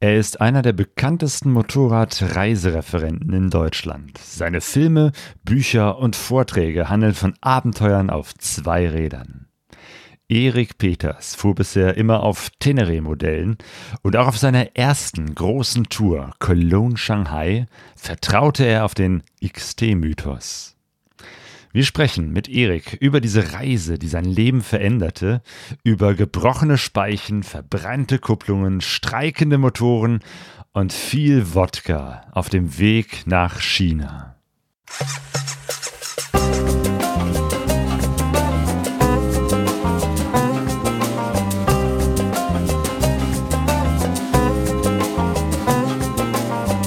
Er 0.00 0.16
ist 0.16 0.40
einer 0.40 0.62
der 0.62 0.74
bekanntesten 0.74 1.50
Motorradreisereferenten 1.50 3.32
in 3.32 3.50
Deutschland. 3.50 4.16
Seine 4.18 4.60
Filme, 4.60 5.10
Bücher 5.42 5.98
und 5.98 6.14
Vorträge 6.14 6.88
handeln 6.88 7.14
von 7.14 7.34
Abenteuern 7.40 8.08
auf 8.08 8.32
zwei 8.34 8.88
Rädern. 8.88 9.48
Erik 10.28 10.78
Peters 10.78 11.34
fuhr 11.34 11.56
bisher 11.56 11.96
immer 11.96 12.22
auf 12.22 12.50
Teneré-Modellen 12.60 13.58
und 14.02 14.16
auch 14.16 14.28
auf 14.28 14.38
seiner 14.38 14.76
ersten 14.76 15.34
großen 15.34 15.88
Tour 15.88 16.30
Cologne-Shanghai 16.38 17.66
vertraute 17.96 18.66
er 18.66 18.84
auf 18.84 18.94
den 18.94 19.24
XT-Mythos. 19.44 20.77
Wir 21.78 21.84
sprechen 21.84 22.32
mit 22.32 22.48
Erik 22.48 22.94
über 22.98 23.20
diese 23.20 23.52
Reise, 23.52 24.00
die 24.00 24.08
sein 24.08 24.24
Leben 24.24 24.62
veränderte, 24.62 25.42
über 25.84 26.14
gebrochene 26.14 26.76
Speichen, 26.76 27.44
verbrannte 27.44 28.18
Kupplungen, 28.18 28.80
streikende 28.80 29.58
Motoren 29.58 30.18
und 30.72 30.92
viel 30.92 31.54
Wodka 31.54 32.22
auf 32.32 32.48
dem 32.48 32.80
Weg 32.80 33.28
nach 33.28 33.60
China. 33.60 34.34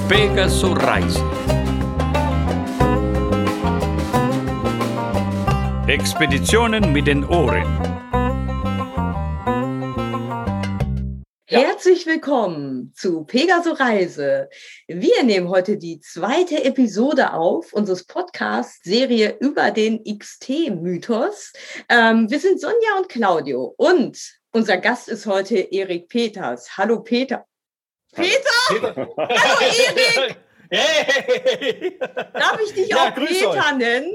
Pegasus 0.10 0.78
Reise 0.84 1.31
Expeditionen 6.02 6.94
mit 6.94 7.06
den 7.06 7.24
Ohren. 7.24 7.64
Herzlich 11.46 12.08
willkommen 12.08 12.92
zu 12.96 13.24
Pegaso 13.24 13.74
Reise. 13.74 14.50
Wir 14.88 15.22
nehmen 15.22 15.48
heute 15.48 15.78
die 15.78 16.00
zweite 16.00 16.64
Episode 16.64 17.34
auf 17.34 17.72
unseres 17.74 18.06
Podcast-Serie 18.06 19.38
über 19.42 19.70
den 19.70 20.04
XT-Mythos. 20.04 21.54
Ähm, 21.88 22.32
wir 22.32 22.40
sind 22.40 22.60
Sonja 22.60 22.98
und 22.98 23.08
Claudio 23.08 23.76
und 23.78 24.18
unser 24.52 24.78
Gast 24.78 25.08
ist 25.08 25.28
heute 25.28 25.60
Erik 25.60 26.10
Peters. 26.10 26.78
Hallo 26.78 27.02
Peter. 27.02 27.46
Peter! 28.12 28.34
Peter. 28.70 28.96
Hallo 28.96 29.18
Erik! 30.18 30.38
Hey! 30.74 31.98
Darf 32.34 32.58
ich 32.66 32.74
dich 32.74 32.88
ja, 32.88 32.96
auch 32.96 33.14
Peter 33.14 33.50
euch. 33.50 33.78
nennen? 33.78 34.14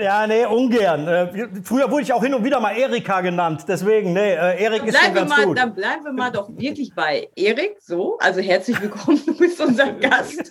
Ja, 0.00 0.26
nee, 0.26 0.46
ungern. 0.46 1.06
Äh, 1.06 1.48
früher 1.62 1.90
wurde 1.90 2.04
ich 2.04 2.12
auch 2.14 2.22
hin 2.22 2.32
und 2.32 2.42
wieder 2.42 2.58
mal 2.58 2.74
Erika 2.74 3.20
genannt. 3.20 3.66
Deswegen, 3.68 4.14
nee, 4.14 4.32
äh, 4.32 4.62
Erik 4.62 4.86
ist 4.86 4.98
schon 4.98 5.14
ganz 5.14 5.28
mal, 5.28 5.44
gut. 5.44 5.58
Dann 5.58 5.74
bleiben 5.74 6.04
wir 6.04 6.12
mal 6.12 6.30
doch 6.30 6.48
wirklich 6.56 6.94
bei 6.94 7.28
Erik. 7.36 7.76
So, 7.80 8.16
also 8.18 8.40
herzlich 8.40 8.80
willkommen, 8.80 9.20
du 9.26 9.36
bist 9.36 9.60
unser 9.60 9.92
Gast. 10.00 10.50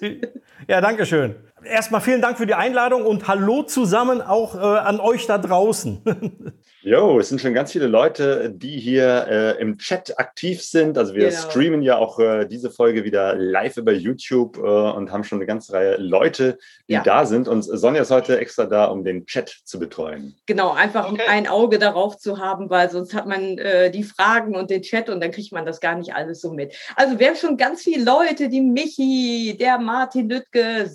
Ja, 0.67 0.81
danke 0.81 1.07
schön. 1.07 1.35
Erstmal 1.63 2.01
vielen 2.01 2.21
Dank 2.21 2.37
für 2.37 2.45
die 2.45 2.53
Einladung 2.53 3.05
und 3.05 3.27
hallo 3.27 3.63
zusammen 3.63 4.21
auch 4.21 4.55
äh, 4.55 4.59
an 4.59 4.99
euch 4.99 5.27
da 5.27 5.37
draußen. 5.37 6.01
Jo, 6.81 7.19
es 7.19 7.27
sind 7.27 7.41
schon 7.41 7.53
ganz 7.53 7.73
viele 7.73 7.87
Leute, 7.87 8.49
die 8.49 8.79
hier 8.79 9.27
äh, 9.27 9.61
im 9.61 9.77
Chat 9.77 10.17
aktiv 10.17 10.63
sind. 10.63 10.97
Also 10.97 11.13
wir 11.13 11.27
genau. 11.27 11.41
streamen 11.41 11.81
ja 11.81 11.97
auch 11.97 12.19
äh, 12.19 12.45
diese 12.45 12.71
Folge 12.71 13.03
wieder 13.03 13.35
live 13.35 13.75
über 13.75 13.91
YouTube 13.91 14.57
äh, 14.57 14.61
und 14.61 15.11
haben 15.11 15.25
schon 15.25 15.39
eine 15.39 15.45
ganze 15.45 15.73
Reihe 15.73 15.97
Leute, 15.97 16.57
die 16.87 16.93
ja. 16.93 17.03
da 17.03 17.25
sind. 17.25 17.49
Und 17.49 17.63
Sonja 17.63 18.01
ist 18.01 18.11
heute 18.11 18.39
extra 18.39 18.65
da, 18.65 18.85
um 18.85 19.03
den 19.03 19.25
Chat 19.25 19.49
zu 19.65 19.77
betreuen. 19.77 20.37
Genau, 20.45 20.71
einfach 20.71 21.11
okay. 21.11 21.21
ein 21.27 21.47
Auge 21.47 21.79
darauf 21.79 22.17
zu 22.17 22.37
haben, 22.39 22.69
weil 22.69 22.89
sonst 22.89 23.13
hat 23.13 23.27
man 23.27 23.57
äh, 23.57 23.91
die 23.91 24.03
Fragen 24.03 24.55
und 24.55 24.69
den 24.69 24.81
Chat 24.81 25.09
und 25.09 25.19
dann 25.21 25.31
kriegt 25.31 25.51
man 25.51 25.65
das 25.65 25.81
gar 25.81 25.95
nicht 25.95 26.15
alles 26.15 26.39
so 26.39 26.53
mit. 26.53 26.73
Also 26.95 27.19
wir 27.19 27.27
haben 27.27 27.35
schon 27.35 27.57
ganz 27.57 27.83
viele 27.83 28.05
Leute, 28.05 28.47
die 28.47 28.61
Michi, 28.61 29.57
der 29.59 29.79
Martin 29.79 30.29
Lüttke, 30.29 30.87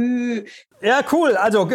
Sepü. 0.00 0.44
Ja, 0.82 1.00
cool. 1.12 1.36
Also 1.36 1.68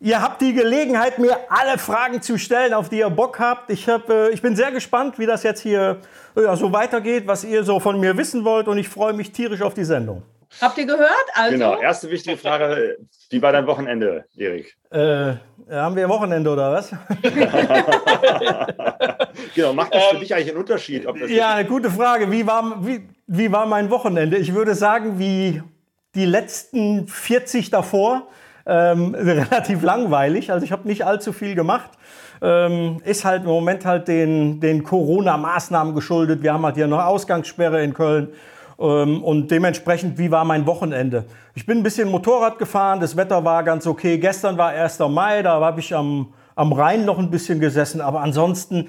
Ihr 0.00 0.22
habt 0.22 0.40
die 0.40 0.52
Gelegenheit, 0.52 1.18
mir 1.18 1.36
alle 1.48 1.76
Fragen 1.76 2.22
zu 2.22 2.38
stellen, 2.38 2.72
auf 2.72 2.88
die 2.88 2.98
ihr 2.98 3.10
Bock 3.10 3.40
habt. 3.40 3.68
Ich, 3.70 3.88
hab, 3.88 4.08
äh, 4.08 4.28
ich 4.30 4.40
bin 4.40 4.54
sehr 4.54 4.70
gespannt, 4.70 5.18
wie 5.18 5.26
das 5.26 5.42
jetzt 5.42 5.60
hier 5.60 5.98
ja, 6.36 6.54
so 6.54 6.72
weitergeht, 6.72 7.26
was 7.26 7.42
ihr 7.42 7.64
so 7.64 7.80
von 7.80 7.98
mir 7.98 8.16
wissen 8.16 8.44
wollt. 8.44 8.68
Und 8.68 8.78
ich 8.78 8.88
freue 8.88 9.12
mich 9.12 9.32
tierisch 9.32 9.60
auf 9.60 9.74
die 9.74 9.82
Sendung. 9.82 10.22
Habt 10.60 10.78
ihr 10.78 10.86
gehört? 10.86 11.26
Also? 11.34 11.52
Genau, 11.52 11.80
erste 11.80 12.08
wichtige 12.10 12.36
Frage. 12.36 12.98
Wie 13.28 13.42
war 13.42 13.50
dein 13.50 13.66
Wochenende, 13.66 14.24
Erik? 14.36 14.76
Äh, 14.90 15.32
haben 15.68 15.96
wir 15.96 16.08
Wochenende 16.08 16.48
oder 16.50 16.72
was? 16.72 16.90
genau, 19.54 19.72
macht 19.72 19.92
das 19.92 20.04
für 20.04 20.14
ähm, 20.14 20.20
dich 20.20 20.32
eigentlich 20.32 20.50
einen 20.50 20.58
Unterschied? 20.58 21.06
ja, 21.28 21.56
eine 21.56 21.68
gute 21.68 21.90
Frage. 21.90 22.30
Wie 22.30 22.46
war, 22.46 22.86
wie, 22.86 23.08
wie 23.26 23.50
war 23.50 23.66
mein 23.66 23.90
Wochenende? 23.90 24.36
Ich 24.38 24.54
würde 24.54 24.76
sagen, 24.76 25.18
wie 25.18 25.60
die 26.18 26.26
letzten 26.26 27.06
40 27.06 27.70
davor 27.70 28.28
ähm, 28.66 29.14
relativ 29.18 29.82
langweilig. 29.82 30.52
Also 30.52 30.64
ich 30.64 30.72
habe 30.72 30.86
nicht 30.86 31.06
allzu 31.06 31.32
viel 31.32 31.54
gemacht. 31.54 31.90
Ähm, 32.40 32.98
ist 33.04 33.24
halt 33.24 33.42
im 33.42 33.48
Moment 33.48 33.84
halt 33.84 34.06
den, 34.06 34.60
den 34.60 34.84
Corona-Maßnahmen 34.84 35.94
geschuldet. 35.94 36.42
Wir 36.42 36.52
haben 36.52 36.64
halt 36.64 36.76
hier 36.76 36.86
noch 36.86 37.04
Ausgangssperre 37.04 37.82
in 37.82 37.94
Köln. 37.94 38.28
Ähm, 38.78 39.24
und 39.24 39.50
dementsprechend, 39.50 40.18
wie 40.18 40.30
war 40.30 40.44
mein 40.44 40.66
Wochenende? 40.66 41.24
Ich 41.54 41.66
bin 41.66 41.78
ein 41.78 41.82
bisschen 41.82 42.08
Motorrad 42.10 42.58
gefahren, 42.58 43.00
das 43.00 43.16
Wetter 43.16 43.44
war 43.44 43.64
ganz 43.64 43.86
okay. 43.86 44.18
Gestern 44.18 44.56
war 44.56 44.68
1. 44.68 45.00
Mai, 45.00 45.42
da 45.42 45.60
habe 45.60 45.80
ich 45.80 45.94
am, 45.94 46.32
am 46.54 46.72
Rhein 46.72 47.04
noch 47.04 47.18
ein 47.18 47.30
bisschen 47.30 47.58
gesessen. 47.58 48.00
Aber 48.00 48.20
ansonsten, 48.20 48.88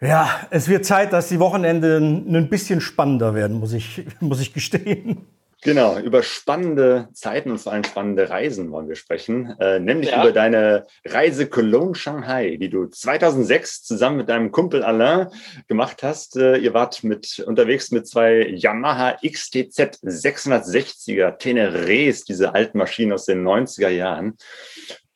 ja, 0.00 0.28
es 0.50 0.68
wird 0.68 0.84
Zeit, 0.84 1.14
dass 1.14 1.28
die 1.28 1.40
Wochenende 1.40 1.96
ein 1.96 2.48
bisschen 2.50 2.82
spannender 2.82 3.34
werden, 3.34 3.58
muss 3.58 3.72
ich, 3.72 4.04
muss 4.20 4.40
ich 4.40 4.52
gestehen. 4.52 5.26
Genau, 5.64 5.98
über 5.98 6.22
spannende 6.22 7.08
Zeiten 7.14 7.50
und 7.50 7.58
vor 7.58 7.72
allem 7.72 7.84
spannende 7.84 8.28
Reisen 8.28 8.70
wollen 8.70 8.86
wir 8.86 8.96
sprechen, 8.96 9.58
äh, 9.58 9.80
nämlich 9.80 10.10
ja. 10.10 10.20
über 10.20 10.30
deine 10.30 10.86
Reise 11.06 11.46
Cologne 11.48 11.94
Shanghai, 11.94 12.58
die 12.60 12.68
du 12.68 12.86
2006 12.86 13.82
zusammen 13.82 14.18
mit 14.18 14.28
deinem 14.28 14.52
Kumpel 14.52 14.82
Alain 14.82 15.28
gemacht 15.66 16.02
hast. 16.02 16.36
Äh, 16.36 16.58
ihr 16.58 16.74
wart 16.74 17.02
mit 17.02 17.42
unterwegs 17.46 17.90
mit 17.92 18.06
zwei 18.06 18.46
Yamaha 18.46 19.16
XTZ 19.26 20.02
660er 20.04 21.38
Tenerés, 21.38 22.26
diese 22.26 22.54
alten 22.54 22.76
Maschinen 22.76 23.14
aus 23.14 23.24
den 23.24 23.42
90er 23.42 23.88
Jahren. 23.88 24.36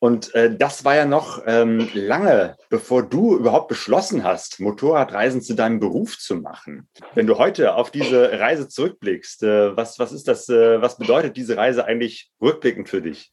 Und 0.00 0.32
äh, 0.34 0.54
das 0.54 0.84
war 0.84 0.94
ja 0.94 1.04
noch 1.04 1.42
ähm, 1.46 1.88
lange, 1.92 2.56
bevor 2.68 3.02
du 3.02 3.36
überhaupt 3.36 3.68
beschlossen 3.68 4.22
hast, 4.22 4.60
Motorradreisen 4.60 5.42
zu 5.42 5.54
deinem 5.54 5.80
Beruf 5.80 6.18
zu 6.18 6.36
machen. 6.36 6.88
Wenn 7.14 7.26
du 7.26 7.38
heute 7.38 7.74
auf 7.74 7.90
diese 7.90 8.38
Reise 8.38 8.68
zurückblickst, 8.68 9.42
äh, 9.42 9.76
was, 9.76 9.98
was 9.98 10.12
ist 10.12 10.28
das, 10.28 10.48
äh, 10.48 10.80
was 10.80 10.98
bedeutet 10.98 11.36
diese 11.36 11.56
Reise 11.56 11.84
eigentlich 11.84 12.30
rückblickend 12.40 12.88
für 12.88 13.02
dich? 13.02 13.32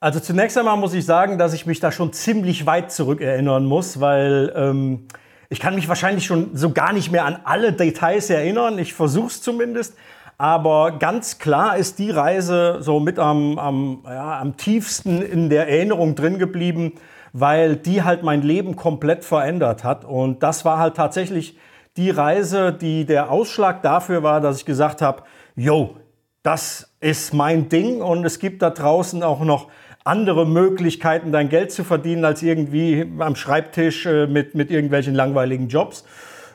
Also 0.00 0.18
zunächst 0.20 0.58
einmal 0.58 0.76
muss 0.76 0.92
ich 0.92 1.06
sagen, 1.06 1.38
dass 1.38 1.54
ich 1.54 1.66
mich 1.66 1.80
da 1.80 1.92
schon 1.92 2.12
ziemlich 2.12 2.66
weit 2.66 2.90
zurückerinnern 2.90 3.64
muss, 3.64 4.00
weil 4.00 4.52
ähm, 4.56 5.06
ich 5.48 5.60
kann 5.60 5.76
mich 5.76 5.88
wahrscheinlich 5.88 6.26
schon 6.26 6.56
so 6.56 6.72
gar 6.72 6.92
nicht 6.92 7.12
mehr 7.12 7.24
an 7.24 7.40
alle 7.44 7.72
Details 7.72 8.28
erinnern. 8.28 8.78
Ich 8.78 8.92
versuche 8.92 9.28
es 9.28 9.40
zumindest. 9.40 9.94
Aber 10.38 10.98
ganz 10.98 11.38
klar 11.38 11.76
ist 11.76 11.98
die 11.98 12.10
Reise 12.10 12.78
so 12.80 13.00
mit 13.00 13.18
am, 13.18 13.58
am, 13.58 14.02
ja, 14.04 14.38
am 14.38 14.56
tiefsten 14.56 15.22
in 15.22 15.48
der 15.48 15.68
Erinnerung 15.68 16.14
drin 16.14 16.38
geblieben, 16.38 16.92
weil 17.32 17.76
die 17.76 18.02
halt 18.02 18.22
mein 18.22 18.42
Leben 18.42 18.76
komplett 18.76 19.24
verändert 19.24 19.82
hat. 19.82 20.04
Und 20.04 20.42
das 20.42 20.64
war 20.64 20.78
halt 20.78 20.94
tatsächlich 20.94 21.58
die 21.96 22.10
Reise, 22.10 22.72
die 22.72 23.06
der 23.06 23.30
Ausschlag 23.30 23.82
dafür 23.82 24.22
war, 24.22 24.40
dass 24.40 24.58
ich 24.58 24.64
gesagt 24.66 25.00
habe, 25.00 25.22
yo, 25.54 25.96
das 26.42 26.94
ist 27.00 27.32
mein 27.32 27.68
Ding 27.68 28.02
und 28.02 28.24
es 28.24 28.38
gibt 28.38 28.62
da 28.62 28.70
draußen 28.70 29.22
auch 29.22 29.40
noch 29.40 29.68
andere 30.04 30.46
Möglichkeiten, 30.46 31.32
dein 31.32 31.48
Geld 31.48 31.72
zu 31.72 31.82
verdienen, 31.82 32.24
als 32.24 32.42
irgendwie 32.42 33.10
am 33.18 33.34
Schreibtisch 33.34 34.06
äh, 34.06 34.26
mit, 34.26 34.54
mit 34.54 34.70
irgendwelchen 34.70 35.14
langweiligen 35.14 35.68
Jobs. 35.68 36.04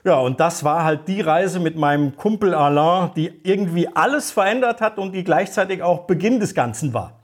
Ja, 0.03 0.19
und 0.19 0.39
das 0.39 0.63
war 0.63 0.84
halt 0.84 1.07
die 1.07 1.22
Reise 1.22 1.59
mit 1.59 1.75
meinem 1.75 2.16
Kumpel 2.16 2.55
Alain, 2.55 3.11
die 3.16 3.31
irgendwie 3.43 3.87
alles 3.93 4.31
verändert 4.31 4.81
hat 4.81 4.97
und 4.97 5.11
die 5.14 5.23
gleichzeitig 5.23 5.84
auch 5.84 6.08
Beginn 6.08 6.40
des 6.40 6.55
Ganzen 6.55 6.93
war. 6.93 7.22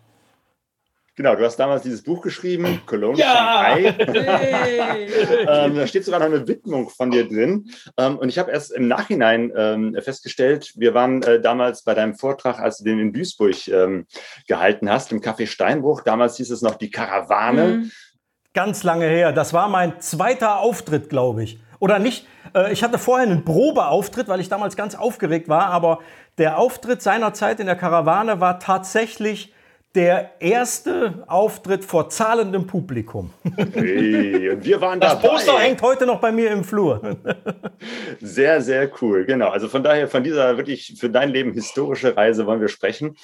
Genau, 1.18 1.36
du 1.36 1.44
hast 1.44 1.56
damals 1.56 1.82
dieses 1.82 2.04
Buch 2.04 2.22
geschrieben, 2.22 2.80
Cologne 2.86 3.18
ja! 3.18 3.76
Shanghai. 3.76 3.96
Ähm, 5.50 5.76
da 5.76 5.88
steht 5.88 6.06
sogar 6.06 6.20
noch 6.20 6.28
eine 6.28 6.48
Widmung 6.48 6.90
von 6.90 7.10
dir 7.10 7.28
drin. 7.28 7.72
Ähm, 7.98 8.20
und 8.20 8.30
ich 8.30 8.38
habe 8.38 8.52
erst 8.52 8.72
im 8.72 8.88
Nachhinein 8.88 9.52
ähm, 9.56 9.98
festgestellt, 10.00 10.74
wir 10.76 10.94
waren 10.94 11.24
äh, 11.24 11.42
damals 11.42 11.84
bei 11.84 11.96
deinem 11.96 12.14
Vortrag, 12.16 12.60
als 12.60 12.78
du 12.78 12.84
den 12.84 13.00
in 13.00 13.14
Duisburg 13.14 13.68
ähm, 13.68 14.06
gehalten 14.48 14.92
hast, 14.92 15.12
im 15.12 15.22
Café 15.22 15.48
Steinbruch. 15.48 16.02
Damals 16.02 16.38
hieß 16.38 16.52
es 16.52 16.62
noch 16.62 16.76
die 16.76 16.92
Karawane. 16.92 17.68
Mhm. 17.68 17.92
Ganz 18.54 18.84
lange 18.84 19.08
her. 19.08 19.32
Das 19.32 19.54
war 19.54 19.70
mein 19.70 20.00
zweiter 20.00 20.60
Auftritt, 20.60 21.10
glaube 21.10 21.44
ich. 21.44 21.60
Oder 21.80 22.00
nicht, 22.00 22.28
äh, 22.56 22.72
ich 22.72 22.84
hatte 22.84 22.98
vorher 22.98 23.28
einen 23.28 23.46
Probeauftritt, 23.46 24.28
weil 24.28 24.40
ich 24.40 24.50
damals 24.50 24.76
ganz 24.76 24.96
aufgeregt 24.96 25.50
war, 25.50 25.68
aber 25.68 26.00
der 26.38 26.58
Auftritt 26.58 27.02
seiner 27.02 27.34
Zeit 27.34 27.60
in 27.60 27.66
der 27.66 27.76
Karawane 27.76 28.40
war 28.40 28.60
tatsächlich 28.60 29.54
der 29.98 30.30
erste 30.40 31.24
Auftritt 31.26 31.84
vor 31.84 32.08
zahlendem 32.08 32.68
Publikum. 32.68 33.32
Hey, 33.74 34.52
und 34.52 34.64
wir 34.64 34.80
waren 34.80 35.00
Das 35.00 35.14
dabei. 35.14 35.28
Poster 35.28 35.58
hängt 35.58 35.82
heute 35.82 36.06
noch 36.06 36.22
bei 36.22 36.32
mir 36.32 36.52
im 36.52 36.64
Flur. 36.64 37.18
Sehr, 38.22 38.62
sehr 38.62 38.92
cool. 39.02 39.26
Genau. 39.26 39.50
Also 39.50 39.68
von 39.68 39.84
daher, 39.84 40.08
von 40.08 40.24
dieser 40.24 40.56
wirklich 40.58 40.96
für 41.00 41.10
dein 41.10 41.30
Leben 41.30 41.52
historische 41.54 42.16
Reise 42.16 42.46
wollen 42.46 42.62
wir 42.62 42.68
sprechen. 42.68 43.18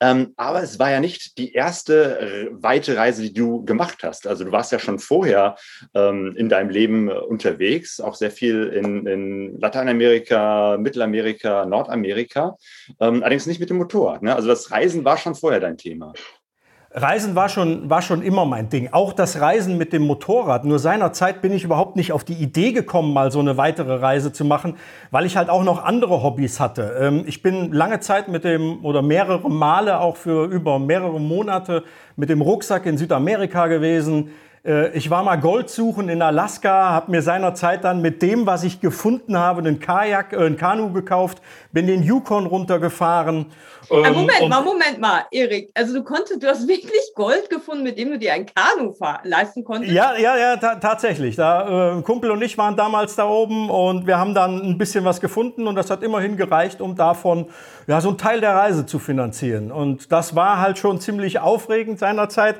Ähm, 0.00 0.34
aber 0.36 0.62
es 0.62 0.78
war 0.78 0.90
ja 0.90 1.00
nicht 1.00 1.38
die 1.38 1.54
erste 1.54 2.48
weite 2.52 2.96
Reise, 2.96 3.22
die 3.22 3.32
du 3.32 3.64
gemacht 3.64 3.98
hast. 4.02 4.26
Also 4.26 4.44
du 4.44 4.52
warst 4.52 4.70
ja 4.70 4.78
schon 4.78 4.98
vorher 4.98 5.56
ähm, 5.94 6.34
in 6.36 6.50
deinem 6.50 6.68
Leben 6.68 7.08
äh, 7.08 7.14
unterwegs, 7.14 8.00
auch 8.00 8.14
sehr 8.14 8.30
viel 8.30 8.64
in, 8.64 9.06
in 9.06 9.58
Lateinamerika, 9.60 10.76
Mittelamerika, 10.78 11.64
Nordamerika. 11.64 12.56
Ähm, 13.00 13.22
allerdings 13.22 13.46
nicht 13.46 13.60
mit 13.60 13.70
dem 13.70 13.78
Motorrad. 13.78 14.22
Ne? 14.22 14.34
Also 14.36 14.48
das 14.48 14.70
Reisen 14.70 15.06
war 15.06 15.16
schon 15.16 15.34
vorher 15.34 15.60
dein 15.60 15.78
Thema. 15.78 16.12
Reisen 17.00 17.34
war 17.34 17.48
schon, 17.48 17.88
war 17.88 18.02
schon 18.02 18.22
immer 18.22 18.44
mein 18.44 18.68
Ding. 18.68 18.90
Auch 18.92 19.12
das 19.12 19.40
Reisen 19.40 19.78
mit 19.78 19.92
dem 19.92 20.02
Motorrad. 20.02 20.64
Nur 20.64 20.78
seinerzeit 20.78 21.40
bin 21.40 21.52
ich 21.52 21.64
überhaupt 21.64 21.96
nicht 21.96 22.12
auf 22.12 22.24
die 22.24 22.34
Idee 22.34 22.72
gekommen, 22.72 23.12
mal 23.12 23.30
so 23.32 23.40
eine 23.40 23.56
weitere 23.56 23.94
Reise 23.94 24.32
zu 24.32 24.44
machen, 24.44 24.76
weil 25.10 25.26
ich 25.26 25.36
halt 25.36 25.50
auch 25.50 25.64
noch 25.64 25.84
andere 25.84 26.22
Hobbys 26.22 26.60
hatte. 26.60 26.96
Ähm, 27.00 27.24
ich 27.26 27.42
bin 27.42 27.72
lange 27.72 28.00
Zeit 28.00 28.28
mit 28.28 28.44
dem 28.44 28.84
oder 28.84 29.02
mehrere 29.02 29.50
Male 29.50 30.00
auch 30.00 30.16
für 30.16 30.46
über 30.46 30.78
mehrere 30.78 31.20
Monate 31.20 31.84
mit 32.16 32.28
dem 32.28 32.40
Rucksack 32.40 32.86
in 32.86 32.98
Südamerika 32.98 33.66
gewesen. 33.66 34.30
Äh, 34.64 34.96
Ich 34.96 35.10
war 35.10 35.22
mal 35.22 35.36
Gold 35.36 35.70
suchen 35.70 36.08
in 36.08 36.22
Alaska, 36.22 36.90
habe 36.90 37.10
mir 37.10 37.22
seinerzeit 37.22 37.84
dann 37.84 38.00
mit 38.00 38.22
dem, 38.22 38.46
was 38.46 38.64
ich 38.64 38.80
gefunden 38.80 39.38
habe, 39.38 39.60
einen 39.60 39.80
Kajak, 39.80 40.32
äh, 40.32 40.46
ein 40.46 40.56
Kanu 40.56 40.92
gekauft, 40.92 41.42
bin 41.72 41.86
den 41.86 42.02
Yukon 42.02 42.46
runtergefahren. 42.46 43.46
Äh, 43.90 43.94
Ähm, 43.94 44.14
Moment 44.14 44.48
mal, 44.48 44.62
Moment 44.62 45.00
mal, 45.00 45.22
Erik. 45.30 45.70
Also 45.74 45.94
du 45.94 46.04
konntest, 46.04 46.42
du 46.42 46.46
hast 46.46 46.68
wirklich 46.68 47.00
Gold 47.14 47.48
gefunden, 47.48 47.82
mit 47.84 47.98
dem 47.98 48.10
du 48.10 48.18
dir 48.18 48.34
ein 48.34 48.46
Kanu 48.46 48.94
leisten 49.24 49.64
konntest. 49.64 49.92
Ja, 49.92 50.16
ja, 50.16 50.36
ja, 50.36 50.56
ta 50.56 50.74
tatsächlich. 50.76 51.36
Da, 51.36 51.90
äh, 51.92 51.96
ein 51.96 52.04
Kumpel 52.04 52.30
und 52.30 52.42
ich 52.42 52.58
waren 52.58 52.76
damals 52.76 53.16
da 53.16 53.26
oben 53.26 53.70
und 53.70 54.06
wir 54.06 54.18
haben 54.18 54.34
dann 54.34 54.60
ein 54.60 54.78
bisschen 54.78 55.04
was 55.04 55.20
gefunden 55.20 55.66
und 55.66 55.74
das 55.76 55.90
hat 55.90 56.02
immerhin 56.02 56.36
gereicht, 56.36 56.80
um 56.80 56.96
davon 56.96 57.46
ja, 57.86 58.00
so 58.00 58.08
einen 58.08 58.18
Teil 58.18 58.40
der 58.40 58.54
Reise 58.54 58.84
zu 58.84 58.98
finanzieren. 58.98 59.72
Und 59.72 60.12
das 60.12 60.34
war 60.34 60.60
halt 60.60 60.78
schon 60.78 61.00
ziemlich 61.00 61.38
aufregend 61.38 61.98
seinerzeit. 61.98 62.56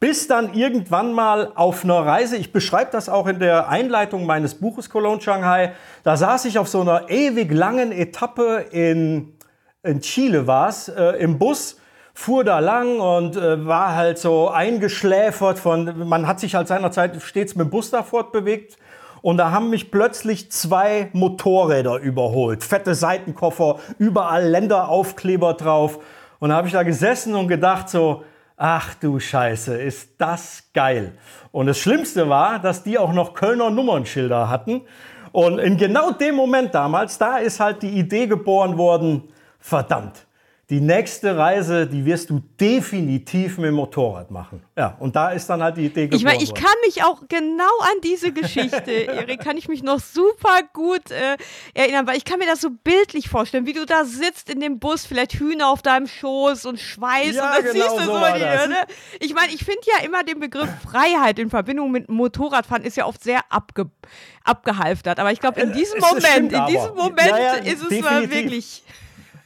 Bis 0.00 0.28
dann 0.28 0.54
irgendwann 0.54 1.12
mal 1.12 1.50
auf 1.56 1.82
einer 1.82 2.06
Reise, 2.06 2.36
ich 2.36 2.52
beschreibe 2.52 2.92
das 2.92 3.08
auch 3.08 3.26
in 3.26 3.40
der 3.40 3.68
Einleitung 3.68 4.26
meines 4.26 4.54
Buches 4.54 4.90
Cologne 4.90 5.20
Shanghai, 5.20 5.72
da 6.04 6.16
saß 6.16 6.44
ich 6.44 6.58
auf 6.58 6.68
so 6.68 6.80
einer 6.80 7.10
ewig 7.10 7.52
langen 7.52 7.90
Etappe 7.90 8.66
in, 8.70 9.32
in 9.82 10.00
Chile 10.00 10.46
war 10.46 10.68
es, 10.68 10.88
äh, 10.88 11.16
im 11.18 11.38
Bus 11.38 11.78
fuhr 12.14 12.44
da 12.44 12.58
lang 12.58 12.98
und 12.98 13.36
äh, 13.36 13.66
war 13.66 13.94
halt 13.94 14.18
so 14.18 14.48
eingeschläfert 14.48 15.58
von, 15.58 16.08
man 16.08 16.26
hat 16.26 16.40
sich 16.40 16.54
halt 16.54 16.66
seinerzeit 16.66 17.20
stets 17.22 17.54
mit 17.54 17.66
dem 17.66 17.70
Bus 17.70 17.90
da 17.90 18.02
fortbewegt. 18.02 18.76
Und 19.22 19.36
da 19.36 19.50
haben 19.50 19.70
mich 19.70 19.90
plötzlich 19.90 20.50
zwei 20.50 21.10
Motorräder 21.12 21.98
überholt. 21.98 22.62
Fette 22.62 22.94
Seitenkoffer, 22.94 23.78
überall 23.98 24.46
Länderaufkleber 24.46 25.54
drauf. 25.54 25.98
Und 26.38 26.50
da 26.50 26.56
habe 26.56 26.68
ich 26.68 26.72
da 26.72 26.82
gesessen 26.82 27.34
und 27.34 27.48
gedacht 27.48 27.88
so, 27.88 28.24
ach 28.58 28.94
du 28.94 29.20
Scheiße, 29.20 29.80
ist 29.80 30.10
das 30.18 30.64
geil. 30.74 31.16
Und 31.52 31.66
das 31.66 31.78
Schlimmste 31.78 32.28
war, 32.28 32.58
dass 32.58 32.82
die 32.82 32.98
auch 32.98 33.12
noch 33.12 33.32
Kölner 33.32 33.70
Nummernschilder 33.70 34.50
hatten. 34.50 34.82
Und 35.32 35.58
in 35.58 35.76
genau 35.76 36.10
dem 36.10 36.34
Moment 36.34 36.74
damals, 36.74 37.16
da 37.18 37.38
ist 37.38 37.60
halt 37.60 37.82
die 37.82 37.90
Idee 37.90 38.26
geboren 38.26 38.76
worden, 38.76 39.24
verdammt, 39.60 40.26
die 40.70 40.80
nächste 40.82 41.34
Reise, 41.38 41.86
die 41.86 42.04
wirst 42.04 42.28
du 42.28 42.40
definitiv 42.60 43.56
mit 43.56 43.68
dem 43.68 43.76
Motorrad 43.76 44.30
machen. 44.30 44.62
Ja, 44.76 44.96
und 45.00 45.16
da 45.16 45.30
ist 45.30 45.46
dann 45.48 45.62
halt 45.62 45.78
die 45.78 45.86
Idee 45.86 46.08
geboren 46.08 46.18
Ich 46.18 46.24
meine, 46.24 46.42
ich 46.42 46.52
kann 46.52 46.74
mich 46.84 47.02
auch 47.04 47.22
genau 47.26 47.64
an 47.80 48.00
diese 48.04 48.32
Geschichte, 48.32 48.90
Erik, 49.06 49.40
kann 49.40 49.56
ich 49.56 49.66
mich 49.68 49.82
noch 49.82 49.98
super 49.98 50.60
gut 50.74 51.10
äh, 51.10 51.38
erinnern, 51.72 52.06
weil 52.06 52.18
ich 52.18 52.26
kann 52.26 52.38
mir 52.38 52.44
das 52.46 52.60
so 52.60 52.68
bildlich 52.70 53.30
vorstellen, 53.30 53.64
wie 53.64 53.72
du 53.72 53.86
da 53.86 54.04
sitzt 54.04 54.50
in 54.50 54.60
dem 54.60 54.78
Bus, 54.78 55.06
vielleicht 55.06 55.32
Hühner 55.34 55.68
auf 55.70 55.80
deinem 55.80 56.06
Schoß 56.06 56.66
und 56.66 56.78
Schweiß 56.78 57.34
Ja, 57.34 57.56
und 57.56 57.64
dann 57.64 57.72
genau 57.72 57.72
siehst 57.72 57.96
du 57.96 58.00
so 58.00 58.12
so, 58.14 58.20
war 58.20 58.34
die, 58.34 58.40
das. 58.40 58.68
ne? 58.68 58.76
Ich 59.20 59.32
meine, 59.34 59.52
ich 59.54 59.64
finde 59.64 59.80
ja 59.86 60.04
immer 60.04 60.22
den 60.22 60.38
Begriff 60.38 60.68
Freiheit 60.82 61.38
in 61.38 61.48
Verbindung 61.48 61.90
mit 61.92 62.10
Motorradfahren 62.10 62.84
ist 62.84 62.98
ja 62.98 63.06
oft 63.06 63.22
sehr 63.22 63.40
abge 63.48 63.86
abgehalftert, 64.44 65.18
aber 65.18 65.32
ich 65.32 65.40
glaube, 65.40 65.60
in 65.60 65.70
Äh, 65.70 65.74
diesem 65.74 65.98
es- 65.98 66.04
Moment, 66.10 66.52
in 66.52 66.66
diesem 66.66 66.94
Moment 66.94 67.26
Ja, 67.28 67.38
ja, 67.38 67.52
ist 67.54 67.82
es 67.82 67.90
wirklich 67.90 68.82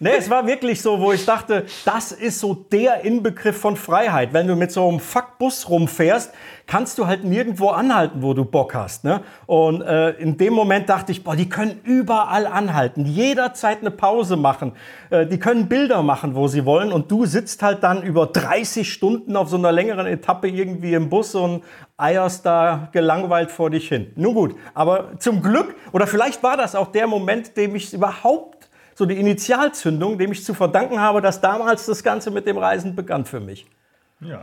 Nee, 0.02 0.16
es 0.18 0.28
war 0.28 0.48
wirklich 0.48 0.82
so, 0.82 0.98
wo 0.98 1.12
ich 1.12 1.24
dachte, 1.24 1.64
das 1.84 2.10
ist 2.10 2.40
so 2.40 2.54
der 2.54 3.04
Inbegriff 3.04 3.56
von 3.56 3.76
Freiheit. 3.76 4.32
Wenn 4.32 4.48
du 4.48 4.56
mit 4.56 4.72
so 4.72 4.88
einem 4.88 4.98
Fuckbus 4.98 5.68
rumfährst, 5.68 6.32
kannst 6.66 6.98
du 6.98 7.06
halt 7.06 7.22
nirgendwo 7.22 7.68
anhalten, 7.68 8.20
wo 8.20 8.34
du 8.34 8.44
Bock 8.44 8.74
hast. 8.74 9.04
Ne? 9.04 9.20
Und 9.46 9.80
äh, 9.82 10.10
in 10.14 10.36
dem 10.36 10.54
Moment 10.54 10.88
dachte 10.88 11.12
ich, 11.12 11.22
boah, 11.22 11.36
die 11.36 11.48
können 11.48 11.80
überall 11.84 12.48
anhalten, 12.48 13.06
jederzeit 13.06 13.78
eine 13.82 13.92
Pause 13.92 14.34
machen. 14.36 14.72
Äh, 15.10 15.26
die 15.26 15.38
können 15.38 15.68
Bilder 15.68 16.02
machen, 16.02 16.34
wo 16.34 16.48
sie 16.48 16.64
wollen. 16.66 16.90
Und 16.90 17.08
du 17.08 17.24
sitzt 17.24 17.62
halt 17.62 17.84
dann 17.84 18.02
über 18.02 18.26
30 18.26 18.92
Stunden 18.92 19.36
auf 19.36 19.50
so 19.50 19.56
einer 19.56 19.70
längeren 19.70 20.06
Etappe 20.06 20.48
irgendwie 20.48 20.94
im 20.94 21.10
Bus 21.10 21.36
und 21.36 21.62
eierst 21.96 22.44
da 22.44 22.88
gelangweilt 22.90 23.52
vor 23.52 23.70
dich 23.70 23.86
hin. 23.86 24.10
Nun 24.16 24.34
gut, 24.34 24.56
aber 24.74 25.16
zum 25.20 25.42
Glück, 25.42 25.76
oder 25.92 26.08
vielleicht 26.08 26.42
war 26.42 26.56
das 26.56 26.74
auch 26.74 26.88
der 26.88 27.06
Moment, 27.06 27.56
dem 27.56 27.76
ich 27.76 27.94
überhaupt 27.94 28.61
so 28.94 29.06
die 29.06 29.18
Initialzündung, 29.18 30.18
dem 30.18 30.32
ich 30.32 30.44
zu 30.44 30.54
verdanken 30.54 31.00
habe, 31.00 31.20
dass 31.20 31.40
damals 31.40 31.86
das 31.86 32.02
Ganze 32.02 32.30
mit 32.30 32.46
dem 32.46 32.58
Reisen 32.58 32.94
begann 32.94 33.24
für 33.24 33.40
mich. 33.40 33.66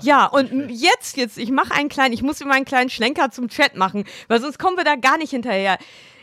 Ja, 0.01 0.25
und 0.25 0.51
m- 0.51 0.67
jetzt, 0.69 1.15
jetzt, 1.15 1.37
ich 1.37 1.51
mache 1.51 1.73
einen 1.73 1.87
kleinen, 1.87 2.13
ich 2.13 2.21
muss 2.21 2.41
immer 2.41 2.53
einen 2.53 2.65
kleinen 2.65 2.89
Schlenker 2.89 3.31
zum 3.31 3.47
Chat 3.47 3.77
machen, 3.77 4.03
weil 4.27 4.41
sonst 4.41 4.59
kommen 4.59 4.75
wir 4.75 4.83
da 4.83 4.95
gar 4.95 5.17
nicht 5.17 5.29
hinterher. 5.29 5.77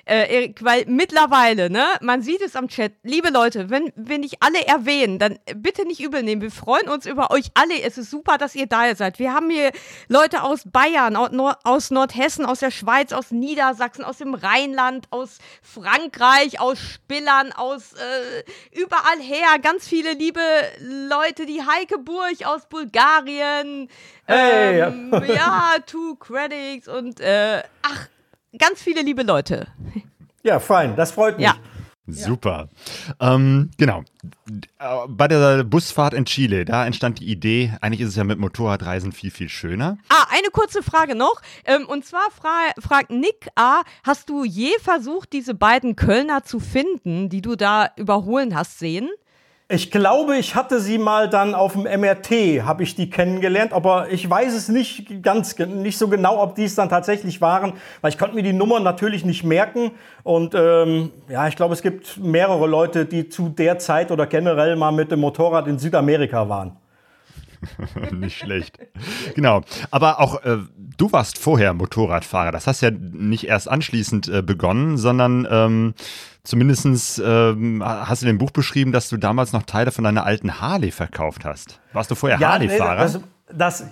Äh, 0.09 0.33
Erik, 0.33 0.63
weil 0.63 0.85
mittlerweile, 0.87 1.69
ne, 1.69 1.85
man 2.01 2.23
sieht 2.23 2.41
es 2.41 2.55
am 2.55 2.69
Chat, 2.69 2.93
liebe 3.03 3.31
Leute, 3.31 3.71
wenn 3.71 3.93
wir 3.97 4.19
nicht 4.19 4.37
alle 4.39 4.65
erwähnen, 4.65 5.19
dann 5.19 5.37
bitte 5.57 5.85
nicht 5.85 6.01
übel 6.01 6.23
nehmen. 6.23 6.43
Wir 6.43 6.53
freuen 6.53 6.89
uns 6.89 7.07
über 7.07 7.33
euch 7.33 7.47
alle. 7.55 7.83
Es 7.83 7.99
ist 7.99 8.13
super, 8.13 8.39
dass 8.39 8.55
ihr 8.55 8.69
da 8.69 8.95
seid. 8.95 9.19
Wir 9.19 9.33
haben 9.33 9.51
hier 9.51 9.73
Leute 10.07 10.45
aus 10.45 10.63
Bayern, 10.65 11.17
aus, 11.17 11.33
Nord 11.33 11.59
aus 11.65 11.91
Nordhessen, 11.91 12.47
aus 12.47 12.61
der 12.61 12.71
Schweiz, 12.71 13.13
aus 13.13 13.33
Niedersachsen, 13.33 14.05
aus 14.05 14.19
dem 14.19 14.35
Rheinland, 14.35 15.09
aus 15.11 15.39
Frankreich, 15.61 16.61
aus 16.61 16.79
Spillern, 16.79 17.51
aus 17.51 17.95
äh, 17.95 18.79
überall 18.81 19.19
her. 19.19 19.59
Ganz 19.61 19.89
viele 19.89 20.13
liebe 20.13 20.41
Leute, 20.79 21.47
die 21.47 21.65
Heike 21.67 21.99
Burg 21.99 22.47
aus 22.47 22.69
Bulgarien. 22.69 23.89
Hey. 24.27 24.83
Ähm, 24.83 25.11
ja, 25.27 25.75
Two 25.85 26.15
Credits 26.15 26.87
und 26.87 27.19
äh, 27.19 27.65
ach, 27.83 28.09
ganz 28.59 28.81
viele 28.83 29.03
liebe 29.03 29.23
Leute. 29.23 29.69
Ja, 30.43 30.61
fein, 30.61 30.97
das 30.97 31.13
freut 31.13 31.37
mich. 31.37 31.47
Ja. 31.47 31.57
Super. 32.09 32.69
Ähm, 33.19 33.71
genau. 33.79 34.05
Äh, 34.79 35.09
Bei 35.09 35.27
der 35.27 35.65
Busfahrt 35.65 36.15
in 36.15 36.25
Chile, 36.25 36.65
da 36.65 36.87
entstand 36.87 37.19
die 37.19 37.29
Idee, 37.29 37.73
eigentlich 37.81 38.01
ist 38.01 38.11
es 38.11 38.17
ja 38.17 38.23
mit 38.23 38.39
Motorradreisen 38.39 39.11
viel, 39.11 39.33
viel 39.33 39.49
schöner. 39.49 39.99
Ah, 40.09 40.27
eine 40.31 40.51
kurze 40.53 40.85
Frage 40.85 41.17
noch. 41.17 41.43
Ähm, 41.65 41.85
und 41.87 42.05
zwar 42.05 42.31
fra 42.31 42.71
fragt 42.79 43.11
Nick 43.11 43.49
A., 43.57 43.83
hast 44.05 44.29
du 44.29 44.45
je 44.45 44.71
versucht, 44.81 45.33
diese 45.33 45.55
beiden 45.55 45.97
Kölner 45.97 46.45
zu 46.45 46.61
finden, 46.61 47.29
die 47.29 47.43
du 47.43 47.57
da 47.57 47.91
überholen 47.97 48.55
hast 48.55 48.79
sehen? 48.79 49.09
Ich 49.69 49.91
glaube, 49.91 50.37
ich 50.37 50.55
hatte 50.55 50.79
sie 50.79 50.97
mal 50.97 51.29
dann 51.29 51.53
auf 51.53 51.73
dem 51.73 51.83
MRT, 51.83 52.65
habe 52.65 52.85
ich 52.85 52.95
die 52.95 53.11
kennengelernt, 53.11 53.73
aber 53.73 54.13
ich 54.13 54.31
weiß 54.31 54.55
es 54.55 54.69
nicht 54.69 55.25
ganz, 55.25 55.59
nicht 55.59 55.99
so 55.99 56.07
genau, 56.07 56.41
ob 56.41 56.55
die 56.55 56.63
es 56.63 56.77
dann 56.77 56.89
tatsächlich 56.89 57.41
waren, 57.41 57.73
weil 58.01 58.11
ich 58.11 58.17
konnte 58.17 58.37
mir 58.37 58.45
die 58.45 58.53
Nummern 58.53 58.85
natürlich 58.85 59.25
nicht 59.25 59.43
merken. 59.43 59.91
Und 60.23 60.55
ähm, 60.55 61.11
ja, 61.29 61.49
ich 61.49 61.57
glaube, 61.57 61.75
es 61.75 61.83
gibt 61.83 62.17
mehrere 62.19 62.69
Leute, 62.69 63.07
die 63.07 63.29
zu 63.29 63.49
der 63.49 63.81
Zeit 63.81 64.13
oder 64.13 64.29
generell 64.29 64.77
mal 64.77 64.93
mit 64.93 65.11
dem 65.11 65.19
Motorrad 65.19 65.67
in 65.67 65.81
Südamerika 65.81 66.49
waren. 66.49 66.77
nicht 68.13 68.39
schlecht. 68.39 68.79
Genau. 69.35 69.63
Aber 69.91 70.21
auch 70.21 70.43
äh, 70.45 70.59
du 70.97 71.13
warst 71.13 71.39
vorher 71.39 71.75
Motorradfahrer. 71.75 72.53
Das 72.53 72.67
hast 72.67 72.81
ja 72.81 72.91
nicht 72.91 73.45
erst 73.47 73.69
anschließend 73.69 74.29
äh, 74.29 74.43
begonnen, 74.43 74.97
sondern 74.97 75.47
ähm, 75.51 75.95
zumindest 76.43 77.23
ähm, 77.25 77.83
hast 77.85 78.23
du 78.23 78.27
in 78.27 78.35
dem 78.35 78.39
Buch 78.39 78.51
beschrieben, 78.51 78.93
dass 78.93 79.09
du 79.09 79.17
damals 79.17 79.53
noch 79.53 79.63
Teile 79.65 79.91
von 79.91 80.05
deiner 80.05 80.25
alten 80.25 80.61
Harley 80.61 80.91
verkauft 80.91 81.45
hast. 81.45 81.81
Warst 81.93 82.11
du 82.11 82.15
vorher 82.15 82.39
nee, 82.39 82.45
Harley-Fahrer? 82.45 83.03
das, 83.03 83.21
das, 83.53 83.87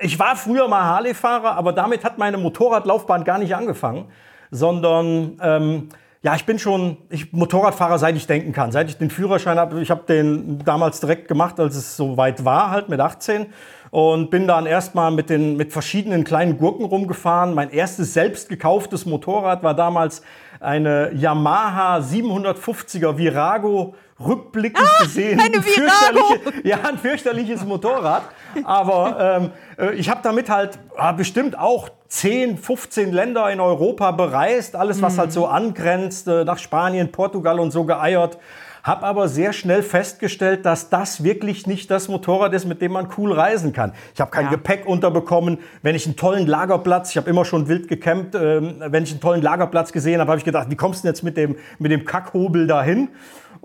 ich 0.00 0.18
war 0.18 0.36
früher 0.36 0.68
mal 0.68 0.82
Harley-Fahrer, 0.82 1.56
aber 1.56 1.72
damit 1.72 2.04
hat 2.04 2.18
meine 2.18 2.38
Motorradlaufbahn 2.38 3.24
gar 3.24 3.38
nicht 3.38 3.54
angefangen, 3.54 4.06
sondern 4.50 5.38
ähm, 5.40 5.88
ja, 6.26 6.34
ich 6.34 6.44
bin 6.44 6.58
schon 6.58 6.96
ich 7.08 7.32
Motorradfahrer, 7.32 8.00
seit 8.00 8.16
ich 8.16 8.26
denken 8.26 8.52
kann. 8.52 8.72
Seit 8.72 8.88
ich 8.88 8.98
den 8.98 9.10
Führerschein 9.10 9.60
habe, 9.60 9.80
ich 9.80 9.92
habe 9.92 10.02
den 10.08 10.58
damals 10.64 10.98
direkt 10.98 11.28
gemacht, 11.28 11.60
als 11.60 11.76
es 11.76 11.96
soweit 11.96 12.44
war, 12.44 12.72
halt 12.72 12.88
mit 12.88 12.98
18. 12.98 13.46
Und 13.92 14.28
bin 14.28 14.48
dann 14.48 14.66
erstmal 14.66 15.12
mit, 15.12 15.30
den, 15.30 15.56
mit 15.56 15.72
verschiedenen 15.72 16.24
kleinen 16.24 16.58
Gurken 16.58 16.84
rumgefahren. 16.84 17.54
Mein 17.54 17.70
erstes 17.70 18.12
selbst 18.12 18.48
gekauftes 18.48 19.06
Motorrad 19.06 19.62
war 19.62 19.74
damals 19.74 20.22
eine 20.58 21.12
Yamaha 21.14 21.98
750er 21.98 23.16
Virago 23.16 23.94
rückblickend 24.18 24.88
gesehen 25.02 25.38
eine 25.38 25.56
ein, 25.56 25.62
fürchterliche, 25.62 26.62
ja, 26.68 26.78
ein 26.88 26.98
fürchterliches 26.98 27.64
Motorrad. 27.64 28.22
Aber 28.64 29.40
ähm, 29.40 29.50
äh, 29.78 29.94
ich 29.94 30.08
habe 30.08 30.20
damit 30.22 30.48
halt 30.48 30.78
ja, 30.96 31.12
bestimmt 31.12 31.58
auch 31.58 31.90
10, 32.08 32.56
15 32.56 33.12
Länder 33.12 33.50
in 33.50 33.60
Europa 33.60 34.12
bereist. 34.12 34.76
Alles, 34.76 35.02
was 35.02 35.18
halt 35.18 35.32
so 35.32 35.46
angrenzt, 35.46 36.28
äh, 36.28 36.44
nach 36.44 36.58
Spanien, 36.58 37.12
Portugal 37.12 37.60
und 37.60 37.72
so 37.72 37.84
geeiert. 37.84 38.38
Hab 38.82 39.02
aber 39.02 39.26
sehr 39.26 39.52
schnell 39.52 39.82
festgestellt, 39.82 40.64
dass 40.64 40.90
das 40.90 41.24
wirklich 41.24 41.66
nicht 41.66 41.90
das 41.90 42.06
Motorrad 42.06 42.54
ist, 42.54 42.66
mit 42.66 42.80
dem 42.80 42.92
man 42.92 43.08
cool 43.18 43.32
reisen 43.32 43.72
kann. 43.72 43.92
Ich 44.14 44.20
habe 44.20 44.30
kein 44.30 44.44
Ja. 44.44 44.50
Gepäck 44.52 44.86
unterbekommen. 44.86 45.58
Wenn 45.82 45.96
ich 45.96 46.06
einen 46.06 46.14
tollen 46.14 46.46
Lagerplatz, 46.46 47.10
ich 47.10 47.16
habe 47.16 47.28
immer 47.28 47.44
schon 47.44 47.66
wild 47.66 47.88
gecampt, 47.88 48.36
ähm, 48.36 48.76
wenn 48.78 49.02
ich 49.02 49.10
einen 49.10 49.20
tollen 49.20 49.42
Lagerplatz 49.42 49.90
gesehen 49.90 50.20
habe, 50.20 50.30
habe 50.30 50.38
ich 50.38 50.44
gedacht, 50.44 50.70
wie 50.70 50.76
kommst 50.76 51.02
du 51.02 51.08
denn 51.08 51.14
jetzt 51.14 51.24
mit 51.24 51.36
dem, 51.36 51.56
mit 51.80 51.90
dem 51.90 52.04
Kackhobel 52.04 52.68
dahin? 52.68 53.08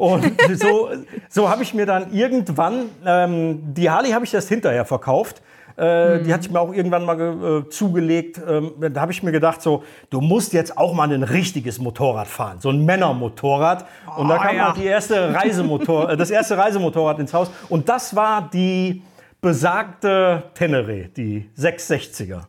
Und 0.01 0.34
so, 0.55 0.89
so 1.29 1.48
habe 1.50 1.62
ich 1.62 1.74
mir 1.75 1.86
dann 1.86 2.12
irgendwann, 2.12 2.89
ähm, 3.05 3.74
die 3.74 3.89
Harley 3.89 4.12
habe 4.12 4.25
ich 4.25 4.34
erst 4.34 4.50
hinterher 4.50 4.84
verkauft. 4.86 5.41
Äh, 5.77 6.20
Die 6.24 6.34
hatte 6.34 6.46
ich 6.48 6.51
mir 6.51 6.60
auch 6.60 6.74
irgendwann 6.74 7.05
mal 7.05 7.20
äh, 7.65 7.70
zugelegt. 7.70 8.41
Ähm, 8.48 8.72
da 8.93 9.01
habe 9.01 9.12
ich 9.12 9.22
mir 9.24 9.31
gedacht, 9.31 9.62
so, 9.62 9.84
du 10.10 10.20
musst 10.20 10.53
jetzt 10.53 10.77
auch 10.77 10.93
mal 10.93 11.12
ein 11.12 11.24
richtiges 11.24 11.79
Motorrad 11.79 12.27
fahren, 12.27 12.58
so 12.60 12.70
ein 12.72 12.84
Männermotorrad. 12.84 13.86
Und 14.17 14.27
da 14.27 14.36
Oh, 14.38 14.39
kam 14.41 14.55
ja. 14.55 14.65
halt 14.67 14.77
die 14.77 14.86
erste 14.86 15.34
Reisemotor, 15.34 16.15
das 16.17 16.29
erste 16.31 16.58
Reisemotorrad 16.58 17.20
ins 17.20 17.34
Haus. 17.34 17.51
Und 17.70 17.88
das 17.88 18.15
war 18.15 18.50
die 18.51 19.01
besagte 19.39 20.43
Tenere, 20.55 21.10
die 21.15 21.50
660er. 21.58 22.41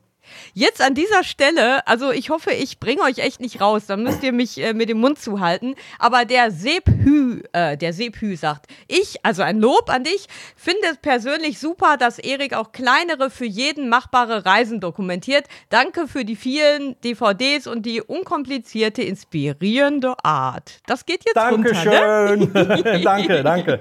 Jetzt 0.54 0.82
an 0.82 0.94
dieser 0.94 1.24
Stelle, 1.24 1.86
also 1.86 2.10
ich 2.10 2.28
hoffe, 2.28 2.52
ich 2.52 2.78
bringe 2.78 3.00
euch 3.02 3.18
echt 3.18 3.40
nicht 3.40 3.62
raus, 3.62 3.86
dann 3.86 4.02
müsst 4.02 4.22
ihr 4.22 4.32
mich 4.32 4.62
äh, 4.62 4.74
mit 4.74 4.90
dem 4.90 5.00
Mund 5.00 5.18
zuhalten. 5.18 5.74
Aber 5.98 6.26
der 6.26 6.50
Sephü, 6.50 7.42
äh, 7.52 7.78
der 7.78 7.94
Sephü 7.94 8.36
sagt, 8.36 8.66
ich, 8.86 9.24
also 9.24 9.42
ein 9.42 9.58
Lob 9.58 9.88
an 9.88 10.04
dich, 10.04 10.26
finde 10.54 10.82
es 10.90 10.98
persönlich 10.98 11.58
super, 11.58 11.96
dass 11.96 12.18
Erik 12.18 12.54
auch 12.54 12.72
kleinere, 12.72 13.30
für 13.30 13.46
jeden 13.46 13.88
machbare 13.88 14.44
Reisen 14.44 14.80
dokumentiert. 14.80 15.46
Danke 15.70 16.06
für 16.06 16.26
die 16.26 16.36
vielen 16.36 17.00
DVDs 17.00 17.66
und 17.66 17.86
die 17.86 18.02
unkomplizierte, 18.02 19.00
inspirierende 19.00 20.14
Art. 20.22 20.80
Das 20.86 21.06
geht 21.06 21.24
jetzt 21.24 21.36
runter, 21.36 21.72
ne? 21.84 22.50
Dankeschön. 22.52 23.02
danke, 23.02 23.42
danke. 23.42 23.80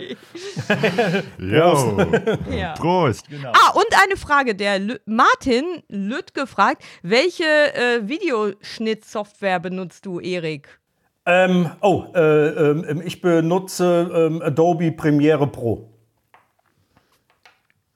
Jo. 1.38 1.98
Ja. 2.52 2.74
Prost. 2.74 3.26
Ah, 3.54 3.72
und 3.74 3.88
eine 4.04 4.18
Frage. 4.18 4.56
Der 4.56 4.80
Lü 4.80 4.98
Martin 5.06 5.84
Lüttke 5.88 6.48
fragt, 6.48 6.61
welche 7.04 7.44
äh, 7.44 8.08
Videoschnittsoftware 8.08 9.60
benutzt 9.60 10.06
du, 10.06 10.20
Erik? 10.20 10.80
Ähm, 11.26 11.70
oh, 11.82 12.06
äh, 12.16 12.20
ähm, 12.20 13.02
ich 13.06 13.22
benutze 13.22 14.10
ähm, 14.14 14.42
Adobe 14.42 14.92
Premiere 14.92 15.48
Pro. 15.48 15.88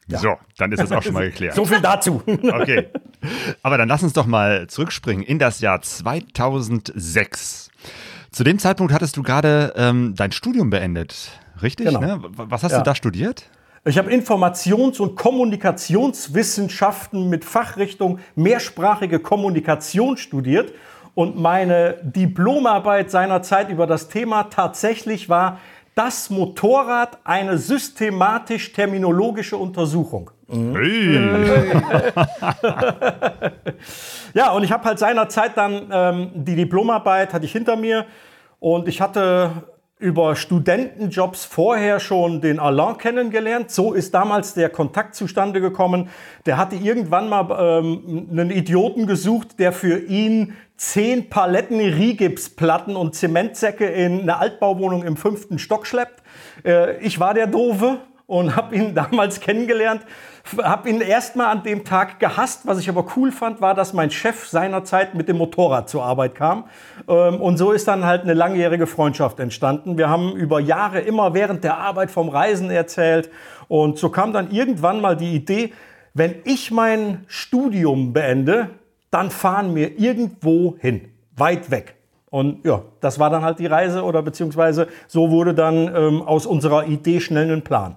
So, 0.08 0.36
dann 0.58 0.72
ist 0.72 0.80
das 0.80 0.92
auch 0.92 1.02
schon 1.02 1.14
mal 1.14 1.26
geklärt. 1.32 1.56
So 1.56 1.66
viel 1.66 1.82
dazu. 1.82 2.22
Okay. 2.28 2.90
Aber 3.64 3.78
dann 3.80 3.88
lass 3.88 4.04
uns 4.04 4.14
doch 4.14 4.28
mal 4.28 4.68
zurückspringen 4.68 5.24
in 5.26 5.40
das 5.40 5.62
Jahr 5.62 5.82
2006. 5.82 7.72
Zu 8.32 8.44
dem 8.44 8.60
Zeitpunkt 8.60 8.94
hattest 8.94 9.18
du 9.18 9.24
gerade 9.24 9.74
ähm, 9.76 10.14
dein 10.16 10.32
Studium 10.32 10.70
beendet, 10.70 11.32
richtig? 11.64 11.88
Genau. 11.88 12.02
Ne? 12.02 12.20
Was 12.22 12.64
hast 12.64 12.74
Ja. 12.74 12.80
du 12.80 12.84
da 12.84 12.94
studiert? 12.94 13.50
Ich 13.88 14.00
habe 14.00 14.12
Informations- 14.12 15.00
und 15.00 15.16
Kommunikationswissenschaften 15.16 17.30
mit 17.30 17.46
Fachrichtung 17.46 18.18
mehrsprachige 18.34 19.20
Kommunikation 19.20 20.18
studiert 20.18 20.74
und 21.14 21.40
meine 21.40 21.98
Diplomarbeit 22.02 23.12
seinerzeit 23.12 23.70
über 23.70 23.86
das 23.86 24.08
Thema 24.08 24.50
tatsächlich 24.50 25.30
war 25.30 25.60
das 25.94 26.32
Motorrad 26.32 27.20
eine 27.24 27.60
systematisch-terminologische 27.60 29.56
Untersuchung. 29.56 30.32
Hey. 30.50 31.20
Ja, 34.34 34.52
und 34.52 34.64
ich 34.64 34.72
habe 34.74 34.84
halt 34.84 35.00
seinerzeit 35.00 35.56
dann 35.56 35.88
ähm, 35.92 36.32
die 36.34 36.58
Diplomarbeit 36.58 37.34
hatte 37.34 37.46
ich 37.46 37.54
hinter 37.54 37.78
mir 37.78 38.06
und 38.60 38.90
ich 38.90 39.00
hatte 39.00 39.52
über 39.98 40.36
Studentenjobs 40.36 41.46
vorher 41.46 42.02
schon 42.02 42.42
den 42.42 42.60
Alain 42.60 42.98
kennengelernt. 42.98 43.72
So 43.72 43.94
ist 43.94 44.14
damals 44.14 44.54
der 44.54 44.70
Kontakt 44.70 45.16
zustande 45.16 45.62
gekommen. 45.62 46.10
Der 46.46 46.58
hatte 46.58 46.76
irgendwann 46.76 47.30
mal 47.30 47.80
ähm, 47.80 48.28
einen 48.30 48.52
Idioten 48.52 49.08
gesucht, 49.08 49.58
der 49.58 49.72
für 49.72 50.00
ihn 50.00 50.54
zehn 50.76 51.30
Paletten 51.30 51.80
Rigipsplatten 51.80 52.98
und 52.98 53.16
Zementsäcke 53.16 53.86
in 53.86 54.22
eine 54.22 54.38
Altbauwohnung 54.38 55.04
im 55.04 55.16
fünften 55.16 55.60
Stock 55.60 55.88
schleppt. 55.88 56.22
Äh, 56.66 56.98
ich 56.98 57.22
war 57.22 57.34
der 57.34 57.48
Doofe 57.48 58.00
und 58.28 58.56
habe 58.58 58.76
ihn 58.76 58.96
damals 58.96 59.40
kennengelernt. 59.40 60.02
Habe 60.62 60.90
ihn 60.90 61.02
erstmal 61.02 61.48
an 61.48 61.64
dem 61.64 61.84
Tag 61.84 62.20
gehasst. 62.20 62.68
Was 62.68 62.80
ich 62.80 62.88
aber 62.88 63.06
cool 63.16 63.32
fand, 63.32 63.62
war, 63.62 63.74
dass 63.74 63.94
mein 63.94 64.12
Chef 64.12 64.48
seinerzeit 64.48 65.16
mit 65.16 65.28
dem 65.28 65.38
Motorrad 65.38 65.90
zur 65.90 66.04
Arbeit 66.04 66.36
kam. 66.36 66.66
Ähm, 67.08 67.42
Und 67.42 67.58
so 67.58 67.72
ist 67.72 67.88
dann 67.88 68.06
halt 68.06 68.24
eine 68.24 68.34
langjährige 68.34 68.86
Freundschaft 68.86 69.40
entstanden. 69.40 69.98
Wir 69.98 70.10
haben 70.10 70.34
über 70.36 70.60
Jahre 70.60 71.00
immer 71.00 71.34
während 71.34 71.64
der 71.64 71.78
Arbeit 71.78 72.12
vom 72.12 72.30
Reisen 72.30 72.70
erzählt. 72.70 73.32
Und 73.68 73.98
so 73.98 74.10
kam 74.10 74.34
dann 74.34 74.52
irgendwann 74.52 75.02
mal 75.02 75.18
die 75.18 75.34
Idee, 75.34 75.74
wenn 76.14 76.36
ich 76.46 76.72
mein 76.72 77.26
Studium 77.28 78.14
beende, 78.14 78.70
dann 79.10 79.32
fahren 79.32 79.76
wir 79.76 80.00
irgendwo 80.00 80.76
hin, 80.80 81.10
weit 81.36 81.72
weg. 81.72 81.96
Und 82.30 82.66
ja, 82.66 82.82
das 83.02 83.18
war 83.18 83.30
dann 83.30 83.44
halt 83.44 83.60
die 83.60 83.66
Reise 83.66 84.04
oder 84.04 84.22
beziehungsweise 84.22 84.88
so 85.08 85.32
wurde 85.32 85.54
dann 85.54 85.94
ähm, 85.96 86.22
aus 86.22 86.46
unserer 86.46 86.86
Idee 86.86 87.20
schnell 87.20 87.52
ein 87.52 87.64
Plan. 87.64 87.96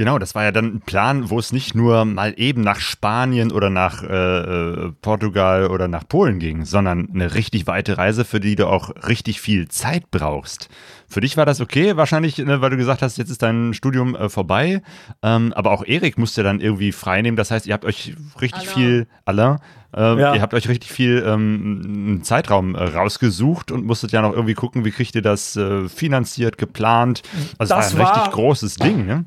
Genau, 0.00 0.18
das 0.18 0.34
war 0.34 0.44
ja 0.44 0.50
dann 0.50 0.76
ein 0.76 0.80
Plan, 0.80 1.28
wo 1.28 1.38
es 1.38 1.52
nicht 1.52 1.74
nur 1.74 2.06
mal 2.06 2.32
eben 2.38 2.62
nach 2.62 2.80
Spanien 2.80 3.52
oder 3.52 3.68
nach 3.68 4.02
äh, 4.02 4.06
äh, 4.06 4.92
Portugal 5.02 5.66
oder 5.66 5.88
nach 5.88 6.08
Polen 6.08 6.38
ging, 6.38 6.64
sondern 6.64 7.10
eine 7.12 7.34
richtig 7.34 7.66
weite 7.66 7.98
Reise, 7.98 8.24
für 8.24 8.40
die 8.40 8.56
du 8.56 8.66
auch 8.66 8.92
richtig 9.06 9.42
viel 9.42 9.68
Zeit 9.68 10.10
brauchst. 10.10 10.70
Für 11.06 11.20
dich 11.20 11.36
war 11.36 11.44
das 11.44 11.60
okay, 11.60 11.98
wahrscheinlich, 11.98 12.38
ne, 12.38 12.62
weil 12.62 12.70
du 12.70 12.78
gesagt 12.78 13.02
hast, 13.02 13.18
jetzt 13.18 13.28
ist 13.28 13.42
dein 13.42 13.74
Studium 13.74 14.14
äh, 14.16 14.30
vorbei. 14.30 14.80
Ähm, 15.22 15.52
aber 15.54 15.70
auch 15.70 15.84
Erik 15.84 16.16
musste 16.16 16.42
dann 16.42 16.60
irgendwie 16.60 16.92
frei 16.92 17.20
nehmen. 17.20 17.36
Das 17.36 17.50
heißt, 17.50 17.66
ihr 17.66 17.74
habt 17.74 17.84
euch 17.84 18.14
richtig 18.40 18.70
Alain. 18.70 18.74
viel, 18.74 19.06
Alain, 19.26 19.58
äh, 19.94 20.18
Ja. 20.18 20.34
ihr 20.34 20.40
habt 20.40 20.54
euch 20.54 20.66
richtig 20.70 20.90
viel 20.92 21.22
ähm, 21.26 22.20
Zeitraum 22.22 22.74
äh, 22.74 22.84
rausgesucht 22.84 23.70
und 23.70 23.84
musstet 23.84 24.12
ja 24.12 24.22
noch 24.22 24.32
irgendwie 24.32 24.54
gucken, 24.54 24.86
wie 24.86 24.92
kriegt 24.92 25.14
ihr 25.14 25.20
das 25.20 25.56
äh, 25.56 25.90
finanziert, 25.90 26.56
geplant. 26.56 27.20
Also 27.58 27.74
Das 27.74 27.88
es 27.88 27.98
war 27.98 28.00
ein 28.00 28.06
richtig 28.06 28.26
war- 28.28 28.32
großes 28.32 28.76
Ding, 28.76 29.04
ne? 29.04 29.26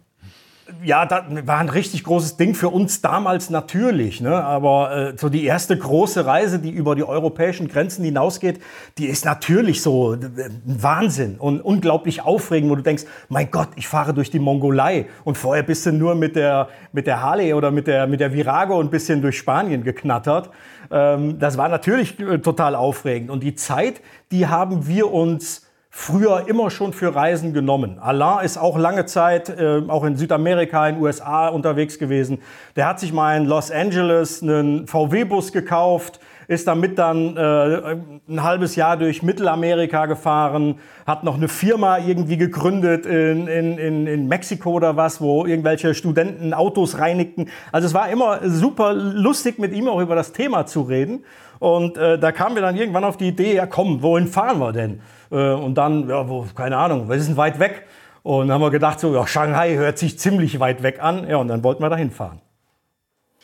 Ja, 0.81 1.05
das 1.05 1.23
war 1.45 1.59
ein 1.59 1.67
richtig 1.67 2.05
großes 2.05 2.37
Ding 2.37 2.55
für 2.55 2.69
uns 2.69 3.01
damals 3.01 3.49
natürlich. 3.49 4.21
Ne? 4.21 4.33
Aber 4.33 4.95
äh, 4.95 5.17
so 5.17 5.27
die 5.27 5.43
erste 5.43 5.77
große 5.77 6.25
Reise, 6.25 6.59
die 6.59 6.69
über 6.69 6.95
die 6.95 7.03
europäischen 7.03 7.67
Grenzen 7.67 8.05
hinausgeht, 8.05 8.61
die 8.97 9.07
ist 9.07 9.25
natürlich 9.25 9.81
so 9.81 10.13
äh, 10.13 10.17
ein 10.17 10.61
Wahnsinn 10.65 11.35
und 11.37 11.59
unglaublich 11.59 12.21
aufregend, 12.21 12.71
wo 12.71 12.75
du 12.75 12.81
denkst, 12.81 13.03
mein 13.27 13.51
Gott, 13.51 13.69
ich 13.75 13.89
fahre 13.89 14.13
durch 14.13 14.31
die 14.31 14.39
Mongolei 14.39 15.07
und 15.25 15.37
vorher 15.37 15.63
bist 15.63 15.85
du 15.85 15.91
nur 15.91 16.15
mit 16.15 16.37
der, 16.37 16.69
mit 16.93 17.07
der 17.07 17.21
Harley 17.21 17.53
oder 17.53 17.69
mit 17.69 17.87
der, 17.87 18.07
mit 18.07 18.21
der 18.21 18.33
Virago 18.33 18.79
ein 18.79 18.89
bisschen 18.89 19.21
durch 19.21 19.37
Spanien 19.37 19.83
geknattert. 19.83 20.49
Ähm, 20.89 21.39
das 21.39 21.57
war 21.57 21.67
natürlich 21.67 22.17
äh, 22.19 22.39
total 22.39 22.75
aufregend. 22.75 23.31
Und 23.31 23.43
die 23.43 23.55
Zeit, 23.55 24.01
die 24.31 24.47
haben 24.47 24.87
wir 24.87 25.11
uns 25.11 25.62
früher 25.95 26.45
immer 26.47 26.71
schon 26.71 26.91
für 26.91 27.13
Reisen 27.13 27.53
genommen. 27.53 27.99
Alain 27.99 28.43
ist 28.43 28.57
auch 28.57 28.79
lange 28.79 29.05
Zeit 29.05 29.49
äh, 29.49 29.79
auch 29.87 30.03
in 30.03 30.15
Südamerika, 30.15 30.87
in 30.87 30.95
den 30.95 31.03
USA 31.03 31.49
unterwegs 31.49 31.99
gewesen. 31.99 32.39
Der 32.75 32.87
hat 32.87 32.99
sich 32.99 33.13
mal 33.13 33.37
in 33.37 33.45
Los 33.45 33.69
Angeles 33.69 34.41
einen 34.41 34.87
VW-Bus 34.87 35.51
gekauft, 35.51 36.19
ist 36.47 36.67
damit 36.67 36.97
dann 36.97 37.37
äh, 37.37 37.95
ein 38.27 38.41
halbes 38.41 38.75
Jahr 38.75 38.97
durch 38.97 39.21
Mittelamerika 39.21 40.07
gefahren, 40.07 40.79
hat 41.05 41.23
noch 41.23 41.35
eine 41.35 41.47
Firma 41.47 41.99
irgendwie 41.99 42.37
gegründet 42.37 43.05
in, 43.05 43.45
in, 43.47 43.77
in, 43.77 44.07
in 44.07 44.27
Mexiko 44.27 44.71
oder 44.71 44.97
was, 44.97 45.21
wo 45.21 45.45
irgendwelche 45.45 45.93
Studenten 45.93 46.55
Autos 46.55 46.97
reinigten. 46.97 47.49
Also 47.71 47.85
es 47.85 47.93
war 47.93 48.09
immer 48.09 48.39
super 48.49 48.93
lustig, 48.93 49.59
mit 49.59 49.71
ihm 49.73 49.87
auch 49.87 50.01
über 50.01 50.15
das 50.15 50.31
Thema 50.31 50.65
zu 50.65 50.81
reden. 50.81 51.23
Und 51.59 51.97
äh, 51.97 52.19
da 52.19 52.31
kamen 52.33 52.55
wir 52.55 52.61
dann 52.61 52.75
irgendwann 52.75 53.05
auf 53.05 53.15
die 53.15 53.29
Idee, 53.29 53.55
ja 53.55 53.65
komm, 53.67 54.01
wohin 54.01 54.27
fahren 54.27 54.59
wir 54.59 54.73
denn? 54.73 54.99
Äh, 55.33 55.53
und 55.53 55.75
dann, 55.75 56.07
ja, 56.07 56.29
wo, 56.29 56.45
keine 56.55 56.77
Ahnung, 56.77 57.09
wir 57.09 57.19
sind 57.19 57.35
weit 57.35 57.59
weg. 57.59 57.83
Und 58.21 58.47
dann 58.47 58.55
haben 58.55 58.61
wir 58.61 58.71
gedacht, 58.71 58.99
so, 58.99 59.13
ja, 59.13 59.27
Shanghai 59.27 59.75
hört 59.75 59.97
sich 59.97 60.17
ziemlich 60.17 60.59
weit 60.59 60.81
weg 60.83 61.01
an. 61.01 61.27
Ja, 61.27 61.37
und 61.37 61.47
dann 61.49 61.63
wollten 61.63 61.83
wir 61.83 61.89
dahin 61.89 62.11
fahren. 62.11 62.39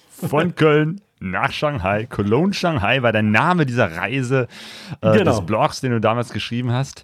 Von 0.09 0.55
Köln 0.55 1.01
nach 1.19 1.51
Shanghai. 1.51 2.05
Cologne 2.09 2.53
Shanghai 2.53 3.01
war 3.01 3.11
der 3.11 3.23
Name 3.23 3.65
dieser 3.65 3.97
Reise 3.97 4.47
äh, 5.01 5.17
Genau. 5.17 5.31
des 5.31 5.41
Blogs, 5.41 5.81
den 5.81 5.91
du 5.91 5.99
damals 5.99 6.31
geschrieben 6.31 6.71
hast. 6.71 7.03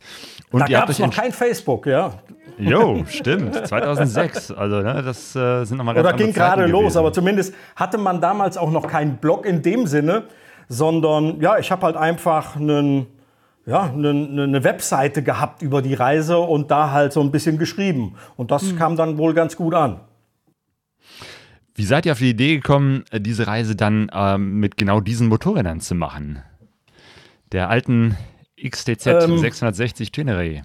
Und 0.51 0.62
Da 0.62 0.68
gab 0.68 0.89
es 0.89 1.00
noch 1.00 1.13
kein 1.13 1.34
Facebook, 1.34 1.86
ja. 1.86 2.13
Jo, 2.58 3.04
stimmt. 3.10 3.54
2006. 3.68 4.51
Also, 4.51 4.82
ne, 4.82 5.04
das 5.04 5.36
äh, 5.36 5.65
sind 5.65 5.77
nochmal 5.77 5.96
ganz 5.96 6.08
Oder 6.08 6.15
ging 6.18 6.32
gerade 6.34 6.65
los, 6.68 6.96
aber 6.96 7.12
zumindest 7.12 7.54
hatte 7.75 7.98
man 7.98 8.22
damals 8.22 8.58
auch 8.58 8.72
noch 8.72 8.88
keinen 8.88 9.18
Blog 9.18 9.46
in 9.46 9.62
dem 9.62 9.88
Sinne, 9.88 10.24
sondern 10.70 11.42
ja, 11.42 11.58
ich 11.58 11.70
habe 11.72 11.86
halt 11.86 11.98
einfach 11.98 12.56
einen, 12.56 13.08
ja, 13.66 13.92
eine, 13.92 14.10
eine 14.10 14.64
Webseite 14.64 15.24
gehabt 15.24 15.62
über 15.62 15.82
die 15.82 15.94
Reise 15.94 16.38
und 16.38 16.70
da 16.72 16.92
halt 16.92 17.14
so 17.14 17.22
ein 17.22 17.32
bisschen 17.32 17.58
geschrieben. 17.58 18.16
Und 18.36 18.52
das 18.52 18.64
mhm. 18.64 18.78
kam 18.78 18.96
dann 18.96 19.18
wohl 19.18 19.34
ganz 19.34 19.56
gut 19.56 19.74
an. 19.74 20.02
Wie 21.74 21.84
seid 21.84 22.06
ihr 22.06 22.14
auf 22.14 22.20
die 22.20 22.30
Idee 22.30 22.56
gekommen, 22.56 23.04
diese 23.12 23.48
Reise 23.48 23.76
dann 23.76 24.10
ähm, 24.14 24.60
mit 24.60 24.78
genau 24.78 25.02
diesen 25.02 25.28
Motorrädern 25.28 25.82
zu 25.82 25.94
machen? 25.96 26.42
Der 27.52 27.70
alten 27.70 28.16
XTZ 28.64 29.08
ähm, 29.08 29.38
660 29.38 30.12
Tenere. 30.12 30.64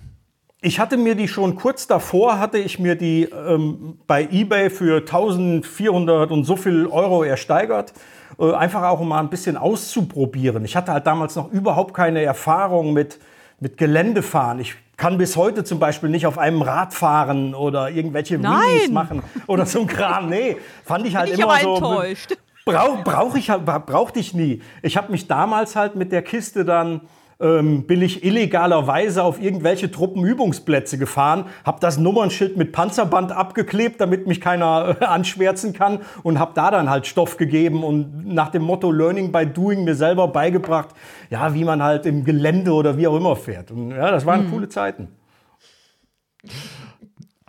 Ich 0.62 0.78
hatte 0.78 0.96
mir 0.96 1.14
die 1.14 1.26
schon 1.26 1.56
kurz 1.56 1.86
davor, 1.86 2.38
hatte 2.38 2.58
ich 2.58 2.78
mir 2.78 2.94
die 2.94 3.24
ähm, 3.24 3.98
bei 4.06 4.28
eBay 4.30 4.70
für 4.70 4.98
1400 4.98 6.30
und 6.30 6.44
so 6.44 6.54
viel 6.54 6.86
Euro 6.86 7.24
ersteigert. 7.24 7.92
Äh, 8.40 8.54
einfach 8.54 8.82
auch 8.84 9.00
um 9.00 9.08
mal 9.08 9.20
ein 9.20 9.28
bisschen 9.28 9.56
auszuprobieren. 9.56 10.64
Ich 10.64 10.74
hatte 10.74 10.92
halt 10.92 11.06
damals 11.06 11.36
noch 11.36 11.52
überhaupt 11.52 11.92
keine 11.92 12.22
Erfahrung 12.22 12.92
mit, 12.92 13.18
mit 13.60 13.76
Geländefahren. 13.76 14.60
Ich 14.60 14.74
kann 14.96 15.18
bis 15.18 15.36
heute 15.36 15.62
zum 15.64 15.78
Beispiel 15.78 16.08
nicht 16.08 16.26
auf 16.26 16.38
einem 16.38 16.62
Rad 16.62 16.94
fahren 16.94 17.54
oder 17.54 17.90
irgendwelche 17.90 18.42
Wheelies 18.42 18.90
machen 18.90 19.22
oder 19.46 19.66
so 19.66 19.80
ein 19.80 19.86
Kram. 19.86 20.28
Nee, 20.28 20.56
fand 20.84 21.06
ich 21.06 21.16
halt 21.16 21.30
Bin 21.30 21.38
ich 21.38 21.44
immer 21.44 21.58
so. 21.58 21.74
Enttäuscht. 21.74 22.36
Brauch, 22.64 23.02
brauch 23.02 23.34
ich, 23.34 23.48
brauchte 23.48 24.20
ich 24.20 24.34
nie. 24.34 24.62
Ich 24.82 24.96
habe 24.96 25.10
mich 25.10 25.26
damals 25.26 25.76
halt 25.76 25.96
mit 25.96 26.12
der 26.12 26.22
Kiste 26.22 26.64
dann 26.64 27.02
ähm, 27.40 27.86
bin 27.86 28.02
ich 28.02 28.24
illegalerweise 28.24 29.22
auf 29.22 29.40
irgendwelche 29.40 29.90
Truppenübungsplätze 29.90 30.98
gefahren, 30.98 31.46
habe 31.64 31.78
das 31.80 31.98
Nummernschild 31.98 32.56
mit 32.56 32.72
Panzerband 32.72 33.32
abgeklebt, 33.32 34.00
damit 34.00 34.26
mich 34.26 34.40
keiner 34.40 34.96
äh, 35.00 35.04
anschwärzen 35.04 35.72
kann 35.72 36.00
und 36.22 36.38
habe 36.38 36.52
da 36.54 36.70
dann 36.70 36.90
halt 36.90 37.06
Stoff 37.06 37.36
gegeben 37.36 37.82
und 37.82 38.26
nach 38.26 38.50
dem 38.50 38.62
Motto 38.62 38.90
Learning 38.90 39.32
by 39.32 39.46
Doing 39.46 39.84
mir 39.84 39.94
selber 39.94 40.28
beigebracht, 40.28 40.90
ja, 41.30 41.54
wie 41.54 41.64
man 41.64 41.82
halt 41.82 42.06
im 42.06 42.24
Gelände 42.24 42.72
oder 42.72 42.96
wie 42.96 43.06
auch 43.06 43.16
immer 43.16 43.36
fährt. 43.36 43.70
Und 43.70 43.90
ja, 43.90 44.10
das 44.10 44.26
waren 44.26 44.44
hm. 44.44 44.50
coole 44.50 44.68
Zeiten. 44.68 45.08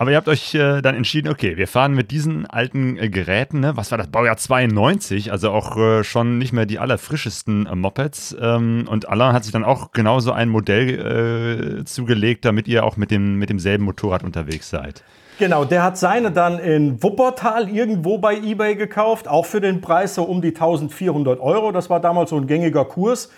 Aber 0.02 0.10
ihr 0.10 0.18
habt 0.18 0.30
euch 0.30 0.56
äh, 0.56 0.82
dann 0.82 0.96
entschieden, 0.96 1.32
okay, 1.32 1.58
wir 1.58 1.68
fahren 1.68 1.94
mit 1.94 2.10
diesen 2.10 2.48
alten 2.48 2.98
äh, 2.98 3.08
Geräten, 3.08 3.60
ne? 3.60 3.78
was 3.78 3.92
war 3.92 4.00
das, 4.00 4.08
Baujahr 4.08 4.36
92, 4.36 5.32
also 5.32 5.52
auch 5.52 5.78
äh, 5.78 6.04
schon 6.04 6.40
nicht 6.40 6.54
mehr 6.54 6.66
die 6.66 6.80
allerfrischesten 6.80 7.68
äh, 7.68 7.76
Mopeds. 7.76 8.36
Ähm, 8.42 8.88
und 8.90 9.08
Alain 9.10 9.34
hat 9.34 9.44
sich 9.44 9.54
dann 9.54 9.64
auch 9.64 9.92
genauso 9.92 10.32
ein 10.32 10.50
Modell 10.50 11.82
äh, 11.82 11.86
zugelegt, 11.86 12.46
damit 12.46 12.68
ihr 12.68 12.84
auch 12.84 12.98
mit, 12.98 13.12
dem, 13.12 13.36
mit 13.36 13.52
demselben 13.52 13.84
Motorrad 13.84 14.24
unterwegs 14.24 14.72
seid. 14.72 15.04
Genau, 15.38 15.66
der 15.66 15.84
hat 15.84 16.00
seine 16.00 16.32
dann 16.32 16.58
in 16.58 17.04
Wuppertal 17.04 17.70
irgendwo 17.70 18.18
bei 18.18 18.38
eBay 18.38 18.76
gekauft, 18.76 19.28
auch 19.28 19.46
für 19.46 19.62
den 19.62 19.82
Preis 19.82 20.16
so 20.16 20.24
um 20.24 20.42
die 20.42 20.56
1400 20.56 21.40
Euro. 21.40 21.72
Das 21.72 21.92
war 21.92 22.00
damals 22.00 22.32
so 22.32 22.38
ein 22.38 22.48
gängiger 22.48 22.86
Kurs. 22.86 23.30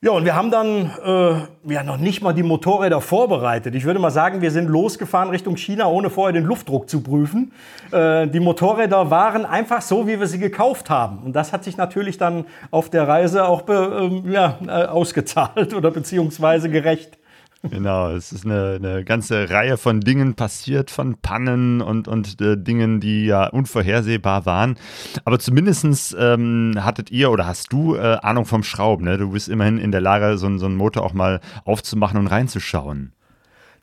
Ja, 0.00 0.12
und 0.12 0.24
wir 0.24 0.36
haben 0.36 0.52
dann 0.52 0.92
äh, 1.04 1.72
ja 1.72 1.82
noch 1.82 1.96
nicht 1.96 2.22
mal 2.22 2.32
die 2.32 2.44
Motorräder 2.44 3.00
vorbereitet. 3.00 3.74
Ich 3.74 3.84
würde 3.84 3.98
mal 3.98 4.12
sagen, 4.12 4.42
wir 4.42 4.52
sind 4.52 4.68
losgefahren 4.68 5.28
Richtung 5.30 5.56
China, 5.56 5.88
ohne 5.88 6.08
vorher 6.08 6.32
den 6.32 6.44
Luftdruck 6.44 6.88
zu 6.88 7.00
prüfen. 7.00 7.50
Äh, 7.90 8.28
die 8.28 8.38
Motorräder 8.38 9.10
waren 9.10 9.44
einfach 9.44 9.82
so, 9.82 10.06
wie 10.06 10.20
wir 10.20 10.28
sie 10.28 10.38
gekauft 10.38 10.88
haben. 10.88 11.18
Und 11.24 11.32
das 11.32 11.52
hat 11.52 11.64
sich 11.64 11.76
natürlich 11.76 12.16
dann 12.16 12.44
auf 12.70 12.90
der 12.90 13.08
Reise 13.08 13.48
auch 13.48 13.62
be, 13.62 14.22
äh, 14.24 14.32
ja, 14.32 14.88
ausgezahlt 14.88 15.74
oder 15.76 15.90
beziehungsweise 15.90 16.70
gerecht. 16.70 17.18
Genau, 17.62 18.10
es 18.10 18.30
ist 18.30 18.44
eine, 18.44 18.76
eine, 18.76 19.04
ganze 19.04 19.50
Reihe 19.50 19.76
von 19.76 20.00
Dingen 20.00 20.34
passiert, 20.34 20.92
von 20.92 21.16
Pannen 21.20 21.80
und, 21.80 22.06
und 22.06 22.40
äh, 22.40 22.56
Dingen, 22.56 23.00
die 23.00 23.26
ja 23.26 23.48
unvorhersehbar 23.48 24.46
waren. 24.46 24.76
Aber 25.24 25.40
zumindest 25.40 26.16
ähm, 26.18 26.74
hattet 26.78 27.10
ihr 27.10 27.32
oder 27.32 27.46
hast 27.46 27.72
du 27.72 27.96
äh, 27.96 28.18
Ahnung 28.22 28.44
vom 28.44 28.62
Schrauben. 28.62 29.04
Ne? 29.04 29.18
Du 29.18 29.32
bist 29.32 29.48
immerhin 29.48 29.78
in 29.78 29.90
der 29.90 30.00
Lage, 30.00 30.38
so, 30.38 30.56
so 30.56 30.66
einen 30.66 30.76
Motor 30.76 31.02
auch 31.04 31.14
mal 31.14 31.40
aufzumachen 31.64 32.18
und 32.18 32.28
reinzuschauen. 32.28 33.12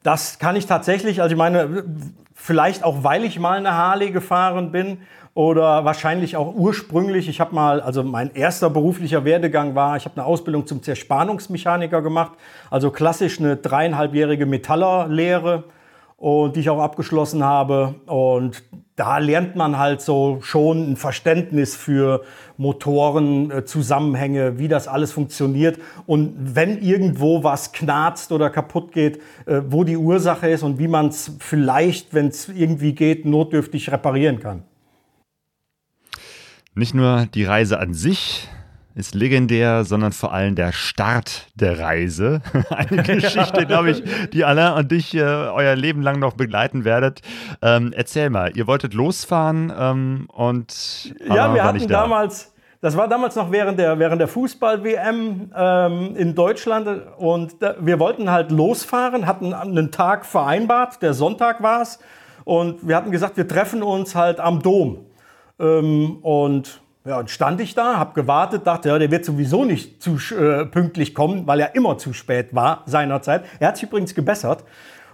Das 0.03 0.39
kann 0.39 0.55
ich 0.55 0.67
tatsächlich. 0.67 1.21
Also 1.21 1.33
ich 1.33 1.37
meine, 1.37 1.83
vielleicht 2.33 2.83
auch, 2.83 3.03
weil 3.03 3.25
ich 3.25 3.39
mal 3.39 3.57
eine 3.57 3.73
Harley 3.73 4.11
gefahren 4.11 4.71
bin 4.71 4.99
oder 5.35 5.83
wahrscheinlich 5.83 6.37
auch 6.37 6.55
ursprünglich. 6.55 7.27
Ich 7.27 7.39
habe 7.41 7.53
mal, 7.53 7.81
also 7.81 8.03
mein 8.03 8.33
erster 8.33 8.69
beruflicher 8.69 9.25
Werdegang 9.25 9.75
war, 9.75 9.97
ich 9.97 10.05
habe 10.05 10.15
eine 10.15 10.25
Ausbildung 10.25 10.65
zum 10.65 10.81
Zerspannungsmechaniker 10.81 12.01
gemacht, 12.01 12.31
also 12.71 12.89
klassisch 12.89 13.39
eine 13.39 13.57
dreieinhalbjährige 13.57 14.45
Metallerlehre 14.45 15.65
und 16.15 16.55
die 16.55 16.61
ich 16.61 16.69
auch 16.69 16.79
abgeschlossen 16.79 17.43
habe. 17.43 17.95
Und 18.05 18.63
da 18.95 19.17
lernt 19.17 19.57
man 19.57 19.77
halt 19.77 19.99
so 19.99 20.39
schon 20.39 20.93
ein 20.93 20.95
Verständnis 20.95 21.75
für 21.75 22.21
Motoren, 22.55 23.51
äh, 23.51 23.65
Zusammenhänge, 23.65 24.57
wie 24.57 24.69
das 24.69 24.87
alles 24.87 25.11
funktioniert 25.11 25.77
und 26.05 26.33
wenn 26.55 26.81
irgendwo 26.81 27.43
was 27.43 27.73
knarzt 27.73 28.31
oder 28.31 28.49
kaputt 28.49 28.93
geht, 28.93 29.17
äh, 29.47 29.63
wo 29.67 29.83
die 29.83 29.97
Ursache 29.97 30.47
ist 30.47 30.63
und 30.63 30.79
wie 30.79 30.87
man 30.87 31.09
es 31.09 31.33
vielleicht, 31.39 32.13
wenn 32.13 32.29
es 32.29 32.47
irgendwie 32.47 32.95
geht, 32.95 33.25
notdürftig 33.25 33.91
reparieren 33.91 34.39
kann. 34.39 34.63
Nicht 36.77 36.93
nur 36.93 37.25
die 37.33 37.45
Reise 37.45 37.79
an 37.79 37.93
sich 37.93 38.49
ist 38.95 39.15
legendär, 39.15 39.85
sondern 39.85 40.11
vor 40.11 40.33
allem 40.33 40.55
der 40.55 40.73
Start 40.73 41.47
der 41.55 41.79
Reise. 41.79 42.41
Eine 42.69 43.01
Geschichte, 43.01 43.65
glaube 43.65 43.91
ich, 43.91 44.03
die 44.33 44.43
Alain 44.43 44.73
und 44.73 44.91
dich 44.91 45.15
äh, 45.15 45.21
euer 45.21 45.75
Leben 45.75 46.01
lang 46.01 46.19
noch 46.19 46.33
begleiten 46.33 46.83
werdet. 46.83 47.21
Ähm, 47.61 47.93
erzähl 47.95 48.29
mal, 48.29 48.55
ihr 48.57 48.67
wolltet 48.67 48.93
losfahren 48.93 49.71
ähm, 49.77 50.27
und 50.33 51.13
ja, 51.25 51.53
wir 51.53 51.63
hatten 51.63 51.79
da. 51.87 52.01
damals. 52.01 52.53
Das 52.81 52.97
war 52.97 53.07
damals 53.07 53.35
noch 53.35 53.51
während 53.51 53.79
der, 53.79 53.97
während 53.97 54.19
der 54.19 54.27
Fußball-WM 54.27 55.51
ähm, 55.55 56.15
in 56.17 56.35
Deutschland 56.35 56.87
und 57.17 57.61
da, 57.61 57.75
wir 57.79 57.99
wollten 57.99 58.29
halt 58.29 58.51
losfahren, 58.51 59.25
hatten 59.25 59.53
einen 59.53 59.91
Tag 59.91 60.25
vereinbart, 60.25 61.01
der 61.01 61.13
Sonntag 61.13 61.63
war 61.63 61.81
es 61.81 61.99
und 62.43 62.85
wir 62.85 62.97
hatten 62.97 63.11
gesagt, 63.11 63.37
wir 63.37 63.47
treffen 63.47 63.81
uns 63.81 64.13
halt 64.13 64.41
am 64.41 64.61
Dom. 64.61 65.05
Ähm, 65.59 66.17
und 66.21 66.81
ja, 67.05 67.19
und 67.19 67.29
stand 67.29 67.61
ich 67.61 67.75
da, 67.75 67.97
habe 67.97 68.13
gewartet, 68.19 68.65
dachte, 68.65 68.89
ja, 68.89 68.97
der 68.97 69.11
wird 69.11 69.25
sowieso 69.25 69.63
nicht 69.63 70.01
zu 70.01 70.17
äh, 70.33 70.65
pünktlich 70.65 71.13
kommen, 71.13 71.45
weil 71.45 71.59
er 71.59 71.75
immer 71.75 71.99
zu 71.99 72.13
spät 72.13 72.55
war 72.55 72.81
seinerzeit. 72.87 73.45
Er 73.59 73.67
hat 73.67 73.77
sich 73.77 73.87
übrigens 73.87 74.15
gebessert. 74.15 74.63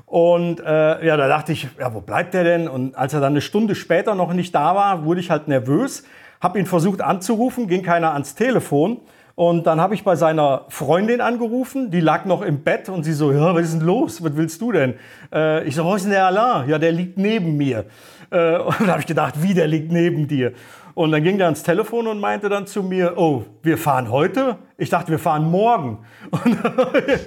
Und 0.06 0.62
äh, 0.62 1.06
ja, 1.06 1.18
da 1.18 1.28
dachte 1.28 1.52
ich, 1.52 1.68
ja, 1.80 1.94
wo 1.94 2.02
bleibt 2.02 2.34
der 2.34 2.44
denn? 2.44 2.68
Und 2.68 2.96
als 2.96 3.14
er 3.14 3.20
dann 3.20 3.34
eine 3.34 3.42
Stunde 3.42 3.76
später 3.76 4.16
noch 4.16 4.34
nicht 4.34 4.56
da 4.56 4.76
war, 4.76 5.04
wurde 5.04 5.20
ich 5.20 5.30
halt 5.30 5.48
nervös, 5.48 6.04
habe 6.40 6.60
ihn 6.60 6.66
versucht 6.66 7.02
anzurufen, 7.02 7.68
ging 7.68 7.84
keiner 7.84 8.14
ans 8.14 8.36
Telefon. 8.36 9.00
Und 9.36 9.66
dann 9.68 9.80
habe 9.80 9.94
ich 9.94 10.04
bei 10.04 10.16
seiner 10.16 10.66
Freundin 10.70 11.22
angerufen, 11.22 11.92
die 11.92 12.02
lag 12.02 12.26
noch 12.26 12.42
im 12.42 12.62
Bett 12.62 12.90
und 12.90 13.04
sie 13.04 13.14
so, 13.14 13.32
ja, 13.32 13.56
was 13.56 13.64
ist 13.64 13.74
denn 13.80 13.82
los? 13.82 14.24
Was 14.24 14.36
willst 14.36 14.62
du 14.62 14.72
denn? 14.72 14.96
Äh, 15.34 15.66
ich 15.66 15.76
so, 15.76 15.86
wo 15.86 15.96
ist 15.96 16.04
denn 16.04 16.12
der 16.12 16.26
Alain? 16.26 16.70
Ja, 16.70 16.78
der 16.78 16.92
liegt 16.92 17.18
neben 17.18 17.58
mir. 17.58 17.86
Äh, 18.32 18.58
und 18.58 18.80
dann 18.80 18.90
habe 18.90 19.02
ich 19.02 19.08
gedacht, 19.08 19.36
wie, 19.42 19.54
der 19.54 19.68
liegt 19.68 19.92
neben 19.92 20.28
dir. 20.28 20.54
Und 20.94 21.12
dann 21.12 21.24
ging 21.24 21.38
der 21.38 21.48
ans 21.48 21.64
Telefon 21.64 22.08
und 22.08 22.20
meinte 22.20 22.50
dann 22.50 22.68
zu 22.68 22.84
mir, 22.84 23.14
oh, 23.18 23.46
wir 23.64 23.78
fahren 23.78 24.10
heute? 24.10 24.58
Ich 24.78 24.90
dachte, 24.90 25.12
wir 25.12 25.20
fahren 25.20 25.50
morgen. 25.50 26.00
Und, 26.32 26.58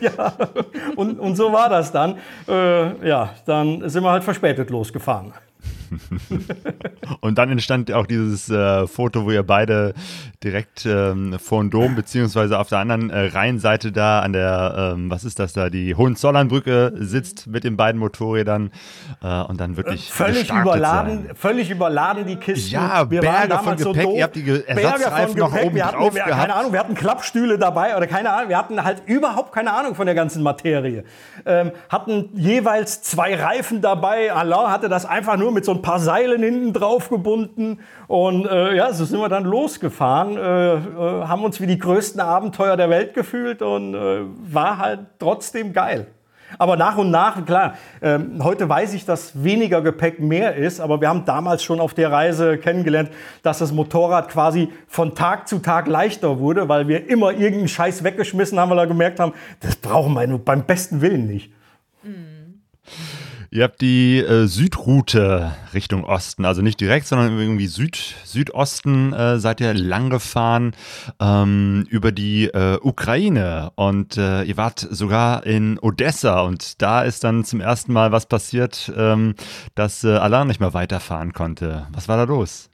ja, 0.01 0.33
und, 0.97 1.19
und 1.19 1.37
so 1.37 1.53
war 1.53 1.69
das 1.69 1.93
dann. 1.93 2.17
Äh, 2.49 3.09
ja, 3.09 3.31
dann 3.47 3.89
sind 3.89 4.03
wir 4.03 4.11
halt 4.11 4.25
verspätet 4.25 4.71
losgefahren. 4.71 5.33
und 7.21 7.39
dann 7.39 7.51
entstand 7.51 7.93
auch 7.93 8.07
dieses 8.07 8.49
äh, 8.51 8.87
Foto, 8.87 9.25
wo 9.25 9.31
ihr 9.31 9.43
beide 9.43 9.95
direkt 10.43 10.87
ähm, 10.87 11.37
vor 11.39 11.61
dem 11.61 11.71
Dom, 11.71 11.95
beziehungsweise 11.95 12.59
auf 12.59 12.69
der 12.69 12.79
anderen 12.79 13.11
äh, 13.11 13.27
Rheinseite 13.29 13.93
da 13.93 14.21
an 14.21 14.33
der, 14.33 14.95
ähm, 14.95 15.11
was 15.11 15.25
ist 15.25 15.39
das 15.39 15.53
da, 15.53 15.71
die 15.71 15.95
Hohenzollernbrücke 15.95 16.93
sitzt 16.97 17.47
mit 17.47 17.65
den 17.65 17.77
beiden 17.77 17.99
Motorrädern 17.99 18.71
äh, 19.23 19.43
und 19.43 19.61
dann 19.61 19.77
wirklich 19.77 20.11
völlig 20.11 20.51
überladen, 20.51 21.25
sein. 21.27 21.37
völlig 21.37 21.71
überladen 21.71 22.27
die 22.27 22.37
Kisten. 22.37 22.73
Ja, 22.73 23.11
wir 23.11 23.21
Berge 23.21 23.59
von 23.59 23.77
Gepäck, 23.77 24.03
so 24.03 24.17
ihr 24.17 24.23
habt 24.23 24.37
die 24.37 24.63
Ersatzreifen 24.67 25.39
noch 25.39 25.55
oben 25.55 25.75
wir 25.75 25.87
hatten, 25.87 25.97
drauf 25.97 26.15
wir, 26.15 26.25
gehabt. 26.25 26.41
Keine 26.41 26.55
Ahnung, 26.55 26.73
wir 26.73 26.81
hatten 26.81 26.95
Klappstühle 26.95 27.59
dabei 27.59 27.97
oder 27.97 28.07
keine 28.07 28.33
Ahnung, 28.33 28.49
wir 28.49 28.59
hatten 28.59 28.83
halt 28.83 29.03
überhaupt 29.07 29.53
keine 29.53 29.73
Ahnung 29.73 29.95
von 29.95 30.07
der 30.07 30.15
ganzen 30.15 30.43
Materie. 30.43 31.05
Ähm, 31.47 31.73
hatten 31.89 32.31
jeweils 32.35 33.03
zwei 33.03 33.35
Reifen 33.35 33.81
dabei. 33.81 34.33
Alain 34.33 34.71
hatte 34.71 34.89
das 34.89 35.07
einfach 35.07 35.37
nur 35.37 35.53
mit 35.53 35.65
so 35.65 35.73
ein 35.73 35.83
paar 35.85 36.01
Seilen 36.01 36.43
hinten 36.43 36.73
drauf 36.73 37.11
gebunden 37.11 37.79
und 38.09 38.47
äh, 38.47 38.75
ja, 38.75 38.93
so 38.95 39.05
sind 39.05 39.21
wir 39.21 39.29
dann 39.29 39.45
losgefahren, 39.45 40.37
äh, 40.39 40.75
äh, 40.77 41.27
haben 41.27 41.45
uns 41.45 41.61
wie 41.61 41.67
die 41.67 41.79
größten 41.79 42.21
Abenteuer 42.23 42.79
der 42.79 42.89
Welt 42.89 43.13
gefühlt 43.13 43.61
und 43.61 43.95
äh, 43.95 44.23
war 44.51 44.79
halt 44.79 45.01
trotzdem 45.19 45.75
geil. 45.75 46.07
Aber 46.59 46.77
nach 46.77 46.97
und 46.97 47.11
nach, 47.11 47.45
klar, 47.45 47.75
ähm, 48.01 48.43
heute 48.43 48.67
weiß 48.69 48.95
ich, 48.95 49.05
dass 49.05 49.43
weniger 49.45 49.83
Gepäck 49.83 50.21
mehr 50.21 50.55
ist, 50.55 50.81
aber 50.81 51.01
wir 51.01 51.09
haben 51.09 51.27
damals 51.27 51.63
schon 51.63 51.81
auf 51.81 51.93
der 51.93 52.11
Reise 52.11 52.57
kennengelernt, 52.57 53.11
dass 53.43 53.59
das 53.59 53.73
Motorrad 53.73 54.31
quasi 54.31 54.71
von 54.87 55.15
Tag 55.15 55.49
zu 55.49 55.59
Tag 55.59 55.87
leichter 55.87 56.39
wurde, 56.39 56.69
weil 56.69 56.89
wir 56.89 57.11
immer 57.11 57.33
irgendeinen 57.33 57.69
Scheiß 57.69 58.05
weggeschmissen 58.05 58.59
haben, 58.59 58.71
weil 58.71 58.79
wir 58.79 58.87
gemerkt 58.87 59.21
haben, 59.21 59.35
das 59.61 59.77
brauchen 59.77 60.15
wir 60.15 60.39
beim 60.39 60.65
besten 60.65 61.03
Willen 61.03 61.27
nicht. 61.27 61.53
Mhm. 62.03 62.63
Ihr 63.55 63.63
habt 63.63 63.83
die 63.83 64.19
äh, 64.19 64.49
Südroute 64.49 65.53
Richtung 65.75 66.03
Osten, 66.03 66.45
also 66.45 66.61
nicht 66.61 66.81
direkt, 66.81 67.07
sondern 67.07 67.39
irgendwie 67.39 67.69
Süd, 67.69 68.17
Südosten 68.25 69.13
äh, 69.13 69.39
seid 69.39 69.61
ihr 69.61 69.73
lang 69.75 70.11
gefahren 70.11 70.75
ähm, 71.21 71.87
über 71.89 72.11
die 72.11 72.47
äh, 72.47 72.81
Ukraine 72.83 73.71
und 73.77 74.17
äh, 74.17 74.43
ihr 74.43 74.57
wart 74.57 74.81
sogar 74.81 75.47
in 75.47 75.79
Odessa 75.79 76.41
und 76.41 76.83
da 76.83 77.03
ist 77.03 77.23
dann 77.23 77.45
zum 77.45 77.61
ersten 77.61 77.93
Mal 77.93 78.11
was 78.11 78.27
passiert, 78.27 78.93
ähm, 78.97 79.37
dass 79.77 80.03
äh, 80.03 80.17
Alain 80.17 80.49
nicht 80.49 80.59
mehr 80.59 80.75
weiterfahren 80.75 81.33
konnte. 81.33 81.87
Was 81.93 82.09
war 82.09 82.17
da 82.17 82.25
los? 82.25 82.71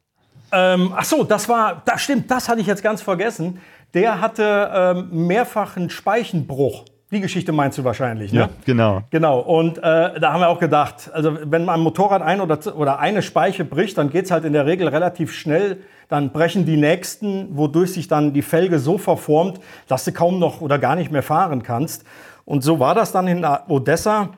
Ähm, 0.50 0.94
ach 0.96 1.04
so, 1.04 1.24
das 1.24 1.46
war, 1.46 1.82
das 1.84 2.00
stimmt, 2.00 2.30
das 2.30 2.48
hatte 2.48 2.62
ich 2.62 2.66
jetzt 2.66 2.82
ganz 2.82 3.02
vergessen. 3.02 3.60
Der 3.92 4.22
hatte 4.22 4.70
ähm, 4.72 5.26
mehrfach 5.26 5.76
einen 5.76 5.90
Speichenbruch. 5.90 6.86
Die 7.12 7.20
Geschichte 7.20 7.50
meinst 7.50 7.76
du 7.76 7.82
wahrscheinlich, 7.82 8.32
ne? 8.32 8.40
Ja, 8.40 8.48
genau. 8.64 9.02
Genau, 9.10 9.40
und 9.40 9.78
äh, 9.78 10.20
da 10.20 10.32
haben 10.32 10.40
wir 10.40 10.48
auch 10.48 10.60
gedacht, 10.60 11.10
also 11.12 11.36
wenn 11.42 11.64
man 11.64 11.76
am 11.76 11.82
Motorrad 11.82 12.22
ein 12.22 12.40
oder, 12.40 12.58
oder 12.76 13.00
eine 13.00 13.22
Speiche 13.22 13.64
bricht, 13.64 13.98
dann 13.98 14.10
geht 14.10 14.26
es 14.26 14.30
halt 14.30 14.44
in 14.44 14.52
der 14.52 14.64
Regel 14.64 14.86
relativ 14.86 15.32
schnell. 15.32 15.78
Dann 16.08 16.30
brechen 16.30 16.66
die 16.66 16.76
nächsten, 16.76 17.56
wodurch 17.56 17.94
sich 17.94 18.06
dann 18.06 18.32
die 18.32 18.42
Felge 18.42 18.78
so 18.78 18.96
verformt, 18.96 19.60
dass 19.88 20.04
du 20.04 20.12
kaum 20.12 20.38
noch 20.38 20.60
oder 20.60 20.78
gar 20.78 20.94
nicht 20.94 21.10
mehr 21.10 21.24
fahren 21.24 21.64
kannst. 21.64 22.04
Und 22.44 22.62
so 22.62 22.78
war 22.78 22.94
das 22.94 23.10
dann 23.10 23.26
in 23.26 23.44
Odessa. 23.44 24.30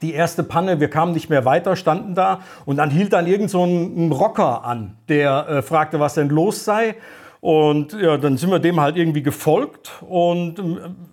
Die 0.00 0.14
erste 0.14 0.42
Panne, 0.42 0.80
wir 0.80 0.88
kamen 0.88 1.12
nicht 1.12 1.28
mehr 1.28 1.44
weiter, 1.44 1.76
standen 1.76 2.14
da 2.14 2.40
und 2.64 2.76
dann 2.76 2.90
hielt 2.90 3.12
dann 3.12 3.26
irgend 3.26 3.50
so 3.50 3.64
ein, 3.64 4.06
ein 4.06 4.12
Rocker 4.12 4.64
an, 4.64 4.96
der 5.08 5.46
äh, 5.48 5.62
fragte, 5.62 6.00
was 6.00 6.14
denn 6.14 6.30
los 6.30 6.64
sei. 6.64 6.96
Und 7.42 7.94
ja, 7.94 8.18
dann 8.18 8.36
sind 8.36 8.50
wir 8.50 8.60
dem 8.60 8.78
halt 8.78 8.96
irgendwie 8.96 9.24
gefolgt 9.24 9.90
und 10.08 10.60
äh, 10.60 10.62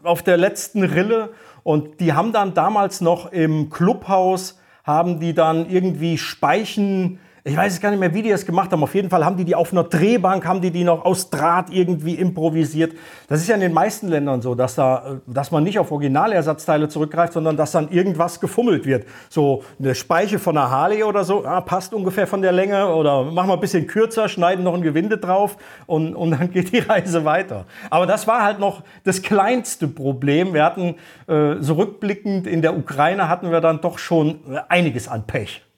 auf 0.03 0.21
der 0.21 0.37
letzten 0.37 0.83
Rille. 0.83 1.29
Und 1.63 1.99
die 1.99 2.13
haben 2.13 2.31
dann 2.33 2.53
damals 2.53 3.01
noch 3.01 3.31
im 3.31 3.71
Clubhaus, 3.71 4.59
haben 4.83 5.19
die 5.19 5.33
dann 5.33 5.67
irgendwie 5.67 6.19
Speichen 6.19 7.19
ich 7.43 7.55
weiß 7.55 7.73
es 7.73 7.81
gar 7.81 7.91
nicht 7.91 7.99
mehr, 7.99 8.13
wie 8.13 8.21
die 8.21 8.29
das 8.29 8.45
gemacht 8.45 8.71
haben. 8.71 8.83
Auf 8.83 8.93
jeden 8.95 9.09
Fall 9.09 9.23
haben 9.23 9.37
die 9.37 9.45
die 9.45 9.55
auf 9.55 9.71
einer 9.71 9.83
Drehbank, 9.83 10.45
haben 10.45 10.61
die 10.61 10.71
die 10.71 10.83
noch 10.83 11.05
aus 11.05 11.29
Draht 11.29 11.69
irgendwie 11.71 12.15
improvisiert. 12.15 12.93
Das 13.27 13.41
ist 13.41 13.47
ja 13.47 13.55
in 13.55 13.61
den 13.61 13.73
meisten 13.73 14.09
Ländern 14.09 14.41
so, 14.41 14.55
dass, 14.55 14.75
da, 14.75 15.21
dass 15.25 15.51
man 15.51 15.63
nicht 15.63 15.79
auf 15.79 15.91
Originalersatzteile 15.91 16.89
zurückgreift, 16.89 17.33
sondern 17.33 17.55
dass 17.55 17.71
dann 17.71 17.89
irgendwas 17.89 18.39
gefummelt 18.39 18.85
wird. 18.85 19.05
So 19.29 19.63
eine 19.79 19.95
Speiche 19.95 20.37
von 20.39 20.57
einer 20.57 20.69
Harley 20.69 21.03
oder 21.03 21.23
so, 21.23 21.45
ah, 21.45 21.61
passt 21.61 21.93
ungefähr 21.93 22.27
von 22.27 22.41
der 22.41 22.51
Länge 22.51 22.93
oder 22.93 23.23
machen 23.23 23.49
wir 23.49 23.53
ein 23.53 23.59
bisschen 23.59 23.87
kürzer, 23.87 24.27
schneiden 24.27 24.63
noch 24.63 24.73
ein 24.73 24.81
Gewinde 24.81 25.17
drauf 25.17 25.57
und, 25.85 26.15
und 26.15 26.31
dann 26.31 26.51
geht 26.51 26.73
die 26.73 26.79
Reise 26.79 27.23
weiter. 27.23 27.65
Aber 27.89 28.05
das 28.05 28.27
war 28.27 28.43
halt 28.43 28.59
noch 28.59 28.83
das 29.05 29.21
kleinste 29.21 29.87
Problem. 29.87 30.53
Wir 30.53 30.65
hatten 30.65 30.95
äh, 31.27 31.55
so 31.59 31.75
rückblickend 31.75 32.47
in 32.47 32.61
der 32.61 32.77
Ukraine 32.77 33.29
hatten 33.29 33.51
wir 33.51 33.61
dann 33.61 33.81
doch 33.81 33.97
schon 33.97 34.39
einiges 34.67 35.07
an 35.07 35.25
Pech. 35.25 35.68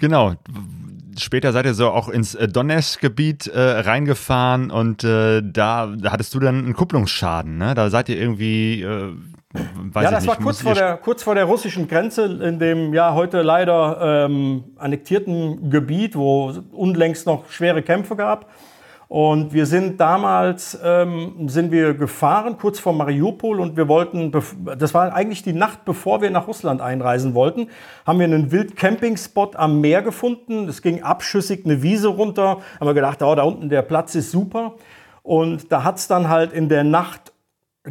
Genau. 0.00 0.34
Später 1.18 1.52
seid 1.52 1.66
ihr 1.66 1.74
so 1.74 1.90
auch 1.90 2.08
ins 2.08 2.34
äh, 2.34 2.48
Donetsk-Gebiet 2.48 3.46
äh, 3.46 3.60
reingefahren 3.60 4.70
und 4.70 5.04
äh, 5.04 5.42
da, 5.44 5.94
da, 5.96 6.10
hattest 6.10 6.34
du 6.34 6.40
dann 6.40 6.58
einen 6.58 6.74
Kupplungsschaden. 6.74 7.56
Ne? 7.56 7.74
Da 7.74 7.88
seid 7.90 8.08
ihr 8.08 8.16
irgendwie. 8.16 8.82
Äh, 8.82 9.12
ja, 9.94 10.10
das 10.10 10.24
nicht, 10.24 10.26
war 10.26 10.36
kurz 10.36 10.62
vor, 10.62 10.74
der, 10.74 10.96
kurz 10.96 11.22
vor 11.22 11.36
der 11.36 11.44
russischen 11.44 11.86
Grenze 11.86 12.24
in 12.24 12.58
dem 12.58 12.92
ja 12.92 13.14
heute 13.14 13.42
leider 13.42 14.26
ähm, 14.26 14.64
annektierten 14.76 15.70
Gebiet, 15.70 16.16
wo 16.16 16.52
unlängst 16.72 17.26
noch 17.26 17.48
schwere 17.48 17.82
Kämpfe 17.82 18.16
gab. 18.16 18.50
Und 19.08 19.52
wir 19.52 19.66
sind 19.66 20.00
damals 20.00 20.78
ähm, 20.82 21.48
sind 21.48 21.70
wir 21.70 21.94
gefahren, 21.94 22.56
kurz 22.58 22.78
vor 22.78 22.92
Mariupol, 22.92 23.60
und 23.60 23.76
wir 23.76 23.86
wollten, 23.86 24.32
das 24.78 24.94
war 24.94 25.12
eigentlich 25.14 25.42
die 25.42 25.52
Nacht, 25.52 25.84
bevor 25.84 26.22
wir 26.22 26.30
nach 26.30 26.48
Russland 26.48 26.80
einreisen 26.80 27.34
wollten, 27.34 27.68
haben 28.06 28.18
wir 28.18 28.24
einen 28.24 28.50
Wildcamping-Spot 28.50 29.50
am 29.54 29.80
Meer 29.80 30.02
gefunden. 30.02 30.68
Es 30.68 30.82
ging 30.82 31.02
abschüssig 31.02 31.64
eine 31.64 31.82
Wiese 31.82 32.08
runter. 32.08 32.60
Haben 32.80 32.86
wir 32.86 32.94
gedacht, 32.94 33.22
oh, 33.22 33.34
da 33.34 33.42
unten 33.42 33.68
der 33.68 33.82
Platz 33.82 34.14
ist 34.14 34.30
super. 34.30 34.74
Und 35.22 35.70
da 35.70 35.84
hat 35.84 35.98
es 35.98 36.08
dann 36.08 36.28
halt 36.28 36.52
in 36.52 36.68
der 36.68 36.84
Nacht 36.84 37.34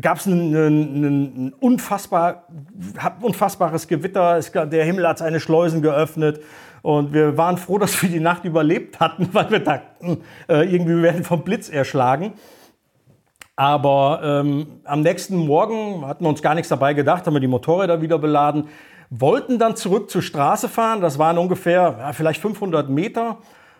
gab 0.01 0.17
es 0.17 0.25
ein, 0.25 0.53
ein, 0.55 1.03
ein 1.03 1.53
unfassbar, 1.53 2.47
unfassbares 3.21 3.87
Gewitter. 3.87 4.37
Es, 4.37 4.51
der 4.51 4.85
Himmel 4.85 5.07
hat 5.07 5.19
seine 5.19 5.39
Schleusen 5.39 5.81
geöffnet. 5.81 6.41
Und 6.83 7.13
wir 7.13 7.37
waren 7.37 7.57
froh, 7.57 7.77
dass 7.77 7.99
wir 8.03 8.09
die 8.09 8.19
Nacht 8.19 8.43
überlebt 8.43 8.99
hatten, 8.99 9.29
weil 9.33 9.49
wir 9.49 9.59
dachten, 9.59 10.21
äh, 10.47 10.69
irgendwie 10.71 10.95
wir 10.97 11.01
werden 11.01 11.23
vom 11.23 11.41
Blitz 11.41 11.69
erschlagen. 11.69 12.33
Aber 13.55 14.19
ähm, 14.23 14.81
am 14.83 15.01
nächsten 15.01 15.37
Morgen 15.37 16.05
hatten 16.05 16.25
wir 16.25 16.29
uns 16.29 16.41
gar 16.41 16.55
nichts 16.55 16.69
dabei 16.69 16.93
gedacht, 16.93 17.25
haben 17.25 17.33
wir 17.33 17.39
die 17.39 17.47
Motorräder 17.47 18.01
wieder 18.01 18.19
beladen, 18.19 18.67
wollten 19.09 19.59
dann 19.59 19.75
zurück 19.75 20.09
zur 20.09 20.21
Straße 20.21 20.67
fahren. 20.67 21.01
Das 21.01 21.17
waren 21.17 21.37
ungefähr 21.37 21.95
ja, 21.99 22.13
vielleicht 22.13 22.41
500 22.41 22.89
Meter. 22.89 23.37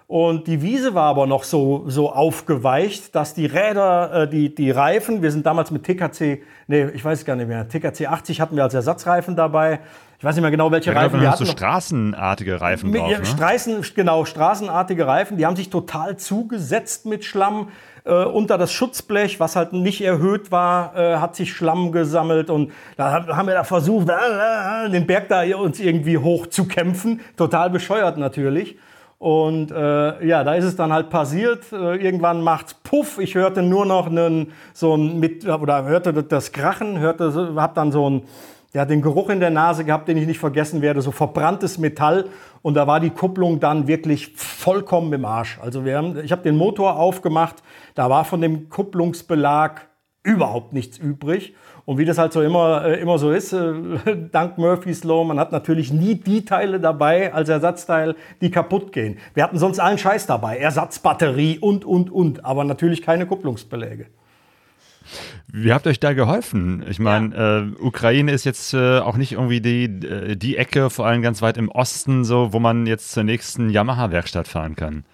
Und 0.07 0.47
die 0.47 0.61
Wiese 0.61 0.93
war 0.93 1.05
aber 1.05 1.27
noch 1.27 1.43
so, 1.43 1.85
so 1.87 2.11
aufgeweicht, 2.11 3.15
dass 3.15 3.33
die 3.33 3.47
Räder, 3.47 4.13
äh, 4.13 4.29
die, 4.29 4.53
die 4.53 4.71
Reifen, 4.71 5.21
wir 5.21 5.31
sind 5.31 5.45
damals 5.45 5.71
mit 5.71 5.83
TKC, 5.83 6.41
nee, 6.67 6.85
ich 6.93 7.03
weiß 7.03 7.25
gar 7.25 7.35
nicht 7.35 7.47
mehr, 7.47 7.67
TKC 7.67 8.07
80 8.07 8.39
hatten 8.39 8.55
wir 8.55 8.63
als 8.63 8.75
Ersatzreifen 8.75 9.35
dabei. 9.35 9.79
Ich 10.23 10.25
weiß 10.25 10.35
nicht 10.35 10.41
mehr 10.43 10.51
genau, 10.51 10.71
welche 10.71 10.93
ja, 10.93 10.97
Reifen 10.97 11.19
wir 11.19 11.29
hatten. 11.29 11.43
so 11.43 11.51
straßenartige 11.51 12.61
Reifen 12.61 12.91
mit, 12.91 13.01
drauf, 13.01 13.19
ne? 13.19 13.25
Straßen, 13.25 13.83
genau, 13.93 14.23
straßenartige 14.23 15.05
Reifen. 15.05 15.35
Die 15.35 15.45
haben 15.45 15.57
sich 15.57 15.69
total 15.69 16.15
zugesetzt 16.15 17.05
mit 17.05 17.25
Schlamm. 17.25 17.67
Äh, 18.05 18.23
unter 18.23 18.57
das 18.57 18.71
Schutzblech, 18.71 19.41
was 19.41 19.57
halt 19.57 19.73
nicht 19.73 19.99
erhöht 19.99 20.49
war, 20.49 20.95
äh, 20.95 21.17
hat 21.17 21.35
sich 21.35 21.51
Schlamm 21.51 21.91
gesammelt 21.91 22.49
und 22.49 22.71
da 22.95 23.11
haben 23.11 23.47
wir 23.47 23.53
da 23.53 23.65
versucht, 23.65 24.07
äh, 24.07 24.89
den 24.89 25.05
Berg 25.05 25.27
da 25.27 25.43
uns 25.57 25.81
irgendwie 25.81 26.17
hoch 26.17 26.47
zu 26.47 26.69
kämpfen. 26.69 27.19
Total 27.35 27.69
bescheuert 27.69 28.17
natürlich. 28.17 28.77
Und 29.19 29.71
äh, 29.71 30.25
ja, 30.25 30.45
da 30.45 30.53
ist 30.53 30.63
es 30.63 30.77
dann 30.77 30.93
halt 30.93 31.09
passiert. 31.09 31.65
Äh, 31.73 31.97
irgendwann 31.97 32.41
macht's 32.43 32.75
Puff. 32.75 33.19
Ich 33.19 33.35
hörte 33.35 33.61
nur 33.61 33.85
noch 33.85 34.07
einen, 34.07 34.53
so 34.71 34.95
ein 34.95 35.19
mit 35.19 35.45
oder 35.45 35.83
hörte 35.83 36.13
das 36.13 36.53
Krachen, 36.53 36.99
hörte, 36.99 37.55
hab 37.57 37.75
dann 37.75 37.91
so 37.91 38.09
ein 38.09 38.23
ja, 38.73 38.85
den 38.85 39.01
Geruch 39.01 39.29
in 39.29 39.39
der 39.39 39.51
Nase 39.51 39.85
gehabt, 39.85 40.07
den 40.07 40.17
ich 40.17 40.25
nicht 40.25 40.39
vergessen 40.39 40.81
werde, 40.81 41.01
so 41.01 41.11
verbranntes 41.11 41.77
Metall. 41.77 42.25
Und 42.63 42.73
da 42.73 42.87
war 42.87 42.99
die 42.99 43.11
Kupplung 43.11 43.59
dann 43.59 43.87
wirklich 43.87 44.33
vollkommen 44.35 45.13
im 45.13 45.25
Arsch. 45.25 45.59
Also 45.61 45.85
wir 45.85 45.97
haben, 45.97 46.17
ich 46.23 46.31
habe 46.31 46.41
den 46.41 46.57
Motor 46.57 46.97
aufgemacht, 46.97 47.61
da 47.93 48.09
war 48.09 48.25
von 48.25 48.41
dem 48.41 48.69
Kupplungsbelag 48.69 49.87
überhaupt 50.23 50.73
nichts 50.73 50.97
übrig. 50.97 51.53
Und 51.85 51.97
wie 51.97 52.05
das 52.05 52.17
halt 52.17 52.31
so 52.31 52.41
immer, 52.41 52.85
äh, 52.85 52.99
immer 53.01 53.19
so 53.19 53.31
ist, 53.31 53.53
äh, 53.53 53.73
dank 54.31 54.57
Murphy's 54.57 55.03
Law, 55.03 55.23
man 55.23 55.39
hat 55.39 55.51
natürlich 55.51 55.91
nie 55.91 56.15
die 56.15 56.45
Teile 56.45 56.79
dabei 56.79 57.33
als 57.33 57.49
Ersatzteil, 57.49 58.15
die 58.41 58.49
kaputt 58.49 58.91
gehen. 58.91 59.19
Wir 59.33 59.43
hatten 59.43 59.59
sonst 59.59 59.79
allen 59.79 59.97
Scheiß 59.97 60.25
dabei, 60.25 60.57
Ersatzbatterie 60.57 61.59
und, 61.59 61.85
und, 61.85 62.09
und, 62.09 62.45
aber 62.45 62.63
natürlich 62.63 63.01
keine 63.01 63.27
Kupplungsbeläge. 63.27 64.07
Wie 65.51 65.71
habt 65.71 65.85
ihr 65.85 65.91
euch 65.91 65.99
da 65.99 66.13
geholfen? 66.13 66.83
Ich 66.89 66.99
meine, 66.99 67.35
ja. 67.35 67.59
äh, 67.59 67.63
Ukraine 67.79 68.31
ist 68.31 68.43
jetzt 68.43 68.73
äh, 68.73 68.99
auch 68.99 69.17
nicht 69.17 69.33
irgendwie 69.33 69.61
die, 69.61 69.85
äh, 69.85 70.35
die 70.35 70.57
Ecke, 70.57 70.89
vor 70.89 71.05
allem 71.05 71.21
ganz 71.21 71.41
weit 71.41 71.57
im 71.57 71.69
Osten, 71.69 72.23
so, 72.23 72.53
wo 72.53 72.59
man 72.59 72.85
jetzt 72.85 73.11
zur 73.11 73.23
nächsten 73.23 73.69
Yamaha-Werkstatt 73.69 74.47
fahren 74.47 74.75
kann. 74.75 75.05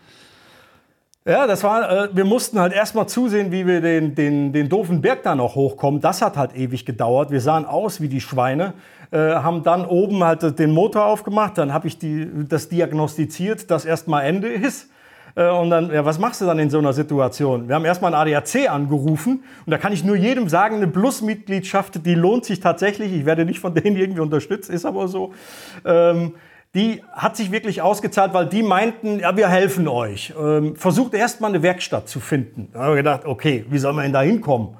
Ja, 1.25 1.45
das 1.45 1.63
war, 1.63 1.91
äh, 1.91 2.09
wir 2.13 2.25
mussten 2.25 2.59
halt 2.59 2.73
erstmal 2.73 3.07
zusehen, 3.07 3.51
wie 3.51 3.67
wir 3.67 3.81
den, 3.81 4.15
den, 4.15 4.53
den 4.53 4.69
doofen 4.69 5.01
Berg 5.01 5.23
da 5.23 5.35
noch 5.35 5.55
hochkommen. 5.55 6.01
Das 6.01 6.21
hat 6.21 6.37
halt 6.37 6.55
ewig 6.55 6.85
gedauert. 6.85 7.29
Wir 7.29 7.41
sahen 7.41 7.65
aus 7.65 8.01
wie 8.01 8.07
die 8.07 8.21
Schweine, 8.21 8.73
äh, 9.11 9.17
haben 9.17 9.61
dann 9.63 9.85
oben 9.85 10.23
halt 10.23 10.57
den 10.57 10.71
Motor 10.71 11.05
aufgemacht. 11.05 11.57
Dann 11.57 11.73
habe 11.73 11.87
ich 11.87 11.99
die, 11.99 12.27
das 12.47 12.69
diagnostiziert, 12.69 13.69
dass 13.69 13.85
erstmal 13.85 14.25
Ende 14.25 14.47
ist. 14.47 14.89
Äh, 15.35 15.49
und 15.49 15.69
dann, 15.69 15.91
ja, 15.91 16.05
was 16.05 16.19
machst 16.19 16.41
du 16.41 16.45
dann 16.45 16.59
in 16.59 16.69
so 16.69 16.79
einer 16.79 16.93
Situation? 16.93 17.67
Wir 17.67 17.75
haben 17.75 17.85
erstmal 17.85 18.13
ein 18.13 18.19
ADAC 18.19 18.69
angerufen 18.69 19.43
und 19.65 19.71
da 19.71 19.77
kann 19.77 19.93
ich 19.93 20.03
nur 20.03 20.15
jedem 20.15 20.49
sagen, 20.49 20.77
eine 20.77 20.87
Plus-Mitgliedschaft, 20.87 22.05
die 22.05 22.15
lohnt 22.15 22.45
sich 22.45 22.59
tatsächlich. 22.59 23.13
Ich 23.13 23.25
werde 23.25 23.45
nicht 23.45 23.59
von 23.59 23.73
denen 23.73 23.95
irgendwie 23.95 24.21
unterstützt, 24.21 24.69
ist 24.69 24.85
aber 24.85 25.07
so. 25.07 25.33
Ähm, 25.85 26.33
die 26.75 27.01
hat 27.11 27.35
sich 27.35 27.51
wirklich 27.51 27.81
ausgezahlt, 27.81 28.33
weil 28.33 28.45
die 28.45 28.61
meinten, 28.61 29.19
ja, 29.19 29.35
wir 29.35 29.49
helfen 29.49 29.87
euch. 29.87 30.33
Ähm, 30.39 30.75
versucht 30.75 31.15
erst 31.15 31.41
mal 31.41 31.47
eine 31.47 31.63
Werkstatt 31.63 32.07
zu 32.07 32.19
finden. 32.19 32.69
Da 32.73 32.81
haben 32.81 32.89
wir 32.91 32.97
gedacht, 32.97 33.25
okay, 33.25 33.65
wie 33.69 33.79
soll 33.79 33.93
man 33.93 34.03
denn 34.03 34.13
da 34.13 34.21
hinkommen? 34.21 34.77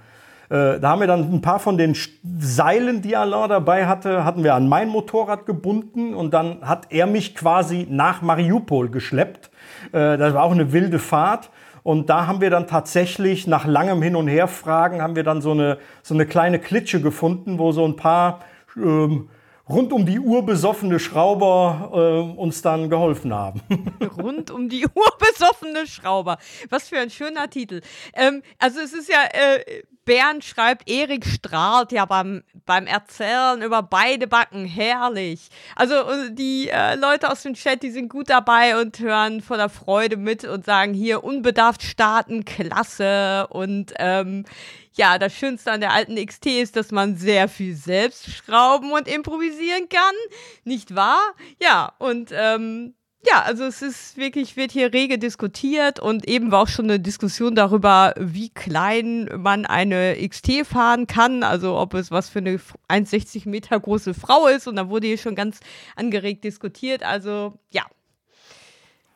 Äh, 0.49 0.79
da 0.79 0.89
haben 0.89 0.99
wir 0.99 1.07
dann 1.07 1.33
ein 1.33 1.41
paar 1.41 1.59
von 1.59 1.77
den 1.77 1.95
Seilen, 2.39 3.01
die 3.01 3.15
Alain 3.15 3.49
dabei 3.49 3.87
hatte, 3.87 4.23
hatten 4.23 4.43
wir 4.43 4.55
an 4.55 4.67
mein 4.67 4.89
Motorrad 4.89 5.45
gebunden 5.45 6.13
und 6.13 6.33
dann 6.33 6.61
hat 6.61 6.87
er 6.91 7.07
mich 7.07 7.35
quasi 7.35 7.87
nach 7.89 8.21
Mariupol 8.21 8.89
geschleppt. 8.89 9.49
Äh, 9.91 10.17
das 10.17 10.33
war 10.33 10.43
auch 10.43 10.51
eine 10.51 10.71
wilde 10.71 10.99
Fahrt. 10.99 11.49
Und 11.83 12.09
da 12.09 12.27
haben 12.27 12.41
wir 12.41 12.49
dann 12.49 12.67
tatsächlich 12.67 13.47
nach 13.47 13.65
langem 13.65 14.01
Hin- 14.01 14.15
und 14.15 14.27
Herfragen 14.27 15.01
haben 15.01 15.15
wir 15.15 15.23
dann 15.23 15.41
so 15.41 15.51
eine, 15.51 15.77
so 16.03 16.13
eine 16.13 16.25
kleine 16.25 16.59
Klitsche 16.59 17.01
gefunden, 17.01 17.57
wo 17.57 17.71
so 17.71 17.85
ein 17.85 17.95
paar 17.95 18.41
ähm, 18.75 19.29
rund 19.69 19.93
um 19.93 20.05
die 20.05 20.19
Uhr 20.19 20.45
besoffene 20.45 20.99
Schrauber 20.99 21.91
äh, 21.93 22.39
uns 22.39 22.61
dann 22.61 22.89
geholfen 22.89 23.33
haben. 23.33 23.61
rund 24.17 24.51
um 24.51 24.67
die 24.67 24.85
Uhr 24.85 25.17
besoffene 25.19 25.87
Schrauber. 25.87 26.37
Was 26.69 26.89
für 26.89 26.99
ein 26.99 27.09
schöner 27.09 27.49
Titel. 27.49 27.81
Ähm, 28.13 28.41
also 28.57 28.79
es 28.79 28.93
ist 28.93 29.09
ja 29.09 29.23
äh, 29.31 29.83
Bernd 30.09 30.43
schreibt, 30.43 30.89
Erik 30.89 31.23
strahlt 31.23 31.91
ja 31.91 32.03
beim, 32.05 32.41
beim 32.65 32.87
Erzählen 32.87 33.61
über 33.61 33.83
beide 33.83 34.25
Backen. 34.25 34.65
Herrlich. 34.65 35.49
Also 35.75 35.93
äh, 35.93 36.31
die 36.31 36.67
äh, 36.67 36.95
Leute 36.95 37.31
aus 37.31 37.43
dem 37.43 37.53
Chat, 37.53 37.83
die 37.83 37.91
sind 37.91 38.09
gut 38.09 38.27
dabei 38.27 38.81
und 38.81 38.97
hören 38.97 39.39
voller 39.39 39.69
Freude 39.69 40.17
mit 40.17 40.45
und 40.45 40.65
sagen 40.65 40.95
hier 40.95 41.23
unbedarft 41.23 41.83
starten, 41.83 42.43
klasse. 42.43 43.45
Und 43.51 43.93
ähm, 43.99 44.45
ja, 44.93 45.19
das 45.19 45.31
Schönste 45.35 45.71
an 45.71 45.79
der 45.79 45.93
alten 45.93 46.15
XT 46.15 46.47
ist, 46.47 46.75
dass 46.75 46.89
man 46.89 47.15
sehr 47.15 47.47
viel 47.47 47.75
selbst 47.75 48.31
schrauben 48.31 48.91
und 48.91 49.07
improvisieren 49.07 49.89
kann. 49.89 50.15
Nicht 50.63 50.95
wahr? 50.95 51.21
Ja, 51.61 51.93
und 51.99 52.31
ähm, 52.33 52.95
ja, 53.21 53.41
also 53.43 53.65
es 53.65 53.81
ist 53.81 54.17
wirklich, 54.17 54.55
wird 54.55 54.71
hier 54.71 54.93
rege 54.93 55.17
diskutiert 55.17 55.99
und 55.99 56.27
eben 56.27 56.51
war 56.51 56.63
auch 56.63 56.67
schon 56.67 56.85
eine 56.85 56.99
Diskussion 56.99 57.53
darüber, 57.53 58.13
wie 58.17 58.49
klein 58.49 59.29
man 59.37 59.65
eine 59.65 60.15
XT 60.25 60.65
fahren 60.65 61.05
kann, 61.05 61.43
also 61.43 61.77
ob 61.77 61.93
es 61.95 62.11
was 62.11 62.29
für 62.29 62.39
eine 62.39 62.59
1,60 62.87 63.49
Meter 63.49 63.77
große 63.79 64.13
Frau 64.13 64.47
ist 64.47 64.67
und 64.67 64.77
da 64.77 64.89
wurde 64.89 65.07
hier 65.07 65.17
schon 65.17 65.35
ganz 65.35 65.59
angeregt 65.97 66.45
diskutiert. 66.45 67.03
Also 67.03 67.59
ja, 67.71 67.85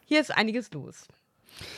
hier 0.05 0.19
ist 0.19 0.35
einiges 0.35 0.71
los. 0.73 1.07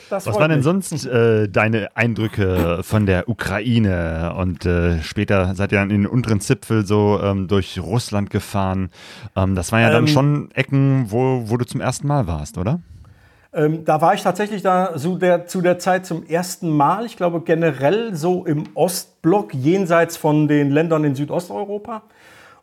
Das 0.10 0.28
Was 0.28 0.36
waren 0.36 0.52
denn 0.52 0.62
sonst 0.62 1.06
äh, 1.06 1.50
deine 1.50 1.96
Eindrücke 1.96 2.80
von 2.84 3.06
der 3.06 3.28
Ukraine? 3.28 4.36
Und 4.38 4.66
äh, 4.66 5.02
später 5.02 5.56
seid 5.56 5.72
ihr 5.72 5.80
dann 5.80 5.90
in 5.90 6.04
den 6.04 6.08
unteren 6.08 6.42
Zipfel 6.42 6.86
so 6.86 7.20
ähm, 7.22 7.48
durch 7.48 7.80
Russland 7.80 8.30
gefahren. 8.30 8.90
Ähm, 9.36 9.56
das 9.56 9.72
waren 9.72 9.82
ja 9.82 9.90
dann 9.90 10.04
ähm, 10.04 10.08
schon 10.08 10.52
Ecken, 10.54 11.08
wo, 11.10 11.44
wo 11.46 11.58
du 11.58 11.66
zum 11.66 11.82
ersten 11.82 12.08
Mal 12.08 12.28
warst, 12.28 12.58
oder? 12.58 12.80
Ähm, 13.56 13.86
da 13.86 14.02
war 14.02 14.14
ich 14.14 14.22
tatsächlich 14.22 14.62
da 14.62 14.98
so 14.98 15.18
der, 15.18 15.48
zu 15.48 15.62
der 15.62 15.80
Zeit 15.80 16.06
zum 16.06 16.26
ersten 16.26 16.70
Mal. 16.70 17.06
Ich 17.06 17.16
glaube 17.16 17.42
generell 17.42 18.14
so 18.14 18.46
im 18.46 18.66
Ostblock, 18.76 19.54
jenseits 19.54 20.18
von 20.18 20.48
den 20.48 20.72
Ländern 20.72 21.04
in 21.04 21.16
Südosteuropa. 21.16 22.04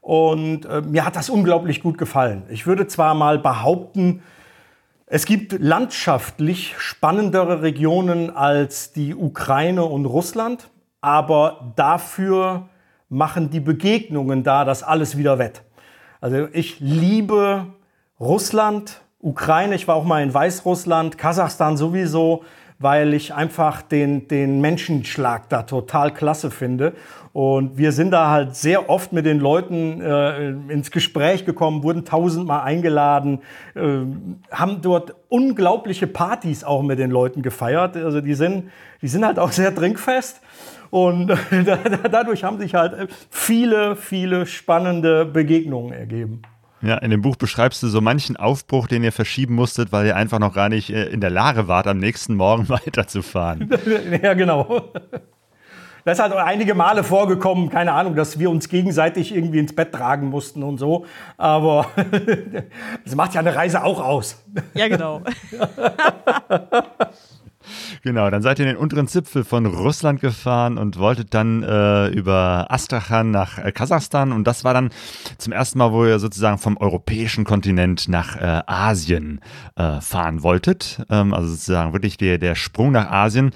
Und 0.02 0.66
äh, 0.66 0.82
mir 0.82 1.06
hat 1.06 1.16
das 1.16 1.30
unglaublich 1.30 1.82
gut 1.82 1.96
gefallen. 1.96 2.42
Ich 2.50 2.66
würde 2.66 2.88
zwar 2.88 3.14
mal 3.14 3.38
behaupten, 3.38 4.22
es 5.14 5.26
gibt 5.26 5.60
landschaftlich 5.60 6.74
spannendere 6.78 7.60
Regionen 7.60 8.34
als 8.34 8.94
die 8.94 9.14
Ukraine 9.14 9.84
und 9.84 10.06
Russland, 10.06 10.70
aber 11.02 11.74
dafür 11.76 12.70
machen 13.10 13.50
die 13.50 13.60
Begegnungen 13.60 14.42
da 14.42 14.64
das 14.64 14.82
alles 14.82 15.18
wieder 15.18 15.38
wett. 15.38 15.64
Also 16.22 16.48
ich 16.54 16.80
liebe 16.80 17.66
Russland, 18.18 19.02
Ukraine, 19.20 19.74
ich 19.74 19.86
war 19.86 19.96
auch 19.96 20.04
mal 20.04 20.22
in 20.22 20.32
Weißrussland, 20.32 21.18
Kasachstan 21.18 21.76
sowieso, 21.76 22.44
weil 22.78 23.12
ich 23.12 23.34
einfach 23.34 23.82
den, 23.82 24.28
den 24.28 24.62
Menschenschlag 24.62 25.46
da 25.50 25.64
total 25.64 26.14
klasse 26.14 26.50
finde. 26.50 26.94
Und 27.32 27.78
wir 27.78 27.92
sind 27.92 28.10
da 28.10 28.30
halt 28.30 28.56
sehr 28.56 28.90
oft 28.90 29.12
mit 29.12 29.24
den 29.24 29.38
Leuten 29.38 30.02
äh, 30.02 30.50
ins 30.50 30.90
Gespräch 30.90 31.46
gekommen, 31.46 31.82
wurden 31.82 32.04
tausendmal 32.04 32.62
eingeladen, 32.62 33.40
äh, 33.74 33.80
haben 34.50 34.82
dort 34.82 35.14
unglaubliche 35.28 36.06
Partys 36.06 36.62
auch 36.62 36.82
mit 36.82 36.98
den 36.98 37.10
Leuten 37.10 37.40
gefeiert. 37.40 37.96
Also 37.96 38.20
die 38.20 38.34
sind, 38.34 38.70
die 39.00 39.08
sind 39.08 39.24
halt 39.24 39.38
auch 39.38 39.52
sehr 39.52 39.74
trinkfest. 39.74 40.42
Und 40.90 41.28
dadurch 42.10 42.44
haben 42.44 42.58
sich 42.58 42.74
halt 42.74 43.10
viele, 43.30 43.96
viele 43.96 44.44
spannende 44.44 45.24
Begegnungen 45.24 45.94
ergeben. 45.94 46.42
Ja, 46.82 46.98
in 46.98 47.10
dem 47.10 47.22
Buch 47.22 47.36
beschreibst 47.36 47.82
du 47.82 47.86
so 47.86 48.00
manchen 48.00 48.36
Aufbruch, 48.36 48.88
den 48.88 49.04
ihr 49.04 49.12
verschieben 49.12 49.54
musstet, 49.54 49.92
weil 49.92 50.04
ihr 50.04 50.16
einfach 50.16 50.40
noch 50.40 50.52
gar 50.52 50.68
nicht 50.68 50.90
äh, 50.90 51.06
in 51.06 51.20
der 51.20 51.30
Lage 51.30 51.66
wart, 51.66 51.86
am 51.86 51.98
nächsten 51.98 52.34
Morgen 52.34 52.68
weiterzufahren. 52.68 53.70
ja, 54.22 54.34
genau. 54.34 54.92
Das 56.04 56.18
ist 56.18 56.22
halt 56.22 56.34
einige 56.34 56.74
Male 56.74 57.04
vorgekommen, 57.04 57.70
keine 57.70 57.92
Ahnung, 57.92 58.16
dass 58.16 58.38
wir 58.38 58.50
uns 58.50 58.68
gegenseitig 58.68 59.34
irgendwie 59.34 59.58
ins 59.58 59.74
Bett 59.74 59.92
tragen 59.92 60.28
mussten 60.28 60.62
und 60.62 60.78
so. 60.78 61.06
Aber 61.36 61.86
das 63.04 63.14
macht 63.14 63.34
ja 63.34 63.40
eine 63.40 63.54
Reise 63.54 63.84
auch 63.84 64.02
aus. 64.02 64.42
Ja, 64.74 64.88
genau. 64.88 65.22
Genau, 68.02 68.28
dann 68.30 68.42
seid 68.42 68.58
ihr 68.58 68.64
in 68.66 68.72
den 68.72 68.76
unteren 68.76 69.06
Zipfel 69.06 69.44
von 69.44 69.66
Russland 69.66 70.20
gefahren 70.20 70.78
und 70.78 70.98
wolltet 70.98 71.32
dann 71.34 71.62
äh, 71.62 72.08
über 72.08 72.66
Astrachan 72.68 73.30
nach 73.30 73.58
äh, 73.58 73.70
Kasachstan. 73.72 74.32
Und 74.32 74.46
das 74.48 74.64
war 74.64 74.74
dann 74.74 74.90
zum 75.38 75.52
ersten 75.52 75.78
Mal, 75.78 75.92
wo 75.92 76.04
ihr 76.04 76.18
sozusagen 76.18 76.58
vom 76.58 76.76
europäischen 76.76 77.44
Kontinent 77.44 78.08
nach 78.08 78.36
äh, 78.36 78.62
Asien 78.66 79.40
äh, 79.76 80.00
fahren 80.00 80.42
wolltet. 80.42 81.04
Ähm, 81.10 81.32
also 81.32 81.48
sozusagen 81.48 81.92
wirklich 81.92 82.16
der, 82.16 82.38
der 82.38 82.54
Sprung 82.54 82.92
nach 82.92 83.10
Asien. 83.10 83.52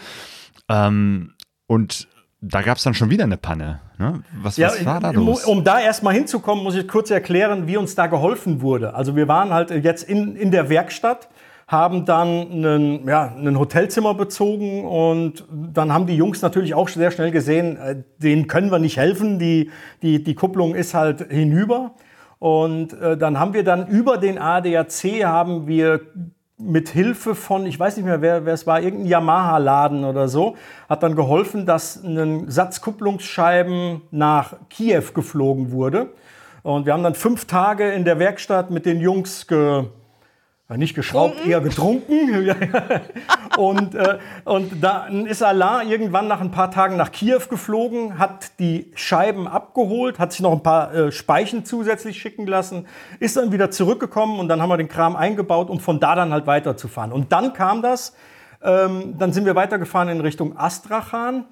Ähm, 0.69 1.35
und 1.67 2.07
da 2.41 2.63
gab 2.63 2.77
es 2.77 2.85
dann 2.85 2.95
schon 2.95 3.11
wieder 3.11 3.25
eine 3.25 3.37
Panne. 3.37 3.81
Ne? 3.99 4.23
Was, 4.43 4.57
ja, 4.57 4.69
was 4.69 4.85
war 4.85 5.01
da 5.01 5.11
los? 5.11 5.45
Um 5.45 5.65
da 5.65 5.81
erstmal 5.81 6.15
hinzukommen, 6.15 6.63
muss 6.63 6.77
ich 6.77 6.87
kurz 6.87 7.11
erklären, 7.11 7.67
wie 7.67 7.77
uns 7.77 7.95
da 7.95 8.07
geholfen 8.07 8.61
wurde. 8.61 8.95
Also 8.95 9.17
wir 9.17 9.27
waren 9.27 9.53
halt 9.53 9.71
jetzt 9.71 10.09
in, 10.09 10.37
in 10.37 10.51
der 10.51 10.69
Werkstatt, 10.69 11.29
haben 11.67 12.05
dann 12.05 12.63
ein, 12.63 13.09
ja, 13.09 13.35
ein 13.37 13.59
Hotelzimmer 13.59 14.15
bezogen 14.15 14.85
und 14.85 15.45
dann 15.51 15.93
haben 15.93 16.07
die 16.07 16.17
Jungs 16.17 16.43
natürlich 16.43 16.75
auch 16.75 16.89
sehr 16.89 17.11
schnell 17.11 17.31
gesehen, 17.31 17.77
äh, 17.77 18.03
denen 18.19 18.47
können 18.47 18.71
wir 18.71 18.79
nicht 18.79 18.99
helfen, 18.99 19.39
die, 19.39 19.71
die, 20.03 20.23
die 20.23 20.35
Kupplung 20.35 20.75
ist 20.75 20.95
halt 20.95 21.31
hinüber. 21.31 21.95
Und 22.39 22.93
äh, 23.01 23.17
dann 23.17 23.41
haben 23.41 23.55
wir 23.55 23.65
dann 23.65 23.87
über 23.89 24.19
den 24.19 24.39
ADAC 24.39 25.25
haben 25.25 25.67
wir 25.67 26.01
mit 26.59 26.89
Hilfe 26.89 27.35
von, 27.35 27.67
ich 27.67 27.79
weiß 27.79 27.97
nicht 27.97 28.07
mehr, 28.07 28.23
wer, 28.23 28.47
wer 28.47 28.55
es 28.55 28.67
war, 28.67 28.81
irgendein 28.81 29.09
Yamaha-Laden 29.09 30.05
oder 30.05 30.29
so, 30.29 30.57
hat 30.89 31.03
dann 31.03 31.15
geholfen, 31.15 31.67
dass 31.67 32.03
ein 32.03 32.51
Satz 32.51 32.81
Kupplungsscheiben 32.81 34.03
nach 34.11 34.55
Kiew 34.71 35.05
geflogen 35.13 35.71
wurde. 35.71 36.11
Und 36.63 36.87
wir 36.87 36.95
haben 36.95 37.03
dann 37.03 37.15
fünf 37.15 37.45
Tage 37.45 37.91
in 37.93 38.05
der 38.05 38.19
Werkstatt 38.19 38.71
mit 38.71 38.87
den 38.87 39.01
Jungs 39.01 39.47
ge, 39.47 39.85
nicht 40.75 40.97
geschraubt, 40.97 41.37
Trunken. 41.37 41.51
eher 41.51 41.61
getrunken. 41.61 42.51
und, 43.57 43.95
äh, 43.95 44.19
und 44.45 44.83
dann 44.83 45.27
ist 45.27 45.43
Alain 45.43 45.89
irgendwann 45.89 46.27
nach 46.27 46.41
ein 46.41 46.51
paar 46.51 46.73
Tagen 46.73 46.97
nach 46.97 47.13
Kiew 47.13 47.43
geflogen, 47.49 48.19
hat 48.19 48.59
die 48.59 48.91
Scheiben 48.97 49.47
abgeholt, 49.47 50.19
hat 50.19 50.33
sich 50.33 50.41
noch 50.41 50.51
ein 50.51 50.65
paar 50.65 50.93
äh, 50.93 51.13
Speichen 51.13 51.65
zusätzlich 51.65 52.21
schicken 52.21 52.49
lassen, 52.49 52.87
ist 53.21 53.37
dann 53.37 53.53
wieder 53.53 53.71
zurückgekommen 53.71 54.41
und 54.41 54.49
dann 54.49 54.61
haben 54.61 54.69
wir 54.69 54.77
den 54.77 54.89
Kram 54.89 55.15
eingebaut, 55.15 55.71
um 55.71 55.79
von 55.79 56.01
da 56.01 56.17
dann 56.17 56.33
halt 56.33 56.49
weiterzufahren. 56.49 57.13
Und 57.13 57.31
dann 57.31 57.53
kam 57.53 57.81
das, 57.81 58.17
ähm, 58.61 59.15
dann 59.19 59.33
sind 59.33 59.45
wir 59.45 59.55
weitergefahren 59.55 60.09
in 60.09 60.21
Richtung 60.21 60.59
Astrachan. 60.59 61.45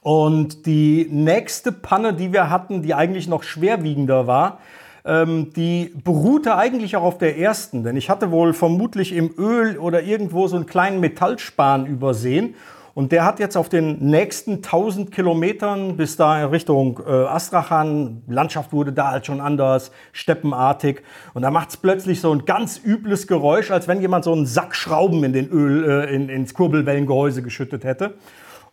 Und 0.00 0.66
die 0.66 1.06
nächste 1.08 1.72
Panne, 1.72 2.12
die 2.12 2.32
wir 2.32 2.50
hatten, 2.50 2.82
die 2.82 2.94
eigentlich 2.94 3.28
noch 3.28 3.42
schwerwiegender 3.42 4.26
war, 4.26 4.58
ähm, 5.04 5.52
die 5.54 5.92
beruhte 6.02 6.56
eigentlich 6.56 6.96
auch 6.96 7.02
auf 7.02 7.18
der 7.18 7.38
ersten, 7.38 7.84
denn 7.84 7.96
ich 7.96 8.08
hatte 8.08 8.30
wohl 8.30 8.52
vermutlich 8.54 9.12
im 9.12 9.34
Öl 9.36 9.78
oder 9.78 10.02
irgendwo 10.02 10.46
so 10.46 10.56
einen 10.56 10.66
kleinen 10.66 11.00
Metallspan 11.00 11.86
übersehen. 11.86 12.54
Und 12.94 13.10
der 13.10 13.24
hat 13.24 13.40
jetzt 13.40 13.56
auf 13.56 13.68
den 13.68 13.98
nächsten 13.98 14.56
1000 14.56 15.10
Kilometern 15.10 15.96
bis 15.96 16.16
da 16.16 16.44
in 16.44 16.50
Richtung 16.50 17.00
äh, 17.04 17.10
Astrachan, 17.10 18.22
Landschaft 18.28 18.72
wurde 18.72 18.92
da 18.92 19.10
halt 19.10 19.26
schon 19.26 19.40
anders, 19.40 19.90
steppenartig. 20.12 21.02
Und 21.34 21.42
da 21.42 21.50
macht 21.50 21.70
es 21.70 21.76
plötzlich 21.76 22.20
so 22.20 22.32
ein 22.32 22.44
ganz 22.44 22.80
übles 22.82 23.26
Geräusch, 23.26 23.72
als 23.72 23.88
wenn 23.88 24.00
jemand 24.00 24.24
so 24.24 24.32
einen 24.32 24.46
Sack 24.46 24.76
Schrauben 24.76 25.24
in 25.24 25.32
den 25.32 25.50
Öl, 25.50 25.90
äh, 25.90 26.14
in, 26.14 26.28
ins 26.28 26.54
Kurbelwellengehäuse 26.54 27.42
geschüttet 27.42 27.82
hätte. 27.82 28.14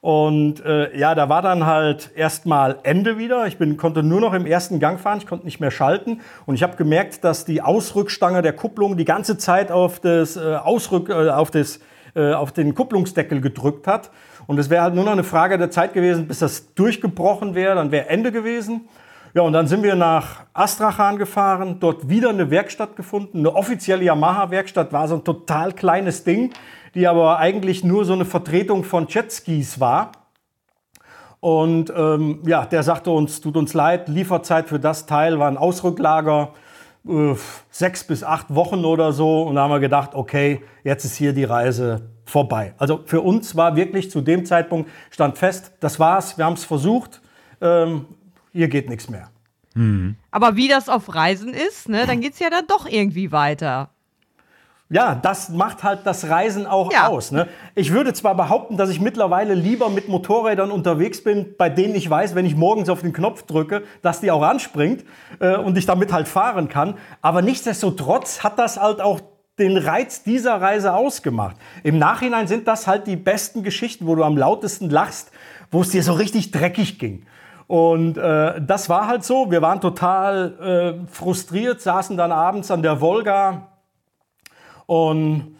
Und 0.02 0.66
äh, 0.66 0.98
ja, 0.98 1.14
da 1.14 1.30
war 1.30 1.44
dann 1.44 1.68
halt 1.68 2.10
erstmal 2.16 2.80
Ende 2.82 3.20
wieder. 3.20 3.46
Ich 3.46 3.60
bin, 3.60 3.78
konnte 3.78 4.02
nur 4.02 4.20
noch 4.20 4.34
im 4.34 4.48
ersten 4.48 4.80
Gang 4.80 5.00
fahren, 5.00 5.20
ich 5.20 5.28
konnte 5.28 5.46
nicht 5.46 5.60
mehr 5.60 5.70
schalten. 5.70 6.22
Und 6.48 6.56
ich 6.56 6.64
habe 6.64 6.76
gemerkt, 6.76 7.24
dass 7.24 7.46
die 7.46 7.62
Ausrückstange 7.62 8.42
der 8.42 8.54
Kupplung 8.54 8.98
die 8.98 9.06
ganze 9.06 9.38
Zeit 9.38 9.72
auf, 9.72 10.00
das, 10.00 10.38
äh, 10.38 10.56
Ausrück, 10.56 11.10
äh, 11.10 11.30
auf, 11.30 11.52
das, 11.52 11.80
äh, 12.16 12.34
auf 12.34 12.52
den 12.52 12.74
Kupplungsdeckel 12.74 13.42
gedrückt 13.42 13.86
hat. 13.86 14.10
Und 14.48 14.58
es 14.58 14.72
wäre 14.72 14.82
halt 14.82 14.96
nur 14.96 15.04
noch 15.04 15.12
eine 15.12 15.24
Frage 15.24 15.60
der 15.60 15.70
Zeit 15.70 15.94
gewesen, 15.94 16.28
bis 16.28 16.40
das 16.40 16.74
durchgebrochen 16.74 17.54
wäre. 17.54 17.76
Dann 17.76 17.92
wäre 17.92 18.10
Ende 18.10 18.32
gewesen. 18.32 18.90
Ja, 19.36 19.44
und 19.44 19.54
dann 19.54 19.68
sind 19.68 19.84
wir 19.84 19.96
nach 19.96 20.46
Astrachan 20.54 21.18
gefahren, 21.18 21.78
dort 21.80 22.10
wieder 22.10 22.30
eine 22.30 22.50
Werkstatt 22.50 22.96
gefunden. 22.96 23.38
Eine 23.38 23.56
offizielle 23.56 24.04
Yamaha-Werkstatt 24.04 24.92
war 24.92 25.08
so 25.08 25.16
ein 25.16 25.24
total 25.24 25.72
kleines 25.72 26.24
Ding 26.24 26.52
die 26.96 27.08
aber 27.08 27.40
eigentlich 27.40 27.84
nur 27.84 28.06
so 28.06 28.14
eine 28.14 28.26
Vertretung 28.26 28.84
von 28.84 29.08
Jetskis 29.08 29.80
war. 29.80 30.12
Und 31.40 31.92
ähm, 31.96 32.44
ja, 32.46 32.66
der 32.66 32.84
sagte 32.84 33.10
uns, 33.12 33.42
tut 33.42 33.58
uns 33.58 33.74
leid, 33.74 34.10
Lieferzeit 34.10 34.70
für 34.70 34.80
das 34.80 35.08
Teil 35.08 35.40
war 35.40 35.48
ein 35.48 35.58
Ausrücklager, 35.58 36.54
äh, 37.08 37.34
sechs 37.72 38.04
bis 38.04 38.24
acht 38.24 38.54
Wochen 38.54 38.86
oder 38.86 39.12
so. 39.12 39.44
Und 39.44 39.56
da 39.56 39.64
haben 39.64 39.72
wir 39.72 39.80
gedacht, 39.80 40.12
okay, 40.14 40.62
jetzt 40.84 41.04
ist 41.06 41.16
hier 41.16 41.34
die 41.34 41.46
Reise 41.46 42.12
vorbei. 42.26 42.74
Also 42.78 43.02
für 43.06 43.22
uns 43.22 43.56
war 43.56 43.76
wirklich 43.76 44.12
zu 44.12 44.22
dem 44.22 44.46
Zeitpunkt, 44.46 44.90
stand 45.10 45.38
fest, 45.38 45.74
das 45.80 46.00
war's, 46.00 46.38
wir 46.38 46.46
haben 46.46 46.54
es 46.54 46.64
versucht, 46.64 47.22
ähm, 47.60 48.06
hier 48.52 48.68
geht 48.68 48.90
nichts 48.90 49.10
mehr. 49.10 49.30
Mhm. 49.74 50.16
Aber 50.30 50.56
wie 50.56 50.68
das 50.68 50.90
auf 50.90 51.14
Reisen 51.14 51.54
ist, 51.54 51.90
ne, 51.90 52.06
dann 52.06 52.22
geht 52.22 52.34
es 52.34 52.40
ja 52.40 52.50
dann 52.50 52.68
doch 52.68 52.86
irgendwie 52.86 53.32
weiter. 53.32 53.90
Ja, 54.94 55.16
das 55.16 55.48
macht 55.50 55.84
halt 55.84 56.02
das 56.04 56.30
Reisen 56.30 56.68
auch 56.68 56.92
Ja. 56.92 57.08
aus. 57.08 57.32
Ne? 57.32 57.48
Ich 57.76 57.94
würde 57.94 58.12
zwar 58.12 58.36
behaupten, 58.36 58.76
dass 58.76 58.90
ich 58.90 59.00
mittlerweile 59.00 59.54
lieber 59.54 59.90
mit 59.90 60.10
Motorrädern 60.10 60.70
unterwegs 60.70 61.24
bin, 61.24 61.56
bei 61.58 61.70
denen 61.70 61.96
ich 61.96 62.10
weiß, 62.10 62.36
wenn 62.36 62.46
ich 62.46 62.58
morgens 62.58 62.90
auf 62.90 63.00
den 63.00 63.14
Knopf 63.14 63.44
drücke, 63.44 63.84
dass 64.02 64.20
die 64.20 64.30
auch 64.32 64.42
anspringt 64.44 65.06
äh, 65.40 65.56
und 65.56 65.78
ich 65.78 65.86
damit 65.86 66.12
halt 66.12 66.28
fahren 66.28 66.68
kann. 66.68 66.96
Aber 67.22 67.42
nichtsdestotrotz 67.42 68.44
hat 68.44 68.60
das 68.60 68.80
halt 68.80 69.00
auch 69.00 69.22
den 69.58 69.78
Reiz 69.78 70.24
dieser 70.24 70.60
Reise 70.62 70.94
ausgemacht. 70.94 71.56
Im 71.84 71.98
Nachhinein 71.98 72.48
sind 72.48 72.68
das 72.68 72.86
halt 72.86 73.08
die 73.08 73.16
besten 73.16 73.64
Geschichten, 73.64 74.08
wo 74.08 74.16
du 74.16 74.24
am 74.24 74.36
lautesten 74.36 74.90
lachst, 74.90 75.32
wo 75.72 75.82
es 75.82 75.90
dir 75.90 76.04
so 76.04 76.14
richtig 76.14 76.52
dreckig 76.52 77.00
ging. 77.00 77.26
Und 77.68 78.18
äh, 78.18 78.60
das 78.62 78.90
war 78.90 79.08
halt 79.08 79.24
so. 79.24 79.50
Wir 79.52 79.62
waren 79.62 79.80
total 79.80 81.00
äh, 81.06 81.08
frustriert, 81.10 81.80
saßen 81.80 82.18
dann 82.18 82.34
abends 82.34 82.70
an 82.72 82.82
der 82.82 83.00
Wolga 83.00 83.70
und 84.86 85.56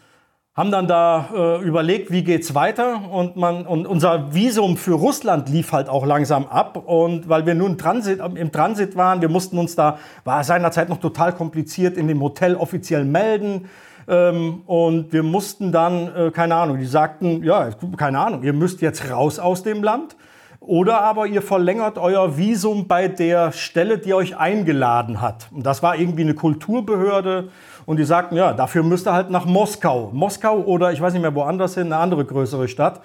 haben 0.54 0.70
dann 0.70 0.86
da 0.86 1.30
äh, 1.34 1.62
überlegt, 1.62 2.10
wie 2.10 2.22
geht's 2.22 2.54
weiter 2.54 3.10
und 3.10 3.36
man 3.36 3.66
und 3.66 3.86
unser 3.86 4.34
Visum 4.34 4.76
für 4.76 4.92
Russland 4.92 5.48
lief 5.48 5.72
halt 5.72 5.88
auch 5.88 6.04
langsam 6.04 6.46
ab 6.46 6.76
und 6.76 7.26
weil 7.28 7.46
wir 7.46 7.54
nun 7.54 7.78
Transit, 7.78 8.20
im 8.20 8.52
Transit 8.52 8.94
waren, 8.94 9.22
wir 9.22 9.30
mussten 9.30 9.56
uns 9.56 9.76
da 9.76 9.98
war 10.24 10.44
seinerzeit 10.44 10.90
noch 10.90 10.98
total 10.98 11.32
kompliziert 11.32 11.96
in 11.96 12.06
dem 12.06 12.20
Hotel 12.20 12.54
offiziell 12.54 13.06
melden 13.06 13.70
ähm, 14.06 14.60
und 14.66 15.14
wir 15.14 15.22
mussten 15.22 15.72
dann 15.72 16.14
äh, 16.14 16.30
keine 16.30 16.56
Ahnung, 16.56 16.78
die 16.78 16.86
sagten 16.86 17.42
ja 17.42 17.70
keine 17.96 18.18
Ahnung, 18.18 18.42
ihr 18.42 18.52
müsst 18.52 18.82
jetzt 18.82 19.10
raus 19.10 19.38
aus 19.38 19.62
dem 19.62 19.82
Land 19.82 20.16
oder 20.64 21.00
aber 21.00 21.26
ihr 21.26 21.42
verlängert 21.42 21.98
euer 21.98 22.36
Visum 22.36 22.86
bei 22.86 23.08
der 23.08 23.50
Stelle, 23.50 23.98
die 23.98 24.14
euch 24.14 24.36
eingeladen 24.36 25.20
hat. 25.20 25.48
Und 25.50 25.66
das 25.66 25.82
war 25.82 25.96
irgendwie 25.96 26.22
eine 26.22 26.34
Kulturbehörde. 26.34 27.48
Und 27.86 27.98
die 27.98 28.04
sagten, 28.04 28.36
ja, 28.36 28.52
dafür 28.52 28.82
müsst 28.82 29.06
ihr 29.06 29.12
halt 29.12 29.30
nach 29.30 29.44
Moskau. 29.44 30.10
Moskau 30.12 30.58
oder 30.60 30.92
ich 30.92 31.00
weiß 31.00 31.12
nicht 31.12 31.22
mehr 31.22 31.34
woanders 31.34 31.74
hin, 31.74 31.86
eine 31.86 31.96
andere 31.96 32.24
größere 32.24 32.68
Stadt. 32.68 33.00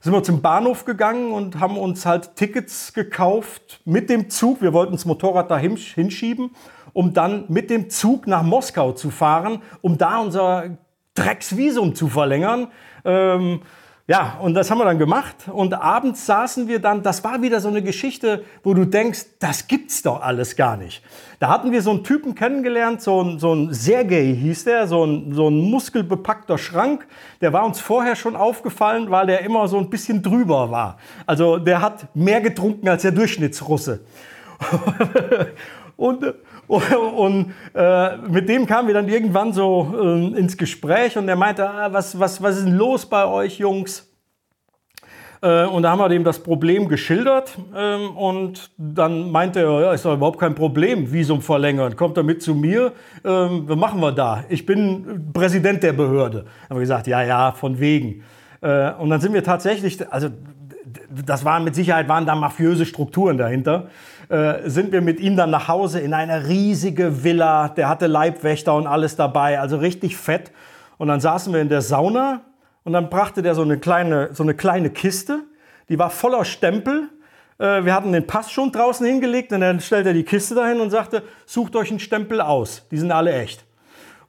Sind 0.00 0.12
wir 0.12 0.22
zum 0.22 0.40
Bahnhof 0.40 0.84
gegangen 0.84 1.32
und 1.32 1.60
haben 1.60 1.76
uns 1.76 2.06
halt 2.06 2.34
Tickets 2.36 2.94
gekauft 2.94 3.80
mit 3.84 4.08
dem 4.08 4.30
Zug. 4.30 4.62
Wir 4.62 4.72
wollten 4.72 4.92
das 4.92 5.04
Motorrad 5.04 5.50
da 5.50 5.58
hin- 5.58 5.76
hinschieben, 5.76 6.52
um 6.92 7.12
dann 7.12 7.44
mit 7.48 7.68
dem 7.68 7.90
Zug 7.90 8.26
nach 8.26 8.42
Moskau 8.42 8.92
zu 8.92 9.10
fahren, 9.10 9.60
um 9.82 9.98
da 9.98 10.18
unser 10.18 10.78
Drecksvisum 11.14 11.94
zu 11.94 12.08
verlängern. 12.08 12.68
Ähm, 13.04 13.60
ja, 14.10 14.38
und 14.42 14.54
das 14.54 14.72
haben 14.72 14.78
wir 14.78 14.86
dann 14.86 14.98
gemacht. 14.98 15.36
Und 15.46 15.72
abends 15.72 16.26
saßen 16.26 16.66
wir 16.66 16.80
dann, 16.80 17.04
das 17.04 17.22
war 17.22 17.42
wieder 17.42 17.60
so 17.60 17.68
eine 17.68 17.80
Geschichte, 17.80 18.42
wo 18.64 18.74
du 18.74 18.84
denkst, 18.84 19.20
das 19.38 19.68
gibt's 19.68 20.02
doch 20.02 20.20
alles 20.20 20.56
gar 20.56 20.76
nicht. 20.76 21.00
Da 21.38 21.46
hatten 21.46 21.70
wir 21.70 21.80
so 21.80 21.92
einen 21.92 22.02
Typen 22.02 22.34
kennengelernt, 22.34 23.00
so 23.02 23.22
ein, 23.22 23.38
so 23.38 23.54
ein 23.54 23.72
Sergei 23.72 24.34
hieß 24.34 24.64
der, 24.64 24.88
so 24.88 25.04
ein, 25.04 25.32
so 25.32 25.48
ein 25.48 25.58
muskelbepackter 25.58 26.58
Schrank. 26.58 27.06
Der 27.40 27.52
war 27.52 27.64
uns 27.64 27.80
vorher 27.80 28.16
schon 28.16 28.34
aufgefallen, 28.34 29.12
weil 29.12 29.28
der 29.28 29.42
immer 29.42 29.68
so 29.68 29.78
ein 29.78 29.88
bisschen 29.88 30.24
drüber 30.24 30.72
war. 30.72 30.98
Also 31.24 31.58
der 31.58 31.80
hat 31.80 32.12
mehr 32.16 32.40
getrunken 32.40 32.88
als 32.88 33.02
der 33.02 33.12
Durchschnittsrusse. 33.12 34.00
und 35.96 36.34
und, 37.16 37.52
äh, 37.74 38.16
mit 38.18 38.48
dem 38.48 38.66
kamen 38.66 38.86
wir 38.86 38.94
dann 38.94 39.08
irgendwann 39.08 39.52
so 39.52 39.92
äh, 40.00 40.38
ins 40.38 40.56
Gespräch 40.56 41.18
und 41.18 41.26
der 41.26 41.34
meinte, 41.34 41.68
ah, 41.68 41.92
was, 41.92 42.18
was, 42.18 42.40
was 42.40 42.58
ist 42.58 42.66
denn 42.66 42.76
los 42.76 43.06
bei 43.06 43.26
euch 43.26 43.58
Jungs? 43.58 44.06
Äh, 45.42 45.64
und 45.64 45.82
da 45.82 45.90
haben 45.90 45.98
wir 45.98 46.08
dem 46.08 46.22
das 46.22 46.38
Problem 46.38 46.88
geschildert 46.88 47.58
ähm, 47.74 48.16
und 48.16 48.70
dann 48.76 49.32
meinte 49.32 49.60
er, 49.60 49.80
ja, 49.80 49.92
ist 49.92 50.04
doch 50.04 50.14
überhaupt 50.14 50.38
kein 50.38 50.54
Problem, 50.54 51.10
Visum 51.10 51.42
verlängern. 51.42 51.96
Kommt 51.96 52.16
er 52.16 52.22
mit 52.22 52.40
zu 52.40 52.54
mir, 52.54 52.92
ähm, 53.24 53.64
was 53.66 53.76
machen 53.76 54.00
wir 54.00 54.12
da? 54.12 54.44
Ich 54.48 54.64
bin 54.64 55.32
Präsident 55.32 55.82
der 55.82 55.94
Behörde. 55.94 56.44
Haben 56.68 56.76
wir 56.76 56.80
gesagt, 56.80 57.08
ja, 57.08 57.22
ja, 57.22 57.52
von 57.52 57.80
wegen. 57.80 58.22
Äh, 58.60 58.92
und 58.92 59.10
dann 59.10 59.20
sind 59.20 59.32
wir 59.32 59.42
tatsächlich, 59.42 59.98
also 60.12 60.28
das 61.24 61.44
waren 61.44 61.64
mit 61.64 61.74
Sicherheit 61.74 62.08
waren 62.08 62.26
da 62.26 62.34
mafiöse 62.34 62.86
Strukturen 62.86 63.38
dahinter, 63.38 63.88
äh, 64.28 64.68
sind 64.68 64.92
wir 64.92 65.00
mit 65.00 65.20
ihm 65.20 65.36
dann 65.36 65.50
nach 65.50 65.68
Hause 65.68 66.00
in 66.00 66.14
eine 66.14 66.48
riesige 66.48 67.24
Villa. 67.24 67.68
Der 67.68 67.88
hatte 67.88 68.06
Leibwächter 68.06 68.74
und 68.74 68.86
alles 68.86 69.16
dabei, 69.16 69.58
also 69.58 69.76
richtig 69.78 70.16
fett. 70.16 70.52
Und 70.98 71.08
dann 71.08 71.20
saßen 71.20 71.52
wir 71.52 71.60
in 71.60 71.68
der 71.68 71.82
Sauna 71.82 72.42
und 72.84 72.92
dann 72.92 73.10
brachte 73.10 73.42
der 73.42 73.54
so 73.54 73.62
eine 73.62 73.78
kleine, 73.78 74.30
so 74.32 74.42
eine 74.42 74.54
kleine 74.54 74.90
Kiste, 74.90 75.40
die 75.88 75.98
war 75.98 76.10
voller 76.10 76.44
Stempel. 76.44 77.08
Äh, 77.58 77.84
wir 77.84 77.94
hatten 77.94 78.12
den 78.12 78.26
Pass 78.26 78.50
schon 78.50 78.70
draußen 78.72 79.04
hingelegt 79.06 79.52
und 79.52 79.60
dann 79.60 79.80
stellte 79.80 80.10
er 80.10 80.14
die 80.14 80.24
Kiste 80.24 80.54
dahin 80.54 80.80
und 80.80 80.90
sagte, 80.90 81.22
sucht 81.46 81.74
euch 81.76 81.90
einen 81.90 82.00
Stempel 82.00 82.40
aus, 82.40 82.86
die 82.90 82.98
sind 82.98 83.12
alle 83.12 83.32
echt. 83.32 83.64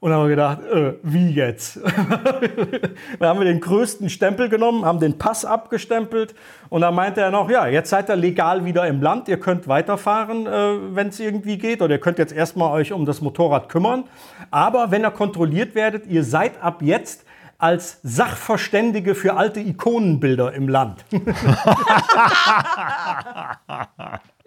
Und 0.02 0.12
haben 0.12 0.24
wir 0.24 0.30
gedacht, 0.30 0.64
äh, 0.64 0.94
wie 1.04 1.30
jetzt? 1.30 1.78
dann 3.20 3.30
haben 3.30 3.40
wir 3.40 3.46
den 3.46 3.62
größten 3.62 4.10
Stempel 4.10 4.50
genommen, 4.50 4.84
haben 4.84 5.00
den 5.00 5.20
Pass 5.20 5.46
abgestempelt 5.46 6.34
und 6.70 6.82
dann 6.82 6.96
meinte 6.96 7.22
er 7.22 7.30
noch, 7.30 7.52
ja, 7.52 7.68
jetzt 7.68 7.92
seid 7.92 8.10
ihr 8.10 8.16
legal 8.16 8.66
wieder 8.66 8.88
im 8.88 9.00
Land, 9.00 9.28
ihr 9.28 9.40
könnt 9.40 9.68
weiterfahren, 9.68 10.48
äh, 10.48 10.96
wenn 10.96 11.10
es 11.10 11.20
irgendwie 11.20 11.60
geht 11.60 11.84
oder 11.84 11.94
ihr 11.94 12.00
könnt 12.00 12.18
jetzt 12.18 12.34
erstmal 12.34 12.72
euch 12.72 12.94
um 12.94 13.06
das 13.06 13.22
Motorrad 13.22 13.70
kümmern. 13.70 14.06
Aber 14.50 14.90
wenn 14.90 15.06
ihr 15.06 15.12
kontrolliert 15.12 15.76
werdet, 15.76 16.08
ihr 16.08 16.24
seid 16.24 16.60
ab 16.64 16.82
jetzt 16.82 17.24
als 17.60 18.00
Sachverständige 18.02 19.14
für 19.14 19.36
alte 19.36 19.60
Ikonenbilder 19.60 20.52
im 20.54 20.68
Land. 20.68 21.06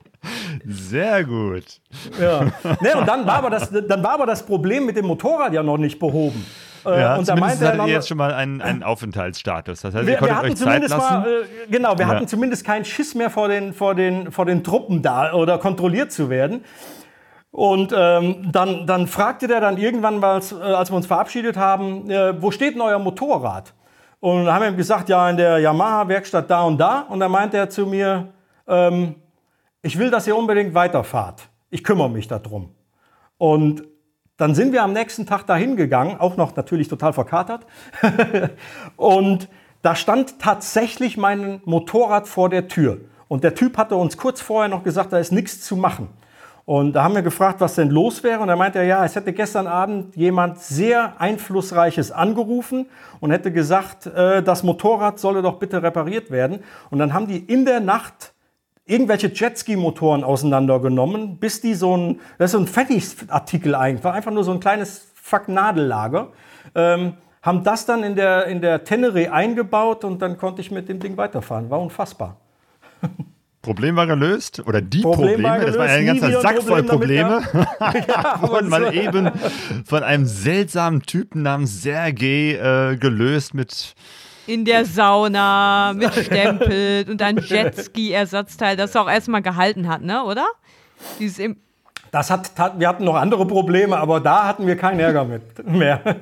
Sehr 0.67 1.25
gut. 1.25 1.65
Ja. 2.21 2.43
Ne, 2.81 2.97
und 2.97 3.07
dann 3.09 3.27
war, 3.27 3.35
aber 3.37 3.51
das, 3.51 3.71
dann 3.71 4.03
war 4.03 4.13
aber 4.15 4.27
das 4.27 4.45
Problem 4.45 4.87
mit 4.87 4.97
dem 4.97 5.07
Motorrad 5.07 5.53
ja 5.53 5.63
noch 5.63 5.79
nicht 5.79 5.99
behoben. 5.99 6.45
Äh, 6.87 7.01
Ja, 7.01 7.17
und 7.17 7.29
da 7.29 7.37
meinte 7.37 7.65
er 7.65 7.77
noch, 7.77 7.87
jetzt 7.87 8.09
schon 8.09 8.19
mal 8.19 8.33
einen, 8.35 8.61
einen 8.61 8.83
Aufenthaltsstatus. 8.83 9.81
Das 9.81 9.95
heißt, 9.95 10.07
ihr 10.09 10.21
wir, 10.21 10.27
wir 10.27 10.37
hatten 10.37 10.47
euch 10.47 10.57
Zeit 10.57 10.59
zumindest 10.67 10.95
lassen. 10.97 11.15
mal, 11.15 11.29
äh, 11.29 11.71
genau, 11.71 11.99
wir 11.99 12.07
Ja. 12.07 12.13
hatten 12.13 12.29
zumindest 12.29 12.65
keinen 12.65 12.85
Schiss 12.85 13.15
mehr 13.15 13.31
vor 13.31 13.49
den, 13.49 13.73
vor 13.73 13.95
den, 13.95 14.31
vor 14.33 14.45
den 14.47 14.63
Truppen 14.65 15.03
da 15.03 15.33
oder 15.33 15.59
kontrolliert 15.59 16.13
zu 16.13 16.29
werden. 16.31 16.65
Und 17.51 17.95
ähm, 17.97 18.49
dann, 18.51 18.87
dann 18.87 19.07
fragte 19.07 19.47
der 19.47 19.61
dann 19.61 19.77
irgendwann, 19.79 20.23
als, 20.25 20.51
äh, 20.53 20.57
als 20.57 20.91
wir 20.91 20.97
uns 20.97 21.07
verabschiedet 21.07 21.57
haben, 21.57 22.11
äh, 22.11 22.41
wo 22.43 22.51
steht 22.51 22.75
denn 22.75 22.81
euer 22.81 22.99
Motorrad? 22.99 23.73
Und 24.21 24.45
dann 24.47 24.55
haben 24.55 24.63
wir 24.63 24.69
ihm 24.71 24.77
gesagt, 24.77 25.09
ja, 25.09 25.29
in 25.31 25.37
der 25.37 25.59
Yamaha-Werkstatt 25.61 26.51
da 26.51 26.63
und 26.63 26.79
da. 26.79 27.01
Und 27.09 27.21
dann 27.21 27.31
meinte 27.31 27.57
er 27.57 27.69
zu 27.71 27.87
mir, 27.87 28.29
ähm, 28.67 29.15
ich 29.85 29.99
will, 29.99 30.11
dass 30.11 30.27
ihr 30.27 30.37
unbedingt 30.37 30.75
weiterfahrt. 30.75 31.49
Ich 31.71 31.85
kümmere 31.85 32.11
mich 32.11 32.27
darum. 32.27 32.71
Und 33.39 33.85
dann 34.37 34.55
sind 34.55 34.73
wir 34.73 34.83
am 34.83 34.93
nächsten 34.93 35.27
Tag 35.27 35.47
dahin 35.47 35.77
gegangen, 35.77 36.19
auch 36.19 36.37
noch 36.37 36.57
natürlich 36.57 36.89
total 36.89 37.13
verkatert. 37.13 37.67
und 38.97 39.49
da 39.83 39.95
stand 39.95 40.39
tatsächlich 40.41 41.17
mein 41.17 41.61
Motorrad 41.65 42.27
vor 42.27 42.49
der 42.49 42.69
Tür. 42.69 43.03
Und 43.29 43.45
der 43.45 43.55
Typ 43.55 43.77
hatte 43.77 43.97
uns 43.97 44.17
kurz 44.17 44.41
vorher 44.41 44.69
noch 44.69 44.83
gesagt, 44.83 45.13
da 45.13 45.19
ist 45.19 45.33
nichts 45.33 45.61
zu 45.61 45.77
machen. 45.77 46.09
Und 46.65 46.95
da 46.95 47.05
haben 47.05 47.15
wir 47.15 47.23
gefragt, 47.23 47.61
was 47.61 47.75
denn 47.75 47.91
los 47.91 48.23
wäre. 48.23 48.41
Und 48.41 48.49
er 48.49 48.57
meinte, 48.57 48.83
ja, 48.83 49.05
es 49.05 49.15
hätte 49.15 49.35
gestern 49.35 49.67
Abend 49.67 50.17
jemand 50.17 50.61
sehr 50.61 51.21
Einflussreiches 51.21 52.11
angerufen 52.11 52.87
und 53.21 53.31
hätte 53.33 53.53
gesagt, 53.53 54.07
äh, 54.07 54.43
das 54.43 54.63
Motorrad 54.63 55.19
solle 55.19 55.43
doch 55.43 55.59
bitte 55.59 55.83
repariert 55.83 56.31
werden. 56.31 56.61
Und 56.91 56.99
dann 56.99 57.13
haben 57.13 57.27
die 57.27 57.39
in 57.39 57.67
der 57.67 57.81
Nacht 57.81 58.34
irgendwelche 58.87 59.29
Jetski-Motoren 59.29 60.25
auseinandergenommen, 60.25 61.39
bis 61.39 61.61
die 61.61 61.75
so 61.75 61.97
ein, 61.97 62.21
das 62.39 62.47
ist 62.47 62.53
so 62.53 62.59
ein 62.59 62.67
Fertigartikel 62.67 63.75
eigentlich, 63.75 64.05
war 64.05 64.15
einfach 64.15 64.33
nur 64.33 64.45
so 64.45 64.53
ein 64.53 64.61
kleines 64.61 65.11
Fuck-Nadellager, 65.15 66.29
ähm, 66.75 67.15
haben 67.43 67.65
das 67.65 67.87
dann 67.87 68.03
in 68.03 68.17
der, 68.17 68.47
in 68.47 68.61
der 68.61 68.85
Tenere 68.85 69.33
eingebaut 69.33 70.05
und 70.05 70.21
dann 70.21 70.37
konnte 70.37 70.61
ich 70.61 70.71
mit 70.71 70.89
dem 70.89 71.01
Ding 71.01 71.17
weiterfahren. 71.17 71.71
War 71.71 71.81
unfassbar. 71.81 72.37
Problem 73.65 73.97
war 73.97 74.07
gelöst 74.07 74.63
oder 74.67 74.83
die 74.83 75.01
Problem 75.01 75.43
Probleme, 75.43 75.49
war 75.49 75.59
das 75.59 75.79
war 75.79 75.87
gelöst, 75.87 75.99
ein 75.99 76.07
ganzer 76.07 76.41
Sack 76.43 76.63
voll 76.63 76.83
Problem 76.83 77.27
Probleme, 77.27 77.67
ja, 78.09 78.43
wurden 78.43 78.69
mal 78.69 78.95
eben 78.95 79.31
von 79.87 80.03
einem 80.03 80.27
seltsamen 80.27 81.03
Typen 81.03 81.43
namens 81.43 81.83
Sergei 81.83 82.57
äh, 82.93 82.97
gelöst 82.97 83.55
mit 83.55 83.95
In 84.47 84.65
der 84.65 84.85
Sauna 84.85 85.93
mit 85.95 86.13
Stempel 86.25 87.07
und 87.11 87.21
ein 87.23 87.39
Jetski-Ersatzteil, 87.39 88.77
das 88.77 88.95
auch 88.97 89.09
erstmal 89.09 89.43
gehalten 89.43 89.89
hat, 89.89 90.03
ne, 90.03 90.23
oder? 90.25 90.47
Dieses 91.19 91.39
im 91.39 91.57
Das 92.11 92.31
hat, 92.31 92.55
tat- 92.55 92.79
wir 92.79 92.89
hatten 92.89 93.05
noch 93.05 93.17
andere 93.17 93.47
Probleme, 93.47 93.97
aber 93.97 94.21
da 94.21 94.47
hatten 94.47 94.67
wir 94.67 94.77
keinen 94.77 95.01
Ärger 95.01 95.25
mit 95.25 95.67
mehr. 95.67 96.01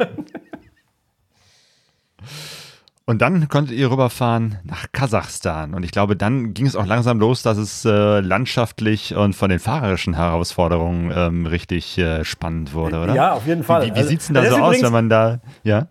Und 3.04 3.20
dann 3.20 3.48
konntet 3.48 3.76
ihr 3.76 3.90
rüberfahren 3.90 4.58
nach 4.62 4.86
Kasachstan. 4.92 5.74
Und 5.74 5.82
ich 5.82 5.90
glaube, 5.90 6.14
dann 6.16 6.54
ging 6.54 6.66
es 6.66 6.76
auch 6.76 6.86
langsam 6.86 7.18
los, 7.18 7.42
dass 7.42 7.58
es 7.58 7.84
äh, 7.84 8.20
landschaftlich 8.20 9.16
und 9.16 9.34
von 9.34 9.50
den 9.50 9.58
fahrerischen 9.58 10.14
Herausforderungen 10.14 11.12
ähm, 11.14 11.46
richtig 11.46 11.98
äh, 11.98 12.24
spannend 12.24 12.74
wurde, 12.74 13.02
oder? 13.02 13.14
Ja, 13.14 13.32
auf 13.32 13.44
jeden 13.46 13.64
Fall. 13.64 13.86
Wie, 13.86 13.88
wie 13.88 13.98
Also, 13.98 14.08
sieht 14.08 14.20
es 14.20 14.26
denn 14.28 14.34
da 14.34 14.42
das 14.42 14.54
so 14.54 14.60
aus, 14.62 14.80
wenn 14.80 14.92
man 14.92 15.08
da, 15.08 15.40
ja? 15.64 15.88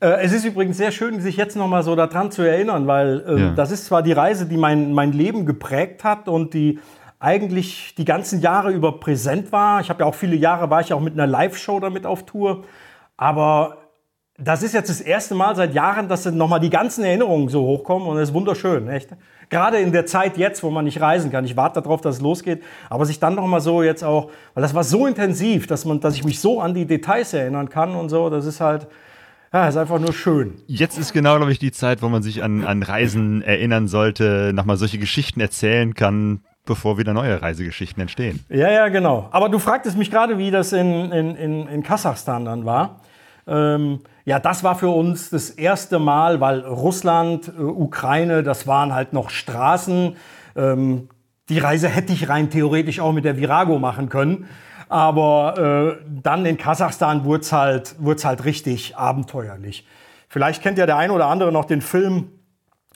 Äh, 0.00 0.22
es 0.24 0.32
ist 0.32 0.44
übrigens 0.44 0.76
sehr 0.76 0.90
schön, 0.92 1.20
sich 1.20 1.36
jetzt 1.36 1.56
noch 1.56 1.68
mal 1.68 1.82
so 1.82 1.96
daran 1.96 2.30
zu 2.30 2.42
erinnern, 2.42 2.86
weil 2.86 3.24
äh, 3.26 3.40
Ja. 3.40 3.50
das 3.52 3.70
ist 3.70 3.86
zwar 3.86 4.02
die 4.02 4.12
Reise, 4.12 4.46
die 4.46 4.56
mein, 4.56 4.92
mein 4.92 5.12
Leben 5.12 5.46
geprägt 5.46 6.04
hat 6.04 6.28
und 6.28 6.54
die 6.54 6.78
eigentlich 7.18 7.94
die 7.96 8.04
ganzen 8.04 8.40
Jahre 8.40 8.70
über 8.72 9.00
präsent 9.00 9.52
war. 9.52 9.80
Ich 9.80 9.88
habe 9.88 10.00
ja 10.02 10.06
auch 10.06 10.14
viele 10.14 10.36
Jahre, 10.36 10.68
war 10.68 10.80
ich 10.82 10.92
auch 10.92 11.00
mit 11.00 11.14
einer 11.14 11.26
Live-Show 11.26 11.80
damit 11.80 12.04
auf 12.04 12.26
Tour. 12.26 12.64
Aber 13.16 13.78
das 14.38 14.62
ist 14.62 14.74
jetzt 14.74 14.90
das 14.90 15.00
erste 15.00 15.34
Mal 15.34 15.56
seit 15.56 15.72
Jahren, 15.72 16.08
dass 16.08 16.26
nochmal 16.26 16.60
die 16.60 16.68
ganzen 16.68 17.02
Erinnerungen 17.04 17.48
so 17.48 17.62
hochkommen 17.62 18.06
und 18.06 18.16
das 18.16 18.28
ist 18.28 18.34
wunderschön, 18.34 18.86
echt. 18.88 19.08
Gerade 19.48 19.78
in 19.78 19.92
der 19.92 20.04
Zeit 20.04 20.36
jetzt, 20.36 20.62
wo 20.62 20.68
man 20.68 20.84
nicht 20.84 21.00
reisen 21.00 21.30
kann. 21.32 21.46
Ich 21.46 21.56
warte 21.56 21.80
darauf, 21.80 22.02
dass 22.02 22.16
es 22.16 22.20
losgeht, 22.20 22.62
aber 22.90 23.06
sich 23.06 23.18
dann 23.18 23.34
nochmal 23.36 23.62
so 23.62 23.82
jetzt 23.82 24.04
auch, 24.04 24.30
weil 24.52 24.60
das 24.60 24.74
war 24.74 24.84
so 24.84 25.06
intensiv, 25.06 25.66
dass, 25.66 25.86
man, 25.86 26.00
dass 26.00 26.16
ich 26.16 26.24
mich 26.24 26.38
so 26.38 26.60
an 26.60 26.74
die 26.74 26.84
Details 26.84 27.32
erinnern 27.32 27.70
kann 27.70 27.94
und 27.94 28.10
so, 28.10 28.28
das 28.28 28.44
ist 28.44 28.60
halt, 28.60 28.88
ja, 29.62 29.68
ist 29.68 29.76
einfach 29.76 29.98
nur 29.98 30.12
schön. 30.12 30.54
Jetzt 30.66 30.98
ist 30.98 31.12
genau, 31.12 31.36
glaube 31.36 31.52
ich, 31.52 31.58
die 31.58 31.72
Zeit, 31.72 32.02
wo 32.02 32.08
man 32.08 32.22
sich 32.22 32.42
an, 32.42 32.64
an 32.64 32.82
Reisen 32.82 33.42
erinnern 33.42 33.88
sollte, 33.88 34.52
nochmal 34.54 34.76
solche 34.76 34.98
Geschichten 34.98 35.40
erzählen 35.40 35.94
kann, 35.94 36.40
bevor 36.66 36.98
wieder 36.98 37.14
neue 37.14 37.40
Reisegeschichten 37.40 38.00
entstehen. 38.00 38.44
Ja, 38.48 38.70
ja, 38.70 38.88
genau. 38.88 39.28
Aber 39.30 39.48
du 39.48 39.58
fragtest 39.58 39.96
mich 39.96 40.10
gerade, 40.10 40.36
wie 40.38 40.50
das 40.50 40.72
in, 40.72 41.10
in, 41.12 41.36
in, 41.36 41.68
in 41.68 41.82
Kasachstan 41.82 42.44
dann 42.44 42.64
war. 42.64 43.00
Ähm, 43.46 44.00
ja, 44.24 44.40
das 44.40 44.64
war 44.64 44.74
für 44.74 44.88
uns 44.88 45.30
das 45.30 45.50
erste 45.50 45.98
Mal, 46.00 46.40
weil 46.40 46.60
Russland, 46.60 47.48
äh, 47.48 47.62
Ukraine, 47.62 48.42
das 48.42 48.66
waren 48.66 48.92
halt 48.92 49.12
noch 49.12 49.30
Straßen. 49.30 50.16
Ähm, 50.56 51.08
die 51.48 51.58
Reise 51.58 51.88
hätte 51.88 52.12
ich 52.12 52.28
rein 52.28 52.50
theoretisch 52.50 52.98
auch 52.98 53.12
mit 53.12 53.24
der 53.24 53.36
Virago 53.36 53.78
machen 53.78 54.08
können. 54.08 54.46
Aber 54.88 55.98
äh, 56.00 56.04
dann 56.22 56.46
in 56.46 56.56
Kasachstan 56.56 57.24
wurde 57.24 57.42
es 57.42 57.52
halt, 57.52 57.96
halt 58.02 58.44
richtig 58.44 58.96
abenteuerlich. 58.96 59.86
Vielleicht 60.28 60.62
kennt 60.62 60.78
ja 60.78 60.86
der 60.86 60.96
ein 60.96 61.10
oder 61.10 61.26
andere 61.26 61.52
noch 61.52 61.64
den 61.64 61.80
Film 61.80 62.30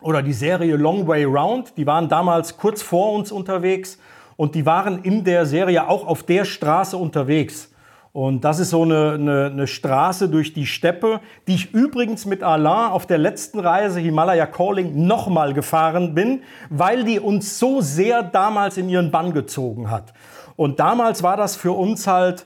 oder 0.00 0.22
die 0.22 0.32
Serie 0.32 0.76
Long 0.76 1.06
Way 1.06 1.24
Round. 1.24 1.76
Die 1.76 1.86
waren 1.86 2.08
damals 2.08 2.56
kurz 2.56 2.82
vor 2.82 3.12
uns 3.12 3.32
unterwegs 3.32 3.98
und 4.36 4.54
die 4.54 4.66
waren 4.66 5.02
in 5.02 5.24
der 5.24 5.46
Serie 5.46 5.88
auch 5.88 6.06
auf 6.06 6.22
der 6.22 6.44
Straße 6.44 6.96
unterwegs. 6.96 7.70
Und 8.12 8.44
das 8.44 8.58
ist 8.58 8.70
so 8.70 8.82
eine, 8.82 9.12
eine, 9.12 9.46
eine, 9.52 9.66
Straße 9.68 10.28
durch 10.28 10.52
die 10.52 10.66
Steppe, 10.66 11.20
die 11.46 11.54
ich 11.54 11.72
übrigens 11.72 12.26
mit 12.26 12.42
Alain 12.42 12.90
auf 12.90 13.06
der 13.06 13.18
letzten 13.18 13.60
Reise 13.60 14.00
Himalaya 14.00 14.46
Calling 14.46 15.06
nochmal 15.06 15.54
gefahren 15.54 16.12
bin, 16.12 16.42
weil 16.70 17.04
die 17.04 17.20
uns 17.20 17.60
so 17.60 17.80
sehr 17.80 18.24
damals 18.24 18.78
in 18.78 18.88
ihren 18.88 19.12
Bann 19.12 19.32
gezogen 19.32 19.92
hat. 19.92 20.12
Und 20.60 20.78
damals 20.78 21.22
war 21.22 21.38
das 21.38 21.56
für 21.56 21.72
uns 21.72 22.06
halt 22.06 22.44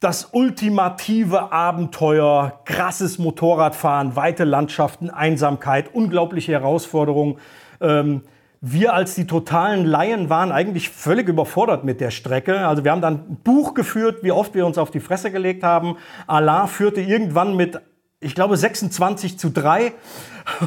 das 0.00 0.30
ultimative 0.32 1.52
Abenteuer, 1.52 2.60
krasses 2.64 3.20
Motorradfahren, 3.20 4.16
weite 4.16 4.42
Landschaften, 4.42 5.08
Einsamkeit, 5.08 5.94
unglaubliche 5.94 6.50
Herausforderungen. 6.50 7.38
Ähm, 7.80 8.22
wir 8.60 8.94
als 8.94 9.14
die 9.14 9.28
totalen 9.28 9.84
Laien 9.84 10.28
waren 10.28 10.50
eigentlich 10.50 10.88
völlig 10.88 11.28
überfordert 11.28 11.84
mit 11.84 12.00
der 12.00 12.10
Strecke. 12.10 12.66
Also 12.66 12.82
wir 12.82 12.90
haben 12.90 13.00
dann 13.00 13.14
ein 13.30 13.36
Buch 13.44 13.74
geführt, 13.74 14.24
wie 14.24 14.32
oft 14.32 14.56
wir 14.56 14.66
uns 14.66 14.76
auf 14.76 14.90
die 14.90 14.98
Fresse 14.98 15.30
gelegt 15.30 15.62
haben. 15.62 15.98
Alain 16.26 16.66
führte 16.66 17.00
irgendwann 17.00 17.54
mit, 17.54 17.80
ich 18.18 18.34
glaube, 18.34 18.56
26 18.56 19.38
zu 19.38 19.50
3. 19.50 19.92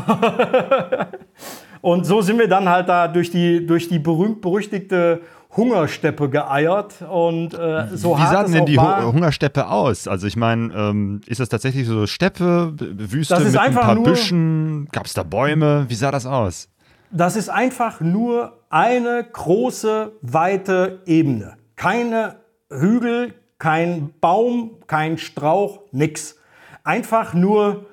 Und 1.86 2.04
so 2.04 2.22
sind 2.22 2.40
wir 2.40 2.48
dann 2.48 2.68
halt 2.68 2.90
da 2.90 3.08
durch 3.08 3.30
die, 3.30 3.64
durch 3.64 3.88
die 3.88 4.00
berühmt-berüchtigte 4.00 5.22
Hungersteppe 5.56 6.30
geeiert 6.32 6.96
und 7.08 7.54
äh, 7.54 7.88
so 7.94 8.18
Wie 8.18 8.24
sah 8.24 8.44
denn 8.44 8.66
die 8.66 8.76
war, 8.76 9.06
Hungersteppe 9.06 9.70
aus? 9.70 10.08
Also 10.08 10.26
ich 10.26 10.36
meine, 10.36 10.74
ähm, 10.74 11.22
ist 11.28 11.40
das 11.40 11.48
tatsächlich 11.48 11.86
so 11.86 12.08
Steppe, 12.08 12.74
Wüste 12.76 13.40
mit 13.40 13.56
ein 13.56 13.74
paar 13.76 13.96
Büschen? 13.96 14.88
Gab 14.92 15.06
es 15.06 15.14
da 15.14 15.22
Bäume? 15.22 15.86
Wie 15.88 15.94
sah 15.94 16.10
das 16.10 16.26
aus? 16.26 16.70
das 17.12 17.36
ist 17.36 17.50
einfach 17.50 18.02
nur 18.02 18.60
eine 18.70 19.24
große, 19.32 20.14
weite 20.22 21.02
Ebene. 21.06 21.56
Keine 21.76 22.38
Hügel, 22.70 23.36
kein 23.60 24.12
Baum, 24.20 24.72
kein 24.88 25.18
Strauch, 25.18 25.84
nix. 25.92 26.36
Einfach 26.84 27.36
nur 27.36 27.86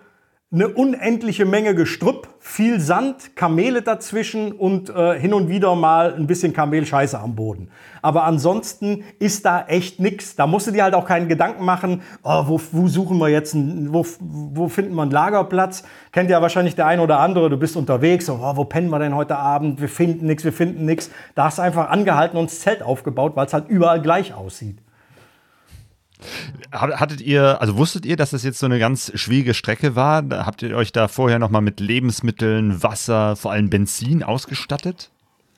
eine 0.50 0.68
unendliche 0.68 1.44
Menge 1.44 1.74
Gestrüpp, 1.74 2.31
viel 2.44 2.80
Sand, 2.80 3.36
Kamele 3.36 3.82
dazwischen 3.82 4.50
und 4.50 4.90
äh, 4.90 5.18
hin 5.18 5.32
und 5.32 5.48
wieder 5.48 5.76
mal 5.76 6.12
ein 6.12 6.26
bisschen 6.26 6.52
Kamelscheiße 6.52 7.18
am 7.18 7.36
Boden. 7.36 7.68
Aber 8.02 8.24
ansonsten 8.24 9.04
ist 9.20 9.46
da 9.46 9.64
echt 9.68 10.00
nichts. 10.00 10.34
Da 10.34 10.48
musst 10.48 10.66
du 10.66 10.72
dir 10.72 10.82
halt 10.82 10.94
auch 10.94 11.06
keinen 11.06 11.28
Gedanken 11.28 11.64
machen, 11.64 12.02
oh, 12.24 12.42
wo, 12.48 12.60
wo, 12.72 12.88
suchen 12.88 13.18
wir 13.18 13.28
jetzt, 13.28 13.54
einen, 13.54 13.94
wo, 13.94 14.04
wo 14.18 14.66
finden 14.66 14.96
wir 14.96 15.02
einen 15.02 15.12
Lagerplatz? 15.12 15.84
Kennt 16.10 16.30
ja 16.30 16.42
wahrscheinlich 16.42 16.74
der 16.74 16.88
ein 16.88 16.98
oder 16.98 17.20
andere, 17.20 17.48
du 17.48 17.56
bist 17.56 17.76
unterwegs, 17.76 18.28
oh, 18.28 18.56
wo 18.56 18.64
pennen 18.64 18.90
wir 18.90 18.98
denn 18.98 19.14
heute 19.14 19.36
Abend? 19.36 19.80
Wir 19.80 19.88
finden 19.88 20.26
nichts, 20.26 20.42
wir 20.42 20.52
finden 20.52 20.84
nichts. 20.84 21.12
Da 21.36 21.44
hast 21.44 21.58
du 21.58 21.62
einfach 21.62 21.90
angehalten 21.90 22.36
und 22.36 22.50
das 22.50 22.58
Zelt 22.58 22.82
aufgebaut, 22.82 23.36
weil 23.36 23.46
es 23.46 23.54
halt 23.54 23.68
überall 23.68 24.02
gleich 24.02 24.34
aussieht. 24.34 24.81
Hattet 26.72 27.20
ihr, 27.20 27.60
also 27.60 27.76
wusstet 27.76 28.06
ihr, 28.06 28.16
dass 28.16 28.30
das 28.30 28.42
jetzt 28.42 28.58
so 28.58 28.66
eine 28.66 28.78
ganz 28.78 29.12
schwierige 29.14 29.54
Strecke 29.54 29.96
war? 29.96 30.24
Habt 30.30 30.62
ihr 30.62 30.76
euch 30.76 30.92
da 30.92 31.08
vorher 31.08 31.38
nochmal 31.38 31.62
mit 31.62 31.80
Lebensmitteln, 31.80 32.82
Wasser, 32.82 33.36
vor 33.36 33.52
allem 33.52 33.70
Benzin 33.70 34.22
ausgestattet? 34.22 35.10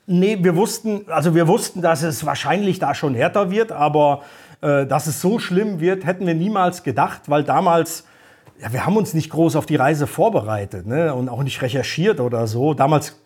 Nee, 0.07 0.37
wir 0.41 0.55
wussten, 0.55 1.01
also 1.07 1.33
wir 1.33 1.47
wussten, 1.47 1.81
dass 1.81 2.03
es 2.03 2.25
wahrscheinlich 2.25 2.77
da 2.79 2.93
schon 2.93 3.15
härter 3.15 3.49
wird, 3.49 3.71
aber 3.71 4.21
äh, 4.61 4.85
dass 4.85 5.07
es 5.07 5.19
so 5.19 5.39
schlimm 5.39 5.79
wird, 5.79 6.05
hätten 6.05 6.27
wir 6.27 6.35
niemals 6.35 6.83
gedacht, 6.83 7.23
weil 7.27 7.43
damals, 7.43 8.05
ja, 8.61 8.71
wir 8.71 8.85
haben 8.85 8.97
uns 8.97 9.13
nicht 9.13 9.31
groß 9.31 9.55
auf 9.55 9.65
die 9.65 9.75
Reise 9.75 10.05
vorbereitet 10.05 10.85
ne? 10.85 11.13
und 11.13 11.27
auch 11.27 11.41
nicht 11.41 11.61
recherchiert 11.61 12.19
oder 12.19 12.45
so. 12.45 12.73
Damals 12.73 13.19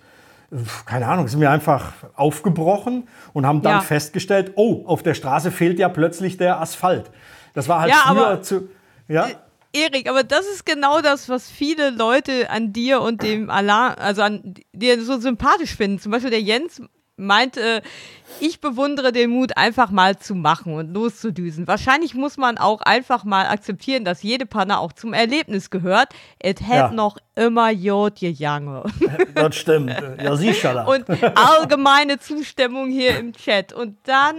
keine 0.85 1.07
Ahnung, 1.07 1.27
sind 1.27 1.41
wir 1.41 1.51
einfach 1.51 1.93
aufgebrochen 2.15 3.07
und 3.33 3.45
haben 3.45 3.61
dann 3.61 3.77
ja. 3.77 3.81
festgestellt, 3.81 4.53
oh, 4.55 4.83
auf 4.85 5.03
der 5.03 5.13
Straße 5.13 5.51
fehlt 5.51 5.79
ja 5.79 5.89
plötzlich 5.89 6.37
der 6.37 6.59
Asphalt. 6.59 7.11
Das 7.53 7.67
war 7.67 7.81
halt 7.81 7.91
ja, 7.91 8.03
früher 8.07 8.41
zu. 8.41 8.69
Ja? 9.07 9.27
Äh, 9.27 9.35
Erik, 9.71 10.09
aber 10.09 10.23
das 10.23 10.47
ist 10.47 10.65
genau 10.65 11.01
das, 11.01 11.29
was 11.29 11.49
viele 11.49 11.91
Leute 11.91 12.49
an 12.49 12.73
dir 12.73 13.01
und 13.01 13.21
dem 13.21 13.51
Alarm, 13.51 13.95
also 13.99 14.23
an 14.23 14.55
dir 14.73 15.03
so 15.03 15.19
sympathisch 15.19 15.75
finden. 15.75 15.99
Zum 15.99 16.11
Beispiel 16.11 16.31
der 16.31 16.41
Jens 16.41 16.81
meinte, 17.19 17.81
ich 18.39 18.61
bewundere 18.61 19.11
den 19.11 19.31
Mut, 19.31 19.57
einfach 19.57 19.91
mal 19.91 20.17
zu 20.17 20.35
machen 20.35 20.73
und 20.73 20.93
loszudüsen. 20.93 21.67
Wahrscheinlich 21.67 22.13
muss 22.13 22.37
man 22.37 22.57
auch 22.57 22.81
einfach 22.81 23.23
mal 23.23 23.47
akzeptieren, 23.47 24.05
dass 24.05 24.23
jede 24.23 24.45
Panne 24.45 24.79
auch 24.79 24.93
zum 24.93 25.13
Erlebnis 25.13 25.69
gehört. 25.69 26.09
Es 26.39 26.61
hätte 26.61 26.73
ja. 26.73 26.91
noch 26.91 27.17
immer 27.35 27.71
Jod 27.71 28.19
gejange. 28.19 28.83
Das 29.35 29.55
stimmt. 29.55 29.95
Ja, 30.21 30.35
sicher. 30.35 30.87
Und 30.87 31.05
allgemeine 31.37 32.19
Zustimmung 32.19 32.89
hier 32.89 33.17
im 33.17 33.33
Chat. 33.33 33.73
Und 33.73 33.97
dann 34.03 34.35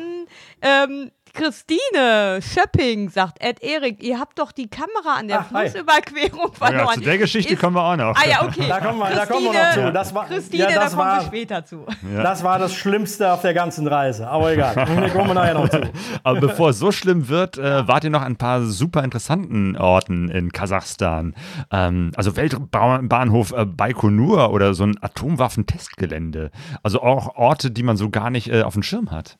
ähm, 0.63 1.11
Christine 1.33 2.41
Schöpping 2.43 3.09
sagt, 3.11 3.43
Ed 3.43 3.63
Erik, 3.63 4.03
ihr 4.03 4.19
habt 4.19 4.39
doch 4.39 4.53
die 4.53 4.69
Kamera 4.69 5.19
an 5.19 5.29
der 5.29 5.41
Ach, 5.41 5.49
Flussüberquerung 5.49 6.53
verloren. 6.53 6.87
Ja, 6.89 6.95
zu 6.95 7.01
der 7.01 7.19
Geschichte 7.19 7.55
Ist, 7.55 7.61
kommen 7.61 7.77
wir 7.77 7.85
auch 7.85 7.97
noch. 7.97 8.17
Ah 8.17 8.29
ja, 8.29 8.43
okay. 8.45 8.67
Da 8.69 8.81
kommen 8.81 8.99
wir, 8.99 9.11
da 9.11 9.27
kommen 9.27 9.45
wir 9.45 9.53
noch 9.53 9.73
zu. 9.73 9.93
Das 9.93 10.15
war, 10.15 10.27
Christine, 10.27 10.63
ja, 10.65 10.71
das 10.75 10.93
da 10.93 10.97
kommen 10.99 11.21
wir 11.21 11.27
später 11.27 11.65
zu. 11.65 11.87
Ja. 12.15 12.23
Das 12.23 12.43
war 12.43 12.59
das 12.59 12.75
Schlimmste 12.75 13.33
auf 13.33 13.43
der 13.43 13.55
ganzen 13.55 13.87
Reise. 13.87 14.29
Aber 14.29 14.53
egal, 14.53 14.75
da 14.75 14.85
kommen 14.85 15.29
wir 15.29 15.35
nachher 15.35 15.55
noch 15.55 15.69
zu. 15.69 15.81
Aber 16.23 16.41
bevor 16.41 16.71
es 16.71 16.79
so 16.79 16.93
schlimm 16.93 17.29
wird, 17.29 17.59
äh, 17.59 17.87
wart 17.87 18.05
ihr 18.05 18.11
noch 18.11 18.23
an 18.23 18.33
ein 18.33 18.37
paar 18.37 18.63
super 18.65 19.05
interessanten 19.05 19.77
Orten 19.77 20.29
in 20.29 20.53
Kasachstan. 20.53 21.35
Ähm, 21.71 22.13
also 22.17 22.37
Weltbahnhof 22.37 23.53
äh, 23.53 23.65
Baikonur 23.65 24.53
oder 24.53 24.75
so 24.75 24.85
ein 24.85 24.97
Atomwaffentestgelände. 25.01 26.51
Also 26.83 27.03
auch 27.03 27.37
Orte, 27.37 27.71
die 27.71 27.83
man 27.83 27.97
so 27.97 28.11
gar 28.11 28.31
nicht 28.31 28.49
äh, 28.53 28.63
auf 28.63 28.75
dem 28.75 28.83
Schirm 28.83 29.11
hat. 29.11 29.39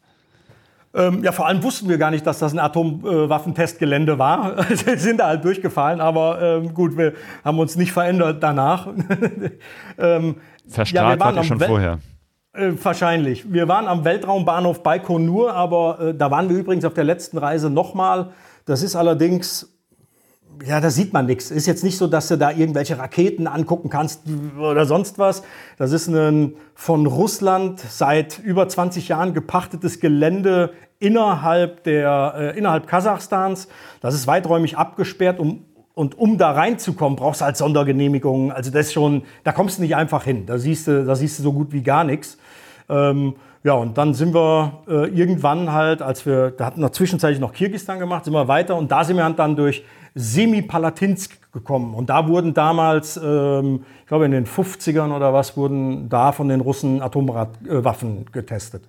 Ähm, 0.93 1.23
ja, 1.23 1.31
vor 1.31 1.47
allem 1.47 1.63
wussten 1.63 1.89
wir 1.89 1.99
gar 1.99 2.11
nicht, 2.11 2.27
dass 2.27 2.41
das 2.41 2.53
ein 2.53 2.59
Atomwaffentestgelände 2.59 4.19
war. 4.19 4.57
wir 4.87 4.99
sind 4.99 5.21
da 5.21 5.29
halt 5.29 5.45
durchgefallen, 5.45 6.01
aber 6.01 6.41
ähm, 6.43 6.75
gut, 6.75 6.97
wir 6.97 7.13
haben 7.45 7.59
uns 7.59 7.77
nicht 7.77 7.93
verändert 7.93 8.43
danach. 8.43 8.89
ähm, 9.99 10.37
Verstrahlt 10.67 11.21
ja, 11.21 11.35
war 11.35 11.45
schon 11.45 11.61
Wel 11.61 11.69
vorher. 11.69 11.99
Äh, 12.53 12.73
wahrscheinlich. 12.83 13.53
Wir 13.53 13.69
waren 13.69 13.87
am 13.87 14.05
Weltraumbahnhof 14.05 14.83
Baikonur, 14.83 15.55
aber 15.55 16.01
äh, 16.01 16.15
da 16.15 16.31
waren 16.31 16.49
wir 16.49 16.57
übrigens 16.57 16.85
auf 16.85 16.95
der 16.95 17.05
letzten 17.05 17.39
Reise 17.39 17.71
nochmal. 17.71 18.33
Das 18.65 18.83
ist 18.83 18.97
allerdings 18.97 19.80
ja, 20.65 20.81
da 20.81 20.91
sieht 20.91 21.13
man 21.13 21.27
nichts. 21.27 21.51
Ist 21.51 21.67
jetzt 21.67 21.85
nicht 21.85 21.97
so, 21.97 22.07
dass 22.07 22.29
du 22.29 22.37
da 22.37 22.51
irgendwelche 22.51 22.99
Raketen 22.99 23.47
angucken 23.47 23.89
kannst 23.89 24.23
oder 24.59 24.85
sonst 24.85 25.19
was. 25.19 25.43
Das 25.79 25.93
ist 25.93 26.09
ein 26.09 26.55
von 26.75 27.07
Russland 27.07 27.81
seit 27.81 28.39
über 28.39 28.69
20 28.69 29.09
Jahren 29.09 29.33
gepachtetes 29.33 30.01
Gelände 30.01 30.73
innerhalb, 30.99 31.85
der, 31.85 32.35
äh, 32.37 32.59
innerhalb 32.59 32.87
Kasachstans. 32.87 33.69
Das 34.01 34.15
ist 34.15 34.27
weiträumig 34.27 34.77
abgesperrt. 34.77 35.39
Um, 35.41 35.65
und 35.95 36.19
um 36.19 36.39
da 36.39 36.53
reinzukommen, 36.53 37.17
brauchst 37.17 37.41
du 37.41 37.47
halt 37.47 37.57
Sondergenehmigungen. 37.57 38.53
Also 38.53 38.71
das 38.71 38.93
schon, 38.93 39.23
da 39.45 39.53
kommst 39.53 39.79
du 39.79 39.83
nicht 39.83 39.97
einfach 39.97 40.25
hin. 40.25 40.47
Da 40.47 40.59
siehst 40.59 40.87
du, 40.87 41.05
da 41.05 41.15
siehst 41.15 41.39
du 41.39 41.43
so 41.43 41.53
gut 41.53 41.73
wie 41.73 41.83
gar 41.83 42.05
nichts. 42.05 42.39
Ähm, 42.89 43.35
ja, 43.63 43.75
und 43.75 43.99
dann 43.99 44.15
sind 44.15 44.35
wir 44.35 44.83
äh, 44.89 45.09
irgendwann 45.09 45.73
halt, 45.73 46.01
als 46.01 46.25
wir, 46.25 46.51
da 46.51 46.65
hatten 46.65 46.81
wir 46.81 46.93
zwischenzeitlich 46.93 47.41
noch 47.41 47.53
Kirgistan 47.53 47.99
gemacht, 47.99 48.25
sind 48.25 48.33
wir 48.33 48.49
weiter 48.49 48.77
und 48.77 48.91
da 48.91 49.05
sind 49.05 49.17
wir 49.17 49.29
dann 49.31 49.55
durch 49.55 49.85
Semipalatinsk 50.15 51.53
gekommen. 51.53 51.95
Und 51.95 52.11
da 52.11 52.29
wurden 52.29 52.55
damals, 52.55 53.17
ähm, 53.23 53.85
ich 54.01 54.07
glaube 54.07 54.25
in 54.27 54.33
den 54.33 54.47
50ern 54.47 55.15
oder 55.15 55.33
was, 55.33 55.57
wurden 55.57 56.09
da 56.09 56.33
von 56.33 56.49
den 56.49 56.61
Russen 56.61 57.03
Atomwaffen 57.03 58.27
getestet. 58.33 58.85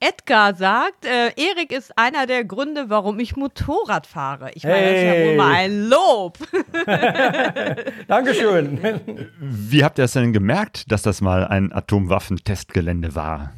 Edgar 0.00 0.54
sagt, 0.54 1.04
äh, 1.04 1.32
Erik 1.36 1.72
ist 1.72 1.98
einer 1.98 2.26
der 2.26 2.44
Gründe, 2.44 2.84
warum 2.88 3.18
ich 3.18 3.34
Motorrad 3.36 4.06
fahre. 4.06 4.52
Ich 4.54 4.62
meine, 4.62 4.80
das 4.80 4.96
ist 4.96 5.02
ja 5.02 5.10
Hey. 5.10 5.28
wohl 5.30 5.36
mal 5.36 5.54
ein 5.54 5.88
Lob. 5.88 6.38
Dankeschön. 8.06 8.78
Wie 9.40 9.82
habt 9.84 9.98
ihr 9.98 10.04
es 10.04 10.12
denn 10.12 10.32
gemerkt, 10.32 10.92
dass 10.92 11.02
das 11.02 11.20
mal 11.20 11.44
ein 11.48 11.72
Atomwaffentestgelände 11.72 13.16
war? 13.16 13.54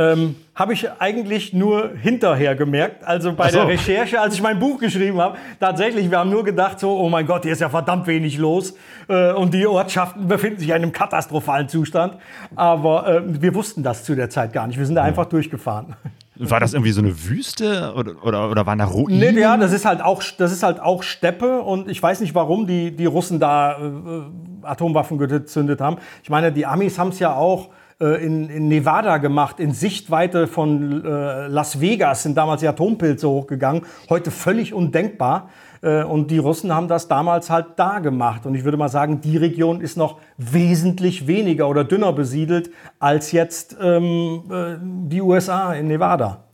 Ähm, 0.00 0.36
habe 0.54 0.72
ich 0.72 0.90
eigentlich 0.98 1.52
nur 1.52 1.90
hinterher 1.94 2.54
gemerkt. 2.54 3.04
Also 3.04 3.32
bei 3.34 3.50
so. 3.50 3.58
der 3.58 3.68
Recherche, 3.68 4.20
als 4.20 4.34
ich 4.34 4.42
mein 4.42 4.58
Buch 4.58 4.78
geschrieben 4.78 5.20
habe, 5.20 5.36
tatsächlich, 5.58 6.10
wir 6.10 6.18
haben 6.18 6.30
nur 6.30 6.44
gedacht, 6.44 6.80
so, 6.80 6.98
oh 6.98 7.08
mein 7.08 7.26
Gott, 7.26 7.42
hier 7.42 7.52
ist 7.52 7.60
ja 7.60 7.68
verdammt 7.68 8.06
wenig 8.06 8.38
los 8.38 8.74
äh, 9.08 9.32
und 9.32 9.52
die 9.52 9.66
Ortschaften 9.66 10.26
befinden 10.26 10.58
sich 10.58 10.68
in 10.68 10.74
einem 10.74 10.92
katastrophalen 10.92 11.68
Zustand. 11.68 12.16
Aber 12.56 13.06
äh, 13.08 13.22
wir 13.42 13.54
wussten 13.54 13.82
das 13.82 14.04
zu 14.04 14.14
der 14.14 14.30
Zeit 14.30 14.52
gar 14.52 14.66
nicht. 14.66 14.78
Wir 14.78 14.86
sind 14.86 14.94
da 14.94 15.02
einfach 15.02 15.26
durchgefahren. 15.26 15.96
War 16.36 16.60
das 16.60 16.72
irgendwie 16.72 16.92
so 16.92 17.02
eine 17.02 17.28
Wüste 17.28 17.92
oder, 17.94 18.24
oder, 18.24 18.50
oder 18.50 18.64
waren 18.64 18.78
da 18.78 18.86
Ruinen? 18.86 19.18
Nee, 19.18 19.38
ja, 19.38 19.58
das 19.58 19.72
ist 19.72 19.84
halt 19.84 20.00
auch, 20.00 20.22
das 20.38 20.52
ist 20.52 20.62
halt 20.62 20.80
auch 20.80 21.02
Steppe 21.02 21.60
und 21.60 21.90
ich 21.90 22.02
weiß 22.02 22.20
nicht, 22.20 22.34
warum 22.34 22.66
die, 22.66 22.96
die 22.96 23.04
Russen 23.04 23.38
da 23.38 23.72
äh, 23.72 24.66
Atomwaffen 24.66 25.18
gezündet 25.18 25.82
haben. 25.82 25.98
Ich 26.22 26.30
meine, 26.30 26.50
die 26.50 26.64
Amis 26.64 26.98
haben 26.98 27.10
es 27.10 27.18
ja 27.18 27.34
auch 27.34 27.68
äh, 28.00 28.24
in, 28.24 28.48
in 28.48 28.68
Nevada 28.68 29.18
gemacht, 29.18 29.60
in 29.60 29.72
Sichtweite 29.72 30.46
von 30.46 31.04
äh, 31.04 31.46
Las 31.48 31.80
Vegas 31.80 32.22
sind 32.22 32.36
damals 32.36 32.60
die 32.60 32.68
Atompilze 32.68 33.28
hochgegangen, 33.28 33.82
heute 34.08 34.30
völlig 34.30 34.72
undenkbar. 34.72 35.50
Äh, 35.82 36.04
Und 36.04 36.30
die 36.30 36.38
Russen 36.38 36.74
haben 36.74 36.88
das 36.88 37.08
damals 37.08 37.50
halt 37.50 37.66
da 37.76 37.98
gemacht. 37.98 38.46
Und 38.46 38.54
ich 38.54 38.64
würde 38.64 38.76
mal 38.76 38.88
sagen, 38.88 39.20
die 39.20 39.36
Region 39.36 39.80
ist 39.80 39.96
noch 39.96 40.18
wesentlich 40.38 41.26
weniger 41.26 41.68
oder 41.68 41.84
dünner 41.84 42.12
besiedelt 42.12 42.70
als 42.98 43.32
jetzt 43.32 43.76
ähm, 43.80 44.42
äh, 44.50 44.76
die 44.80 45.20
USA 45.20 45.74
in 45.74 45.88
Nevada. 45.88 46.44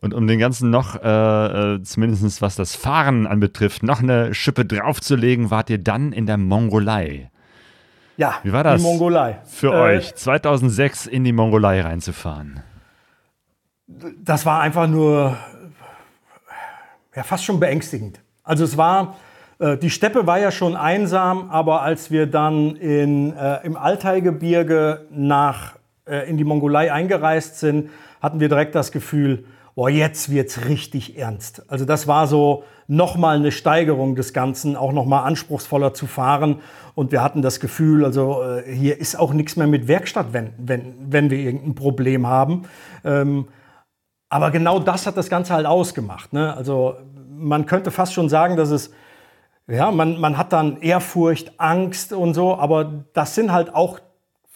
Und 0.00 0.12
um 0.12 0.26
den 0.26 0.38
ganzen 0.38 0.68
noch, 0.68 1.02
äh, 1.02 1.76
äh, 1.76 1.82
zumindest 1.82 2.42
was 2.42 2.56
das 2.56 2.74
Fahren 2.74 3.26
anbetrifft, 3.26 3.82
noch 3.82 4.02
eine 4.02 4.34
Schippe 4.34 4.66
draufzulegen, 4.66 5.50
wart 5.50 5.70
ihr 5.70 5.78
dann 5.78 6.12
in 6.12 6.26
der 6.26 6.36
Mongolei. 6.36 7.30
Ja, 8.16 8.34
Wie 8.42 8.52
war 8.52 8.62
das? 8.64 8.80
Die 8.80 8.86
Mongolei. 8.86 9.38
Für 9.44 9.72
Äh, 9.72 9.96
euch, 9.96 10.14
2006 10.14 11.06
in 11.06 11.24
die 11.24 11.32
Mongolei 11.32 11.80
reinzufahren. 11.80 12.62
das 14.22 14.46
war 14.46 14.60
einfach 14.60 14.86
nur 14.86 15.36
ja, 17.14 17.22
fast 17.22 17.44
schon 17.44 17.60
beängstigend. 17.60 18.20
Also 18.42 18.64
es 18.64 18.76
war, 18.76 19.16
äh, 19.58 19.76
die 19.76 19.90
Steppe 19.90 20.26
war 20.26 20.38
ja 20.38 20.50
schon 20.50 20.76
einsam, 20.76 21.50
aber 21.50 21.82
als 21.82 22.10
wir 22.10 22.26
dann 22.26 22.76
in, 22.76 23.36
äh, 23.36 23.64
im 23.64 23.76
Altaigebirge 23.76 25.06
nach, 25.10 25.74
äh, 26.06 26.28
in 26.28 26.36
die 26.36 26.44
Mongolei 26.44 26.92
eingereist 26.92 27.58
sind, 27.58 27.90
hatten 28.22 28.40
wir 28.40 28.48
direkt 28.48 28.74
das 28.74 28.90
Gefühl, 28.92 29.44
boah, 29.74 29.90
jetzt 29.90 30.30
wird's 30.30 30.66
richtig 30.66 31.18
ernst. 31.18 31.62
Also 31.68 31.84
das 31.84 32.06
war 32.06 32.26
so 32.26 32.64
nochmal 32.86 33.36
eine 33.36 33.50
Steigerung 33.50 34.14
des 34.14 34.32
Ganzen, 34.32 34.76
auch 34.76 34.92
nochmal 34.92 35.26
anspruchsvoller 35.26 35.94
zu 35.94 36.06
fahren. 36.06 36.60
Und 36.94 37.10
wir 37.12 37.22
hatten 37.22 37.42
das 37.42 37.58
Gefühl, 37.60 38.04
also 38.04 38.42
äh, 38.42 38.72
hier 38.72 38.98
ist 38.98 39.18
auch 39.18 39.32
nichts 39.32 39.56
mehr 39.56 39.66
mit 39.66 39.88
Werkstatt, 39.88 40.32
wenn, 40.32 40.52
wenn, 40.58 40.94
wenn 41.08 41.30
wir 41.30 41.38
irgendein 41.38 41.74
Problem 41.74 42.26
haben. 42.26 42.62
Ähm, 43.04 43.48
aber 44.28 44.50
genau 44.50 44.78
das 44.78 45.06
hat 45.06 45.16
das 45.16 45.28
Ganze 45.28 45.54
halt 45.54 45.66
ausgemacht. 45.66 46.32
Ne? 46.32 46.54
Also 46.54 46.96
man 47.28 47.66
könnte 47.66 47.90
fast 47.90 48.14
schon 48.14 48.28
sagen, 48.28 48.56
dass 48.56 48.70
es, 48.70 48.92
ja, 49.66 49.90
man, 49.90 50.20
man 50.20 50.38
hat 50.38 50.52
dann 50.52 50.80
Ehrfurcht, 50.80 51.58
Angst 51.58 52.12
und 52.12 52.34
so, 52.34 52.56
aber 52.56 53.04
das 53.12 53.34
sind 53.34 53.52
halt 53.52 53.74
auch 53.74 53.98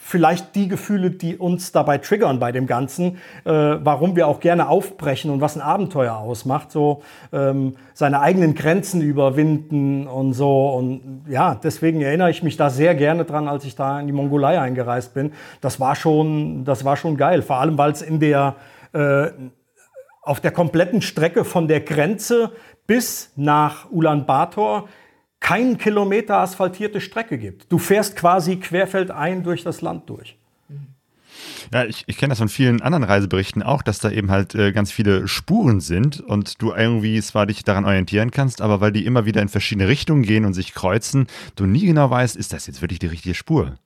vielleicht 0.09 0.54
die 0.54 0.68
Gefühle, 0.68 1.11
die 1.11 1.36
uns 1.36 1.70
dabei 1.70 1.98
triggern 1.98 2.38
bei 2.38 2.50
dem 2.50 2.66
Ganzen, 2.66 3.18
äh, 3.44 3.50
warum 3.52 4.16
wir 4.16 4.26
auch 4.26 4.40
gerne 4.40 4.68
aufbrechen 4.68 5.30
und 5.30 5.42
was 5.42 5.54
ein 5.54 5.61
Abenteuer 5.61 6.16
ausmacht, 6.16 6.72
so 6.72 7.02
ähm, 7.30 7.76
seine 7.92 8.20
eigenen 8.20 8.54
Grenzen 8.54 9.02
überwinden 9.02 10.06
und 10.06 10.32
so. 10.32 10.70
Und 10.70 11.26
ja, 11.28 11.54
deswegen 11.54 12.00
erinnere 12.00 12.30
ich 12.30 12.42
mich 12.42 12.56
da 12.56 12.70
sehr 12.70 12.94
gerne 12.94 13.26
dran, 13.26 13.48
als 13.48 13.66
ich 13.66 13.76
da 13.76 14.00
in 14.00 14.06
die 14.06 14.14
Mongolei 14.14 14.59
eingereist 14.59 15.12
bin. 15.12 15.32
Das 15.61 15.78
war 15.78 15.94
schon, 15.94 16.64
das 16.64 16.86
war 16.86 16.96
schon 16.96 17.18
geil, 17.18 17.42
vor 17.42 17.56
allem 17.56 17.76
weil 17.76 17.92
es 17.92 18.00
in 18.00 18.18
der 18.18 18.56
äh, 18.94 19.26
auf 20.22 20.40
der 20.40 20.52
kompletten 20.52 21.02
Strecke 21.02 21.44
von 21.44 21.68
der 21.68 21.80
Grenze 21.80 22.52
bis 22.86 23.30
nach 23.36 23.90
Ulaanbaatar 23.90 24.84
keinen 25.41 25.78
Kilometer 25.78 26.39
asphaltierte 26.39 27.01
Strecke 27.01 27.39
gibt. 27.39 27.70
Du 27.70 27.78
fährst 27.78 28.16
quasi 28.16 28.57
querfeldein 28.57 29.43
durch 29.43 29.62
das 29.62 29.80
Land 29.80 30.09
durch. 30.09 30.36
Ja, 31.72 31.84
ich, 31.84 32.05
ich 32.07 32.16
kenne 32.16 32.30
das 32.30 32.39
von 32.39 32.49
vielen 32.49 32.82
anderen 32.82 33.05
Reiseberichten 33.05 33.62
auch, 33.62 33.82
dass 33.82 33.99
da 33.99 34.11
eben 34.11 34.30
halt 34.30 34.55
äh, 34.55 34.72
ganz 34.72 34.91
viele 34.91 35.28
Spuren 35.28 35.80
sind 35.80 36.20
und 36.20 36.61
du 36.62 36.72
irgendwie 36.72 37.20
zwar 37.22 37.47
dich 37.47 37.62
daran 37.62 37.84
orientieren 37.84 38.30
kannst, 38.30 38.61
aber 38.61 38.80
weil 38.80 38.93
die 38.93 39.05
immer 39.05 39.24
wieder 39.24 39.43
in 39.43 39.49
verschiedene 39.49 39.89
Richtungen 39.89 40.22
gehen 40.22 40.45
und 40.45 40.55
sich 40.55 40.74
kreuzen, 40.74 41.26
du 41.57 41.66
nie 41.66 41.86
genau 41.86 42.11
weißt, 42.11 42.36
ist 42.36 42.53
das 42.53 42.66
jetzt 42.66 42.80
wirklich 42.80 42.99
die 42.99 43.07
richtige 43.07 43.34
Spur? 43.34 43.76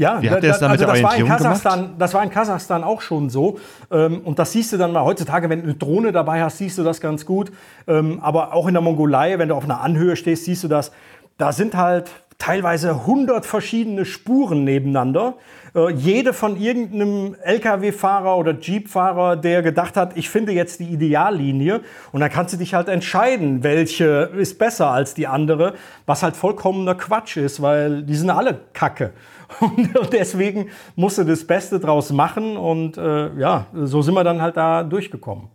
Ja, 0.00 0.18
das 0.40 0.60
da 0.60 0.68
mit 0.70 0.80
der 0.80 0.86
das 0.86 1.02
war 1.02 1.14
in 1.14 1.26
Kasachstan, 1.26 1.90
das 1.98 2.14
war 2.14 2.22
in 2.22 2.30
Kasachstan 2.30 2.84
auch 2.84 3.02
schon 3.02 3.28
so. 3.28 3.58
Ähm, 3.90 4.22
und 4.24 4.38
das 4.38 4.52
siehst 4.52 4.72
du 4.72 4.78
dann 4.78 4.92
mal 4.92 5.04
heutzutage, 5.04 5.50
wenn 5.50 5.60
du 5.60 5.64
eine 5.64 5.74
Drohne 5.74 6.10
dabei 6.10 6.42
hast, 6.42 6.56
siehst 6.56 6.78
du 6.78 6.82
das 6.82 7.02
ganz 7.02 7.26
gut. 7.26 7.52
Ähm, 7.86 8.18
aber 8.22 8.54
auch 8.54 8.66
in 8.66 8.72
der 8.72 8.80
Mongolei, 8.80 9.38
wenn 9.38 9.50
du 9.50 9.54
auf 9.54 9.64
einer 9.64 9.82
Anhöhe 9.82 10.16
stehst, 10.16 10.46
siehst 10.46 10.64
du 10.64 10.68
das. 10.68 10.90
Da 11.36 11.52
sind 11.52 11.76
halt 11.76 12.10
teilweise 12.38 12.92
100 12.92 13.44
verschiedene 13.44 14.06
Spuren 14.06 14.64
nebeneinander. 14.64 15.34
Äh, 15.74 15.92
jede 15.92 16.32
von 16.32 16.56
irgendeinem 16.56 17.36
LKW-Fahrer 17.42 18.36
oder 18.38 18.58
Jeep-Fahrer, 18.58 19.36
der 19.36 19.62
gedacht 19.62 19.96
hat, 19.96 20.16
ich 20.16 20.30
finde 20.30 20.52
jetzt 20.52 20.80
die 20.80 20.88
Ideallinie. 20.88 21.82
Und 22.10 22.20
dann 22.20 22.30
kannst 22.30 22.54
du 22.54 22.56
dich 22.56 22.72
halt 22.72 22.88
entscheiden, 22.88 23.62
welche 23.62 24.30
ist 24.36 24.58
besser 24.58 24.90
als 24.90 25.12
die 25.12 25.26
andere, 25.26 25.74
was 26.06 26.22
halt 26.22 26.36
vollkommener 26.36 26.94
Quatsch 26.94 27.36
ist, 27.36 27.60
weil 27.60 28.02
die 28.02 28.16
sind 28.16 28.30
alle 28.30 28.58
Kacke. 28.72 29.12
Und 29.60 30.12
deswegen 30.12 30.68
musste 30.96 31.24
das 31.24 31.44
Beste 31.46 31.80
draus 31.80 32.12
machen 32.12 32.56
und 32.56 32.96
äh, 32.96 33.34
ja, 33.36 33.66
so 33.74 34.00
sind 34.02 34.14
wir 34.14 34.24
dann 34.24 34.40
halt 34.40 34.56
da 34.56 34.84
durchgekommen. 34.84 35.48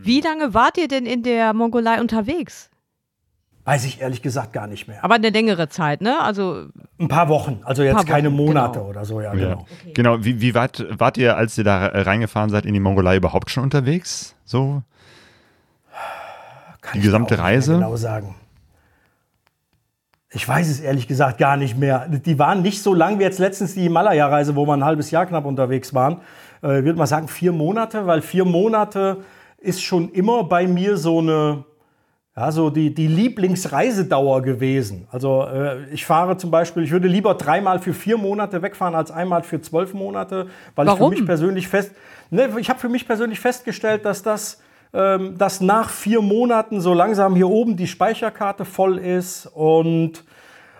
Wie 0.00 0.20
lange 0.20 0.54
wart 0.54 0.78
ihr 0.78 0.88
denn 0.88 1.04
in 1.06 1.22
der 1.22 1.52
Mongolei 1.52 2.00
unterwegs? 2.00 2.70
Weiß 3.64 3.84
ich 3.84 4.00
ehrlich 4.00 4.22
gesagt 4.22 4.52
gar 4.52 4.66
nicht 4.66 4.88
mehr. 4.88 5.04
Aber 5.04 5.14
eine 5.14 5.30
längere 5.30 5.68
Zeit, 5.68 6.00
ne? 6.00 6.20
Also 6.20 6.66
Ein 6.98 7.06
paar 7.08 7.28
Wochen, 7.28 7.60
also 7.62 7.82
jetzt 7.84 7.94
Paar 7.94 8.04
keine 8.04 8.28
Wochen, 8.28 8.36
Monate 8.36 8.78
genau. 8.80 8.90
oder 8.90 9.04
so, 9.04 9.20
ja, 9.20 9.34
Ja. 9.34 9.54
genau. 9.54 9.66
Genau, 9.94 10.24
wie, 10.24 10.40
wie 10.40 10.54
weit 10.54 10.84
wart 10.98 11.16
ihr, 11.16 11.36
als 11.36 11.56
ihr 11.58 11.64
da 11.64 11.86
reingefahren 11.86 12.50
seid 12.50 12.66
in 12.66 12.74
die 12.74 12.80
Mongolei, 12.80 13.16
überhaupt 13.16 13.50
schon 13.50 13.62
unterwegs? 13.62 14.34
So? 14.44 14.82
Kann 16.80 16.94
Die 17.00 17.00
gesamte 17.06 17.34
auch 17.34 17.38
nicht 17.38 17.38
mehr 17.38 17.44
Reise? 17.54 17.74
Genau 17.74 17.96
sagen. 17.96 18.34
Ich 20.34 20.48
weiß 20.48 20.68
es 20.68 20.80
ehrlich 20.80 21.06
gesagt 21.06 21.38
gar 21.38 21.56
nicht 21.56 21.76
mehr. 21.76 22.08
Die 22.08 22.38
waren 22.38 22.62
nicht 22.62 22.82
so 22.82 22.94
lang 22.94 23.18
wie 23.18 23.22
jetzt 23.22 23.38
letztens 23.38 23.74
die 23.74 23.82
Himalaya-Reise, 23.82 24.56
wo 24.56 24.66
wir 24.66 24.72
ein 24.72 24.84
halbes 24.84 25.10
Jahr 25.10 25.26
knapp 25.26 25.44
unterwegs 25.44 25.92
waren. 25.92 26.20
Äh, 26.62 26.78
ich 26.78 26.84
würde 26.84 26.98
mal 26.98 27.06
sagen 27.06 27.28
vier 27.28 27.52
Monate, 27.52 28.06
weil 28.06 28.22
vier 28.22 28.44
Monate 28.44 29.18
ist 29.58 29.82
schon 29.82 30.10
immer 30.10 30.44
bei 30.44 30.66
mir 30.66 30.96
so 30.96 31.18
eine, 31.18 31.64
ja, 32.34 32.50
so 32.50 32.70
die, 32.70 32.94
die 32.94 33.08
Lieblingsreisedauer 33.08 34.40
gewesen. 34.40 35.06
Also 35.10 35.44
äh, 35.44 35.84
ich 35.92 36.06
fahre 36.06 36.38
zum 36.38 36.50
Beispiel, 36.50 36.82
ich 36.82 36.90
würde 36.90 37.08
lieber 37.08 37.34
dreimal 37.34 37.78
für 37.78 37.92
vier 37.92 38.16
Monate 38.16 38.62
wegfahren 38.62 38.94
als 38.94 39.10
einmal 39.10 39.42
für 39.42 39.60
zwölf 39.60 39.92
Monate, 39.92 40.46
weil 40.74 40.86
ich 40.86 40.92
Warum? 40.92 41.12
für 41.12 41.18
mich 41.18 41.26
persönlich 41.26 41.68
fest, 41.68 41.92
ne, 42.30 42.48
ich 42.58 42.70
habe 42.70 42.80
für 42.80 42.88
mich 42.88 43.06
persönlich 43.06 43.38
festgestellt, 43.38 44.06
dass 44.06 44.22
das 44.22 44.62
dass 44.92 45.60
nach 45.62 45.88
vier 45.88 46.20
Monaten 46.20 46.80
so 46.82 46.92
langsam 46.92 47.34
hier 47.34 47.48
oben 47.48 47.76
die 47.76 47.86
Speicherkarte 47.86 48.66
voll 48.66 48.98
ist 48.98 49.46
und 49.46 50.24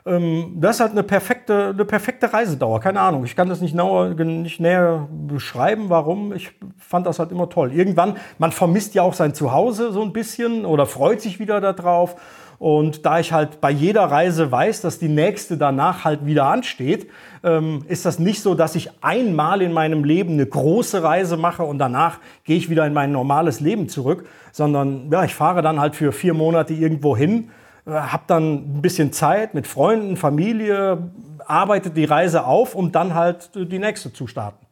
ähm, 0.04 0.56
das 0.60 0.76
ist 0.76 0.80
halt 0.80 0.92
eine 0.92 1.02
perfekte, 1.02 1.68
eine 1.68 1.84
perfekte 1.84 2.32
Reisedauer. 2.32 2.80
Keine 2.80 3.00
Ahnung, 3.00 3.24
ich 3.24 3.36
kann 3.36 3.48
das 3.48 3.60
nicht, 3.60 3.74
nauer, 3.74 4.08
nicht 4.08 4.60
näher 4.60 5.08
beschreiben, 5.28 5.88
warum. 5.88 6.32
Ich 6.32 6.50
fand 6.76 7.06
das 7.06 7.18
halt 7.18 7.30
immer 7.30 7.48
toll. 7.48 7.72
Irgendwann, 7.72 8.16
man 8.38 8.52
vermisst 8.52 8.94
ja 8.94 9.02
auch 9.02 9.14
sein 9.14 9.34
Zuhause 9.34 9.92
so 9.92 10.02
ein 10.02 10.12
bisschen 10.12 10.64
oder 10.64 10.86
freut 10.86 11.20
sich 11.20 11.38
wieder 11.38 11.60
darauf. 11.60 12.16
Und 12.62 13.04
da 13.04 13.18
ich 13.18 13.32
halt 13.32 13.60
bei 13.60 13.72
jeder 13.72 14.04
Reise 14.04 14.52
weiß, 14.52 14.82
dass 14.82 15.00
die 15.00 15.08
nächste 15.08 15.58
danach 15.58 16.04
halt 16.04 16.26
wieder 16.26 16.46
ansteht, 16.46 17.10
ähm, 17.42 17.84
ist 17.88 18.04
das 18.04 18.20
nicht 18.20 18.40
so, 18.40 18.54
dass 18.54 18.76
ich 18.76 18.88
einmal 19.02 19.62
in 19.62 19.72
meinem 19.72 20.04
Leben 20.04 20.34
eine 20.34 20.46
große 20.46 21.02
Reise 21.02 21.36
mache 21.36 21.64
und 21.64 21.78
danach 21.78 22.20
gehe 22.44 22.56
ich 22.56 22.70
wieder 22.70 22.86
in 22.86 22.92
mein 22.92 23.10
normales 23.10 23.58
Leben 23.58 23.88
zurück, 23.88 24.28
sondern 24.52 25.10
ja, 25.10 25.24
ich 25.24 25.34
fahre 25.34 25.60
dann 25.60 25.80
halt 25.80 25.96
für 25.96 26.12
vier 26.12 26.34
Monate 26.34 26.72
irgendwo 26.72 27.16
hin, 27.16 27.50
äh, 27.84 27.90
habe 27.90 28.22
dann 28.28 28.76
ein 28.76 28.80
bisschen 28.80 29.12
Zeit 29.12 29.54
mit 29.54 29.66
Freunden, 29.66 30.16
Familie, 30.16 31.10
arbeite 31.44 31.90
die 31.90 32.04
Reise 32.04 32.44
auf, 32.44 32.76
um 32.76 32.92
dann 32.92 33.14
halt 33.14 33.50
äh, 33.56 33.66
die 33.66 33.80
nächste 33.80 34.12
zu 34.12 34.28
starten. 34.28 34.64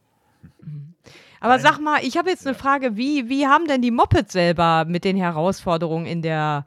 Aber 1.41 1.59
sag 1.59 1.79
mal, 1.79 1.99
ich 2.03 2.15
habe 2.15 2.29
jetzt 2.29 2.47
eine 2.47 2.55
Frage, 2.55 2.95
wie, 2.95 3.27
wie 3.27 3.47
haben 3.47 3.67
denn 3.67 3.81
die 3.81 3.91
Mopeds 3.91 4.31
selber 4.31 4.85
mit 4.87 5.03
den 5.03 5.17
Herausforderungen 5.17 6.05
in 6.05 6.21
der, 6.21 6.65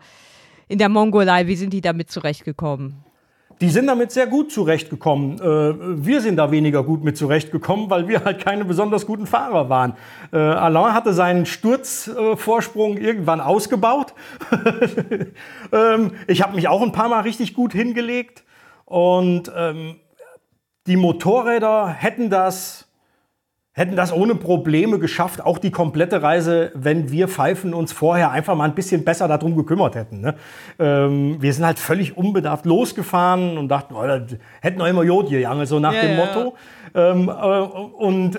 in 0.75 0.79
der 0.79 0.89
Mongolei, 0.89 1.47
wie 1.47 1.55
sind 1.55 1.73
die 1.73 1.81
damit 1.81 2.11
zurechtgekommen? 2.11 3.05
die 3.61 3.71
sind 3.71 3.87
damit 3.87 4.11
sehr 4.11 4.27
gut 4.27 4.53
zurechtgekommen. 4.53 5.41
Äh, 5.41 6.05
wir 6.05 6.21
sind 6.21 6.37
da 6.37 6.51
weniger 6.51 6.83
gut 6.83 7.05
mit 7.05 7.17
zurechtgekommen, 7.17 7.89
weil 7.89 8.09
wir 8.09 8.25
halt 8.25 8.45
keine 8.45 8.65
besonders 8.65 9.07
guten 9.07 9.27
Fahrer 9.27 9.69
waren. 9.69 9.95
Äh, 10.33 10.39
Alain 10.39 10.93
hatte 10.93 11.13
seinen 11.13 11.47
Sturzvorsprung 11.47 12.97
irgendwann 12.97 13.41
ausgebaut. 13.41 14.13
ähm, 15.73 16.13
ich 16.27 16.43
habe 16.43 16.57
mich 16.57 16.69
auch 16.69 16.83
ein 16.83 16.93
paar 16.93 17.09
Mal 17.09 17.21
richtig 17.21 17.55
gut 17.55 17.73
hingelegt. 17.73 18.45
Und 18.87 19.51
ähm, 19.57 19.97
die 20.87 20.97
Motorräder 20.97 21.89
hätten 21.89 22.31
das 22.31 22.84
hätten 23.75 23.97
das 23.97 24.13
ohne 24.13 24.37
Probleme 24.37 25.01
geschafft, 25.01 25.45
auch 25.45 25.59
die 25.59 25.73
komplette 25.73 26.23
Reise, 26.23 26.71
wenn 26.75 27.11
wir 27.11 27.27
Pfeifen 27.27 27.75
uns 27.75 27.93
vorher 27.93 28.31
einfach 28.31 28.55
mal 28.55 28.65
ein 28.65 28.75
bisschen 28.75 29.05
besser 29.05 29.27
darum 29.27 29.57
gekümmert 29.57 29.97
hätten. 29.97 30.21
Ne? 30.21 30.37
Ähm, 30.79 31.43
wir 31.43 31.53
sind 31.53 31.67
halt 31.67 31.81
völlig 31.81 32.17
unbedarft 32.17 32.67
losgefahren 32.67 33.59
und 33.59 33.69
dachten, 33.69 33.95
oh, 33.95 34.05
hätten 34.61 34.79
wir 34.79 34.87
immer 34.87 35.03
Jod 35.03 35.29
gegangen, 35.29 35.67
so 35.67 35.81
nach 35.81 35.93
ja, 35.93 36.03
dem 36.03 36.17
Motto. 36.17 36.55
Ähm, 36.95 37.29
äh, 37.29 37.33
und 37.33 38.39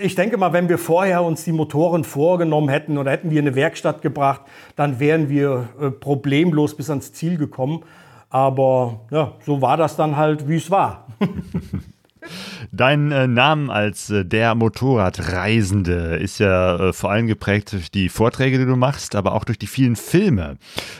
ich 0.00 0.14
denke 0.14 0.36
mal, 0.36 0.52
wenn 0.52 0.68
wir 0.68 0.78
vorher 0.78 1.24
uns 1.24 1.42
die 1.42 1.52
Motoren 1.52 2.04
vorgenommen 2.04 2.68
hätten 2.68 2.98
oder 2.98 3.10
hätten 3.10 3.32
wir 3.32 3.40
eine 3.40 3.56
Werkstatt 3.56 4.00
gebracht, 4.00 4.42
dann 4.76 5.00
wären 5.00 5.28
wir 5.28 5.68
äh, 5.80 5.90
problemlos 5.90 6.76
bis 6.76 6.88
ans 6.88 7.12
Ziel 7.12 7.36
gekommen. 7.36 7.82
Aber 8.30 9.00
ja, 9.10 9.32
so 9.44 9.60
war 9.60 9.76
das 9.76 9.96
dann 9.96 10.16
halt, 10.16 10.48
wie 10.48 10.56
es 10.56 10.70
war. 10.70 11.08
Dein 12.70 13.10
äh, 13.10 13.26
Namen 13.26 13.70
als 13.70 14.10
äh, 14.10 14.24
der 14.24 14.54
Motorradreisende 14.54 16.16
ist 16.16 16.38
ja 16.38 16.76
äh, 16.76 16.92
vor 16.92 17.10
allem 17.10 17.26
geprägt 17.26 17.72
durch 17.72 17.90
die 17.90 18.08
Vorträge, 18.08 18.58
die 18.58 18.66
du 18.66 18.76
machst, 18.76 19.16
aber 19.16 19.32
auch 19.32 19.44
durch 19.44 19.58
die 19.58 19.66
vielen 19.66 19.96
Filme. 19.96 20.56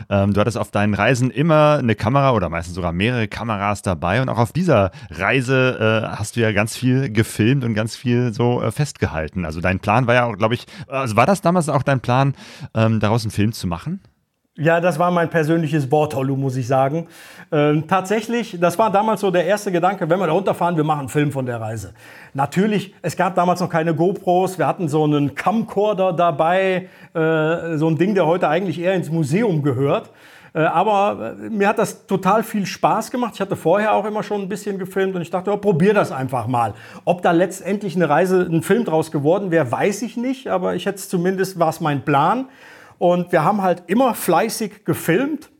Ähm, 0.09 0.33
du 0.33 0.41
hattest 0.41 0.59
auf 0.59 0.71
deinen 0.71 0.95
Reisen 0.95 1.31
immer 1.31 1.79
eine 1.79 1.95
Kamera 1.95 2.33
oder 2.33 2.49
meistens 2.49 2.75
sogar 2.75 2.93
mehrere 2.93 3.29
Kameras 3.29 3.83
dabei 3.83 4.23
und 4.23 4.29
auch 4.29 4.39
auf 4.39 4.53
dieser 4.53 4.91
Reise 5.11 6.03
äh, 6.05 6.17
hast 6.17 6.37
du 6.37 6.41
ja 6.41 6.53
ganz 6.53 6.77
viel 6.77 7.11
gefilmt 7.11 7.65
und 7.65 7.75
ganz 7.75 7.95
viel 7.95 8.33
so 8.33 8.63
äh, 8.63 8.73
festgehalten. 8.73 9.45
Also 9.45 9.61
dein 9.61 9.81
Plan 9.81 10.07
war 10.07 10.15
ja 10.15 10.25
auch, 10.25 10.37
glaube 10.37 10.55
ich, 10.55 10.67
also 10.89 11.17
war 11.17 11.27
das 11.27 11.41
damals 11.41 11.69
auch 11.69 11.83
dein 11.83 12.01
Plan, 12.01 12.35
ähm, 12.75 13.01
daraus 13.01 13.25
einen 13.25 13.31
Film 13.31 13.53
zu 13.53 13.67
machen? 13.67 14.01
Ja, 14.59 14.83
das 14.83 14.99
war 14.99 15.11
mein 15.11 15.31
persönliches 15.31 15.89
Bortollo, 15.89 16.37
muss 16.37 16.57
ich 16.57 16.67
sagen. 16.67 17.07
Ähm, 17.51 17.89
tatsächlich, 17.89 18.59
das 18.61 18.79
war 18.79 18.93
damals 18.93 19.23
so 19.23 19.31
der 19.31 19.47
erste 19.47 19.73
Gedanke, 19.73 20.11
wenn 20.11 20.19
wir 20.19 20.27
da 20.27 20.35
runterfahren, 20.35 20.77
wir 20.77 20.85
machen 20.85 21.01
einen 21.01 21.09
Film 21.09 21.33
von 21.33 21.47
der 21.47 21.59
Reise. 21.59 21.95
Natürlich, 22.35 22.95
es 23.01 23.17
gab 23.17 23.35
damals 23.35 23.61
noch 23.61 23.71
keine 23.71 23.95
GoPros, 23.95 24.59
wir 24.59 24.67
hatten 24.67 24.89
so 24.89 25.05
einen 25.05 25.35
Camcorder 25.35 26.13
dabei, 26.13 26.91
äh, 27.15 27.79
so 27.79 27.89
ein 27.89 27.97
Ding, 27.97 28.15
der 28.15 28.27
heute 28.27 28.47
eigentlich 28.47 28.79
eher 28.79 28.93
ins 28.93 29.11
Museum 29.11 29.63
gehört. 29.63 30.11
Äh, 30.53 30.61
aber 30.65 31.35
äh, 31.41 31.49
mir 31.49 31.69
hat 31.69 31.79
das 31.79 32.07
total 32.07 32.43
viel 32.43 32.67
Spaß 32.67 33.11
gemacht. 33.11 33.33
Ich 33.37 33.41
hatte 33.41 33.57
vorher 33.57 33.95
auch 33.95 34.05
immer 34.05 34.23
schon 34.23 34.43
ein 34.43 34.51
bisschen 34.51 34.79
gefilmt 34.79 35.17
und 35.17 35.23
ich 35.23 35.31
dachte, 35.31 35.51
oh, 35.51 35.57
probier 35.57 35.95
das 35.95 36.13
einfach 36.13 36.47
mal. 36.47 36.75
Ob 37.07 37.23
da 37.23 37.31
letztendlich 37.31 37.97
eine 37.97 38.11
Reise, 38.11 38.43
ein 38.43 38.61
Film 38.63 38.85
draus 38.85 39.11
geworden 39.11 39.51
wäre, 39.51 39.73
weiß 39.73 40.03
ich 40.03 40.19
nicht, 40.19 40.49
aber 40.49 40.75
ich 40.75 40.85
hätte 40.85 40.99
zumindest, 40.99 41.59
war 41.59 41.71
es 41.71 41.81
mein 41.81 42.03
Plan. 42.05 42.49
Und 43.03 43.33
wir 43.33 43.43
haben 43.43 43.63
halt 43.63 43.83
immer 43.89 44.15
fleißig 44.15 44.85
gefilmt, 44.85 45.51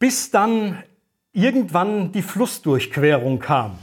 bis 0.00 0.32
dann 0.32 0.82
irgendwann 1.32 2.10
die 2.10 2.22
Flussdurchquerung 2.22 3.38
kam. 3.38 3.78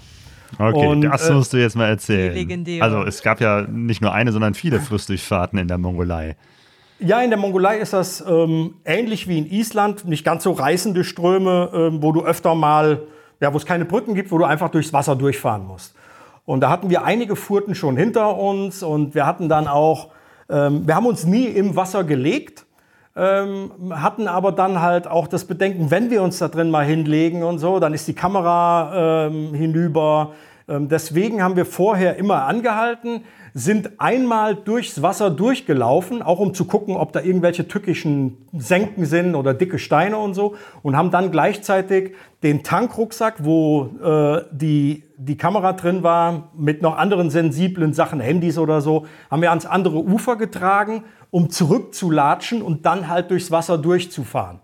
Okay, 0.60 0.86
und, 0.86 1.04
das 1.04 1.30
äh, 1.30 1.34
musst 1.34 1.54
du 1.54 1.58
jetzt 1.58 1.78
mal 1.78 1.88
erzählen. 1.88 2.34
Legendär. 2.34 2.84
Also 2.84 3.04
es 3.04 3.24
gab 3.24 3.40
ja 3.40 3.62
nicht 3.62 4.02
nur 4.02 4.12
eine, 4.12 4.34
sondern 4.34 4.54
viele 4.54 4.80
Flussdurchfahrten 4.82 5.58
in 5.58 5.70
der 5.70 5.78
Mongolei. 5.78 6.36
Ja, 7.00 7.22
in 7.22 7.30
der 7.30 7.40
Mongolei 7.40 7.78
ist 7.78 7.94
das 7.94 8.22
ähm, 8.28 8.74
ähnlich 8.84 9.30
wie 9.30 9.38
in 9.38 9.46
Island, 9.46 10.04
nicht 10.04 10.26
ganz 10.26 10.44
so 10.44 10.52
reißende 10.52 11.06
Ströme, 11.06 11.70
ähm, 11.74 12.04
wo 12.04 12.12
du 12.12 12.26
öfter 12.26 12.54
mal, 12.54 13.04
ja, 13.40 13.54
wo 13.54 13.58
es 13.58 13.66
keine 13.66 13.86
Brücken 13.86 14.14
gibt, 14.14 14.30
wo 14.30 14.38
du 14.38 14.44
einfach 14.44 14.72
durchs 14.72 14.92
Wasser 14.92 15.16
durchfahren 15.16 15.66
musst. 15.66 15.96
Und 16.44 16.60
da 16.60 16.70
hatten 16.70 16.90
wir 16.90 17.06
einige 17.06 17.38
Furten 17.38 17.76
schon 17.76 17.96
hinter 17.96 18.38
uns 18.38 18.84
und 18.84 19.16
wir 19.16 19.26
hatten 19.26 19.48
dann 19.48 19.70
auch 19.70 20.10
ähm, 20.50 20.88
wir 20.88 20.96
haben 20.96 21.06
uns 21.06 21.26
nie 21.26 21.46
im 21.46 21.76
Wasser 21.76 22.04
gelegt, 22.04 22.66
ähm, 23.16 23.72
hatten 23.92 24.28
aber 24.28 24.52
dann 24.52 24.82
halt 24.82 25.08
auch 25.08 25.28
das 25.28 25.46
Bedenken, 25.46 25.92
wenn 25.92 26.10
wir 26.10 26.24
uns 26.24 26.40
da 26.40 26.48
drin 26.48 26.72
mal 26.72 26.86
hinlegen 26.86 27.44
und 27.44 27.60
so, 27.60 27.80
dann 27.80 27.94
ist 27.94 28.08
die 28.08 28.16
Kamera 28.16 29.28
ähm, 29.28 29.54
hinüber. 29.54 30.32
Ähm, 30.68 30.88
deswegen 30.88 31.44
haben 31.44 31.56
wir 31.56 31.66
vorher 31.66 32.16
immer 32.18 32.44
angehalten, 32.46 33.24
sind 33.54 34.00
einmal 34.00 34.56
durchs 34.56 35.02
Wasser 35.02 35.30
durchgelaufen, 35.30 36.22
auch 36.22 36.40
um 36.40 36.54
zu 36.54 36.66
gucken, 36.66 36.96
ob 36.96 37.14
da 37.14 37.22
irgendwelche 37.22 37.68
tückischen 37.68 38.38
Senken 38.58 39.06
sind 39.06 39.36
oder 39.36 39.54
dicke 39.54 39.78
Steine 39.78 40.18
und 40.18 40.34
so, 40.34 40.56
und 40.82 40.98
haben 40.98 41.12
dann 41.12 41.32
gleichzeitig 41.32 42.14
den 42.42 42.64
Tankrucksack, 42.64 43.46
wo 43.46 43.90
äh, 44.04 44.42
die, 44.52 45.04
die 45.18 45.38
Kamera 45.38 45.74
drin 45.74 46.02
war, 46.02 46.50
mit 46.58 46.82
noch 46.82 46.98
anderen 46.98 47.30
sensiblen 47.30 47.94
Sachen, 47.94 48.20
Handys 48.20 48.58
oder 48.58 48.82
so, 48.82 49.06
haben 49.30 49.42
wir 49.42 49.52
ans 49.52 49.66
andere 49.66 50.04
Ufer 50.04 50.36
getragen, 50.36 51.04
um 51.30 51.50
zurückzulatschen 51.50 52.62
und 52.62 52.86
dann 52.86 53.08
halt 53.08 53.30
durchs 53.32 53.52
Wasser 53.52 53.78
durchzufahren. 53.78 54.60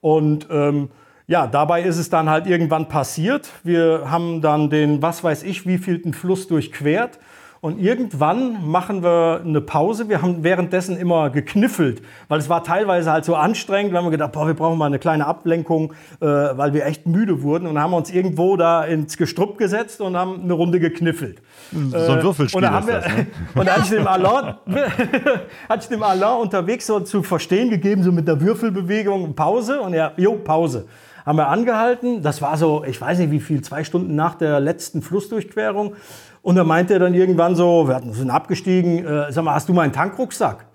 Und 0.00 0.48
ähm, 0.50 0.90
ja, 1.26 1.46
dabei 1.46 1.82
ist 1.82 1.98
es 1.98 2.10
dann 2.10 2.28
halt 2.28 2.46
irgendwann 2.46 2.88
passiert. 2.88 3.48
Wir 3.62 4.10
haben 4.10 4.40
dann 4.40 4.70
den, 4.70 5.02
was 5.02 5.22
weiß 5.22 5.42
ich, 5.44 5.66
wievielten 5.66 6.14
Fluss 6.14 6.48
durchquert 6.48 7.18
und 7.64 7.78
irgendwann 7.78 8.68
machen 8.68 9.04
wir 9.04 9.40
eine 9.44 9.60
Pause. 9.60 10.08
Wir 10.08 10.20
haben 10.20 10.42
währenddessen 10.42 10.96
immer 10.96 11.30
gekniffelt, 11.30 12.02
weil 12.26 12.40
es 12.40 12.48
war 12.48 12.64
teilweise 12.64 13.12
halt 13.12 13.24
so 13.24 13.36
anstrengend. 13.36 13.92
Wir 13.92 14.00
haben 14.00 14.10
gedacht, 14.10 14.32
boah, 14.32 14.48
wir 14.48 14.54
brauchen 14.54 14.76
mal 14.76 14.86
eine 14.86 14.98
kleine 14.98 15.28
Ablenkung, 15.28 15.92
äh, 16.20 16.26
weil 16.26 16.74
wir 16.74 16.84
echt 16.86 17.06
müde 17.06 17.42
wurden. 17.42 17.68
Und 17.68 17.76
dann 17.76 17.84
haben 17.84 17.92
wir 17.92 17.98
uns 17.98 18.10
irgendwo 18.10 18.56
da 18.56 18.82
ins 18.82 19.16
Gestrüpp 19.16 19.58
gesetzt 19.58 20.00
und 20.00 20.16
haben 20.16 20.40
eine 20.42 20.54
Runde 20.54 20.80
gekniffelt. 20.80 21.40
So 21.70 21.78
ein 21.96 22.18
äh, 22.18 22.22
Würfelspiel 22.24 22.64
und 22.64 22.80
ist 22.80 22.88
das, 22.88 23.06
ne? 23.06 23.26
Und 23.54 23.68
da 23.68 23.72
hatte 23.74 23.82
ich 23.84 23.90
dem 23.90 24.08
Alain, 24.08 24.54
hatte 25.68 25.82
ich 25.82 25.88
dem 25.88 26.02
Alain 26.02 26.40
unterwegs 26.40 26.88
so 26.88 26.98
zu 26.98 27.22
verstehen 27.22 27.70
gegeben, 27.70 28.02
so 28.02 28.10
mit 28.10 28.26
der 28.26 28.40
Würfelbewegung, 28.40 29.36
Pause. 29.36 29.80
Und 29.80 29.94
er, 29.94 30.14
jo, 30.16 30.34
Pause 30.34 30.88
haben 31.24 31.36
wir 31.36 31.48
angehalten. 31.48 32.22
Das 32.22 32.42
war 32.42 32.56
so, 32.56 32.84
ich 32.84 33.00
weiß 33.00 33.18
nicht 33.18 33.30
wie 33.30 33.40
viel, 33.40 33.62
zwei 33.62 33.84
Stunden 33.84 34.14
nach 34.14 34.34
der 34.34 34.60
letzten 34.60 35.02
Flussdurchquerung. 35.02 35.94
Und 36.42 36.56
da 36.56 36.64
meinte 36.64 36.94
er 36.94 36.98
dann 36.98 37.14
irgendwann 37.14 37.54
so, 37.54 37.88
wir 37.88 38.00
sind 38.12 38.30
abgestiegen, 38.30 39.06
äh, 39.06 39.32
sag 39.32 39.44
mal, 39.44 39.54
hast 39.54 39.68
du 39.68 39.72
meinen 39.72 39.92
Tankrucksack? 39.92 40.66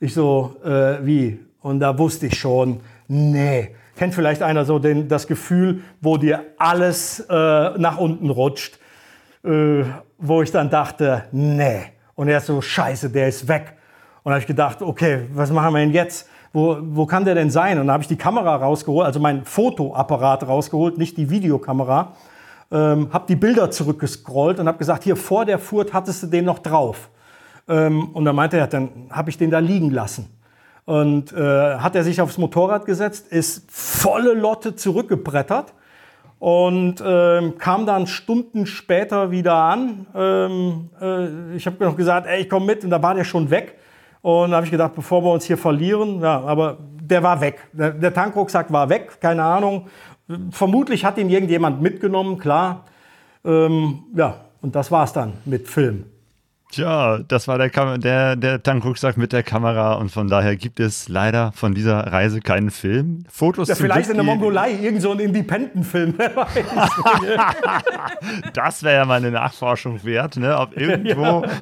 Ich 0.00 0.14
so, 0.14 0.56
äh, 0.64 1.04
wie? 1.06 1.38
Und 1.60 1.80
da 1.80 1.96
wusste 1.96 2.26
ich 2.26 2.38
schon, 2.38 2.80
nee. 3.06 3.74
Kennt 3.96 4.14
vielleicht 4.14 4.42
einer 4.42 4.64
so 4.64 4.78
den, 4.78 5.06
das 5.06 5.26
Gefühl, 5.26 5.82
wo 6.00 6.16
dir 6.16 6.44
alles 6.58 7.20
äh, 7.20 7.34
nach 7.78 7.98
unten 7.98 8.30
rutscht, 8.30 8.78
äh, 9.44 9.84
wo 10.18 10.42
ich 10.42 10.50
dann 10.50 10.70
dachte, 10.70 11.24
nee. 11.30 11.82
Und 12.14 12.28
er 12.28 12.40
so, 12.40 12.60
scheiße, 12.60 13.10
der 13.10 13.28
ist 13.28 13.46
weg. 13.46 13.74
Und 14.24 14.30
da 14.30 14.34
habe 14.34 14.40
ich 14.40 14.46
gedacht, 14.46 14.82
okay, 14.82 15.28
was 15.34 15.50
machen 15.52 15.74
wir 15.74 15.80
denn 15.80 15.92
jetzt? 15.92 16.28
Wo, 16.52 16.76
wo 16.80 17.06
kann 17.06 17.24
der 17.24 17.34
denn 17.34 17.50
sein? 17.50 17.78
Und 17.78 17.86
da 17.86 17.94
habe 17.94 18.02
ich 18.02 18.08
die 18.08 18.16
Kamera 18.16 18.56
rausgeholt, 18.56 19.06
also 19.06 19.20
mein 19.20 19.44
Fotoapparat 19.44 20.46
rausgeholt, 20.46 20.98
nicht 20.98 21.16
die 21.16 21.30
Videokamera 21.30 22.12
ähm, 22.72 23.10
habe 23.12 23.26
die 23.28 23.36
Bilder 23.36 23.70
zurückgescrollt 23.70 24.58
und 24.58 24.66
habe 24.66 24.78
gesagt, 24.78 25.04
hier 25.04 25.16
vor 25.16 25.44
der 25.44 25.58
Furt 25.58 25.92
hattest 25.92 26.22
du 26.22 26.26
den 26.28 26.46
noch 26.46 26.58
drauf. 26.58 27.10
Ähm, 27.68 28.08
und 28.08 28.24
dann 28.24 28.34
meinte 28.34 28.56
er, 28.56 28.66
dann 28.66 28.88
habe 29.10 29.30
ich 29.30 29.38
den 29.38 29.50
da 29.50 29.58
liegen 29.58 29.90
lassen. 29.90 30.28
Und 30.84 31.32
äh, 31.32 31.76
hat 31.76 31.94
er 31.94 32.02
sich 32.02 32.20
aufs 32.20 32.38
Motorrad 32.38 32.86
gesetzt, 32.86 33.28
ist 33.28 33.70
volle 33.70 34.32
Lotte 34.34 34.74
zurückgebrettert 34.74 35.74
und 36.40 36.96
ähm, 37.06 37.56
kam 37.58 37.86
dann 37.86 38.08
Stunden 38.08 38.66
später 38.66 39.30
wieder 39.30 39.54
an. 39.54 40.06
Ähm, 40.14 40.90
äh, 41.00 41.54
ich 41.54 41.66
habe 41.66 41.84
noch 41.84 41.96
gesagt, 41.96 42.26
ey, 42.26 42.40
ich 42.40 42.48
komme 42.48 42.66
mit 42.66 42.82
und 42.82 42.90
da 42.90 43.00
war 43.00 43.14
der 43.14 43.24
schon 43.24 43.50
weg. 43.50 43.78
Und 44.22 44.50
da 44.50 44.56
habe 44.56 44.66
ich 44.66 44.70
gedacht, 44.70 44.94
bevor 44.94 45.22
wir 45.24 45.32
uns 45.32 45.44
hier 45.44 45.58
verlieren, 45.58 46.20
ja, 46.20 46.40
aber 46.40 46.78
der 46.80 47.22
war 47.22 47.40
weg. 47.40 47.68
Der, 47.72 47.90
der 47.90 48.14
Tankrucksack 48.14 48.72
war 48.72 48.88
weg, 48.88 49.20
keine 49.20 49.42
Ahnung. 49.42 49.88
Vermutlich 50.50 51.04
hat 51.04 51.18
ihn 51.18 51.28
irgendjemand 51.28 51.82
mitgenommen, 51.82 52.38
klar. 52.38 52.84
Ähm, 53.44 54.04
ja, 54.14 54.36
und 54.60 54.76
das 54.76 54.90
war's 54.92 55.12
dann 55.12 55.34
mit 55.44 55.68
Film. 55.68 56.06
Tja, 56.72 57.18
das 57.28 57.48
war 57.48 57.58
der, 57.58 57.68
Kam 57.68 58.00
der, 58.00 58.34
der 58.34 58.62
Tankrucksack 58.62 59.18
mit 59.18 59.34
der 59.34 59.42
Kamera 59.42 59.92
und 59.92 60.08
von 60.08 60.28
daher 60.28 60.56
gibt 60.56 60.80
es 60.80 61.06
leider 61.10 61.52
von 61.54 61.74
dieser 61.74 61.98
Reise 61.98 62.40
keinen 62.40 62.70
Film. 62.70 63.26
Fotos 63.30 63.68
ja, 63.68 63.74
Vielleicht 63.74 64.08
in 64.08 64.16
der 64.16 64.24
Mongolei, 64.24 64.72
irgend 64.80 65.02
so 65.02 65.12
ein 65.12 65.18
Independent-Film, 65.18 66.14
das 68.54 68.82
wäre 68.82 68.96
ja 68.96 69.04
mal 69.04 69.16
eine 69.16 69.32
Nachforschung 69.32 70.02
wert, 70.02 70.38
ne? 70.38 70.58
Ob 70.58 70.74
irgendwo. 70.74 71.44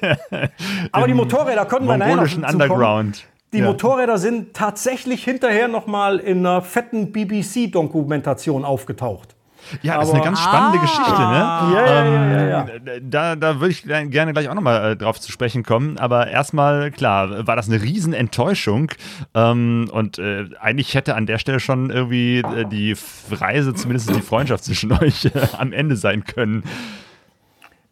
Ja. 0.00 0.48
Aber 0.92 1.06
die 1.06 1.14
Motorräder 1.14 1.64
konnten 1.64 1.86
wir 1.86 1.96
noch 1.96 2.50
Underground. 2.50 3.24
Die 3.52 3.58
ja. 3.58 3.64
Motorräder 3.64 4.18
sind 4.18 4.54
tatsächlich 4.54 5.24
hinterher 5.24 5.68
nochmal 5.68 6.18
in 6.18 6.38
einer 6.44 6.62
fetten 6.62 7.12
BBC-Dokumentation 7.12 8.64
aufgetaucht. 8.64 9.34
Ja, 9.82 9.98
das 9.98 10.08
ist 10.08 10.14
eine 10.14 10.24
ganz 10.24 10.40
spannende 10.40 10.78
Ah. 10.78 10.82
Geschichte, 10.82 11.20
ne? 11.20 11.38
Ja, 11.74 11.86
ja, 11.86 12.04
ja, 12.04 12.30
ja, 12.32 12.48
ja. 12.48 12.66
Ähm, 12.96 13.10
Da, 13.10 13.36
da 13.36 13.60
würde 13.60 13.70
ich 13.72 13.82
gerne 13.84 14.32
gleich 14.32 14.48
auch 14.48 14.54
nochmal 14.54 14.92
äh, 14.92 14.96
drauf 14.96 15.20
zu 15.20 15.30
sprechen 15.32 15.62
kommen. 15.62 15.98
Aber 15.98 16.26
erstmal, 16.28 16.90
klar, 16.90 17.46
war 17.46 17.56
das 17.56 17.68
eine 17.68 17.82
riesen 17.82 18.12
Enttäuschung. 18.12 18.90
Ähm, 19.34 19.88
und 19.92 20.18
äh, 20.18 20.46
eigentlich 20.60 20.94
hätte 20.94 21.14
an 21.14 21.26
der 21.26 21.38
Stelle 21.38 21.60
schon 21.60 21.90
irgendwie 21.90 22.38
äh, 22.38 22.64
die 22.66 22.96
Reise, 23.30 23.74
zumindest 23.74 24.10
die 24.14 24.20
Freundschaft 24.20 24.64
zwischen 24.64 24.92
euch 25.00 25.26
äh, 25.26 25.30
am 25.58 25.72
Ende 25.72 25.96
sein 25.96 26.24
können. 26.24 26.64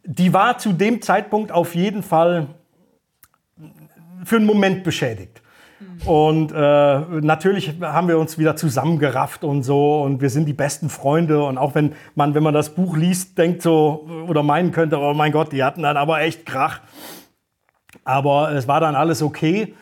die 0.03 0.33
war 0.33 0.57
zu 0.57 0.73
dem 0.73 1.01
Zeitpunkt 1.01 1.51
auf 1.51 1.75
jeden 1.75 2.01
Fall 2.03 2.47
für 4.23 4.37
einen 4.37 4.45
Moment 4.45 4.83
beschädigt. 4.83 5.41
Und 6.05 6.51
äh, 6.51 6.99
natürlich 7.21 7.79
haben 7.81 8.07
wir 8.07 8.17
uns 8.17 8.37
wieder 8.37 8.55
zusammengerafft 8.55 9.43
und 9.43 9.63
so 9.63 10.01
und 10.01 10.21
wir 10.21 10.29
sind 10.29 10.45
die 10.45 10.53
besten 10.53 10.89
Freunde 10.89 11.43
und 11.43 11.57
auch 11.57 11.75
wenn 11.75 11.93
man, 12.15 12.33
wenn 12.33 12.43
man 12.43 12.53
das 12.53 12.71
Buch 12.73 12.97
liest, 12.97 13.37
denkt 13.37 13.61
so 13.61 14.07
oder 14.27 14.41
meinen 14.41 14.71
könnte, 14.71 14.97
oh 14.99 15.13
mein 15.13 15.31
Gott, 15.31 15.51
die 15.51 15.63
hatten 15.63 15.83
dann 15.83 15.97
aber 15.97 16.21
echt 16.21 16.45
Krach. 16.45 16.79
Aber 18.03 18.51
es 18.53 18.67
war 18.67 18.79
dann 18.79 18.95
alles 18.95 19.21
okay. 19.21 19.75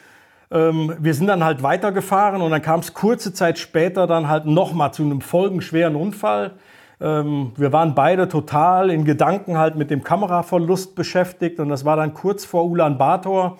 Ähm, 0.51 0.93
wir 0.99 1.13
sind 1.13 1.27
dann 1.27 1.43
halt 1.43 1.63
weitergefahren 1.63 2.41
und 2.41 2.51
dann 2.51 2.61
kam 2.61 2.81
es 2.81 2.93
kurze 2.93 3.33
Zeit 3.33 3.57
später 3.57 4.05
dann 4.05 4.27
halt 4.27 4.45
nochmal 4.45 4.93
zu 4.93 5.03
einem 5.03 5.21
folgenschweren 5.21 5.95
Unfall. 5.95 6.53
Ähm, 7.01 7.51
wir 7.55 7.73
waren 7.73 7.95
beide 7.95 8.27
total 8.27 8.89
in 8.89 9.05
Gedanken 9.05 9.57
halt 9.57 9.75
mit 9.75 9.91
dem 9.91 10.03
Kameraverlust 10.03 10.95
beschäftigt 10.95 11.59
und 11.59 11.69
das 11.69 11.85
war 11.85 11.97
dann 11.97 12.13
kurz 12.13 12.45
vor 12.45 12.65
Ulaanbaatar. 12.65 13.57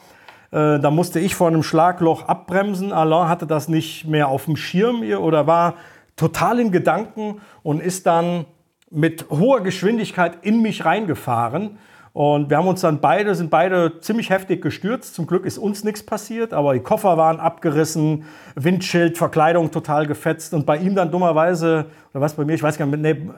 Äh, 0.56 0.80
da 0.80 0.89
musste 0.89 1.20
ich 1.20 1.36
vor 1.36 1.49
einem 1.49 1.64
Schlagloch 1.64 2.30
abbremsen. 2.30 2.93
Alain 2.93 3.28
hatte 3.28 3.45
das 3.45 3.68
nicht 3.68 4.08
mehr 4.08 4.30
auf 4.30 4.45
dem 4.45 4.56
Schirm 4.56 5.01
oder 5.01 5.47
war 5.47 5.74
total 6.16 6.62
in 6.62 6.72
Gedanken 6.72 7.41
und 7.62 7.82
ist 7.82 8.06
dann 8.06 8.45
mit 8.89 9.30
hoher 9.30 9.62
Geschwindigkeit 9.62 10.38
in 10.43 10.62
mich 10.62 10.86
reingefahren. 10.86 11.78
Und 12.14 12.49
wir 12.49 12.56
haben 12.56 12.70
uns 12.70 12.80
dann 12.80 13.01
beide, 13.01 13.36
sind 13.36 13.49
beide 13.49 13.99
ziemlich 13.99 14.30
heftig 14.30 14.62
gestürzt. 14.62 15.14
Zum 15.16 15.28
Glück 15.28 15.45
ist 15.45 15.58
uns 15.58 15.84
nichts 15.84 16.01
passiert, 16.01 16.53
aber 16.53 16.74
die 16.74 16.80
Koffer 16.80 17.18
waren 17.18 17.41
abgerissen, 17.41 18.24
Windschild, 18.56 19.18
Verkleidung 19.18 19.72
total 19.72 20.08
gefetzt. 20.08 20.53
Und 20.53 20.66
bei 20.66 20.78
ihm 20.78 20.95
dann 20.95 21.12
dummerweise, 21.12 21.88
oder 22.14 22.22
was 22.22 22.36
bei 22.36 22.45
mir, 22.45 22.53
ich 22.53 22.64
weiß 22.64 22.78
gar 22.78 22.86
nicht, 22.86 23.01
nee, 23.01 23.30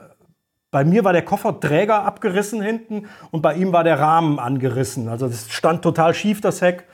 bei 0.70 0.84
mir 0.84 1.04
war 1.04 1.12
der 1.12 1.22
Kofferträger 1.22 2.04
abgerissen 2.04 2.60
hinten 2.60 3.08
und 3.30 3.42
bei 3.42 3.54
ihm 3.54 3.72
war 3.72 3.84
der 3.84 3.98
Rahmen 3.98 4.38
angerissen. 4.38 5.08
Also 5.08 5.26
das 5.28 5.50
stand 5.50 5.82
total 5.82 6.14
schief, 6.14 6.40
das 6.40 6.60
Heck. 6.60 6.84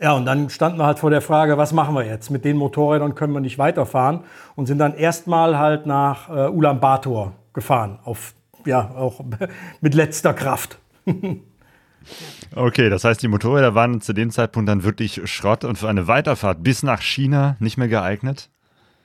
Ja, 0.00 0.14
und 0.14 0.26
dann 0.26 0.50
standen 0.50 0.78
wir 0.78 0.86
halt 0.86 0.98
vor 0.98 1.10
der 1.10 1.22
Frage, 1.22 1.56
was 1.58 1.72
machen 1.72 1.94
wir 1.94 2.04
jetzt? 2.04 2.30
Mit 2.30 2.44
den 2.44 2.56
Motorrädern 2.56 3.14
können 3.14 3.32
wir 3.32 3.40
nicht 3.40 3.58
weiterfahren 3.58 4.24
und 4.56 4.66
sind 4.66 4.78
dann 4.78 4.94
erstmal 4.94 5.58
halt 5.58 5.86
nach 5.86 6.28
äh, 6.28 6.48
Ulaanbaatar 6.48 7.32
gefahren, 7.52 8.00
auf, 8.02 8.34
ja, 8.66 8.90
auch 8.96 9.20
mit 9.80 9.94
letzter 9.94 10.34
Kraft. 10.34 10.78
Okay, 12.56 12.90
das 12.90 13.04
heißt, 13.04 13.22
die 13.22 13.28
Motorräder 13.28 13.76
waren 13.76 14.00
zu 14.00 14.12
dem 14.12 14.30
Zeitpunkt 14.30 14.68
dann 14.68 14.82
wirklich 14.82 15.20
Schrott 15.30 15.64
und 15.64 15.78
für 15.78 15.88
eine 15.88 16.08
Weiterfahrt 16.08 16.62
bis 16.62 16.82
nach 16.82 17.00
China 17.00 17.56
nicht 17.60 17.78
mehr 17.78 17.86
geeignet? 17.86 18.50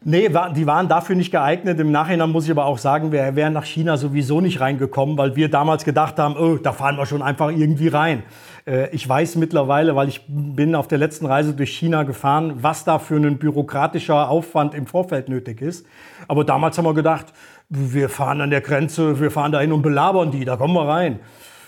Nee, 0.04 0.30
die 0.56 0.68
waren 0.68 0.88
dafür 0.88 1.16
nicht 1.16 1.32
geeignet. 1.32 1.80
Im 1.80 1.92
Nachhinein 1.92 2.30
muss 2.30 2.46
ich 2.46 2.52
aber 2.52 2.66
auch 2.66 2.78
sagen, 2.78 3.12
wir 3.12 3.36
wären 3.36 3.54
nach 3.54 3.66
China 3.66 3.98
sowieso 3.98 4.42
nicht 4.42 4.62
reingekommen, 4.62 5.18
weil 5.18 5.36
wir 5.36 5.50
damals 5.50 5.84
gedacht 5.86 6.20
haben, 6.20 6.38
oh, 6.38 6.58
da 6.58 6.72
fahren 6.72 6.98
wir 6.98 7.06
schon 7.08 7.24
einfach 7.24 7.50
irgendwie 7.50 7.88
rein. 7.88 8.24
Äh, 8.66 8.90
ich 8.92 9.10
weiß 9.10 9.36
mittlerweile, 9.38 9.96
weil 9.96 10.08
ich 10.08 10.22
bin 10.28 10.76
auf 10.76 10.88
der 10.88 11.00
letzten 11.00 11.26
Reise 11.26 11.54
durch 11.54 11.72
China 11.72 12.04
gefahren, 12.04 12.54
was 12.62 12.84
da 12.84 13.00
für 13.00 13.16
ein 13.16 13.38
bürokratischer 13.40 14.30
Aufwand 14.30 14.76
im 14.76 14.86
Vorfeld 14.86 15.30
nötig 15.30 15.62
ist. 15.62 15.86
Aber 16.28 16.44
damals 16.44 16.78
haben 16.78 16.86
wir 16.86 16.94
gedacht, 16.94 17.34
wir 17.70 18.08
fahren 18.08 18.40
an 18.42 18.52
der 18.52 18.62
Grenze, 18.62 19.20
wir 19.20 19.32
fahren 19.32 19.52
dahin 19.52 19.72
und 19.72 19.82
belabern 19.82 20.32
die, 20.32 20.46
da 20.46 20.58
kommen 20.58 20.76
wir 20.76 20.88
rein. 20.88 21.20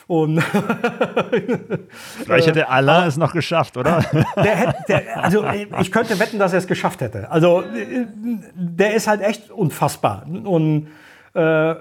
Und 0.10 0.42
Vielleicht 2.24 2.48
hätte 2.48 2.68
Allah 2.68 3.06
es 3.06 3.16
noch 3.16 3.32
geschafft, 3.32 3.78
oder? 3.78 4.04
der 4.36 4.56
hätte, 4.56 4.76
der, 4.88 5.24
also 5.24 5.46
ich 5.80 5.92
könnte 5.92 6.20
wetten, 6.20 6.40
dass 6.40 6.52
er 6.52 6.58
es 6.58 6.66
geschafft 6.66 7.02
hätte. 7.02 7.30
Also 7.30 7.62
äh, 7.62 8.08
der 8.56 8.96
ist 8.96 9.08
halt 9.08 9.22
echt 9.22 9.52
unfassbar. 9.52 10.26
Und 10.26 10.88
äh, 11.36 11.76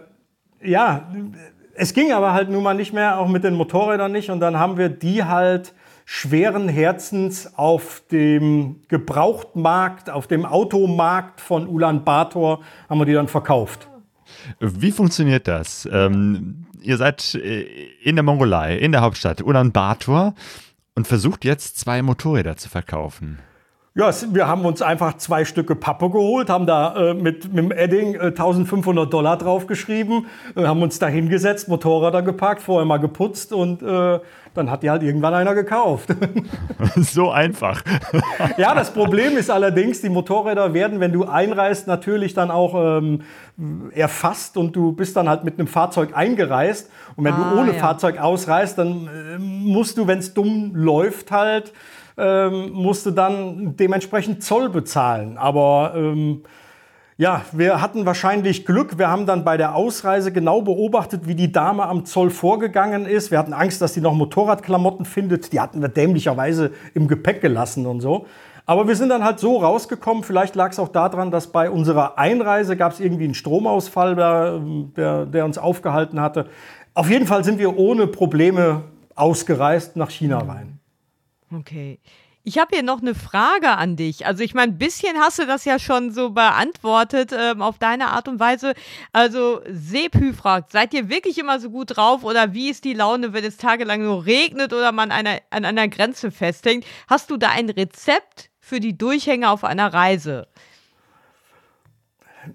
ja, 0.63 1.09
es 1.75 1.95
ging 1.95 2.13
aber 2.13 2.35
halt 2.35 2.51
nun 2.51 2.63
mal 2.63 2.75
nicht 2.75 2.93
mehr, 2.93 3.19
auch 3.19 3.29
mit 3.29 3.45
den 3.45 3.55
Motorrädern 3.55 4.13
nicht. 4.13 4.29
Und 4.29 4.41
dann 4.41 4.59
haben 4.59 4.77
wir 4.77 4.91
die 4.91 5.25
halt 5.25 5.73
schweren 6.05 6.69
Herzens 6.69 7.57
auf 7.57 8.03
dem 8.13 8.83
Gebrauchtmarkt, 8.89 10.11
auf 10.11 10.27
dem 10.27 10.45
Automarkt 10.45 11.41
von 11.41 11.67
Ulaanbaatar, 11.67 12.61
haben 12.91 12.99
wir 12.99 13.07
die 13.07 13.15
dann 13.15 13.29
verkauft. 13.29 13.89
Wie 14.61 14.91
funktioniert 14.91 15.49
das? 15.49 15.89
Ähm, 15.91 16.67
ihr 16.83 16.97
seid 16.97 17.35
äh, 17.35 17.63
in 18.03 18.17
der 18.17 18.23
Mongolei, 18.23 18.77
in 18.77 18.93
der 18.93 19.01
Hauptstadt 19.01 19.43
Ulaanbaatar 19.43 20.35
und 20.95 21.07
versucht 21.07 21.45
jetzt 21.45 21.79
zwei 21.79 22.03
Motorräder 22.03 22.57
zu 22.57 22.69
verkaufen. 22.69 23.39
Ja, 23.95 24.11
wir 24.33 24.47
haben 24.47 24.65
uns 24.65 24.81
einfach 24.81 25.17
zwei 25.17 25.45
Stücke 25.45 25.75
Pappe 25.75 26.09
geholt, 26.11 26.51
haben 26.51 26.67
da 26.67 26.95
äh, 27.11 27.15
mit, 27.15 27.53
mit 27.53 27.57
dem 27.59 27.73
Edding 27.73 28.15
äh, 28.15 28.27
1500 28.27 29.13
Dollar 29.13 29.37
draufgeschrieben, 29.37 30.27
äh, 30.55 30.65
haben 30.67 30.83
uns 30.83 31.01
da 31.01 31.09
hingesetzt, 31.09 31.69
Motorräder 31.69 32.23
geparkt, 32.23 32.63
vorher 32.63 32.85
mal 32.85 32.99
geputzt 32.99 33.53
und 33.53 33.83
äh, 33.83 34.21
dann 34.55 34.71
hat 34.71 34.85
die 34.85 34.91
halt 34.91 35.03
irgendwann 35.03 35.35
einer 35.35 35.55
gekauft. 35.55 36.11
so 36.97 37.31
einfach. 37.31 37.83
ja, 38.57 38.73
das 38.75 38.93
Problem 38.93 39.37
ist 39.37 39.51
allerdings, 39.51 40.01
die 40.01 40.11
Motorräder 40.11 40.75
werden, 40.75 41.01
wenn 41.01 41.13
du 41.13 41.25
einreist, 41.25 41.89
natürlich 41.89 42.35
dann 42.35 42.53
auch 42.53 43.01
ähm, 43.01 43.23
erfasst 43.95 44.57
und 44.57 44.77
du 44.77 44.93
bist 44.93 45.17
dann 45.17 45.29
halt 45.29 45.43
mit 45.43 45.59
einem 45.59 45.67
Fahrzeug 45.67 46.11
eingereist. 46.15 46.89
Und 47.17 47.25
wenn 47.25 47.35
Ah, 47.35 47.53
du 47.53 47.61
ohne 47.61 47.73
ja. 47.73 47.79
Fahrzeug 47.79 48.19
ausreist, 48.19 48.79
dann 48.79 49.09
äh, 49.09 49.39
musst 49.39 49.99
du, 49.99 50.07
wenn 50.07 50.19
es 50.19 50.35
dumm 50.35 50.73
läuft, 50.75 51.33
halt, 51.33 51.73
ähm, 52.19 52.73
musst 52.73 53.07
du 53.07 53.13
dann 53.13 53.77
dementsprechend 53.77 54.43
Zoll 54.43 54.69
bezahlen. 54.69 55.39
Aber 55.39 55.93
ähm, 55.97 56.43
ja, 57.17 57.43
wir 57.53 57.81
hatten 57.81 58.07
wahrscheinlich 58.07 58.65
Glück. 58.65 58.99
Wir 58.99 59.09
haben 59.09 59.27
dann 59.27 59.45
bei 59.45 59.57
der 59.57 59.75
Ausreise 59.75 60.31
genau 60.33 60.63
beobachtet, 60.63 61.27
wie 61.27 61.35
die 61.35 61.51
Dame 61.51 61.85
am 61.87 62.05
Zoll 62.05 62.31
vorgegangen 62.31 63.07
ist. 63.07 63.31
Wir 63.31 63.39
hatten 63.39 63.53
Angst, 63.53 63.81
dass 63.81 63.93
die 63.93 64.01
noch 64.01 64.15
Motorradklamotten 64.15 65.05
findet. 65.05 65.53
Die 65.53 65.61
hatten 65.61 65.81
wir 65.81 65.89
dämlicherweise 65.89 66.73
im 66.95 67.09
Gepäck 67.09 67.41
gelassen 67.41 67.87
und 67.87 68.01
so. 68.01 68.27
Aber 68.67 68.87
wir 68.87 68.95
sind 68.95 69.09
dann 69.09 69.25
halt 69.25 69.41
so 69.41 69.57
rausgekommen. 69.57 70.23
Vielleicht 70.23 70.55
lag 70.55 70.73
es 70.73 70.79
auch 70.79 70.89
daran, 70.89 71.31
dass 71.31 71.49
bei 71.49 71.71
unserer 71.71 72.19
Einreise 72.19 72.77
gab 72.77 72.93
es 72.93 73.01
irgendwie 73.01 73.25
einen 73.25 73.35
Stromausfall, 73.35 74.15
der, 74.15 74.61
der, 74.97 75.27
der 75.27 75.45
uns 75.45 75.57
aufgehalten 75.57 76.21
hatte. 76.21 76.47
Auf 76.95 77.09
jeden 77.11 77.27
Fall 77.27 77.45
sind 77.45 77.59
wir 77.59 77.79
ohne 77.79 78.07
Probleme 78.07 78.83
ausgereist 79.15 79.97
nach 79.97 80.11
China 80.11 80.39
rein. 80.39 80.78
Okay. 81.53 81.99
Ich 82.45 82.57
habe 82.57 82.71
hier 82.75 82.83
noch 82.83 83.03
eine 83.03 83.15
Frage 83.15 83.69
an 83.69 83.97
dich. 83.97 84.25
Also 84.25 84.43
ich 84.43 84.55
meine, 84.55 84.73
ein 84.73 84.79
bisschen 84.79 85.19
hast 85.19 85.39
du 85.39 85.47
das 85.47 85.67
ja 85.67 85.79
schon 85.79 86.13
so 86.13 86.31
beantwortet 86.31 87.31
ähm, 87.39 87.61
auf 87.61 87.79
deine 87.79 88.09
Art 88.09 88.27
und 88.27 88.41
Weise. 88.41 88.73
Also 89.13 89.61
Sepü 89.69 90.33
fragt, 90.33 90.73
seid 90.73 90.95
ihr 90.95 91.11
wirklich 91.11 91.37
immer 91.39 91.61
so 91.61 91.69
gut 91.69 91.97
drauf 91.97 92.25
oder 92.25 92.55
wie 92.55 92.71
ist 92.71 92.85
die 92.85 92.95
Laune, 92.95 93.35
wenn 93.35 93.45
es 93.45 93.59
tagelang 93.59 94.03
nur 94.03 94.25
regnet 94.25 94.73
oder 94.73 94.93
man 94.93 95.11
einer, 95.11 95.41
an 95.51 95.67
einer 95.67 95.89
Grenze 95.89 96.31
festhängt? 96.31 96.87
Hast 97.07 97.31
du 97.31 97.37
da 97.37 97.51
ein 97.51 97.69
Rezept 97.69 98.49
für 98.61 98.81
die 98.81 98.97
Durchhänge 98.97 99.51
auf 99.51 99.63
einer 99.63 99.93
Reise? 99.93 100.49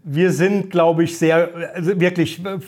wir 0.03 0.31
sind, 0.31 0.71
glaube 0.71 1.03
ich, 1.03 1.17
sehr, 1.17 1.73
also 1.73 1.99
wirklich 1.99 2.43
äh, 2.45 2.59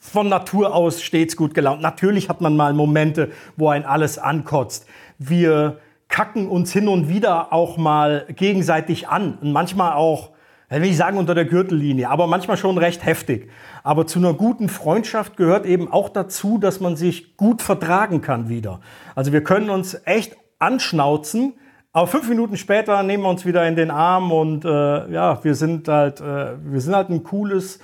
von 0.00 0.28
Natur 0.28 0.74
aus 0.74 1.02
stets 1.02 1.36
gut 1.36 1.54
gelaunt. 1.54 1.82
Natürlich 1.82 2.28
hat 2.28 2.40
man 2.40 2.56
mal 2.56 2.72
Momente, 2.72 3.30
wo 3.56 3.68
ein 3.68 3.84
alles 3.84 4.18
ankotzt. 4.18 4.86
Wir 5.28 5.78
kacken 6.08 6.48
uns 6.48 6.72
hin 6.72 6.88
und 6.88 7.08
wieder 7.08 7.52
auch 7.52 7.76
mal 7.76 8.26
gegenseitig 8.28 9.08
an 9.08 9.38
und 9.40 9.52
manchmal 9.52 9.94
auch, 9.94 10.30
ich 10.68 10.76
will 10.76 10.88
nicht 10.88 10.96
sagen 10.96 11.16
unter 11.16 11.34
der 11.34 11.44
Gürtellinie, 11.44 12.10
aber 12.10 12.26
manchmal 12.26 12.56
schon 12.56 12.76
recht 12.76 13.04
heftig. 13.04 13.50
Aber 13.82 14.06
zu 14.06 14.18
einer 14.18 14.34
guten 14.34 14.68
Freundschaft 14.68 15.36
gehört 15.36 15.64
eben 15.64 15.90
auch 15.90 16.08
dazu, 16.08 16.58
dass 16.58 16.80
man 16.80 16.96
sich 16.96 17.36
gut 17.36 17.62
vertragen 17.62 18.20
kann 18.20 18.48
wieder. 18.48 18.80
Also 19.14 19.32
wir 19.32 19.42
können 19.42 19.70
uns 19.70 20.00
echt 20.04 20.36
anschnauzen, 20.58 21.54
aber 21.92 22.06
fünf 22.06 22.28
Minuten 22.28 22.56
später 22.56 23.02
nehmen 23.02 23.22
wir 23.22 23.30
uns 23.30 23.44
wieder 23.44 23.66
in 23.66 23.76
den 23.76 23.90
Arm 23.90 24.32
und 24.32 24.64
äh, 24.64 25.10
ja, 25.10 25.42
wir 25.44 25.54
sind 25.54 25.88
halt, 25.88 26.20
äh, 26.20 26.56
wir 26.62 26.80
sind 26.80 26.94
halt 26.94 27.10
ein 27.10 27.22
cooles 27.22 27.80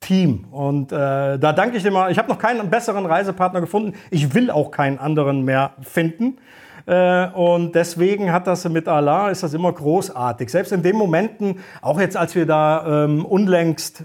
Team. 0.00 0.44
Und 0.50 0.92
äh, 0.92 1.38
da 1.38 1.52
danke 1.52 1.78
ich 1.78 1.82
dir 1.82 1.90
mal. 1.90 2.10
Ich 2.10 2.18
habe 2.18 2.28
noch 2.28 2.38
keinen 2.38 2.68
besseren 2.70 3.06
Reisepartner 3.06 3.60
gefunden. 3.60 3.94
Ich 4.10 4.34
will 4.34 4.50
auch 4.50 4.70
keinen 4.70 4.98
anderen 4.98 5.44
mehr 5.44 5.72
finden. 5.80 6.38
Äh, 6.86 7.28
und 7.28 7.74
deswegen 7.74 8.32
hat 8.32 8.46
das 8.46 8.68
mit 8.68 8.88
Allah 8.88 9.30
ist 9.30 9.42
das 9.42 9.54
immer 9.54 9.72
großartig. 9.72 10.50
Selbst 10.50 10.72
in 10.72 10.82
den 10.82 10.96
Momenten, 10.96 11.60
auch 11.82 12.00
jetzt 12.00 12.16
als 12.16 12.34
wir 12.34 12.46
da 12.46 13.04
ähm, 13.04 13.24
unlängst 13.24 14.04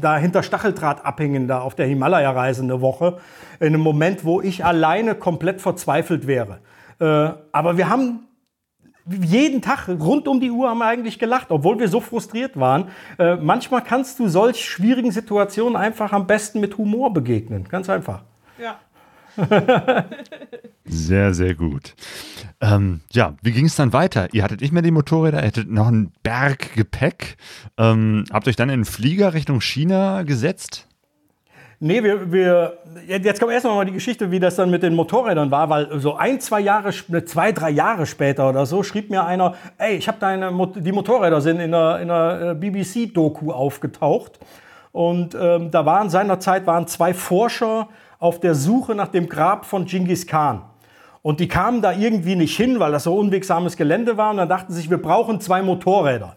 da 0.00 0.16
hinter 0.16 0.42
Stacheldraht 0.42 1.04
abhängen, 1.04 1.48
da 1.48 1.60
auf 1.60 1.74
der 1.74 1.86
Himalaya-Reise 1.86 2.62
eine 2.62 2.80
Woche, 2.80 3.18
in 3.60 3.68
einem 3.68 3.80
Moment, 3.80 4.24
wo 4.24 4.40
ich 4.40 4.64
alleine 4.64 5.14
komplett 5.14 5.60
verzweifelt 5.60 6.26
wäre. 6.26 6.60
Äh, 7.00 7.30
aber 7.52 7.76
wir 7.76 7.88
haben 7.88 8.28
jeden 9.08 9.62
Tag 9.62 9.88
rund 9.88 10.28
um 10.28 10.40
die 10.40 10.50
Uhr 10.50 10.68
haben 10.68 10.78
wir 10.78 10.86
eigentlich 10.86 11.18
gelacht, 11.18 11.50
obwohl 11.50 11.78
wir 11.78 11.88
so 11.88 12.00
frustriert 12.00 12.58
waren. 12.58 12.88
Äh, 13.18 13.36
manchmal 13.36 13.82
kannst 13.82 14.18
du 14.18 14.28
solch 14.28 14.64
schwierigen 14.64 15.10
Situationen 15.10 15.76
einfach 15.76 16.12
am 16.12 16.26
besten 16.26 16.60
mit 16.60 16.76
Humor 16.76 17.12
begegnen. 17.12 17.66
Ganz 17.68 17.88
einfach. 17.88 18.22
Ja. 18.60 18.76
Sehr, 20.90 21.34
sehr 21.34 21.54
gut. 21.54 21.94
Ähm, 22.60 23.00
ja, 23.12 23.34
wie 23.42 23.52
ging 23.52 23.66
es 23.66 23.76
dann 23.76 23.92
weiter? 23.92 24.28
Ihr 24.32 24.42
hattet 24.42 24.62
nicht 24.62 24.72
mehr 24.72 24.82
die 24.82 24.90
Motorräder, 24.90 25.40
ihr 25.40 25.46
hattet 25.46 25.70
noch 25.70 25.86
einen 25.86 26.12
Berg 26.22 26.74
Gepäck. 26.74 27.36
Ähm, 27.76 28.24
habt 28.32 28.48
euch 28.48 28.56
dann 28.56 28.70
in 28.70 28.80
den 28.80 28.84
Flieger 28.84 29.34
Richtung 29.34 29.60
China 29.60 30.22
gesetzt? 30.22 30.86
Nee, 31.80 32.02
wir, 32.02 32.32
wir, 32.32 32.78
jetzt 33.06 33.38
kommt 33.38 33.52
erstmal 33.52 33.76
mal 33.76 33.84
die 33.84 33.92
Geschichte, 33.92 34.32
wie 34.32 34.40
das 34.40 34.56
dann 34.56 34.70
mit 34.70 34.82
den 34.82 34.94
Motorrädern 34.94 35.50
war, 35.52 35.70
weil 35.70 36.00
so 36.00 36.16
ein, 36.16 36.40
zwei 36.40 36.58
Jahre, 36.58 36.90
zwei, 37.24 37.52
drei 37.52 37.70
Jahre 37.70 38.04
später 38.04 38.48
oder 38.48 38.66
so 38.66 38.82
schrieb 38.82 39.10
mir 39.10 39.24
einer, 39.24 39.54
ey, 39.76 39.94
ich 39.94 40.08
habe 40.08 40.18
deine, 40.18 40.50
die 40.74 40.90
Motorräder 40.90 41.40
sind 41.40 41.60
in 41.60 41.72
einer, 41.72 42.00
in 42.00 42.10
einer 42.10 42.50
äh, 42.50 42.54
BBC-Doku 42.54 43.52
aufgetaucht. 43.52 44.40
Und 44.90 45.36
ähm, 45.40 45.70
da 45.70 45.86
waren 45.86 46.10
seinerzeit 46.10 46.66
waren 46.66 46.88
zwei 46.88 47.14
Forscher 47.14 47.88
auf 48.18 48.40
der 48.40 48.54
Suche 48.54 48.94
nach 48.94 49.08
dem 49.08 49.28
Grab 49.28 49.64
von 49.64 49.84
Genghis 49.84 50.26
Khan. 50.26 50.62
Und 51.22 51.40
die 51.40 51.48
kamen 51.48 51.82
da 51.82 51.92
irgendwie 51.92 52.36
nicht 52.36 52.56
hin, 52.56 52.80
weil 52.80 52.92
das 52.92 53.04
so 53.04 53.16
unwegsames 53.16 53.76
Gelände 53.76 54.16
war. 54.16 54.30
Und 54.30 54.38
dann 54.38 54.48
dachten 54.48 54.72
sie 54.72 54.80
sich, 54.80 54.90
wir 54.90 55.02
brauchen 55.02 55.40
zwei 55.40 55.62
Motorräder 55.62 56.36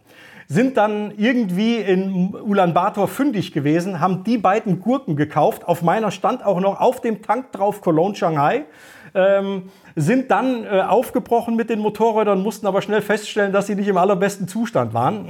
sind 0.51 0.75
dann 0.75 1.13
irgendwie 1.15 1.77
in 1.77 2.35
Ulaanbaatar 2.35 3.07
fündig 3.07 3.53
gewesen, 3.53 4.01
haben 4.01 4.25
die 4.25 4.37
beiden 4.37 4.81
Gurken 4.81 5.15
gekauft. 5.15 5.65
Auf 5.65 5.81
meiner 5.81 6.11
stand 6.11 6.45
auch 6.45 6.59
noch 6.59 6.81
auf 6.81 6.99
dem 6.99 7.21
Tank 7.21 7.53
drauf 7.53 7.79
Cologne 7.79 8.15
Shanghai. 8.15 8.65
Ähm, 9.13 9.69
sind 9.95 10.29
dann 10.29 10.65
äh, 10.65 10.81
aufgebrochen 10.81 11.55
mit 11.55 11.69
den 11.69 11.79
Motorrädern, 11.79 12.41
mussten 12.43 12.67
aber 12.67 12.81
schnell 12.81 13.01
feststellen, 13.01 13.53
dass 13.53 13.67
sie 13.67 13.75
nicht 13.75 13.87
im 13.87 13.95
allerbesten 13.95 14.49
Zustand 14.49 14.93
waren. 14.93 15.27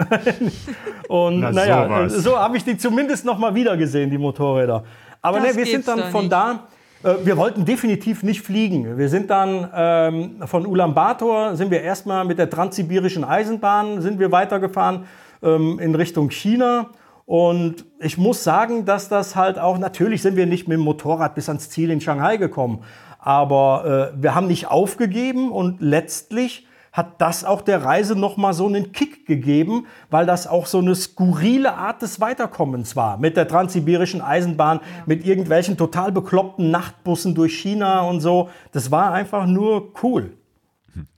Und 1.07 1.41
Na, 1.41 1.51
naja, 1.51 2.09
so 2.09 2.39
habe 2.39 2.57
ich 2.57 2.63
die 2.63 2.77
zumindest 2.77 3.23
noch 3.23 3.37
mal 3.37 3.53
wieder 3.53 3.77
gesehen, 3.77 4.09
die 4.09 4.17
Motorräder. 4.17 4.83
Aber 5.21 5.39
ne, 5.39 5.55
wir 5.55 5.65
sind 5.65 5.87
dann 5.87 6.11
von 6.11 6.21
nicht. 6.21 6.31
da 6.31 6.67
äh, 7.03 7.15
wir 7.23 7.37
wollten 7.37 7.65
definitiv 7.65 8.23
nicht 8.23 8.41
fliegen. 8.41 8.97
Wir 8.97 9.09
sind 9.09 9.29
dann 9.29 9.69
ähm, 9.73 10.35
von 10.45 10.65
Ulaanbaatar 10.65 11.55
sind 11.55 11.71
wir 11.71 11.81
erstmal 11.81 12.25
mit 12.25 12.37
der 12.37 12.49
transsibirischen 12.49 13.23
Eisenbahn 13.23 14.01
sind 14.01 14.19
wir 14.19 14.31
weitergefahren 14.31 15.05
ähm, 15.41 15.79
in 15.79 15.95
Richtung 15.95 16.29
China. 16.29 16.89
Und 17.25 17.85
ich 17.99 18.17
muss 18.17 18.43
sagen, 18.43 18.85
dass 18.85 19.07
das 19.07 19.35
halt 19.35 19.57
auch, 19.57 19.77
natürlich 19.77 20.21
sind 20.21 20.35
wir 20.35 20.45
nicht 20.45 20.67
mit 20.67 20.77
dem 20.77 20.83
Motorrad 20.83 21.35
bis 21.35 21.47
ans 21.47 21.69
Ziel 21.69 21.91
in 21.91 22.01
Shanghai 22.01 22.37
gekommen, 22.37 22.83
aber 23.19 24.11
äh, 24.15 24.21
wir 24.21 24.35
haben 24.35 24.47
nicht 24.47 24.67
aufgegeben 24.67 25.51
und 25.51 25.79
letztlich 25.79 26.67
hat 26.91 27.21
das 27.21 27.45
auch 27.45 27.61
der 27.61 27.83
Reise 27.83 28.15
nochmal 28.17 28.53
so 28.53 28.67
einen 28.67 28.91
Kick 28.91 29.25
gegeben, 29.25 29.85
weil 30.09 30.25
das 30.25 30.45
auch 30.45 30.65
so 30.65 30.79
eine 30.79 30.93
skurrile 30.95 31.73
Art 31.73 32.01
des 32.01 32.19
Weiterkommens 32.19 32.95
war. 32.95 33.17
Mit 33.17 33.37
der 33.37 33.47
transsibirischen 33.47 34.21
Eisenbahn, 34.21 34.79
ja. 34.79 35.03
mit 35.05 35.25
irgendwelchen 35.25 35.77
total 35.77 36.11
bekloppten 36.11 36.69
Nachtbussen 36.69 37.33
durch 37.33 37.57
China 37.57 38.01
und 38.01 38.19
so. 38.19 38.49
Das 38.73 38.91
war 38.91 39.13
einfach 39.13 39.45
nur 39.45 39.93
cool. 40.03 40.33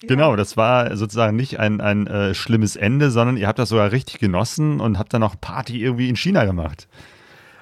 Genau, 0.01 0.35
das 0.35 0.55
war 0.55 0.95
sozusagen 0.95 1.35
nicht 1.35 1.59
ein, 1.59 1.81
ein 1.81 2.05
äh, 2.05 2.35
schlimmes 2.35 2.75
Ende, 2.75 3.09
sondern 3.09 3.37
ihr 3.37 3.47
habt 3.47 3.57
das 3.57 3.69
sogar 3.69 3.91
richtig 3.91 4.19
genossen 4.19 4.79
und 4.79 4.99
habt 4.99 5.13
dann 5.13 5.21
noch 5.21 5.39
Party 5.39 5.81
irgendwie 5.81 6.09
in 6.09 6.15
China 6.15 6.45
gemacht. 6.45 6.87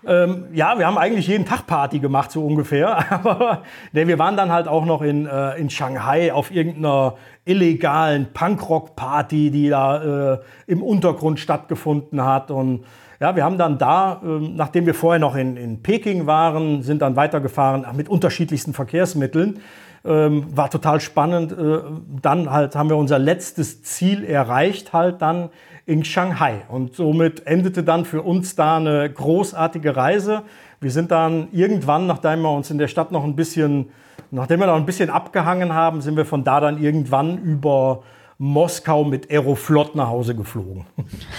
Ähm, 0.06 0.46
ja, 0.54 0.80
wir 0.80 0.88
haben 0.88 0.98
eigentlich 0.98 1.28
jeden 1.28 1.46
Tag 1.46 1.68
Party 1.68 2.00
gemacht, 2.00 2.32
so 2.32 2.46
ungefähr. 2.46 3.12
Aber 3.24 3.64
nee, 3.92 4.08
wir 4.08 4.18
waren 4.18 4.36
dann 4.36 4.52
halt 4.52 4.68
auch 4.68 4.86
noch 4.86 5.02
in, 5.02 5.28
äh, 5.28 5.58
in 5.58 5.70
Shanghai 5.70 6.34
auf 6.34 6.52
irgendeiner 6.52 7.16
illegalen 7.46 8.34
Punkrock-Party, 8.34 9.52
die 9.52 9.70
da 9.70 10.34
äh, 10.34 10.40
im 10.68 10.82
Untergrund 10.82 11.40
stattgefunden 11.40 12.24
hat. 12.24 12.50
Und 12.50 12.86
ja, 13.20 13.36
wir 13.36 13.44
haben 13.44 13.60
dann 13.60 13.78
da, 13.78 14.22
äh, 14.24 14.28
nachdem 14.28 14.88
wir 14.88 14.96
vorher 14.96 15.20
noch 15.20 15.36
in, 15.36 15.56
in 15.56 15.84
Peking 15.84 16.26
waren, 16.26 16.82
sind 16.82 17.04
dann 17.04 17.16
weitergefahren 17.16 17.86
mit 17.96 18.10
unterschiedlichsten 18.10 18.74
Verkehrsmitteln. 18.74 19.60
Ähm, 20.04 20.46
war 20.58 20.72
total 20.72 21.00
spannend. 21.00 21.52
Äh, 21.52 21.80
dann 22.24 22.50
halt 22.50 22.76
haben 22.76 22.90
wir 22.90 22.98
unser 22.98 23.20
letztes 23.20 23.84
Ziel 23.84 24.24
erreicht, 24.24 24.94
halt 24.94 25.22
dann 25.22 25.50
in 25.86 26.04
Shanghai. 26.04 26.64
Und 26.70 26.96
somit 26.96 27.46
endete 27.46 27.84
dann 27.84 28.06
für 28.06 28.22
uns 28.22 28.56
da 28.56 28.78
eine 28.78 29.10
großartige 29.10 29.96
Reise. 29.96 30.44
Wir 30.80 30.92
sind 30.92 31.12
dann 31.12 31.48
irgendwann, 31.52 32.08
nachdem 32.08 32.42
wir 32.42 32.52
uns 32.52 32.72
in 32.72 32.78
der 32.78 32.88
Stadt 32.88 33.12
noch 33.12 33.24
ein 33.24 33.36
bisschen, 33.36 33.90
nachdem 34.32 34.60
wir 34.60 34.68
noch 34.68 34.76
ein 34.76 34.86
bisschen 34.86 35.10
abgehangen 35.10 35.74
haben, 35.74 36.02
sind 36.02 36.18
wir 36.18 36.26
von 36.26 36.44
da 36.44 36.60
dann 36.60 36.82
irgendwann 36.82 37.38
über 37.38 38.04
Moskau 38.38 39.04
mit 39.04 39.30
Aeroflot 39.30 39.96
nach 39.96 40.08
Hause 40.08 40.36
geflogen. 40.36 40.86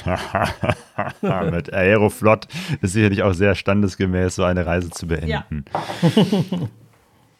mit 1.50 1.72
Aeroflot 1.72 2.46
ist 2.80 2.92
sicherlich 2.92 3.24
auch 3.24 3.32
sehr 3.32 3.56
standesgemäß, 3.56 4.36
so 4.36 4.44
eine 4.44 4.64
Reise 4.64 4.90
zu 4.90 5.08
beenden. 5.08 5.28
Ja. 5.28 5.44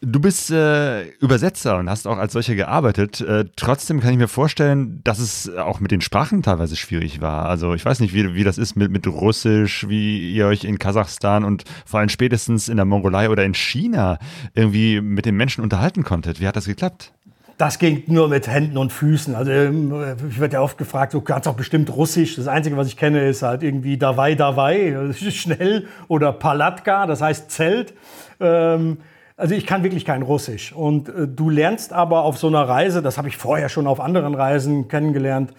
Du 0.05 0.19
bist 0.19 0.51
äh, 0.51 1.03
Übersetzer 1.19 1.77
und 1.77 1.89
hast 1.89 2.07
auch 2.07 2.17
als 2.17 2.33
solcher 2.33 2.55
gearbeitet. 2.55 3.21
Äh, 3.21 3.45
trotzdem 3.55 4.01
kann 4.01 4.11
ich 4.11 4.17
mir 4.17 4.27
vorstellen, 4.27 4.99
dass 5.05 5.19
es 5.19 5.49
auch 5.55 5.79
mit 5.79 5.91
den 5.91 6.01
Sprachen 6.01 6.43
teilweise 6.43 6.75
schwierig 6.75 7.21
war. 7.21 7.45
Also 7.45 7.73
ich 7.73 7.85
weiß 7.85 8.01
nicht, 8.01 8.13
wie, 8.13 8.35
wie 8.35 8.43
das 8.43 8.57
ist 8.57 8.75
mit, 8.75 8.91
mit 8.91 9.07
Russisch, 9.07 9.87
wie 9.87 10.33
ihr 10.33 10.47
euch 10.47 10.65
in 10.65 10.77
Kasachstan 10.77 11.45
und 11.45 11.63
vor 11.85 12.01
allem 12.01 12.09
spätestens 12.09 12.67
in 12.67 12.75
der 12.75 12.85
Mongolei 12.85 13.29
oder 13.29 13.45
in 13.45 13.53
China 13.53 14.19
irgendwie 14.55 14.99
mit 14.99 15.25
den 15.25 15.35
Menschen 15.35 15.63
unterhalten 15.63 16.03
konntet. 16.03 16.41
Wie 16.41 16.47
hat 16.47 16.57
das 16.57 16.65
geklappt? 16.65 17.13
Das 17.57 17.79
ging 17.79 18.03
nur 18.07 18.27
mit 18.27 18.47
Händen 18.47 18.77
und 18.77 18.91
Füßen. 18.91 19.35
Also 19.35 19.51
ähm, 19.51 19.93
ich 20.29 20.37
werde 20.37 20.55
ja 20.55 20.61
oft 20.61 20.77
gefragt, 20.77 21.13
du 21.13 21.21
kannst 21.21 21.47
auch 21.47 21.55
bestimmt 21.55 21.89
Russisch. 21.95 22.35
Das 22.35 22.47
Einzige, 22.49 22.75
was 22.75 22.87
ich 22.87 22.97
kenne, 22.97 23.25
ist 23.25 23.41
halt 23.41 23.63
irgendwie 23.63 23.97
Davai 23.97 24.35
Davai, 24.35 25.13
schnell 25.13 25.87
oder 26.09 26.33
Palatka, 26.33 27.07
das 27.07 27.21
heißt 27.21 27.49
Zelt. 27.49 27.93
Ähm, 28.41 28.97
also 29.43 29.55
ich 29.55 29.65
kann 29.65 29.83
wirklich 29.83 30.05
kein 30.05 30.21
Russisch. 30.21 30.71
Und 30.71 31.09
äh, 31.09 31.27
du 31.27 31.49
lernst 31.49 31.91
aber 31.91 32.23
auf 32.23 32.37
so 32.37 32.47
einer 32.47 32.61
Reise, 32.61 33.01
das 33.01 33.17
habe 33.17 33.27
ich 33.27 33.35
vorher 33.35 33.67
schon 33.67 33.87
auf 33.87 33.99
anderen 33.99 34.35
Reisen 34.35 34.87
kennengelernt 34.87 35.51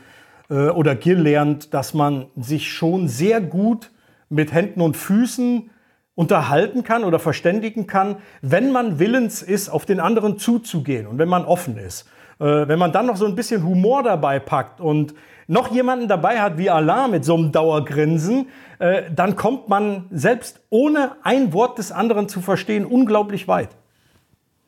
äh, 0.49 0.69
oder 0.69 0.97
gelernt, 0.97 1.75
dass 1.75 1.93
man 1.93 2.25
sich 2.35 2.73
schon 2.73 3.09
sehr 3.09 3.43
gut 3.43 3.91
mit 4.31 4.55
Händen 4.55 4.81
und 4.81 4.97
Füßen 4.97 5.69
unterhalten 6.15 6.83
kann 6.83 7.05
oder 7.05 7.19
verständigen 7.19 7.87
kann, 7.87 8.17
wenn 8.41 8.73
man 8.73 8.99
willens 8.99 9.43
ist, 9.43 9.69
auf 9.69 9.85
den 9.85 10.01
anderen 10.01 10.39
zuzugehen 10.39 11.07
und 11.07 11.19
wenn 11.19 11.29
man 11.29 11.45
offen 11.45 11.77
ist. 11.77 12.09
Äh, 12.41 12.67
wenn 12.67 12.79
man 12.79 12.91
dann 12.91 13.05
noch 13.05 13.17
so 13.17 13.27
ein 13.27 13.35
bisschen 13.35 13.65
Humor 13.65 14.03
dabei 14.03 14.39
packt 14.39 14.81
und 14.81 15.13
noch 15.47 15.71
jemanden 15.73 16.09
dabei 16.09 16.41
hat 16.41 16.59
wie 16.59 16.71
Allah 16.71 17.09
mit 17.09 17.25
so 17.25 17.37
einem 17.37 17.53
Dauergrinsen, 17.53 18.49
äh, 18.79 19.03
dann 19.15 19.37
kommt 19.37 19.69
man 19.69 20.07
selbst 20.11 20.61
ohne 20.71 21.13
ein 21.23 21.53
Wort 21.53 21.79
des 21.79 21.93
anderen 21.93 22.29
zu 22.29 22.41
verstehen 22.41 22.85
unglaublich 22.85 23.49
weit. 23.49 23.71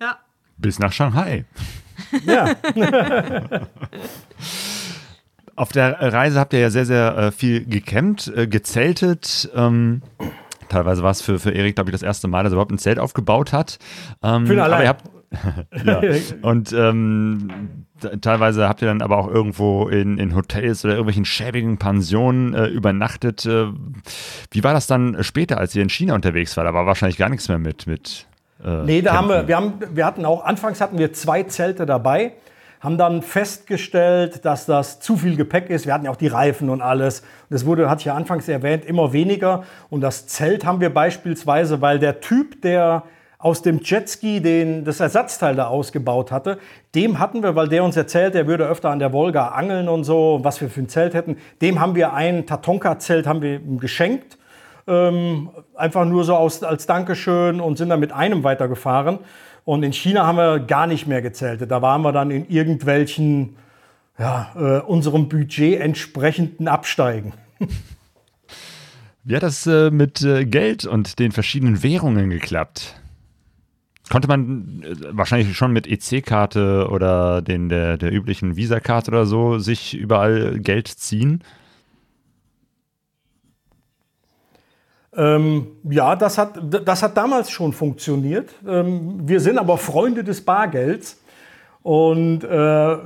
Ja. 0.00 0.18
Bis 0.56 0.78
nach 0.78 0.92
Shanghai. 0.92 1.44
Ja. 2.26 2.54
Auf 5.56 5.72
der 5.72 6.12
Reise 6.12 6.38
habt 6.38 6.52
ihr 6.52 6.58
ja 6.58 6.68
sehr, 6.68 6.84
sehr 6.84 7.16
äh, 7.16 7.32
viel 7.32 7.64
gecampt, 7.64 8.28
äh, 8.36 8.46
gezeltet. 8.46 9.50
Ähm, 9.54 10.02
teilweise 10.68 11.02
war 11.02 11.10
es 11.10 11.22
für, 11.22 11.38
für 11.38 11.52
Erik, 11.52 11.76
glaube 11.76 11.88
ich, 11.88 11.92
das 11.92 12.02
erste 12.02 12.28
Mal, 12.28 12.42
dass 12.42 12.52
er 12.52 12.56
überhaupt 12.56 12.72
ein 12.72 12.78
Zelt 12.78 12.98
aufgebaut 12.98 13.54
hat. 13.54 13.78
Ähm, 14.22 14.46
für 14.46 14.62
aber 14.62 14.82
ihr 14.82 14.88
habt, 14.88 15.04
ja. 15.84 16.00
Und 16.42 16.72
ähm, 16.72 17.86
teilweise 18.20 18.68
habt 18.68 18.82
ihr 18.82 18.88
dann 18.88 19.02
aber 19.02 19.18
auch 19.18 19.28
irgendwo 19.28 19.88
in, 19.88 20.18
in 20.18 20.34
Hotels 20.34 20.84
oder 20.84 20.94
irgendwelchen 20.94 21.24
schäbigen 21.24 21.78
Pensionen 21.78 22.54
äh, 22.54 22.66
übernachtet. 22.66 23.46
Äh, 23.46 23.66
wie 24.50 24.64
war 24.64 24.72
das 24.72 24.86
dann 24.86 25.22
später, 25.22 25.58
als 25.58 25.74
ihr 25.74 25.82
in 25.82 25.88
China 25.88 26.14
unterwegs 26.14 26.56
war? 26.56 26.64
Da 26.64 26.74
war 26.74 26.86
wahrscheinlich 26.86 27.18
gar 27.18 27.28
nichts 27.28 27.48
mehr 27.48 27.58
mit. 27.58 27.86
mit 27.86 28.26
äh, 28.64 28.82
nee, 28.84 29.02
da 29.02 29.14
haben 29.14 29.28
wir, 29.28 29.48
wir, 29.48 29.56
haben, 29.56 29.74
wir 29.92 30.06
hatten 30.06 30.24
auch, 30.24 30.44
anfangs 30.44 30.80
hatten 30.80 30.98
wir 30.98 31.12
zwei 31.12 31.42
Zelte 31.44 31.86
dabei, 31.86 32.32
haben 32.80 32.98
dann 32.98 33.22
festgestellt, 33.22 34.44
dass 34.44 34.66
das 34.66 35.00
zu 35.00 35.16
viel 35.16 35.36
Gepäck 35.36 35.70
ist. 35.70 35.86
Wir 35.86 35.94
hatten 35.94 36.04
ja 36.04 36.10
auch 36.10 36.16
die 36.16 36.28
Reifen 36.28 36.68
und 36.68 36.82
alles. 36.82 37.22
Das 37.50 37.64
wurde, 37.64 37.88
hatte 37.88 38.00
ich 38.00 38.06
ja 38.06 38.14
anfangs 38.14 38.48
erwähnt, 38.48 38.84
immer 38.84 39.12
weniger. 39.12 39.64
Und 39.88 40.02
das 40.02 40.26
Zelt 40.26 40.64
haben 40.64 40.80
wir 40.80 40.92
beispielsweise, 40.92 41.80
weil 41.80 41.98
der 41.98 42.20
Typ, 42.20 42.62
der 42.62 43.04
aus 43.46 43.62
dem 43.62 43.78
Jetski 43.80 44.40
den, 44.40 44.84
das 44.84 44.98
Ersatzteil 44.98 45.54
da 45.54 45.68
ausgebaut 45.68 46.32
hatte. 46.32 46.58
Dem 46.96 47.20
hatten 47.20 47.44
wir, 47.44 47.54
weil 47.54 47.68
der 47.68 47.84
uns 47.84 47.96
erzählt, 47.96 48.34
er 48.34 48.48
würde 48.48 48.66
öfter 48.66 48.90
an 48.90 48.98
der 48.98 49.12
Wolga 49.12 49.50
angeln 49.50 49.88
und 49.88 50.02
so, 50.02 50.40
was 50.42 50.60
wir 50.60 50.68
für 50.68 50.80
ein 50.80 50.88
Zelt 50.88 51.14
hätten. 51.14 51.36
Dem 51.62 51.78
haben 51.78 51.94
wir 51.94 52.12
ein 52.12 52.46
Tatonka-Zelt 52.46 53.24
haben 53.24 53.42
wir 53.42 53.60
geschenkt. 53.78 54.36
Ähm, 54.88 55.50
einfach 55.76 56.04
nur 56.06 56.24
so 56.24 56.34
aus, 56.34 56.64
als 56.64 56.86
Dankeschön 56.86 57.60
und 57.60 57.78
sind 57.78 57.88
dann 57.88 58.00
mit 58.00 58.10
einem 58.10 58.42
weitergefahren. 58.42 59.20
Und 59.64 59.84
in 59.84 59.92
China 59.92 60.26
haben 60.26 60.38
wir 60.38 60.58
gar 60.58 60.88
nicht 60.88 61.06
mehr 61.06 61.22
gezeltet. 61.22 61.70
Da 61.70 61.80
waren 61.82 62.02
wir 62.02 62.10
dann 62.10 62.32
in 62.32 62.48
irgendwelchen, 62.48 63.54
ja, 64.18 64.50
äh, 64.56 64.80
unserem 64.80 65.28
Budget 65.28 65.80
entsprechenden 65.80 66.66
Absteigen. 66.66 67.32
Wie 69.22 69.36
hat 69.36 69.44
das 69.44 69.68
äh, 69.68 69.92
mit 69.92 70.22
äh, 70.22 70.44
Geld 70.44 70.84
und 70.84 71.20
den 71.20 71.30
verschiedenen 71.30 71.84
Währungen 71.84 72.28
geklappt? 72.30 72.96
Konnte 74.10 74.28
man 74.28 74.82
äh, 74.82 74.94
wahrscheinlich 75.16 75.56
schon 75.56 75.72
mit 75.72 75.86
EC-Karte 75.86 76.88
oder 76.90 77.42
den, 77.42 77.68
der, 77.68 77.96
der 77.96 78.12
üblichen 78.12 78.56
Visa-Karte 78.56 79.10
oder 79.10 79.26
so 79.26 79.58
sich 79.58 79.96
überall 79.96 80.60
Geld 80.60 80.88
ziehen? 80.88 81.42
Ähm, 85.16 85.68
ja, 85.84 86.14
das 86.14 86.38
hat, 86.38 86.60
das 86.62 87.02
hat 87.02 87.16
damals 87.16 87.50
schon 87.50 87.72
funktioniert. 87.72 88.50
Ähm, 88.66 89.26
wir 89.26 89.40
sind 89.40 89.58
aber 89.58 89.78
Freunde 89.78 90.22
des 90.22 90.44
Bargelds. 90.44 91.20
Und 91.82 92.44
äh, 92.44 92.96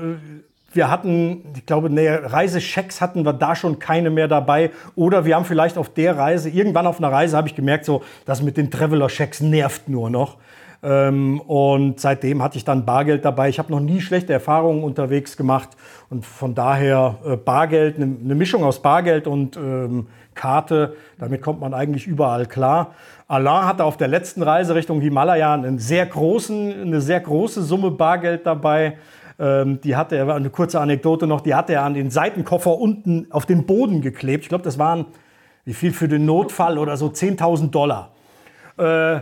wir 0.73 0.91
hatten, 0.91 1.45
ich 1.57 1.67
glaube, 1.67 1.91
nee, 1.91 2.09
Reisechecks 2.09 3.01
hatten 3.01 3.25
wir 3.25 3.33
da 3.33 3.55
schon 3.55 3.79
keine 3.79 4.11
mehr 4.11 4.29
dabei. 4.29 4.71
Oder 4.97 5.25
wir 5.25 5.37
haben 5.37 5.45
vielleicht 5.45 5.79
auf 5.79 5.93
der 5.93 6.17
Reise, 6.17 6.51
irgendwann 6.51 6.87
auf 6.87 6.99
einer 6.99 7.13
Reise 7.13 7.37
habe 7.37 7.49
ich 7.49 7.55
gemerkt, 7.55 7.85
so, 7.85 8.03
das 8.25 8.43
mit 8.43 8.57
den 8.57 8.71
Traveler-Checks 8.71 9.41
nervt 9.41 9.89
nur 9.89 10.11
noch. 10.11 10.39
Ähm, 10.83 11.41
und 11.41 12.01
seitdem 12.01 12.43
hatte 12.43 12.57
ich 12.57 12.65
dann 12.65 12.85
Bargeld 12.85 13.25
dabei. 13.25 13.49
Ich 13.49 13.59
habe 13.59 13.71
noch 13.71 13.81
nie 13.81 14.01
schlechte 14.01 14.33
Erfahrungen 14.33 14.83
unterwegs 14.83 15.37
gemacht. 15.37 15.71
Und 16.09 16.25
von 16.25 16.55
daher 16.55 17.17
äh, 17.25 17.37
Bargeld, 17.37 17.97
eine 17.97 18.07
ne 18.07 18.35
Mischung 18.35 18.65
aus 18.65 18.81
Bargeld 18.81 19.27
und 19.27 19.57
ähm, 19.57 20.07
Karte. 20.35 20.97
Damit 21.19 21.43
kommt 21.43 21.61
man 21.61 21.75
eigentlich 21.75 22.07
überall 22.07 22.47
klar. 22.47 22.95
Alain 23.29 23.67
hatte 23.67 23.85
auf 23.85 23.97
der 23.97 24.09
letzten 24.09 24.43
Reise 24.43 24.75
Richtung 24.75 25.01
Himalaya 25.01 25.55
einen 25.55 25.79
sehr 25.79 26.07
großen, 26.07 26.83
eine 26.83 27.01
sehr 27.01 27.21
große 27.21 27.63
Summe 27.63 27.91
Bargeld 27.91 28.47
dabei. 28.47 28.97
Ähm, 29.39 29.81
die 29.83 29.97
hatte 29.97 30.17
er, 30.17 30.35
eine 30.35 30.51
kurze 30.51 30.81
Anekdote 30.81 31.27
noch, 31.27 31.43
die 31.43 31.55
hatte 31.55 31.75
er 31.75 31.85
an 31.85 31.95
den 31.95 32.11
Seitenkoffer 32.11 32.79
unten 32.79 33.27
auf 33.31 33.45
den 33.45 33.67
Boden 33.67 34.01
geklebt. 34.01 34.45
Ich 34.45 34.49
glaube, 34.49 34.65
das 34.65 34.79
waren, 34.79 35.07
wie 35.65 35.75
viel 35.75 35.93
für 35.93 36.09
den 36.09 36.25
Notfall 36.25 36.79
oder 36.79 36.97
so, 36.97 37.07
10.000 37.07 37.71
Dollar. 37.71 38.11
Äh, 38.79 39.21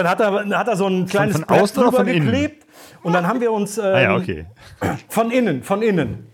und 0.00 0.08
hat 0.08 0.20
er, 0.20 0.58
hat 0.58 0.68
er 0.68 0.76
so 0.76 0.86
ein 0.86 1.06
kleines 1.06 1.36
von, 1.36 1.44
von 1.46 1.56
Brett 1.56 1.76
drüber 1.76 2.04
geklebt. 2.04 2.66
Und 3.02 3.12
dann 3.12 3.26
haben 3.26 3.40
wir 3.40 3.52
uns 3.52 3.78
ähm, 3.78 3.84
ah 3.94 4.00
ja, 4.00 4.16
okay. 4.16 4.46
von 5.08 5.30
innen, 5.30 5.62
von 5.62 5.82
innen. 5.82 6.26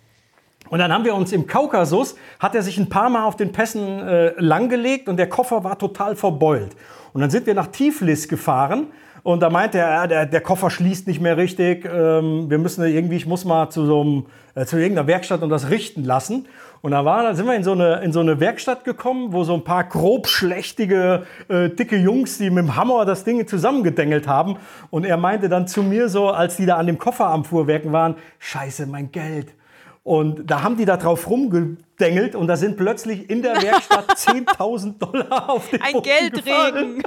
Und 0.69 0.79
dann 0.79 0.93
haben 0.93 1.05
wir 1.05 1.15
uns 1.15 1.33
im 1.33 1.47
Kaukasus, 1.49 2.15
hat 2.39 2.55
er 2.55 2.63
sich 2.63 2.79
ein 2.79 2.89
paar 2.89 3.11
Mal 3.11 3.25
auf 3.25 3.37
den 3.37 3.51
Pässen 3.51 4.07
äh, 4.07 4.33
langgelegt 4.39 5.09
und 5.09 5.17
der 5.17 5.29
Koffer 5.29 5.65
war 5.65 5.77
total 5.77 6.15
verbeult. 6.15 6.77
Und 7.13 7.21
dann 7.21 7.31
sind 7.31 7.47
wir 7.47 7.55
nach 7.55 7.67
Tiflis 7.67 8.29
gefahren 8.29 8.87
und 9.23 9.41
da 9.41 9.51
meinte 9.51 9.79
er, 9.79 10.09
der, 10.09 10.27
der 10.27 10.41
Koffer 10.41 10.71
schließt 10.71 11.07
nicht 11.07 11.21
mehr 11.21 11.37
richtig. 11.37 11.85
Ähm, 11.85 12.51
wir 12.51 12.59
müssen 12.59 12.85
irgendwie, 12.85 13.16
ich 13.16 13.27
muss 13.27 13.45
mal 13.45 13.71
zu 13.71 13.87
so 13.87 14.01
einem, 14.01 14.27
äh, 14.55 14.64
zu 14.64 14.77
irgendeiner 14.77 15.07
Werkstatt 15.07 15.43
und 15.43 15.51
das 15.51 15.71
richten 15.71 16.05
lassen. 16.05 16.47
Und 16.83 16.93
da, 16.93 17.05
war, 17.05 17.23
da 17.23 17.35
sind 17.35 17.47
wir 17.47 17.55
in 17.55 17.64
so, 17.64 17.73
eine, 17.73 18.01
in 18.03 18.12
so 18.12 18.21
eine 18.21 18.41
Werkstatt 18.41 18.85
gekommen, 18.85 19.33
wo 19.33 19.45
so 19.45 19.53
ein 19.53 19.64
paar 19.64 19.85
grobschlächtige, 19.85 21.27
äh, 21.49 21.68
dicke 21.68 21.97
Jungs, 21.97 22.39
die 22.39 22.49
mit 22.49 22.64
dem 22.64 22.77
Hammer 22.77 23.05
das 23.05 23.25
Ding 23.25 23.47
zusammengedengelt 23.47 24.27
haben. 24.27 24.57
Und 24.89 25.05
er 25.05 25.18
meinte 25.18 25.51
dann 25.51 25.68
zu 25.68 25.83
mir 25.83 26.09
so, 26.09 26.31
als 26.31 26.57
die 26.57 26.64
da 26.64 26.77
an 26.77 26.87
dem 26.87 26.97
Koffer 26.97 27.27
am 27.27 27.45
Fuhrwerken 27.45 27.93
waren, 27.93 28.16
scheiße, 28.39 28.87
mein 28.87 29.12
Geld. 29.12 29.55
Und 30.03 30.51
da 30.51 30.62
haben 30.62 30.79
die 30.79 30.87
da 30.87 30.97
drauf 30.97 31.29
rumgedengelt 31.29 32.35
und 32.35 32.47
da 32.47 32.57
sind 32.57 32.79
plötzlich 32.79 33.29
in 33.29 33.43
der 33.43 33.57
Werkstatt 33.62 34.11
10.000 34.12 34.99
Dollar 34.99 35.51
auf 35.51 35.68
den 35.68 35.83
Ein 35.83 35.93
Boden 35.93 36.09
Geldregen. 36.09 37.03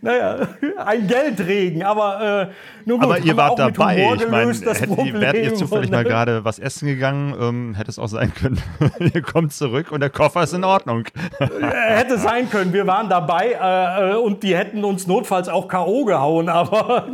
Naja, 0.00 0.48
ein 0.84 1.06
Geldregen, 1.06 1.82
aber 1.82 2.48
äh, 2.50 2.52
nur 2.84 2.98
gut, 2.98 3.06
Aber 3.06 3.18
ihr 3.18 3.36
wart 3.36 3.58
dabei. 3.58 4.14
Ich 4.14 4.28
meine, 4.28 4.50
wärt 4.52 5.36
ihr 5.36 5.54
zufällig 5.54 5.90
mal 5.90 6.04
gerade 6.04 6.44
was 6.44 6.58
essen 6.58 6.86
gegangen, 6.86 7.34
ähm, 7.40 7.74
hätte 7.74 7.90
es 7.90 7.98
auch 7.98 8.08
sein 8.08 8.32
können. 8.34 8.60
ihr 8.98 9.22
kommt 9.22 9.52
zurück 9.52 9.92
und 9.92 10.00
der 10.00 10.10
Koffer 10.10 10.42
ist 10.42 10.52
in 10.52 10.64
Ordnung. 10.64 11.04
Hätte 11.38 12.18
sein 12.18 12.50
können, 12.50 12.72
wir 12.72 12.86
waren 12.86 13.08
dabei 13.08 13.56
äh, 13.60 14.12
äh, 14.12 14.16
und 14.16 14.42
die 14.42 14.56
hätten 14.56 14.84
uns 14.84 15.06
notfalls 15.06 15.48
auch 15.48 15.68
K.O. 15.68 16.04
gehauen, 16.04 16.48
aber 16.54 17.06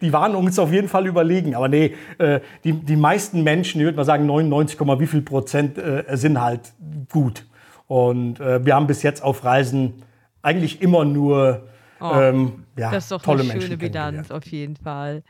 die 0.00 0.12
waren 0.12 0.34
uns 0.34 0.58
auf 0.58 0.72
jeden 0.72 0.88
Fall 0.88 1.06
überlegen. 1.06 1.54
Aber 1.54 1.68
nee, 1.68 1.94
äh, 2.18 2.40
die, 2.64 2.72
die 2.72 2.96
meisten 2.96 3.42
Menschen, 3.42 3.80
ich 3.80 3.84
würde 3.84 3.96
mal 3.96 4.04
sagen 4.04 4.26
99, 4.26 4.78
wie 4.98 5.06
viel 5.06 5.22
Prozent 5.22 5.78
äh, 5.78 6.04
sind 6.12 6.40
halt 6.40 6.72
gut. 7.10 7.46
Und 7.86 8.40
äh, 8.40 8.64
wir 8.64 8.74
haben 8.74 8.86
bis 8.86 9.02
jetzt 9.02 9.22
auf 9.22 9.44
Reisen 9.44 10.02
eigentlich 10.42 10.80
immer 10.82 11.04
nur 11.04 11.66
Oh, 12.00 12.12
ähm, 12.14 12.64
ja, 12.76 12.92
das 12.92 13.04
ist 13.04 13.10
doch 13.12 13.20
tolle 13.22 13.40
eine 13.42 13.50
schöne 13.50 13.60
Menschen 13.62 13.78
Bilanz, 13.78 13.94
kennengelernt. 14.28 14.32
auf 14.32 14.46
jeden 14.52 14.76
Fall. 14.76 15.22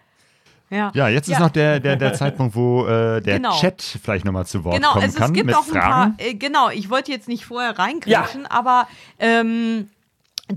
Ja, 0.70 0.90
Ja, 0.94 1.09
jetzt 1.09 1.30
ist 1.30 1.40
noch 1.40 1.48
der, 1.48 1.80
der, 1.80 1.96
der 1.96 2.12
Zeitpunkt, 2.12 2.54
wo 2.54 2.84
äh, 2.86 3.22
der 3.22 3.36
Genau. 3.38 3.59
Chat 3.59 3.80
vielleicht 3.80 4.26
nochmal 4.26 4.44
zu 4.44 4.64
Wort 4.64 4.74
Genau, 4.76 4.90
kommen 4.92 5.04
also 5.04 5.18
kann 5.18 5.30
es 5.30 5.32
gibt 5.32 5.46
mit 5.46 5.54
auch 5.56 5.64
ein 5.66 5.70
Fragen. 5.72 6.16
paar, 6.18 6.26
äh, 6.26 6.34
genau, 6.34 6.68
ich 6.68 6.90
wollte 6.90 7.11
jetzt 7.11 7.26
nicht 7.26 7.46
vorher 7.46 7.78
reingreifen, 7.78 8.44
aber 8.46 8.86
ähm, 9.18 9.88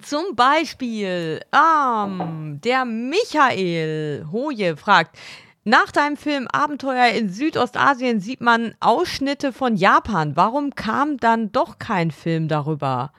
zum 0.01 0.35
Beispiel 0.35 1.39
ähm, 1.55 2.59
der 2.61 2.83
Michael 2.83 4.25
Hoje 4.33 4.75
fragt, 4.75 5.17
nach 5.63 5.91
deinem 5.93 6.17
Film 6.17 6.47
Abenteuer 6.51 7.07
in 7.09 7.29
Südostasien 7.29 8.19
sieht 8.19 8.41
man 8.41 8.73
Ausschnitte 8.81 9.53
von 9.53 9.77
Japan. 9.77 10.35
Warum 10.35 10.75
kam 10.75 11.17
dann 11.17 11.51
doch 11.53 11.77
kein 11.79 12.11
Film 12.11 12.49
darüber? 12.49 13.13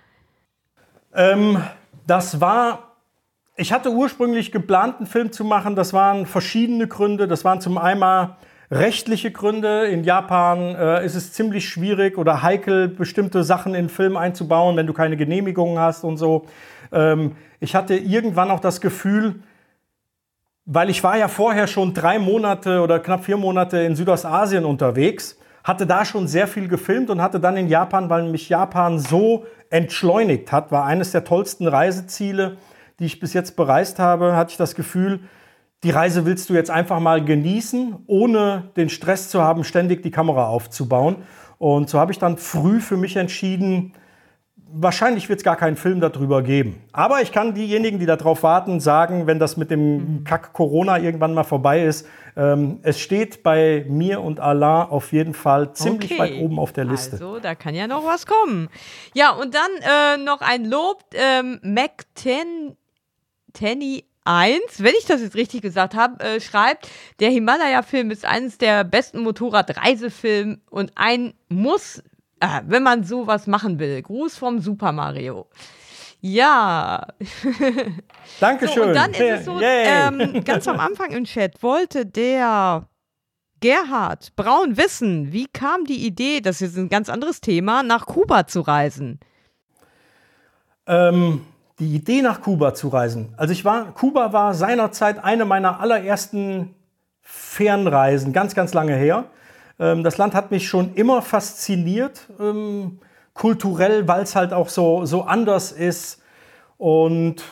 Ähm, 1.14 1.62
das 2.06 2.40
war, 2.40 2.96
ich 3.56 3.72
hatte 3.72 3.90
ursprünglich 3.90 4.52
geplant, 4.52 4.96
einen 4.98 5.06
Film 5.06 5.32
zu 5.32 5.44
machen. 5.44 5.76
Das 5.76 5.92
waren 5.92 6.26
verschiedene 6.26 6.88
Gründe. 6.88 7.28
Das 7.28 7.44
waren 7.44 7.60
zum 7.60 7.78
einen 7.78 8.34
rechtliche 8.70 9.30
Gründe. 9.30 9.86
In 9.86 10.02
Japan 10.02 10.74
äh, 10.74 11.04
ist 11.04 11.14
es 11.14 11.32
ziemlich 11.32 11.68
schwierig 11.68 12.16
oder 12.16 12.42
heikel, 12.42 12.88
bestimmte 12.88 13.44
Sachen 13.44 13.74
in 13.74 13.84
den 13.84 13.90
Film 13.90 14.16
einzubauen, 14.16 14.76
wenn 14.76 14.86
du 14.86 14.94
keine 14.94 15.16
Genehmigungen 15.16 15.78
hast 15.78 16.04
und 16.04 16.16
so. 16.16 16.46
Ähm, 16.90 17.36
ich 17.60 17.74
hatte 17.74 17.94
irgendwann 17.94 18.50
auch 18.50 18.60
das 18.60 18.80
Gefühl, 18.80 19.42
weil 20.64 20.90
ich 20.90 21.04
war 21.04 21.18
ja 21.18 21.28
vorher 21.28 21.66
schon 21.66 21.92
drei 21.92 22.18
Monate 22.18 22.80
oder 22.80 22.98
knapp 22.98 23.24
vier 23.24 23.36
Monate 23.36 23.78
in 23.78 23.94
Südostasien 23.94 24.64
unterwegs, 24.64 25.38
hatte 25.64 25.86
da 25.86 26.04
schon 26.04 26.26
sehr 26.26 26.46
viel 26.46 26.68
gefilmt 26.68 27.10
und 27.10 27.20
hatte 27.20 27.40
dann 27.40 27.56
in 27.56 27.68
Japan, 27.68 28.08
weil 28.08 28.24
mich 28.24 28.48
Japan 28.48 28.98
so 28.98 29.44
entschleunigt 29.72 30.52
hat, 30.52 30.70
war 30.70 30.84
eines 30.84 31.12
der 31.12 31.24
tollsten 31.24 31.66
Reiseziele, 31.66 32.58
die 32.98 33.06
ich 33.06 33.20
bis 33.20 33.32
jetzt 33.32 33.56
bereist 33.56 33.98
habe, 33.98 34.36
hatte 34.36 34.52
ich 34.52 34.56
das 34.58 34.74
Gefühl, 34.74 35.20
die 35.82 35.90
Reise 35.90 36.26
willst 36.26 36.48
du 36.50 36.54
jetzt 36.54 36.70
einfach 36.70 37.00
mal 37.00 37.24
genießen, 37.24 37.96
ohne 38.06 38.70
den 38.76 38.88
Stress 38.88 39.30
zu 39.30 39.42
haben, 39.42 39.64
ständig 39.64 40.02
die 40.02 40.10
Kamera 40.10 40.46
aufzubauen. 40.46 41.16
Und 41.58 41.88
so 41.88 41.98
habe 41.98 42.12
ich 42.12 42.18
dann 42.18 42.36
früh 42.36 42.80
für 42.80 42.96
mich 42.96 43.16
entschieden, 43.16 43.94
wahrscheinlich 44.74 45.28
wird 45.28 45.38
es 45.40 45.44
gar 45.44 45.56
keinen 45.56 45.76
Film 45.76 46.00
darüber 46.00 46.42
geben. 46.42 46.82
Aber 46.92 47.20
ich 47.22 47.30
kann 47.32 47.54
diejenigen, 47.54 47.98
die 47.98 48.06
darauf 48.06 48.42
warten, 48.42 48.80
sagen, 48.80 49.26
wenn 49.26 49.38
das 49.38 49.56
mit 49.56 49.70
dem 49.70 50.24
Kack 50.24 50.52
Corona 50.52 50.98
irgendwann 50.98 51.34
mal 51.34 51.44
vorbei 51.44 51.84
ist, 51.84 52.06
ähm, 52.36 52.78
es 52.82 52.98
steht 52.98 53.42
bei 53.42 53.84
mir 53.88 54.22
und 54.22 54.40
Alain 54.40 54.88
auf 54.88 55.12
jeden 55.12 55.34
Fall 55.34 55.74
ziemlich 55.74 56.12
Okay. 56.12 56.20
weit 56.20 56.40
oben 56.40 56.58
auf 56.58 56.72
der 56.72 56.84
Liste. 56.84 57.12
Also, 57.12 57.38
da 57.38 57.54
kann 57.54 57.74
ja 57.74 57.86
noch 57.86 58.04
was 58.04 58.24
kommen. 58.26 58.68
Ja, 59.14 59.32
und 59.32 59.54
dann 59.54 59.70
äh, 59.82 60.16
noch 60.24 60.40
ein 60.40 60.64
Lob. 60.64 61.04
Ähm, 61.14 61.60
McTenny 61.62 62.76
1, 64.24 64.60
wenn 64.78 64.94
ich 64.98 65.04
das 65.06 65.20
jetzt 65.20 65.34
richtig 65.34 65.62
gesagt 65.62 65.94
habe, 65.94 66.22
äh, 66.24 66.40
schreibt, 66.40 66.88
der 67.20 67.30
Himalaya-Film 67.30 68.10
ist 68.12 68.24
eines 68.24 68.56
der 68.56 68.84
besten 68.84 69.20
Motorradreisefilme 69.20 70.58
und 70.70 70.92
ein 70.94 71.34
Muss, 71.48 72.02
äh, 72.42 72.60
wenn 72.66 72.82
man 72.82 73.04
sowas 73.04 73.46
machen 73.46 73.78
will. 73.78 74.02
Gruß 74.02 74.36
vom 74.36 74.58
Super 74.58 74.90
Mario. 74.90 75.46
Ja, 76.20 77.06
Dankeschön. 78.40 78.74
so, 78.74 78.88
und 78.88 78.94
dann 78.94 79.10
ist 79.12 79.20
es 79.20 79.44
so, 79.44 79.60
ähm, 79.60 80.44
ganz 80.44 80.68
am 80.68 80.78
Anfang 80.78 81.10
im 81.10 81.24
Chat 81.24 81.62
wollte 81.62 82.06
der 82.06 82.86
Gerhard 83.60 84.34
Braun 84.36 84.76
wissen, 84.76 85.32
wie 85.32 85.46
kam 85.46 85.84
die 85.84 86.06
Idee, 86.06 86.40
das 86.40 86.62
ist 86.62 86.76
ein 86.76 86.88
ganz 86.88 87.08
anderes 87.08 87.40
Thema, 87.40 87.82
nach 87.82 88.06
Kuba 88.06 88.46
zu 88.46 88.60
reisen? 88.60 89.18
Ähm, 90.86 91.42
die 91.78 91.94
Idee 91.94 92.22
nach 92.22 92.40
Kuba 92.40 92.74
zu 92.74 92.88
reisen. 92.88 93.34
Also 93.36 93.52
ich 93.52 93.64
war, 93.64 93.92
Kuba 93.94 94.32
war 94.32 94.54
seinerzeit 94.54 95.22
eine 95.22 95.44
meiner 95.44 95.80
allerersten 95.80 96.74
Fernreisen, 97.20 98.32
ganz, 98.32 98.54
ganz 98.54 98.74
lange 98.74 98.94
her. 98.94 99.26
Ähm, 99.82 100.04
das 100.04 100.16
Land 100.16 100.34
hat 100.34 100.52
mich 100.52 100.68
schon 100.68 100.94
immer 100.94 101.22
fasziniert, 101.22 102.28
ähm, 102.38 103.00
kulturell, 103.34 104.06
weil 104.06 104.22
es 104.22 104.36
halt 104.36 104.52
auch 104.52 104.68
so, 104.68 105.04
so 105.06 105.22
anders 105.22 105.72
ist. 105.72 106.22
Und 106.78 107.42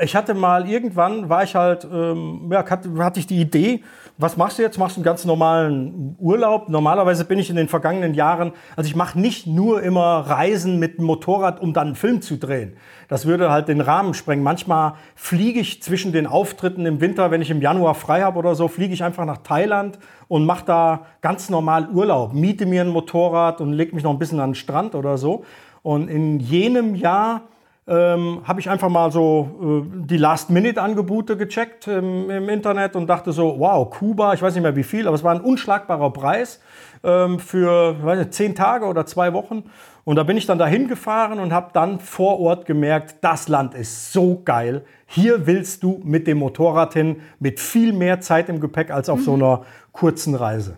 ich 0.00 0.16
hatte 0.16 0.34
mal 0.34 0.68
irgendwann, 0.68 1.28
war 1.28 1.44
ich 1.44 1.54
halt, 1.54 1.84
ähm, 1.84 2.50
ja, 2.50 2.68
hatte, 2.68 2.90
hatte 2.98 3.20
ich 3.20 3.28
die 3.28 3.40
Idee, 3.40 3.84
was 4.16 4.36
machst 4.36 4.58
du 4.58 4.62
jetzt? 4.62 4.78
Machst 4.78 4.96
du 4.96 5.00
einen 5.00 5.04
ganz 5.04 5.24
normalen 5.24 6.14
Urlaub? 6.20 6.68
Normalerweise 6.68 7.24
bin 7.24 7.40
ich 7.40 7.50
in 7.50 7.56
den 7.56 7.66
vergangenen 7.66 8.14
Jahren, 8.14 8.52
also 8.76 8.86
ich 8.88 8.94
mache 8.94 9.18
nicht 9.18 9.46
nur 9.46 9.82
immer 9.82 10.20
Reisen 10.20 10.78
mit 10.78 10.98
dem 10.98 11.04
Motorrad, 11.06 11.60
um 11.60 11.72
dann 11.72 11.88
einen 11.88 11.96
Film 11.96 12.22
zu 12.22 12.36
drehen. 12.36 12.76
Das 13.08 13.26
würde 13.26 13.50
halt 13.50 13.66
den 13.66 13.80
Rahmen 13.80 14.14
sprengen. 14.14 14.44
Manchmal 14.44 14.94
fliege 15.16 15.58
ich 15.58 15.82
zwischen 15.82 16.12
den 16.12 16.28
Auftritten 16.28 16.86
im 16.86 17.00
Winter, 17.00 17.32
wenn 17.32 17.42
ich 17.42 17.50
im 17.50 17.60
Januar 17.60 17.94
frei 17.94 18.22
habe 18.22 18.38
oder 18.38 18.54
so, 18.54 18.68
fliege 18.68 18.94
ich 18.94 19.02
einfach 19.02 19.24
nach 19.24 19.38
Thailand 19.38 19.98
und 20.28 20.46
mache 20.46 20.64
da 20.64 21.06
ganz 21.20 21.50
normal 21.50 21.88
Urlaub. 21.90 22.34
Miete 22.34 22.66
mir 22.66 22.82
ein 22.82 22.88
Motorrad 22.88 23.60
und 23.60 23.72
lege 23.72 23.94
mich 23.94 24.04
noch 24.04 24.12
ein 24.12 24.18
bisschen 24.18 24.38
an 24.38 24.50
den 24.50 24.54
Strand 24.54 24.94
oder 24.94 25.18
so. 25.18 25.44
Und 25.82 26.08
in 26.08 26.38
jenem 26.38 26.94
Jahr 26.94 27.42
ähm, 27.86 28.40
habe 28.44 28.60
ich 28.60 28.70
einfach 28.70 28.88
mal 28.88 29.12
so 29.12 29.84
äh, 29.84 30.06
die 30.06 30.16
Last-Minute-Angebote 30.16 31.36
gecheckt 31.36 31.86
ähm, 31.86 32.30
im 32.30 32.48
Internet 32.48 32.96
und 32.96 33.06
dachte 33.06 33.32
so, 33.32 33.56
wow, 33.58 33.88
Kuba, 33.90 34.32
ich 34.32 34.40
weiß 34.40 34.54
nicht 34.54 34.62
mehr 34.62 34.76
wie 34.76 34.82
viel, 34.82 35.06
aber 35.06 35.14
es 35.14 35.22
war 35.22 35.34
ein 35.34 35.42
unschlagbarer 35.42 36.10
Preis 36.12 36.60
ähm, 37.02 37.38
für 37.38 38.02
weiß 38.02 38.18
nicht, 38.18 38.34
zehn 38.34 38.54
Tage 38.54 38.86
oder 38.86 39.04
zwei 39.04 39.34
Wochen. 39.34 39.64
Und 40.04 40.16
da 40.16 40.22
bin 40.22 40.36
ich 40.36 40.46
dann 40.46 40.58
dahin 40.58 40.88
gefahren 40.88 41.38
und 41.38 41.52
habe 41.52 41.70
dann 41.72 42.00
vor 42.00 42.40
Ort 42.40 42.66
gemerkt, 42.66 43.16
das 43.22 43.48
Land 43.48 43.74
ist 43.74 44.12
so 44.12 44.40
geil. 44.44 44.84
Hier 45.06 45.46
willst 45.46 45.82
du 45.82 46.00
mit 46.04 46.26
dem 46.26 46.38
Motorrad 46.38 46.94
hin, 46.94 47.20
mit 47.38 47.60
viel 47.60 47.92
mehr 47.92 48.20
Zeit 48.20 48.48
im 48.48 48.60
Gepäck 48.60 48.90
als 48.90 49.08
auf 49.08 49.20
mhm. 49.20 49.24
so 49.24 49.34
einer 49.34 49.62
kurzen 49.92 50.34
Reise. 50.34 50.76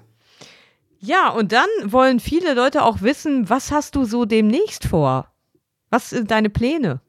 Ja, 0.99 1.29
und 1.29 1.53
dann 1.53 1.69
wollen 1.85 2.19
viele 2.21 2.55
Leute 2.55 2.85
auch 2.85 3.03
wissen, 3.03 3.49
was 3.49 3.71
hast 3.71 3.95
du 3.95 4.05
so 4.05 4.25
demnächst 4.25 4.87
vor? 4.87 5.29
Was 5.91 6.11
sind 6.11 6.31
deine 6.31 6.51
Pläne? 6.51 7.01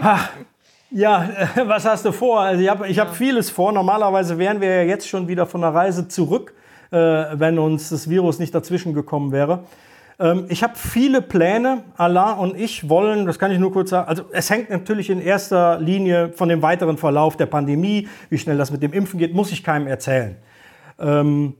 Ach, 0.00 0.30
ja, 0.90 1.28
was 1.66 1.84
hast 1.84 2.04
du 2.04 2.12
vor? 2.12 2.40
Also 2.40 2.62
ich 2.62 2.68
habe 2.68 2.88
ich 2.88 2.98
hab 2.98 3.14
vieles 3.14 3.50
vor. 3.50 3.72
Normalerweise 3.72 4.38
wären 4.38 4.60
wir 4.60 4.68
ja 4.68 4.82
jetzt 4.82 5.08
schon 5.08 5.28
wieder 5.28 5.46
von 5.46 5.60
der 5.60 5.74
Reise 5.74 6.08
zurück, 6.08 6.54
äh, 6.90 6.96
wenn 6.96 7.58
uns 7.58 7.90
das 7.90 8.08
Virus 8.08 8.38
nicht 8.38 8.54
dazwischen 8.54 8.94
gekommen 8.94 9.32
wäre. 9.32 9.64
Ähm, 10.18 10.46
ich 10.48 10.62
habe 10.62 10.74
viele 10.76 11.22
Pläne. 11.22 11.84
Allah 11.96 12.32
und 12.32 12.56
ich 12.56 12.88
wollen, 12.88 13.26
das 13.26 13.38
kann 13.38 13.50
ich 13.50 13.58
nur 13.58 13.72
kurz 13.72 13.90
sagen, 13.90 14.08
also 14.08 14.24
es 14.32 14.50
hängt 14.50 14.70
natürlich 14.70 15.10
in 15.10 15.20
erster 15.20 15.78
Linie 15.80 16.32
von 16.32 16.48
dem 16.48 16.62
weiteren 16.62 16.98
Verlauf 16.98 17.36
der 17.36 17.46
Pandemie, 17.46 18.08
wie 18.30 18.38
schnell 18.38 18.56
das 18.56 18.70
mit 18.70 18.82
dem 18.82 18.92
Impfen 18.92 19.18
geht, 19.18 19.34
muss 19.34 19.52
ich 19.52 19.64
keinem 19.64 19.86
erzählen. 19.86 20.36
Ähm, 20.98 21.54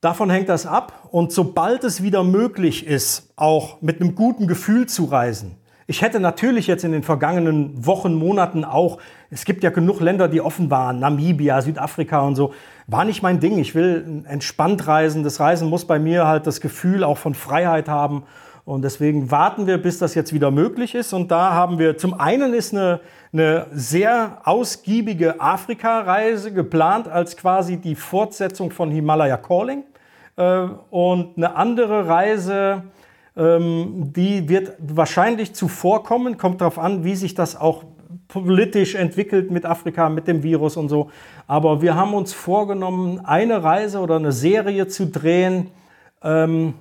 Davon 0.00 0.30
hängt 0.30 0.48
das 0.48 0.64
ab. 0.64 1.08
Und 1.10 1.32
sobald 1.32 1.82
es 1.82 2.02
wieder 2.02 2.22
möglich 2.22 2.86
ist, 2.86 3.32
auch 3.36 3.82
mit 3.82 4.00
einem 4.00 4.14
guten 4.14 4.46
Gefühl 4.46 4.86
zu 4.86 5.06
reisen, 5.06 5.56
ich 5.90 6.02
hätte 6.02 6.20
natürlich 6.20 6.66
jetzt 6.66 6.84
in 6.84 6.92
den 6.92 7.02
vergangenen 7.02 7.86
Wochen, 7.86 8.12
Monaten 8.14 8.62
auch, 8.62 8.98
es 9.30 9.46
gibt 9.46 9.64
ja 9.64 9.70
genug 9.70 10.00
Länder, 10.00 10.28
die 10.28 10.42
offen 10.42 10.70
waren, 10.70 11.00
Namibia, 11.00 11.62
Südafrika 11.62 12.20
und 12.20 12.36
so, 12.36 12.52
war 12.86 13.06
nicht 13.06 13.22
mein 13.22 13.40
Ding. 13.40 13.58
Ich 13.58 13.74
will 13.74 14.22
entspannt 14.28 14.86
reisen. 14.86 15.24
Das 15.24 15.40
Reisen 15.40 15.68
muss 15.70 15.86
bei 15.86 15.98
mir 15.98 16.26
halt 16.26 16.46
das 16.46 16.60
Gefühl 16.60 17.02
auch 17.02 17.16
von 17.16 17.32
Freiheit 17.32 17.88
haben. 17.88 18.24
Und 18.66 18.82
deswegen 18.82 19.30
warten 19.30 19.66
wir, 19.66 19.78
bis 19.78 19.98
das 19.98 20.14
jetzt 20.14 20.34
wieder 20.34 20.50
möglich 20.50 20.94
ist. 20.94 21.14
Und 21.14 21.30
da 21.30 21.54
haben 21.54 21.78
wir 21.78 21.96
zum 21.96 22.12
einen 22.20 22.52
ist 22.52 22.74
eine, 22.74 23.00
eine 23.32 23.66
sehr 23.72 24.40
ausgiebige 24.44 25.40
Afrika-Reise 25.40 26.52
geplant 26.52 27.08
als 27.08 27.36
quasi 27.36 27.76
die 27.76 27.94
Fortsetzung 27.94 28.70
von 28.70 28.90
Himalaya 28.90 29.36
Calling. 29.36 29.84
Äh, 30.36 30.66
und 30.90 31.36
eine 31.36 31.54
andere 31.54 32.08
Reise, 32.08 32.84
ähm, 33.36 34.12
die 34.14 34.48
wird 34.48 34.72
wahrscheinlich 34.78 35.54
zuvorkommen, 35.54 36.38
kommt 36.38 36.60
darauf 36.60 36.78
an, 36.78 37.04
wie 37.04 37.16
sich 37.16 37.34
das 37.34 37.54
auch 37.54 37.84
politisch 38.28 38.94
entwickelt 38.94 39.50
mit 39.50 39.64
Afrika, 39.66 40.08
mit 40.08 40.26
dem 40.26 40.42
Virus 40.42 40.76
und 40.76 40.88
so. 40.88 41.10
Aber 41.46 41.82
wir 41.82 41.94
haben 41.94 42.14
uns 42.14 42.32
vorgenommen, 42.32 43.24
eine 43.24 43.62
Reise 43.62 44.00
oder 44.00 44.16
eine 44.16 44.32
Serie 44.32 44.86
zu 44.88 45.06
drehen, 45.06 45.70
ähm, 46.22 46.74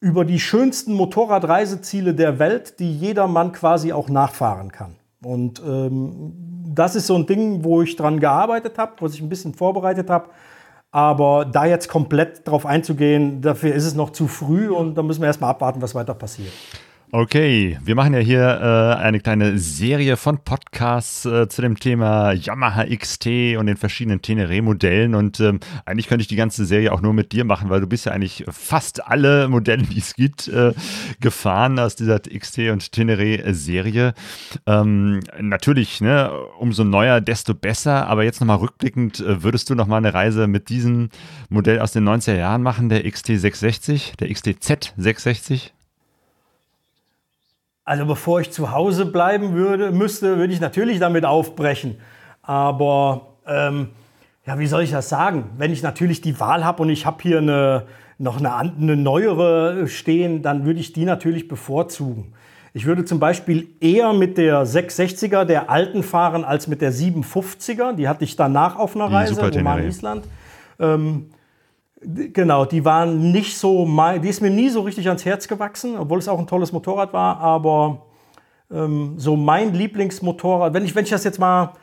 über 0.00 0.24
die 0.24 0.40
schönsten 0.40 0.94
Motorradreiseziele 0.94 2.14
der 2.14 2.38
Welt, 2.38 2.80
die 2.80 2.92
jedermann 2.96 3.52
quasi 3.52 3.92
auch 3.92 4.08
nachfahren 4.08 4.72
kann. 4.72 4.96
Und 5.22 5.62
ähm, 5.64 6.32
das 6.74 6.96
ist 6.96 7.06
so 7.06 7.16
ein 7.16 7.26
Ding, 7.26 7.64
wo 7.64 7.82
ich 7.82 7.96
dran 7.96 8.18
gearbeitet 8.18 8.78
habe, 8.78 8.92
wo 8.98 9.06
ich 9.06 9.20
ein 9.20 9.28
bisschen 9.28 9.54
vorbereitet 9.54 10.08
habe. 10.08 10.30
Aber 10.90 11.44
da 11.44 11.66
jetzt 11.66 11.88
komplett 11.88 12.48
drauf 12.48 12.66
einzugehen, 12.66 13.42
dafür 13.42 13.74
ist 13.74 13.84
es 13.84 13.94
noch 13.94 14.10
zu 14.10 14.26
früh 14.26 14.70
und 14.70 14.96
da 14.96 15.02
müssen 15.02 15.20
wir 15.20 15.26
erstmal 15.26 15.50
abwarten, 15.50 15.82
was 15.82 15.94
weiter 15.94 16.14
passiert. 16.14 16.52
Okay, 17.12 17.76
wir 17.82 17.96
machen 17.96 18.14
ja 18.14 18.20
hier 18.20 18.40
äh, 18.40 19.02
eine 19.02 19.18
kleine 19.18 19.58
Serie 19.58 20.16
von 20.16 20.44
Podcasts 20.44 21.24
äh, 21.24 21.48
zu 21.48 21.60
dem 21.60 21.76
Thema 21.76 22.30
Yamaha 22.34 22.84
XT 22.84 23.56
und 23.58 23.66
den 23.66 23.76
verschiedenen 23.76 24.22
Teneré-Modellen 24.22 25.16
und 25.16 25.40
ähm, 25.40 25.58
eigentlich 25.86 26.06
könnte 26.06 26.22
ich 26.22 26.28
die 26.28 26.36
ganze 26.36 26.64
Serie 26.64 26.92
auch 26.92 27.00
nur 27.00 27.12
mit 27.12 27.32
dir 27.32 27.44
machen, 27.44 27.68
weil 27.68 27.80
du 27.80 27.88
bist 27.88 28.06
ja 28.06 28.12
eigentlich 28.12 28.44
fast 28.48 29.04
alle 29.04 29.48
Modelle, 29.48 29.82
die 29.82 29.98
es 29.98 30.14
gibt, 30.14 30.46
äh, 30.46 30.72
gefahren 31.18 31.80
aus 31.80 31.96
dieser 31.96 32.20
XT 32.20 32.70
und 32.70 32.92
Teneré-Serie. 32.92 34.14
Ähm, 34.66 35.18
natürlich, 35.40 36.00
ne, 36.00 36.30
umso 36.60 36.84
neuer, 36.84 37.20
desto 37.20 37.54
besser, 37.54 38.06
aber 38.06 38.22
jetzt 38.22 38.38
nochmal 38.38 38.58
rückblickend, 38.58 39.18
äh, 39.18 39.42
würdest 39.42 39.68
du 39.68 39.74
nochmal 39.74 39.98
eine 39.98 40.14
Reise 40.14 40.46
mit 40.46 40.68
diesem 40.68 41.08
Modell 41.48 41.80
aus 41.80 41.90
den 41.90 42.08
90er 42.08 42.36
Jahren 42.36 42.62
machen, 42.62 42.88
der 42.88 43.04
XT660, 43.04 44.16
der 44.16 44.32
XTZ 44.32 44.94
660? 44.96 45.74
Also 47.90 48.06
bevor 48.06 48.40
ich 48.40 48.52
zu 48.52 48.70
Hause 48.70 49.04
bleiben 49.04 49.52
würde, 49.52 49.90
müsste, 49.90 50.38
würde 50.38 50.52
ich 50.52 50.60
natürlich 50.60 51.00
damit 51.00 51.24
aufbrechen. 51.24 51.98
Aber 52.40 53.34
ähm, 53.48 53.88
ja, 54.46 54.60
wie 54.60 54.68
soll 54.68 54.84
ich 54.84 54.92
das 54.92 55.08
sagen? 55.08 55.50
Wenn 55.58 55.72
ich 55.72 55.82
natürlich 55.82 56.20
die 56.20 56.38
Wahl 56.38 56.64
habe 56.64 56.84
und 56.84 56.88
ich 56.90 57.04
habe 57.04 57.16
hier 57.20 57.38
eine, 57.38 57.86
noch 58.16 58.38
eine, 58.38 58.54
eine 58.54 58.94
neuere 58.96 59.88
stehen, 59.88 60.40
dann 60.40 60.64
würde 60.64 60.78
ich 60.78 60.92
die 60.92 61.04
natürlich 61.04 61.48
bevorzugen. 61.48 62.32
Ich 62.74 62.86
würde 62.86 63.04
zum 63.04 63.18
Beispiel 63.18 63.66
eher 63.80 64.12
mit 64.12 64.38
der 64.38 64.64
660er 64.64 65.44
der 65.44 65.68
alten 65.68 66.04
fahren 66.04 66.44
als 66.44 66.68
mit 66.68 66.82
der 66.82 66.92
750er. 66.92 67.94
Die 67.94 68.06
hatte 68.06 68.22
ich 68.22 68.36
danach 68.36 68.76
auf 68.76 68.94
einer 68.94 69.10
Reise, 69.10 69.50
Roman 69.50 69.82
Island. 69.82 70.26
Ähm, 70.78 71.26
Genau, 72.02 72.64
die 72.64 72.84
waren 72.84 73.30
nicht 73.30 73.58
so, 73.58 73.86
die 74.22 74.28
ist 74.28 74.40
mir 74.40 74.50
nie 74.50 74.70
so 74.70 74.80
richtig 74.80 75.06
ans 75.08 75.24
Herz 75.24 75.48
gewachsen, 75.48 75.98
obwohl 75.98 76.18
es 76.18 76.28
auch 76.28 76.38
ein 76.38 76.46
tolles 76.46 76.72
Motorrad 76.72 77.12
war, 77.12 77.38
aber 77.38 78.06
ähm, 78.70 79.14
so 79.18 79.36
mein 79.36 79.74
Lieblingsmotorrad, 79.74 80.72
wenn 80.72 80.84
ich, 80.84 80.94
wenn 80.94 81.04
ich 81.04 81.10
das 81.10 81.24
jetzt 81.24 81.38
mal 81.38 81.74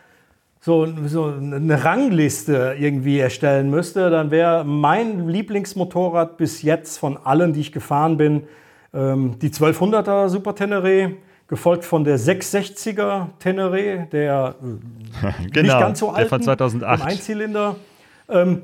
so, 0.60 0.88
so 1.06 1.26
eine 1.26 1.84
Rangliste 1.84 2.76
irgendwie 2.80 3.20
erstellen 3.20 3.70
müsste, 3.70 4.10
dann 4.10 4.32
wäre 4.32 4.66
mein 4.66 5.28
Lieblingsmotorrad 5.28 6.38
bis 6.38 6.64
jetzt 6.64 6.98
von 6.98 7.18
allen, 7.18 7.54
die 7.54 7.62
ich 7.62 7.72
gefahren 7.72 8.18
bin, 8.18 8.44
ähm, 8.96 9.38
die 9.40 9.50
1200er 9.50 10.30
Super 10.30 10.56
Tenere, 10.56 11.12
gefolgt 11.48 11.86
von 11.86 12.04
der 12.04 12.20
660er 12.20 13.28
Tenere, 13.40 14.08
der 14.12 14.56
äh, 14.62 15.44
genau, 15.52 15.62
nicht 15.62 15.80
ganz 15.80 16.00
so 16.00 16.10
alt, 16.10 16.24
der 16.24 16.30
von 16.30 16.42
2008. 16.42 17.06
Einzylinder. 17.06 17.76
Ähm, 18.30 18.64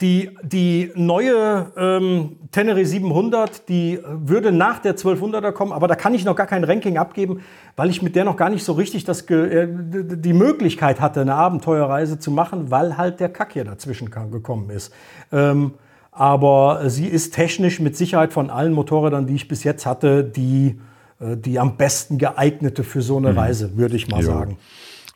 die, 0.00 0.36
die 0.42 0.92
neue 0.94 1.72
ähm, 1.76 2.36
Tenere 2.50 2.84
700, 2.84 3.68
die 3.68 3.98
würde 4.04 4.52
nach 4.52 4.78
der 4.78 4.96
1200er 4.96 5.52
kommen, 5.52 5.72
aber 5.72 5.88
da 5.88 5.94
kann 5.94 6.12
ich 6.12 6.24
noch 6.24 6.36
gar 6.36 6.46
kein 6.46 6.64
Ranking 6.64 6.98
abgeben, 6.98 7.40
weil 7.76 7.88
ich 7.88 8.02
mit 8.02 8.14
der 8.14 8.24
noch 8.24 8.36
gar 8.36 8.50
nicht 8.50 8.62
so 8.62 8.74
richtig 8.74 9.04
das 9.04 9.22
äh, 9.30 9.66
die 9.68 10.34
Möglichkeit 10.34 11.00
hatte, 11.00 11.22
eine 11.22 11.34
Abenteuerreise 11.34 12.18
zu 12.18 12.30
machen, 12.30 12.70
weil 12.70 12.98
halt 12.98 13.20
der 13.20 13.30
Kack 13.30 13.54
hier 13.54 13.64
dazwischen 13.64 14.10
gekommen 14.10 14.68
ist. 14.68 14.92
Ähm, 15.32 15.72
aber 16.12 16.88
sie 16.90 17.06
ist 17.06 17.34
technisch 17.34 17.80
mit 17.80 17.96
Sicherheit 17.96 18.32
von 18.34 18.50
allen 18.50 18.72
Motorrädern, 18.72 19.26
die 19.26 19.34
ich 19.34 19.48
bis 19.48 19.64
jetzt 19.64 19.86
hatte, 19.86 20.24
die, 20.24 20.78
äh, 21.20 21.36
die 21.38 21.58
am 21.58 21.78
besten 21.78 22.18
geeignete 22.18 22.84
für 22.84 23.00
so 23.00 23.16
eine 23.16 23.32
mhm. 23.32 23.38
Reise, 23.38 23.76
würde 23.78 23.96
ich 23.96 24.08
mal 24.08 24.20
jo. 24.20 24.26
sagen. 24.26 24.58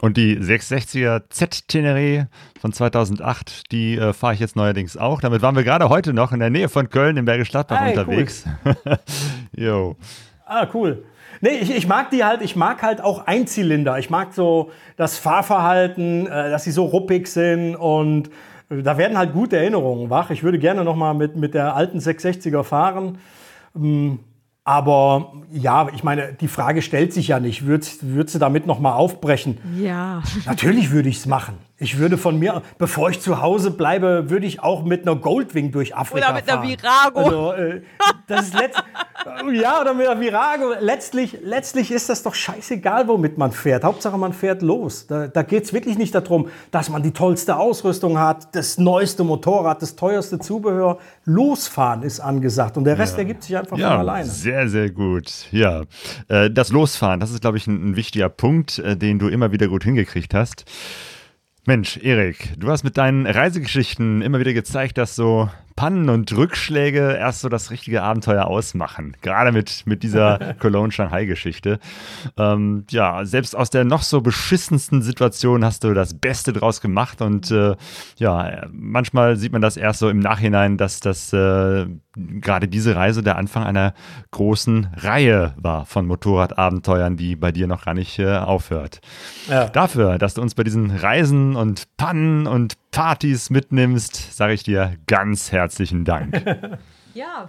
Und 0.01 0.16
die 0.16 0.38
660er 0.38 1.24
Z 1.28 1.64
Teneré 1.68 2.26
von 2.59 2.72
2008, 2.72 3.70
die 3.70 3.96
äh, 3.96 4.12
fahre 4.12 4.34
ich 4.34 4.40
jetzt 4.40 4.57
neuerdings 4.57 4.96
auch. 4.96 5.20
Damit 5.20 5.42
waren 5.42 5.57
wir 5.57 5.62
gerade 5.62 5.88
heute 5.88 6.14
noch 6.14 6.32
in 6.32 6.40
der 6.40 6.51
Nähe 6.51 6.68
von 6.68 6.88
Köln 6.88 7.16
im 7.18 7.26
Bergisch 7.26 7.51
Gladbach 7.51 7.80
hey, 7.80 7.90
unterwegs. 7.90 8.44
Cool. 8.64 8.76
jo. 9.57 9.96
Ah, 10.46 10.66
cool. 10.72 11.05
Nee, 11.42 11.59
ich, 11.61 11.74
ich 11.74 11.86
mag 11.86 12.11
die 12.11 12.24
halt, 12.24 12.42
ich 12.42 12.57
mag 12.57 12.82
halt 12.82 13.03
auch 13.03 13.26
Einzylinder. 13.26 13.98
Ich 13.98 14.11
mag 14.11 14.32
so 14.32 14.70
das 14.96 15.18
Fahrverhalten, 15.18 16.26
äh, 16.26 16.51
dass 16.51 16.64
sie 16.64 16.70
so 16.70 16.86
ruppig 16.86 17.28
sind 17.28 17.76
und 17.76 18.30
äh, 18.70 18.82
da 18.82 18.96
werden 18.96 19.18
halt 19.18 19.32
gute 19.32 19.59
Erinnerungen 19.59 20.09
wach. 20.09 20.30
Ich 20.30 20.42
würde 20.42 20.59
gerne 20.59 20.82
noch 20.82 20.96
mal 20.96 21.14
mit, 21.14 21.36
mit 21.36 21.53
der 21.55 21.76
alten 21.76 21.98
660er 21.98 22.62
fahren. 22.62 23.18
Ähm, 23.76 24.20
aber 24.70 25.32
ja, 25.50 25.88
ich 25.92 26.04
meine, 26.04 26.32
die 26.32 26.46
Frage 26.46 26.80
stellt 26.80 27.12
sich 27.12 27.26
ja 27.26 27.40
nicht. 27.40 27.66
Würdest, 27.66 28.04
du 28.36 28.38
damit 28.38 28.68
nochmal 28.68 28.92
aufbrechen? 28.92 29.58
Ja. 29.76 30.22
Natürlich 30.46 30.92
würde 30.92 31.08
ich 31.08 31.16
es 31.16 31.26
machen. 31.26 31.58
Ich 31.83 31.99
würde 31.99 32.18
von 32.18 32.39
mir, 32.39 32.61
bevor 32.76 33.09
ich 33.09 33.20
zu 33.20 33.41
Hause 33.41 33.70
bleibe, 33.70 34.28
würde 34.28 34.45
ich 34.45 34.62
auch 34.62 34.85
mit 34.85 35.09
einer 35.09 35.16
Goldwing 35.16 35.72
durch 35.72 35.97
Afrika 35.97 36.26
Oder 36.26 36.35
mit 36.35 36.45
fahren. 36.45 36.59
einer 36.59 36.68
Virago. 36.68 37.18
Also, 37.20 37.53
äh, 37.53 37.83
das 38.26 38.43
ist 38.43 38.55
letzt, 38.55 38.85
ja, 39.53 39.81
oder 39.81 39.95
mit 39.95 40.07
einer 40.07 40.20
Virago. 40.20 40.74
Letztlich, 40.78 41.39
letztlich 41.43 41.91
ist 41.91 42.11
das 42.11 42.22
doch 42.22 42.35
scheißegal, 42.35 43.09
womit 43.09 43.39
man 43.39 43.51
fährt. 43.51 43.83
Hauptsache, 43.83 44.18
man 44.18 44.35
fährt 44.35 44.61
los. 44.61 45.07
Da, 45.07 45.28
da 45.28 45.43
geht 45.43 45.64
es 45.64 45.72
wirklich 45.72 45.97
nicht 45.97 46.14
darum, 46.14 46.49
dass 46.70 46.91
man 46.91 47.03
die 47.03 47.12
tollste 47.12 47.57
Ausrüstung 47.57 48.18
hat, 48.18 48.55
das 48.55 48.76
neueste 48.76 49.24
Motorrad, 49.24 49.81
das 49.81 49.97
teuerste 49.97 50.39
Zubehör. 50.39 50.98
Losfahren 51.24 52.02
ist 52.02 52.20
angesagt 52.20 52.77
und 52.77 52.85
der 52.85 52.98
Rest 52.98 53.15
ja. 53.15 53.20
ergibt 53.20 53.43
sich 53.43 53.57
einfach 53.57 53.78
ja, 53.78 53.93
von 53.93 54.01
alleine. 54.01 54.28
Sehr, 54.28 54.69
sehr 54.69 54.90
gut. 54.90 55.32
Ja, 55.51 55.85
äh, 56.28 56.51
das 56.51 56.69
Losfahren, 56.69 57.20
das 57.20 57.31
ist, 57.31 57.40
glaube 57.40 57.57
ich, 57.57 57.66
ein, 57.66 57.93
ein 57.93 57.97
wichtiger 57.97 58.28
Punkt, 58.28 58.78
äh, 58.81 58.98
den 58.98 59.19
du 59.19 59.28
immer 59.28 59.51
wieder 59.51 59.69
gut 59.69 59.85
hingekriegt 59.85 60.35
hast. 60.35 60.66
Mensch, 61.66 61.99
Erik, 61.99 62.55
du 62.59 62.70
hast 62.70 62.85
mit 62.85 62.97
deinen 62.97 63.27
Reisegeschichten 63.27 64.23
immer 64.23 64.41
wieder 64.41 64.55
gezeigt, 64.55 64.97
dass 64.97 65.15
so 65.15 65.51
Pannen 65.77 66.09
und 66.09 66.35
Rückschläge 66.37 67.16
erst 67.19 67.41
so 67.41 67.49
das 67.49 67.70
richtige 67.70 68.03
Abenteuer 68.03 68.47
ausmachen. 68.47 69.16
Gerade 69.20 69.53
mit, 69.53 69.87
mit 69.87 70.03
dieser 70.03 70.55
Cologne-Shanghai-Geschichte. 70.59 71.78
Ähm, 72.37 72.85
ja, 72.91 73.24
selbst 73.24 73.57
aus 73.57 73.70
der 73.70 73.85
noch 73.85 74.03
so 74.03 74.20
beschissensten 74.20 75.03
Situation 75.03 75.65
hast 75.65 75.85
du 75.85 75.95
das 75.95 76.15
Beste 76.15 76.53
draus 76.53 76.81
gemacht 76.81 77.23
und 77.23 77.51
äh, 77.51 77.77
ja, 78.16 78.66
manchmal 78.73 79.37
sieht 79.37 79.53
man 79.53 79.62
das 79.62 79.77
erst 79.77 80.01
so 80.01 80.09
im 80.09 80.19
Nachhinein, 80.19 80.77
dass 80.77 81.01
das 81.01 81.32
äh, 81.32 81.87
gerade 82.40 82.68
diese 82.68 82.97
Reise 82.97 83.22
der 83.22 83.36
Anfang 83.36 83.64
einer 83.64 83.94
großen 84.30 84.88
Reihe 84.97 85.55
war 85.56 85.86
von 85.86 86.06
Motorradabenteuern, 86.06 87.16
die 87.16 87.36
bei 87.36 87.52
dir 87.52 87.66
noch 87.66 87.84
gar 87.84 87.94
nicht 87.94 88.18
äh, 88.18 88.36
aufhört. 88.36 89.01
Ja. 89.48 89.68
Dafür, 89.68 90.18
dass 90.18 90.34
du 90.34 90.42
uns 90.42 90.55
bei 90.55 90.64
diesen 90.64 90.90
Reisen 90.90 91.56
und 91.56 91.97
Pannen 91.97 92.47
und 92.47 92.74
Partys 92.90 93.51
mitnimmst, 93.51 94.36
sage 94.36 94.55
ich 94.55 94.62
dir 94.62 94.97
ganz 95.06 95.52
herzlichen 95.52 96.05
Dank. 96.05 96.42
ja. 97.14 97.48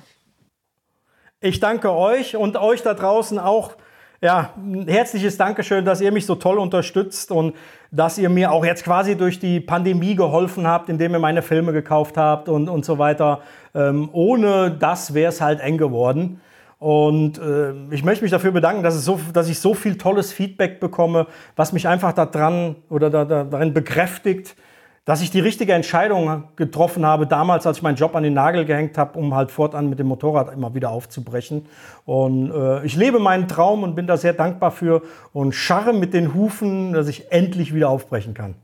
Ich 1.39 1.59
danke 1.59 1.91
euch 1.91 2.35
und 2.35 2.57
euch 2.57 2.83
da 2.83 2.93
draußen 2.93 3.39
auch. 3.39 3.75
Ja, 4.23 4.53
ein 4.55 4.87
herzliches 4.87 5.35
Dankeschön, 5.35 5.83
dass 5.83 5.99
ihr 5.99 6.11
mich 6.11 6.27
so 6.27 6.35
toll 6.35 6.59
unterstützt 6.59 7.31
und 7.31 7.55
dass 7.89 8.19
ihr 8.19 8.29
mir 8.29 8.51
auch 8.51 8.63
jetzt 8.63 8.83
quasi 8.83 9.17
durch 9.17 9.39
die 9.39 9.59
Pandemie 9.59 10.13
geholfen 10.13 10.67
habt, 10.67 10.89
indem 10.89 11.13
ihr 11.13 11.19
meine 11.19 11.41
Filme 11.41 11.73
gekauft 11.73 12.17
habt 12.17 12.47
und, 12.47 12.69
und 12.69 12.85
so 12.85 12.99
weiter. 12.99 13.41
Ähm, 13.73 14.09
ohne 14.11 14.69
das 14.69 15.15
wäre 15.15 15.29
es 15.29 15.41
halt 15.41 15.59
eng 15.59 15.79
geworden. 15.79 16.39
Und 16.77 17.39
äh, 17.39 17.73
ich 17.89 18.03
möchte 18.03 18.23
mich 18.23 18.29
dafür 18.29 18.51
bedanken, 18.51 18.83
dass, 18.83 18.93
so, 19.03 19.19
dass, 19.33 19.49
ich 19.49 19.59
so 19.59 19.73
viel 19.73 19.97
tolles 19.97 20.31
Feedback 20.31 20.79
bekomme, 20.79 21.25
was 21.55 21.73
mich 21.73 21.87
einfach 21.87 22.13
daran 22.13 22.75
oder 22.91 23.09
da, 23.09 23.25
da, 23.25 23.43
darin 23.43 23.73
bekräftigt, 23.73 24.55
dass 25.05 25.21
ich 25.21 25.31
die 25.31 25.39
richtige 25.39 25.73
Entscheidung 25.73 26.43
getroffen 26.55 27.05
habe, 27.05 27.25
damals, 27.25 27.65
als 27.65 27.77
ich 27.77 27.83
meinen 27.83 27.95
Job 27.95 28.15
an 28.15 28.23
den 28.23 28.33
Nagel 28.33 28.65
gehängt 28.65 28.97
habe, 28.97 29.17
um 29.17 29.33
halt 29.33 29.49
fortan 29.49 29.89
mit 29.89 29.97
dem 29.97 30.07
Motorrad 30.07 30.53
immer 30.53 30.75
wieder 30.75 30.91
aufzubrechen. 30.91 31.65
Und 32.05 32.51
äh, 32.51 32.85
ich 32.85 32.95
lebe 32.95 33.19
meinen 33.19 33.47
Traum 33.47 33.81
und 33.81 33.95
bin 33.95 34.05
da 34.05 34.17
sehr 34.17 34.33
dankbar 34.33 34.71
für 34.71 35.01
und 35.33 35.53
scharre 35.53 35.93
mit 35.93 36.13
den 36.13 36.35
Hufen, 36.35 36.93
dass 36.93 37.07
ich 37.07 37.31
endlich 37.31 37.73
wieder 37.73 37.89
aufbrechen 37.89 38.35
kann. 38.35 38.55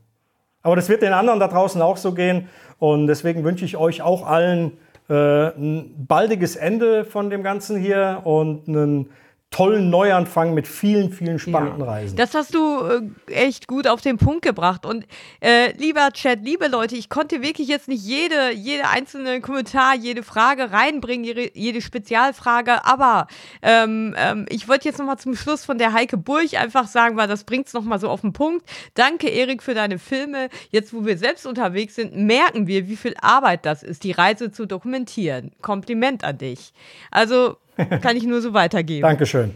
Aber 0.62 0.76
das 0.76 0.88
wird 0.88 1.02
den 1.02 1.12
anderen 1.12 1.40
da 1.40 1.48
draußen 1.48 1.82
auch 1.82 1.96
so 1.96 2.12
gehen. 2.12 2.48
Und 2.78 3.08
deswegen 3.08 3.42
wünsche 3.42 3.64
ich 3.64 3.76
euch 3.76 4.02
auch 4.02 4.24
allen 4.24 4.72
äh, 5.08 5.48
ein 5.48 6.06
baldiges 6.06 6.54
Ende 6.54 7.04
von 7.04 7.30
dem 7.30 7.42
Ganzen 7.42 7.80
hier 7.80 8.20
und 8.24 8.68
einen 8.68 9.10
tollen 9.50 9.88
Neuanfang 9.88 10.52
mit 10.52 10.68
vielen, 10.68 11.10
vielen 11.10 11.38
spannenden 11.38 11.80
ja. 11.80 11.86
Reisen. 11.86 12.16
Das 12.16 12.34
hast 12.34 12.54
du 12.54 12.82
äh, 12.82 13.32
echt 13.32 13.66
gut 13.66 13.86
auf 13.86 14.02
den 14.02 14.18
Punkt 14.18 14.42
gebracht. 14.42 14.84
Und 14.84 15.06
äh, 15.40 15.72
lieber 15.78 16.10
Chat, 16.12 16.44
liebe 16.44 16.68
Leute, 16.68 16.96
ich 16.96 17.08
konnte 17.08 17.40
wirklich 17.42 17.66
jetzt 17.66 17.88
nicht 17.88 18.04
jede, 18.04 18.52
jede 18.52 18.88
einzelne 18.88 19.40
Kommentar, 19.40 19.94
jede 19.94 20.22
Frage 20.22 20.70
reinbringen, 20.70 21.24
jede, 21.24 21.50
jede 21.56 21.80
Spezialfrage. 21.80 22.84
Aber 22.84 23.26
ähm, 23.62 24.14
ähm, 24.18 24.44
ich 24.50 24.68
wollte 24.68 24.86
jetzt 24.86 24.98
nochmal 24.98 25.18
zum 25.18 25.34
Schluss 25.34 25.64
von 25.64 25.78
der 25.78 25.94
Heike 25.94 26.18
Burg 26.18 26.52
einfach 26.54 26.86
sagen, 26.86 27.16
weil 27.16 27.26
das 27.26 27.44
bringt 27.44 27.68
es 27.68 27.72
nochmal 27.72 27.98
so 27.98 28.10
auf 28.10 28.20
den 28.20 28.34
Punkt. 28.34 28.68
Danke, 28.94 29.28
Erik, 29.28 29.62
für 29.62 29.74
deine 29.74 29.98
Filme. 29.98 30.50
Jetzt, 30.70 30.92
wo 30.92 31.06
wir 31.06 31.16
selbst 31.16 31.46
unterwegs 31.46 31.94
sind, 31.94 32.14
merken 32.14 32.66
wir, 32.66 32.86
wie 32.86 32.96
viel 32.96 33.14
Arbeit 33.22 33.64
das 33.64 33.82
ist, 33.82 34.04
die 34.04 34.12
Reise 34.12 34.52
zu 34.52 34.66
dokumentieren. 34.66 35.52
Kompliment 35.62 36.22
an 36.22 36.36
dich. 36.36 36.72
Also 37.10 37.56
kann 38.02 38.16
ich 38.16 38.24
nur 38.24 38.40
so 38.40 38.54
weitergeben. 38.54 39.02
Dankeschön. 39.02 39.54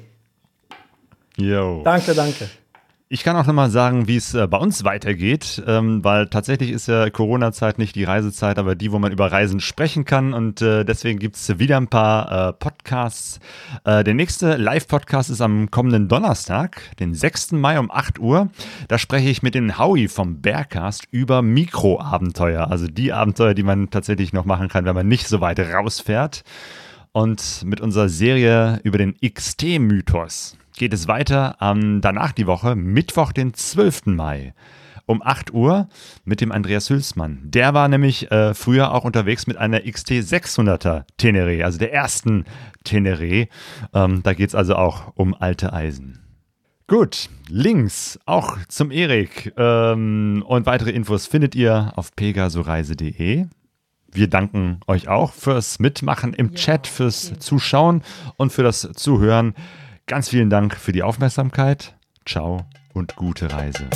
Jo. 1.37 1.83
Danke, 1.85 2.15
danke. 2.15 2.49
Ich 3.15 3.25
kann 3.25 3.37
auch 3.37 3.45
nochmal 3.45 3.69
sagen, 3.69 4.09
wie 4.09 4.17
es 4.17 4.33
äh, 4.33 4.47
bei 4.47 4.57
uns 4.57 4.85
weitergeht, 4.85 5.63
ähm, 5.67 6.03
weil 6.03 6.29
tatsächlich 6.29 6.71
ist 6.71 6.89
ja 6.89 7.11
Corona-Zeit 7.11 7.77
nicht 7.77 7.95
die 7.95 8.05
Reisezeit, 8.05 8.59
aber 8.59 8.75
die, 8.75 8.91
wo 8.91 8.99
man 8.99 9.13
über 9.13 9.31
Reisen 9.31 9.61
sprechen 9.61 10.07
kann. 10.07 10.33
Und 10.33 10.63
äh, 10.63 10.83
deswegen 10.87 11.19
gibt 11.19 11.37
es 11.37 11.59
wieder 11.59 11.77
ein 11.77 11.89
paar 11.89 12.49
äh, 12.49 12.53
Podcasts. 12.55 13.39
Der 13.85 14.15
nächste 14.15 14.57
Live-Podcast 14.57 15.29
ist 15.29 15.43
am 15.43 15.71
kommenden 15.71 16.09
Donnerstag, 16.09 16.81
den 17.01 17.13
6. 17.15 17.53
Mai 17.53 17.79
um 17.79 17.91
8 17.91 18.19
Uhr. 18.19 18.49
Da 18.89 18.97
spreche 18.97 19.29
ich 19.29 19.43
mit 19.43 19.55
dem 19.55 19.79
Howie 19.79 20.09
vom 20.09 20.41
Bearcast 20.41 21.07
über 21.11 21.43
Mikroabenteuer, 21.43 22.71
also 22.71 22.87
die 22.87 23.13
Abenteuer, 23.13 23.53
die 23.53 23.63
man 23.63 23.91
tatsächlich 23.91 24.33
noch 24.33 24.47
machen 24.47 24.69
kann, 24.69 24.87
wenn 24.87 24.95
man 24.95 25.09
nicht 25.09 25.29
so 25.29 25.43
weit 25.43 25.61
rausfährt. 25.61 26.45
Und 27.13 27.63
mit 27.65 27.83
unserer 27.83 28.09
Serie 28.09 28.81
über 28.85 28.97
den 28.97 29.15
XT-Mythos 29.21 30.57
geht 30.77 30.95
es 30.95 31.09
weiter 31.09 31.61
am 31.61 32.01
danach 32.01 32.33
die 32.33 32.47
Woche, 32.47 32.75
Mittwoch, 32.75 33.33
den 33.33 33.53
12. 33.53 34.07
Mai 34.07 34.55
um 35.07 35.21
8 35.23 35.53
Uhr 35.53 35.89
mit 36.25 36.41
dem 36.41 36.53
Andreas 36.53 36.89
Hülsmann. 36.89 37.41
Der 37.43 37.75
war 37.75 37.89
nämlich 37.89 38.31
äh, 38.31 38.55
früher 38.55 38.95
auch 38.95 39.05
unterwegs 39.05 39.47
mit 39.47 39.59
einer 39.59 39.81
XT 39.81 40.13
600er 40.13 41.05
Teneré, 41.19 41.65
also 41.65 41.79
der 41.79 41.93
ersten 41.93 42.45
Teneré. 42.85 43.49
Ähm, 43.93 44.23
da 44.23 44.33
geht 44.33 44.49
es 44.49 44.55
also 44.55 44.77
auch 44.77 45.13
um 45.15 45.35
alte 45.35 45.73
Eisen. 45.73 46.21
Gut, 46.87 47.29
Links 47.49 48.19
auch 48.27 48.59
zum 48.69 48.91
Erik 48.91 49.53
ähm, 49.57 50.45
und 50.47 50.67
weitere 50.67 50.91
Infos 50.91 51.27
findet 51.27 51.55
ihr 51.55 51.93
auf 51.97 52.15
pegasoreise.de 52.17 53.47
wir 54.13 54.29
danken 54.29 54.81
euch 54.87 55.09
auch 55.09 55.33
fürs 55.33 55.79
Mitmachen 55.79 56.35
im 56.35 56.51
ja, 56.51 56.55
Chat, 56.55 56.87
fürs 56.87 57.31
okay. 57.31 57.39
Zuschauen 57.39 58.03
und 58.37 58.53
für 58.53 58.63
das 58.63 58.89
Zuhören. 58.95 59.55
Ganz 60.07 60.29
vielen 60.29 60.51
Dank 60.51 60.77
für 60.77 60.93
die 60.93 61.03
Aufmerksamkeit. 61.03 61.95
Ciao 62.27 62.67
und 62.93 63.17
gute 63.17 63.51
Reise. 63.51 63.89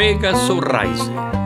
Pegasus 0.00 0.64
Reise. 0.64 1.39